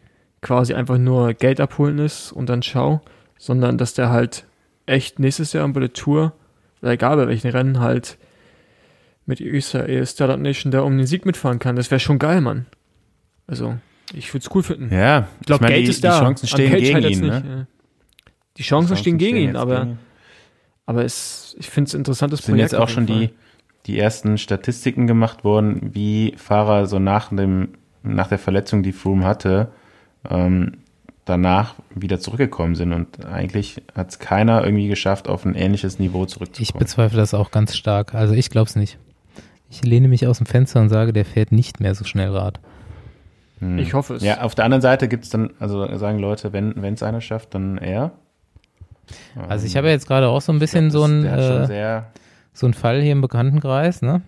quasi 0.47 0.75
einfach 0.75 0.97
nur 0.97 1.35
Geld 1.35 1.61
abholen 1.61 1.99
ist 1.99 2.31
und 2.31 2.49
dann 2.49 2.63
schau, 2.63 3.01
sondern 3.37 3.79
dass 3.79 3.95
der 3.95 4.11
halt 4.11 4.47
echt 4.87 5.19
nächstes 5.19 5.53
Jahr 5.53 5.67
bei 5.69 5.81
der 5.81 5.93
Tour, 5.93 6.35
oder 6.81 6.93
egal 6.93 7.17
bei 7.17 7.27
welchen 7.27 7.51
Rennen, 7.51 7.81
halt 7.81 8.17
mit 9.27 9.41
Israel 9.41 10.07
Startup 10.07 10.39
Nation 10.39 10.71
da 10.71 10.83
um 10.83 10.97
den 10.97 11.07
Sieg 11.07 11.27
mitfahren 11.27 11.59
kann. 11.59 11.75
Das 11.75 11.91
wäre 11.91 11.99
schon 11.99 12.21
geil, 12.21 12.41
Mann. 12.41 12.67
Also, 13.49 13.77
ich 14.15 14.33
würde 14.33 14.47
es 14.47 14.55
cool 14.55 14.63
finden. 14.63 14.95
Ja, 14.95 15.27
ich 15.41 15.47
glaube, 15.47 15.67
Geld 15.67 15.85
die, 15.85 15.91
ist 15.91 16.05
da. 16.05 16.21
Die 16.21 16.25
Chancen 16.25 16.47
stehen 16.47 16.71
gegen 16.71 16.99
ihn. 16.99 17.03
Nicht, 17.03 17.23
ne? 17.23 17.67
Die 18.57 18.63
Chancen, 18.63 18.97
stehen 18.97 19.19
gegen 19.19 19.37
ihn, 19.37 19.49
jetzt 19.49 19.57
aber, 19.57 19.81
gegen. 19.81 19.99
aber 20.87 21.05
es, 21.05 21.57
ich 21.59 21.69
finde 21.69 21.89
es 21.89 21.95
ein 21.95 21.99
interessantes 21.99 22.45
sind 22.45 22.53
Projekt. 22.55 22.71
jetzt 22.71 22.81
auch 22.81 22.89
schon 22.89 23.07
die, 23.07 23.31
die 23.87 23.99
ersten 23.99 24.39
Statistiken 24.39 25.09
gemacht 25.09 25.43
worden, 25.43 25.91
wie 25.93 26.35
Fahrer 26.37 26.87
so 26.87 27.01
nach 27.01 27.31
dem 27.31 27.71
nach 28.05 28.29
der 28.29 28.39
Verletzung, 28.39 28.85
die 28.85 28.93
Froome 28.93 29.25
hatte, 29.25 29.73
ähm, 30.31 30.79
danach 31.25 31.75
wieder 31.95 32.21
zurückgekommen 32.21 32.75
sind. 32.75 32.93
Und 32.93 33.27
eigentlich 33.27 33.83
hat 33.95 34.11
es 34.11 34.19
keiner 34.19 34.65
irgendwie 34.65 34.89
geschafft, 34.89 35.29
auf 35.29 35.45
ein 35.45 35.55
ähnliches 35.55 35.99
Niveau 35.99 36.25
Ich 36.25 36.31
zurückzukommen. 36.31 36.79
bezweifle 36.79 37.19
das 37.19 37.35
auch 37.35 37.51
ganz 37.51 37.75
stark. 37.77 38.15
Also 38.15 38.35
ich 38.35 38.51
glaube 38.51 38.69
es 38.69 38.77
nicht. 38.77 38.99
Ich 39.69 39.85
lehne 39.85 40.09
mich 40.09 40.27
aus 40.27 40.39
dem 40.39 40.47
Fenster 40.47 40.81
und 40.81 40.89
sage, 40.89 41.13
der 41.13 41.25
fährt 41.25 41.53
nicht 41.53 41.81
mehr 41.81 41.95
so 41.95 42.05
schnell 42.05 42.31
Rad. 42.31 42.61
Hm. 43.59 43.79
Ich 43.79 43.95
hoffe 43.95 44.15
es. 44.15 44.23
Ja, 44.23 44.43
auf 44.43 44.55
der 44.55 44.65
anderen 44.65 44.83
Seite 44.83 45.09
gibt 45.09 45.25
es 45.25 45.31
dann, 45.31 45.51
also 45.59 45.97
sagen 45.97 46.19
Leute, 46.19 46.53
wenn 46.53 46.95
es 46.95 47.03
einer 47.03 47.21
schafft, 47.21 47.55
dann 47.55 47.79
er. 47.79 48.13
Also 49.49 49.67
ich 49.67 49.77
habe 49.77 49.89
ja 49.89 49.93
jetzt 49.93 50.07
gerade 50.07 50.29
auch 50.29 50.41
so 50.41 50.53
ein 50.53 50.59
bisschen 50.59 50.87
Ich 50.87 50.93
glaub, 50.93 51.07
so 51.07 51.13
ein 51.13 51.25
äh, 51.25 51.67
sehr, 51.67 52.07
so 52.53 52.67
ein 52.67 52.75
Fall 52.75 53.01
hier 53.03 53.13
im 53.13 53.21
Bekanntenkreis, 53.21 54.03
ne? 54.03 54.23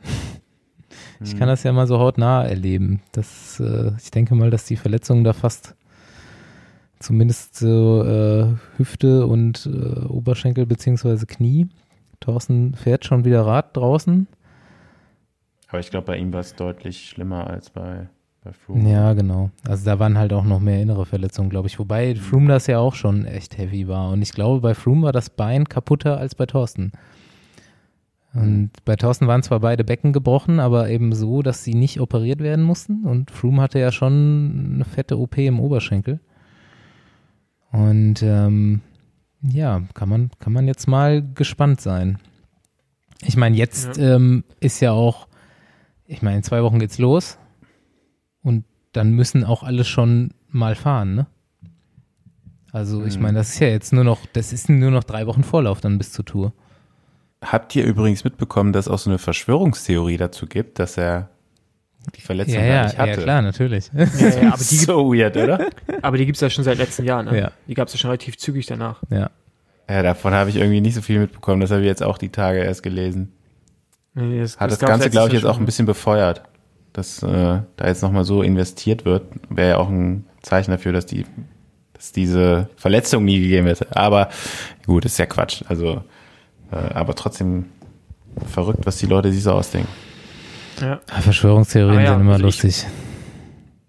Ich 1.20 1.32
hm. 1.32 1.38
kann 1.38 1.48
das 1.48 1.64
ja 1.64 1.72
mal 1.72 1.86
so 1.86 1.98
hautnah 1.98 2.44
erleben. 2.44 3.02
Das, 3.12 3.60
äh, 3.60 3.92
ich 4.00 4.10
denke 4.10 4.34
mal, 4.34 4.50
dass 4.50 4.66
die 4.66 4.76
Verletzungen 4.76 5.24
da 5.24 5.32
fast 5.32 5.74
zumindest 6.98 7.56
so 7.56 8.04
äh, 8.04 8.46
Hüfte 8.76 9.26
und 9.26 9.66
äh, 9.66 10.06
Oberschenkel 10.06 10.66
beziehungsweise 10.66 11.26
Knie. 11.26 11.68
Thorsten 12.20 12.74
fährt 12.74 13.04
schon 13.04 13.24
wieder 13.24 13.46
Rad 13.46 13.76
draußen. 13.76 14.26
Aber 15.68 15.80
ich 15.80 15.90
glaube, 15.90 16.06
bei 16.06 16.16
ihm 16.16 16.32
war 16.32 16.40
es 16.40 16.54
deutlich 16.54 17.08
schlimmer 17.08 17.46
als 17.48 17.70
bei, 17.70 18.08
bei 18.42 18.52
Froome. 18.52 18.90
Ja, 18.90 19.12
genau. 19.12 19.50
Also 19.66 19.84
da 19.84 19.98
waren 19.98 20.18
halt 20.18 20.32
auch 20.32 20.44
noch 20.44 20.60
mehr 20.60 20.80
innere 20.80 21.06
Verletzungen, 21.06 21.50
glaube 21.50 21.68
ich. 21.68 21.78
Wobei 21.78 22.16
Froome 22.16 22.48
das 22.48 22.66
ja 22.66 22.78
auch 22.78 22.94
schon 22.94 23.24
echt 23.24 23.58
heavy 23.58 23.86
war. 23.86 24.10
Und 24.10 24.22
ich 24.22 24.32
glaube, 24.32 24.60
bei 24.60 24.74
Froome 24.74 25.02
war 25.02 25.12
das 25.12 25.30
Bein 25.30 25.68
kaputter 25.68 26.18
als 26.18 26.34
bei 26.34 26.46
Thorsten. 26.46 26.92
Und 28.34 28.70
bei 28.84 28.94
Thorsten 28.96 29.26
waren 29.26 29.42
zwar 29.42 29.60
beide 29.60 29.84
Becken 29.84 30.12
gebrochen, 30.12 30.60
aber 30.60 30.88
eben 30.90 31.12
so, 31.14 31.42
dass 31.42 31.64
sie 31.64 31.74
nicht 31.74 32.00
operiert 32.00 32.40
werden 32.40 32.64
mussten. 32.64 33.04
Und 33.04 33.30
Froome 33.30 33.62
hatte 33.62 33.78
ja 33.78 33.90
schon 33.90 34.74
eine 34.74 34.84
fette 34.84 35.18
OP 35.18 35.38
im 35.38 35.60
Oberschenkel. 35.60 36.20
Und 37.72 38.22
ähm, 38.22 38.80
ja, 39.42 39.82
kann 39.94 40.08
man, 40.08 40.30
kann 40.38 40.52
man 40.52 40.66
jetzt 40.66 40.88
mal 40.88 41.22
gespannt 41.34 41.80
sein. 41.80 42.18
Ich 43.22 43.36
meine, 43.36 43.56
jetzt 43.56 43.98
ähm, 43.98 44.44
ist 44.60 44.80
ja 44.80 44.92
auch, 44.92 45.28
ich 46.06 46.22
meine, 46.22 46.38
in 46.38 46.42
zwei 46.42 46.62
Wochen 46.62 46.78
geht's 46.78 46.98
los. 46.98 47.38
Und 48.42 48.64
dann 48.92 49.10
müssen 49.12 49.44
auch 49.44 49.62
alle 49.62 49.84
schon 49.84 50.32
mal 50.48 50.74
fahren, 50.74 51.14
ne? 51.14 51.26
Also 52.72 53.04
ich 53.04 53.16
Mhm. 53.16 53.22
meine, 53.22 53.38
das 53.38 53.50
ist 53.50 53.60
ja 53.60 53.68
jetzt 53.68 53.92
nur 53.92 54.04
noch, 54.04 54.26
das 54.32 54.52
ist 54.52 54.68
nur 54.68 54.90
noch 54.90 55.04
drei 55.04 55.26
Wochen 55.26 55.42
Vorlauf 55.42 55.80
dann 55.80 55.98
bis 55.98 56.12
zur 56.12 56.24
Tour. 56.24 56.52
Habt 57.42 57.74
ihr 57.76 57.84
übrigens 57.84 58.24
mitbekommen, 58.24 58.72
dass 58.72 58.86
es 58.86 58.92
auch 58.92 58.98
so 58.98 59.10
eine 59.10 59.18
Verschwörungstheorie 59.18 60.16
dazu 60.16 60.46
gibt, 60.46 60.78
dass 60.78 60.96
er 60.98 61.30
die 62.14 62.20
Verletzung 62.20 62.54
Ja, 62.54 62.60
gar 62.60 62.68
ja, 62.68 62.84
nicht 62.84 62.98
hatte? 62.98 63.10
ja, 63.10 63.16
klar, 63.16 63.42
natürlich. 63.42 63.90
Ja, 63.92 64.04
ja, 64.04 64.48
aber 64.52 64.58
die, 64.70 64.76
so 64.76 65.12
weird, 65.12 65.36
oder? 65.36 65.68
aber 66.02 66.16
die 66.16 66.26
gibt 66.26 66.36
es 66.36 66.40
ja 66.40 66.50
schon 66.50 66.64
seit 66.64 66.78
letzten 66.78 67.04
Jahren. 67.04 67.26
Ne? 67.26 67.40
Ja. 67.40 67.52
Die 67.66 67.74
gab 67.74 67.88
es 67.88 67.94
ja 67.94 67.98
schon 67.98 68.10
relativ 68.10 68.38
zügig 68.38 68.66
danach. 68.66 69.02
ja. 69.10 69.30
Ja, 69.90 70.02
davon 70.02 70.34
habe 70.34 70.50
ich 70.50 70.56
irgendwie 70.56 70.82
nicht 70.82 70.94
so 70.94 71.00
viel 71.00 71.18
mitbekommen. 71.18 71.62
Das 71.62 71.70
habe 71.70 71.80
ich 71.80 71.86
jetzt 71.86 72.02
auch 72.02 72.18
die 72.18 72.28
Tage 72.28 72.58
erst 72.58 72.82
gelesen. 72.82 73.32
Nee, 74.12 74.40
das, 74.40 74.60
Hat 74.60 74.70
das, 74.70 74.78
gab's 74.78 74.90
Ganze, 74.90 75.08
glaube 75.08 75.28
ich, 75.28 75.32
jetzt 75.32 75.46
auch 75.46 75.58
ein 75.58 75.64
bisschen 75.64 75.86
befeuert. 75.86 76.42
Dass 76.92 77.22
äh, 77.22 77.60
da 77.76 77.86
jetzt 77.86 78.02
nochmal 78.02 78.24
so 78.24 78.42
investiert 78.42 79.06
wird, 79.06 79.24
wäre 79.48 79.70
ja 79.70 79.76
auch 79.78 79.88
ein 79.88 80.26
Zeichen 80.42 80.72
dafür, 80.72 80.92
dass 80.92 81.06
die 81.06 81.24
dass 81.98 82.12
diese 82.12 82.68
Verletzung 82.76 83.24
nie 83.24 83.40
gegeben 83.40 83.66
hätte. 83.66 83.88
Aber 83.96 84.28
gut, 84.86 85.04
ist 85.04 85.18
ja 85.18 85.26
Quatsch. 85.26 85.62
Also, 85.68 86.02
äh, 86.70 86.76
aber 86.76 87.14
trotzdem 87.14 87.66
verrückt, 88.46 88.80
was 88.84 88.98
die 88.98 89.06
Leute 89.06 89.32
sich 89.32 89.42
so 89.42 89.52
ausdenken. 89.52 89.88
Ja. 90.80 91.00
Verschwörungstheorien 91.20 92.00
ja, 92.00 92.12
sind 92.12 92.20
immer 92.20 92.32
also 92.34 92.46
ich- 92.46 92.62
lustig. 92.62 92.86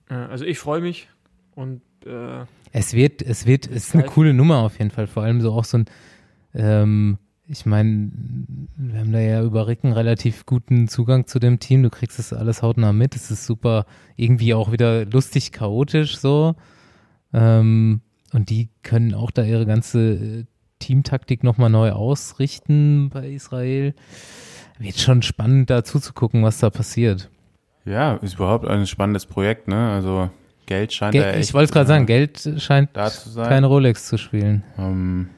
Ja, 0.09 0.25
Also 0.27 0.45
ich 0.45 0.57
freue 0.59 0.81
mich 0.81 1.07
und 1.55 1.81
äh, 2.05 2.45
Es 2.71 2.93
wird, 2.93 3.21
es 3.21 3.45
wird, 3.45 3.67
es 3.67 3.87
ist 3.87 3.93
eine 3.93 4.03
geil. 4.03 4.11
coole 4.13 4.33
Nummer 4.33 4.59
auf 4.59 4.77
jeden 4.79 4.91
Fall. 4.91 5.07
Vor 5.07 5.23
allem 5.23 5.41
so 5.41 5.51
auch 5.53 5.63
so 5.65 5.77
ein, 5.79 5.85
ähm, 6.53 7.17
ich 7.47 7.65
meine, 7.65 8.09
wir 8.77 8.99
haben 8.99 9.11
da 9.11 9.19
ja 9.19 9.43
über 9.43 9.67
Ricken 9.67 9.91
relativ 9.91 10.45
guten 10.45 10.87
Zugang 10.87 11.25
zu 11.27 11.39
dem 11.39 11.59
Team. 11.59 11.81
Du 11.83 11.89
kriegst 11.89 12.19
das 12.19 12.31
alles 12.33 12.61
hautnah 12.61 12.93
mit. 12.93 13.15
Es 13.15 13.31
ist 13.31 13.45
super, 13.45 13.85
irgendwie 14.15 14.53
auch 14.53 14.71
wieder 14.71 15.05
lustig, 15.05 15.51
chaotisch 15.51 16.17
so. 16.17 16.55
Ähm, 17.33 18.01
und 18.33 18.49
die 18.51 18.69
können 18.83 19.13
auch 19.15 19.31
da 19.31 19.43
ihre 19.43 19.65
ganze 19.65 20.13
äh, 20.13 20.45
Teamtaktik 20.79 21.43
nochmal 21.43 21.69
neu 21.69 21.91
ausrichten 21.91 23.09
bei 23.09 23.29
Israel. 23.29 23.93
Wird 24.79 24.97
schon 24.97 25.21
spannend 25.21 25.69
da 25.69 25.83
zuzugucken, 25.83 26.41
was 26.43 26.59
da 26.59 26.69
passiert. 26.69 27.29
Ja, 27.85 28.15
ist 28.15 28.35
überhaupt 28.35 28.67
ein 28.67 28.87
spannendes 28.87 29.25
Projekt, 29.25 29.67
ne? 29.67 29.91
Also 29.91 30.29
Geld 30.65 30.93
scheint 30.93 31.11
Gel 31.13 31.21
da 31.23 31.29
echt, 31.31 31.49
ich 31.49 31.53
wollte 31.53 31.65
es 31.65 31.71
gerade 31.71 31.85
äh, 31.85 31.87
sagen, 31.87 32.05
Geld 32.05 32.49
scheint 32.57 32.89
da 32.93 33.11
zu 33.11 33.29
sein. 33.29 33.49
keine 33.49 33.67
Rolex 33.67 34.07
zu 34.07 34.17
spielen. 34.17 34.63
Ähm, 34.77 35.29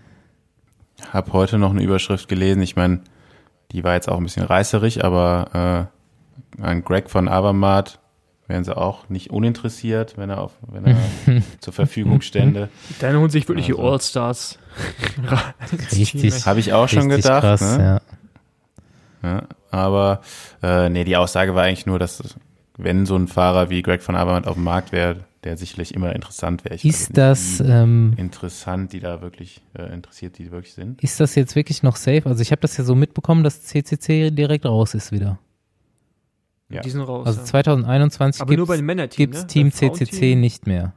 hab 1.11 1.33
heute 1.33 1.57
noch 1.57 1.71
eine 1.71 1.81
Überschrift 1.81 2.27
gelesen. 2.27 2.61
Ich 2.61 2.75
meine, 2.75 3.01
die 3.71 3.83
war 3.83 3.95
jetzt 3.95 4.09
auch 4.09 4.17
ein 4.17 4.23
bisschen 4.23 4.45
reißerig, 4.45 5.03
aber 5.03 5.89
äh, 6.59 6.61
an 6.61 6.83
Greg 6.83 7.09
von 7.09 7.27
Avermaet 7.27 7.99
wären 8.47 8.63
sie 8.63 8.75
auch 8.75 9.07
nicht 9.09 9.31
uninteressiert, 9.31 10.17
wenn 10.17 10.29
er 10.29 10.41
auf, 10.41 10.51
wenn 10.67 10.85
er 10.85 10.97
zur 11.61 11.73
Verfügung 11.73 12.21
stände. 12.21 12.69
dann 12.99 13.17
holen 13.17 13.29
sich 13.29 13.47
wirklich 13.47 13.67
die 13.67 13.73
Also. 13.73 13.89
All-Stars. 13.89 14.59
Richtig. 15.93 16.45
Habe 16.45 16.59
ich 16.59 16.73
auch 16.73 16.89
schon 16.89 17.09
gedacht. 17.09 17.41
krass, 17.41 17.77
ne? 17.77 17.83
ja. 17.83 18.01
Ja, 19.23 19.43
aber 19.69 20.21
äh, 20.63 20.89
nee, 20.89 21.03
die 21.03 21.17
Aussage 21.17 21.55
war 21.55 21.63
eigentlich 21.63 21.85
nur, 21.85 21.99
dass 21.99 22.23
wenn 22.77 23.05
so 23.05 23.15
ein 23.15 23.27
Fahrer 23.27 23.69
wie 23.69 23.81
Greg 23.81 24.01
von 24.01 24.15
Avermaet 24.15 24.47
auf 24.47 24.55
dem 24.55 24.63
Markt 24.63 24.91
wäre, 24.91 25.25
der 25.43 25.57
sicherlich 25.57 25.93
immer 25.93 26.13
interessant 26.13 26.63
wäre. 26.65 26.75
Ist 26.75 27.17
das, 27.17 27.59
ähm, 27.59 28.13
interessant, 28.17 28.93
die 28.93 28.99
da 28.99 29.21
wirklich 29.21 29.61
äh, 29.73 29.91
interessiert, 29.93 30.37
die 30.37 30.51
wirklich 30.51 30.73
sind? 30.73 31.01
ist 31.03 31.19
das 31.19 31.35
jetzt 31.35 31.55
wirklich 31.55 31.83
noch 31.83 31.95
safe? 31.95 32.23
Also 32.25 32.41
ich 32.41 32.51
habe 32.51 32.61
das 32.61 32.77
ja 32.77 32.83
so 32.83 32.95
mitbekommen, 32.95 33.43
dass 33.43 33.63
CCC 33.63 34.31
direkt 34.31 34.65
raus 34.65 34.93
ist 34.93 35.11
wieder. 35.11 35.39
Ja. 36.69 36.81
Die 36.81 36.89
sind 36.89 37.01
raus. 37.01 37.27
Also 37.27 37.39
ja. 37.39 37.45
2021 37.45 38.41
Aber 38.41 38.55
nur 38.55 38.67
bei 38.67 38.77
gibt 39.07 39.35
es 39.35 39.41
ne? 39.41 39.47
Team 39.47 39.71
CCC 39.71 40.35
nicht 40.35 40.67
mehr. 40.67 40.93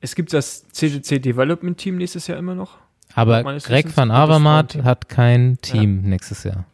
Es 0.00 0.14
gibt 0.14 0.32
das 0.32 0.66
CCC 0.68 1.18
Development 1.18 1.76
Team 1.76 1.96
nächstes 1.96 2.26
Jahr 2.28 2.38
immer 2.38 2.54
noch. 2.54 2.78
Aber 3.18 3.42
Greg 3.58 3.96
van 3.96 4.10
Avermaet 4.10 4.82
hat 4.84 5.08
kein 5.08 5.58
Team 5.60 6.02
nächstes 6.02 6.44
Jahr. 6.44 6.64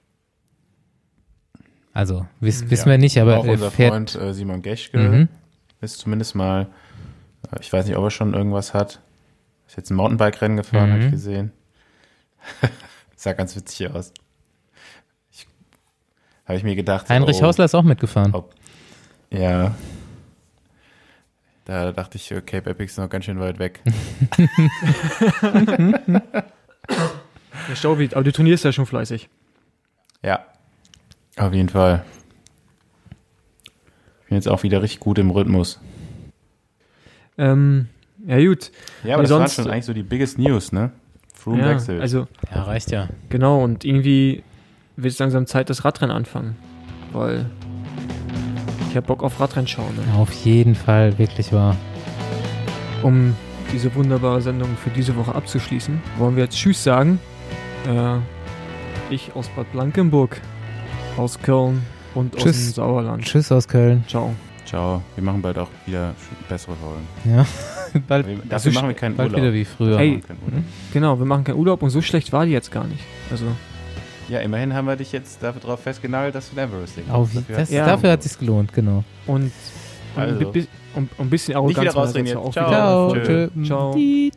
Also, 1.93 2.27
wiss, 2.41 2.61
Ja. 2.63 2.71
wissen 2.71 2.91
wir 2.91 2.99
nicht, 2.99 3.19
aber 3.19 3.39
auch 3.39 3.45
er 3.47 3.53
unser 3.53 3.71
fährt. 3.71 3.93
Freund 3.93 4.15
äh, 4.17 4.35
Simon 4.35 4.63
Geschke 4.63 4.99
Mhm. 4.99 5.29
ist 5.81 5.99
zumindest 5.99 6.35
mal, 6.35 6.67
äh, 7.53 7.61
ich 7.61 7.73
weiß 7.73 7.87
nicht, 7.87 7.97
ob 7.97 8.05
er 8.05 8.11
schon 8.11 8.35
irgendwas 8.35 8.75
hat. 8.75 9.01
Ist 9.69 9.77
jetzt 9.77 9.91
ein 9.91 9.95
Mountainbike-Rennen 9.97 10.57
gefahren, 10.57 10.89
Mhm. 10.91 10.93
habe 10.95 11.05
ich 11.07 11.11
gesehen. 11.13 11.53
Sah 13.17 13.33
ganz 13.33 13.57
witzig 13.57 13.91
aus. 13.91 14.13
Habe 16.47 16.59
ich 16.59 16.65
mir 16.65 16.77
gedacht. 16.77 17.07
so, 17.09 17.15
Heinrich 17.15 17.39
oh, 17.39 17.47
Hausler 17.47 17.65
ist 17.65 17.75
auch 17.75 17.83
mitgefahren. 17.85 18.35
Ob- 18.35 18.55
Ja. 19.31 19.75
Da 21.67 21.93
dachte 21.93 22.17
ich, 22.19 22.29
Cape 22.29 22.71
Epic 22.71 22.85
ist 22.85 22.99
noch 22.99 23.09
ganz 23.09 23.25
schön 23.25 23.41
weit 23.41 23.59
weg. 23.59 23.81
Der 27.69 27.77
Staubi, 27.77 28.11
aber 28.13 28.25
du 28.25 28.33
trainierst 28.33 28.65
ja 28.65 28.73
schon 28.73 28.87
fleißig. 28.87 29.29
ja. 30.23 30.41
Auf 31.37 31.53
jeden 31.53 31.69
Fall. 31.69 32.05
Ich 34.23 34.29
bin 34.29 34.37
jetzt 34.37 34.47
auch 34.49 34.63
wieder 34.63 34.83
richtig 34.83 35.01
gut 35.01 35.19
im 35.19 35.31
Rhythmus. 35.33 35.81
Ähm, 37.37 37.89
ja, 38.25 38.37
gut. 38.39 38.71
Ja, 39.03 39.15
aber 39.15 39.23
Nee, 39.25 39.29
das 39.29 39.31
waren 39.33 39.41
sonst- 39.41 39.55
schon 39.57 39.69
eigentlich 39.69 39.85
so 39.85 39.93
die 39.93 40.05
biggest 40.05 40.39
News, 40.39 40.71
ne? 40.71 40.93
Froome 41.35 41.59
Ja, 41.63 41.71
wechselt. 41.71 42.01
also, 42.01 42.29
Ja, 42.55 42.63
reicht 42.63 42.93
ja. 42.93 43.09
genau. 43.31 43.65
Und 43.65 43.85
irgendwie 43.85 44.45
wird 44.95 45.13
es 45.13 45.19
langsam 45.19 45.47
Zeit, 45.49 45.71
das 45.71 45.85
Radrennen 45.85 46.15
anfangen. 46.15 46.55
Weil 47.13 47.47
ich 48.95 48.97
habe 48.97 49.09
Bock 49.09 49.25
auf 49.25 49.41
Radrennen 49.41 49.67
schauen. 49.67 49.93
Ne? 49.97 50.17
Auf 50.17 50.33
jeden 50.45 50.77
Fall, 50.77 51.19
wirklich 51.19 51.53
wahr. 51.53 51.75
Um 53.03 53.35
diese 53.73 53.93
wunderbare 53.97 54.41
Sendung 54.41 54.69
für 54.77 54.91
diese 54.91 55.17
Woche 55.17 55.35
abzuschließen, 55.35 56.01
wollen 56.17 56.37
wir 56.37 56.45
jetzt 56.45 56.57
Tschüss 56.57 56.85
sagen. 56.85 57.19
Äh, 57.89 58.19
ich 59.13 59.35
aus 59.35 59.49
Bad 59.57 59.73
Blankenburg, 59.73 60.41
aus 61.17 61.43
Köln 61.43 61.83
und 62.15 62.37
aus 62.37 62.43
Tschüss. 62.45 62.67
dem 62.67 62.75
Sauerland. 62.75 63.25
Tschüss 63.25 63.51
aus 63.51 63.67
Köln. 63.67 64.05
Ciao. 64.07 64.33
Ciao. 64.65 65.03
Wir 65.17 65.25
machen 65.25 65.43
bald 65.43 65.59
auch 65.59 65.71
wieder 65.87 66.15
bessere 66.49 66.77
Folgen. 66.77 67.37
Ja, 67.37 67.45
bald, 68.07 68.29
Wir- 68.29 68.37
so 68.37 68.43
Dafür 68.49 68.73
machen 68.75 68.89
wir 68.91 68.95
keinen 68.95 69.17
bald 69.17 69.31
Urlaub. 69.31 69.43
wieder 69.43 69.53
wie 69.55 69.65
früher. 69.65 69.99
Hey. 69.99 70.21
Genau, 70.93 71.19
wir 71.19 71.27
machen 71.27 71.43
keinen 71.43 71.57
Urlaub 71.59 71.83
und 71.83 71.91
so 71.91 72.01
schlecht 72.01 72.33
war 72.33 72.47
die 72.47 72.53
jetzt 72.53 72.71
gar 72.71 72.85
nicht. 72.87 73.03
Also, 73.33 73.47
Ja, 74.29 74.41
immerhin 74.41 74.73
haben 74.75 74.87
wir 74.87 74.97
dich 74.97 75.13
jetzt 75.13 75.43
darauf 75.43 75.81
festgenagelt, 75.81 76.35
dass 76.35 76.51
du 76.51 76.57
Everest 76.61 76.95
singst. 76.95 77.11
Auf, 77.11 77.31
Dafür 77.35 77.57
das, 77.57 77.69
hat- 77.69 77.75
Ja. 77.75 77.87
Dafür 77.87 78.11
hat 78.13 78.21
es 78.25 78.31
sich 78.31 78.39
gelohnt, 78.39 78.73
genau. 78.73 79.05
und, 79.27 79.53
Also. 80.17 80.47
ein, 80.47 80.53
bi- 80.53 80.67
und, 80.95 81.11
und 81.19 81.27
ein 81.27 81.31
bisschen 81.31 81.53
Nicht 81.53 81.57
Arroganz 81.57 81.81
wieder 81.81 81.95
meinerseits 81.95 81.97
rausreden 81.97 82.37
auch 82.39 82.45
jetzt. 82.47 82.57
wieder. 82.57 82.67
Ciao. 82.69 83.11
Ciao. 83.11 83.25
Tschö. 83.25 83.49
Tschö. 83.55 83.65
Ciao. 83.65 83.93
Tiet. 83.95 84.35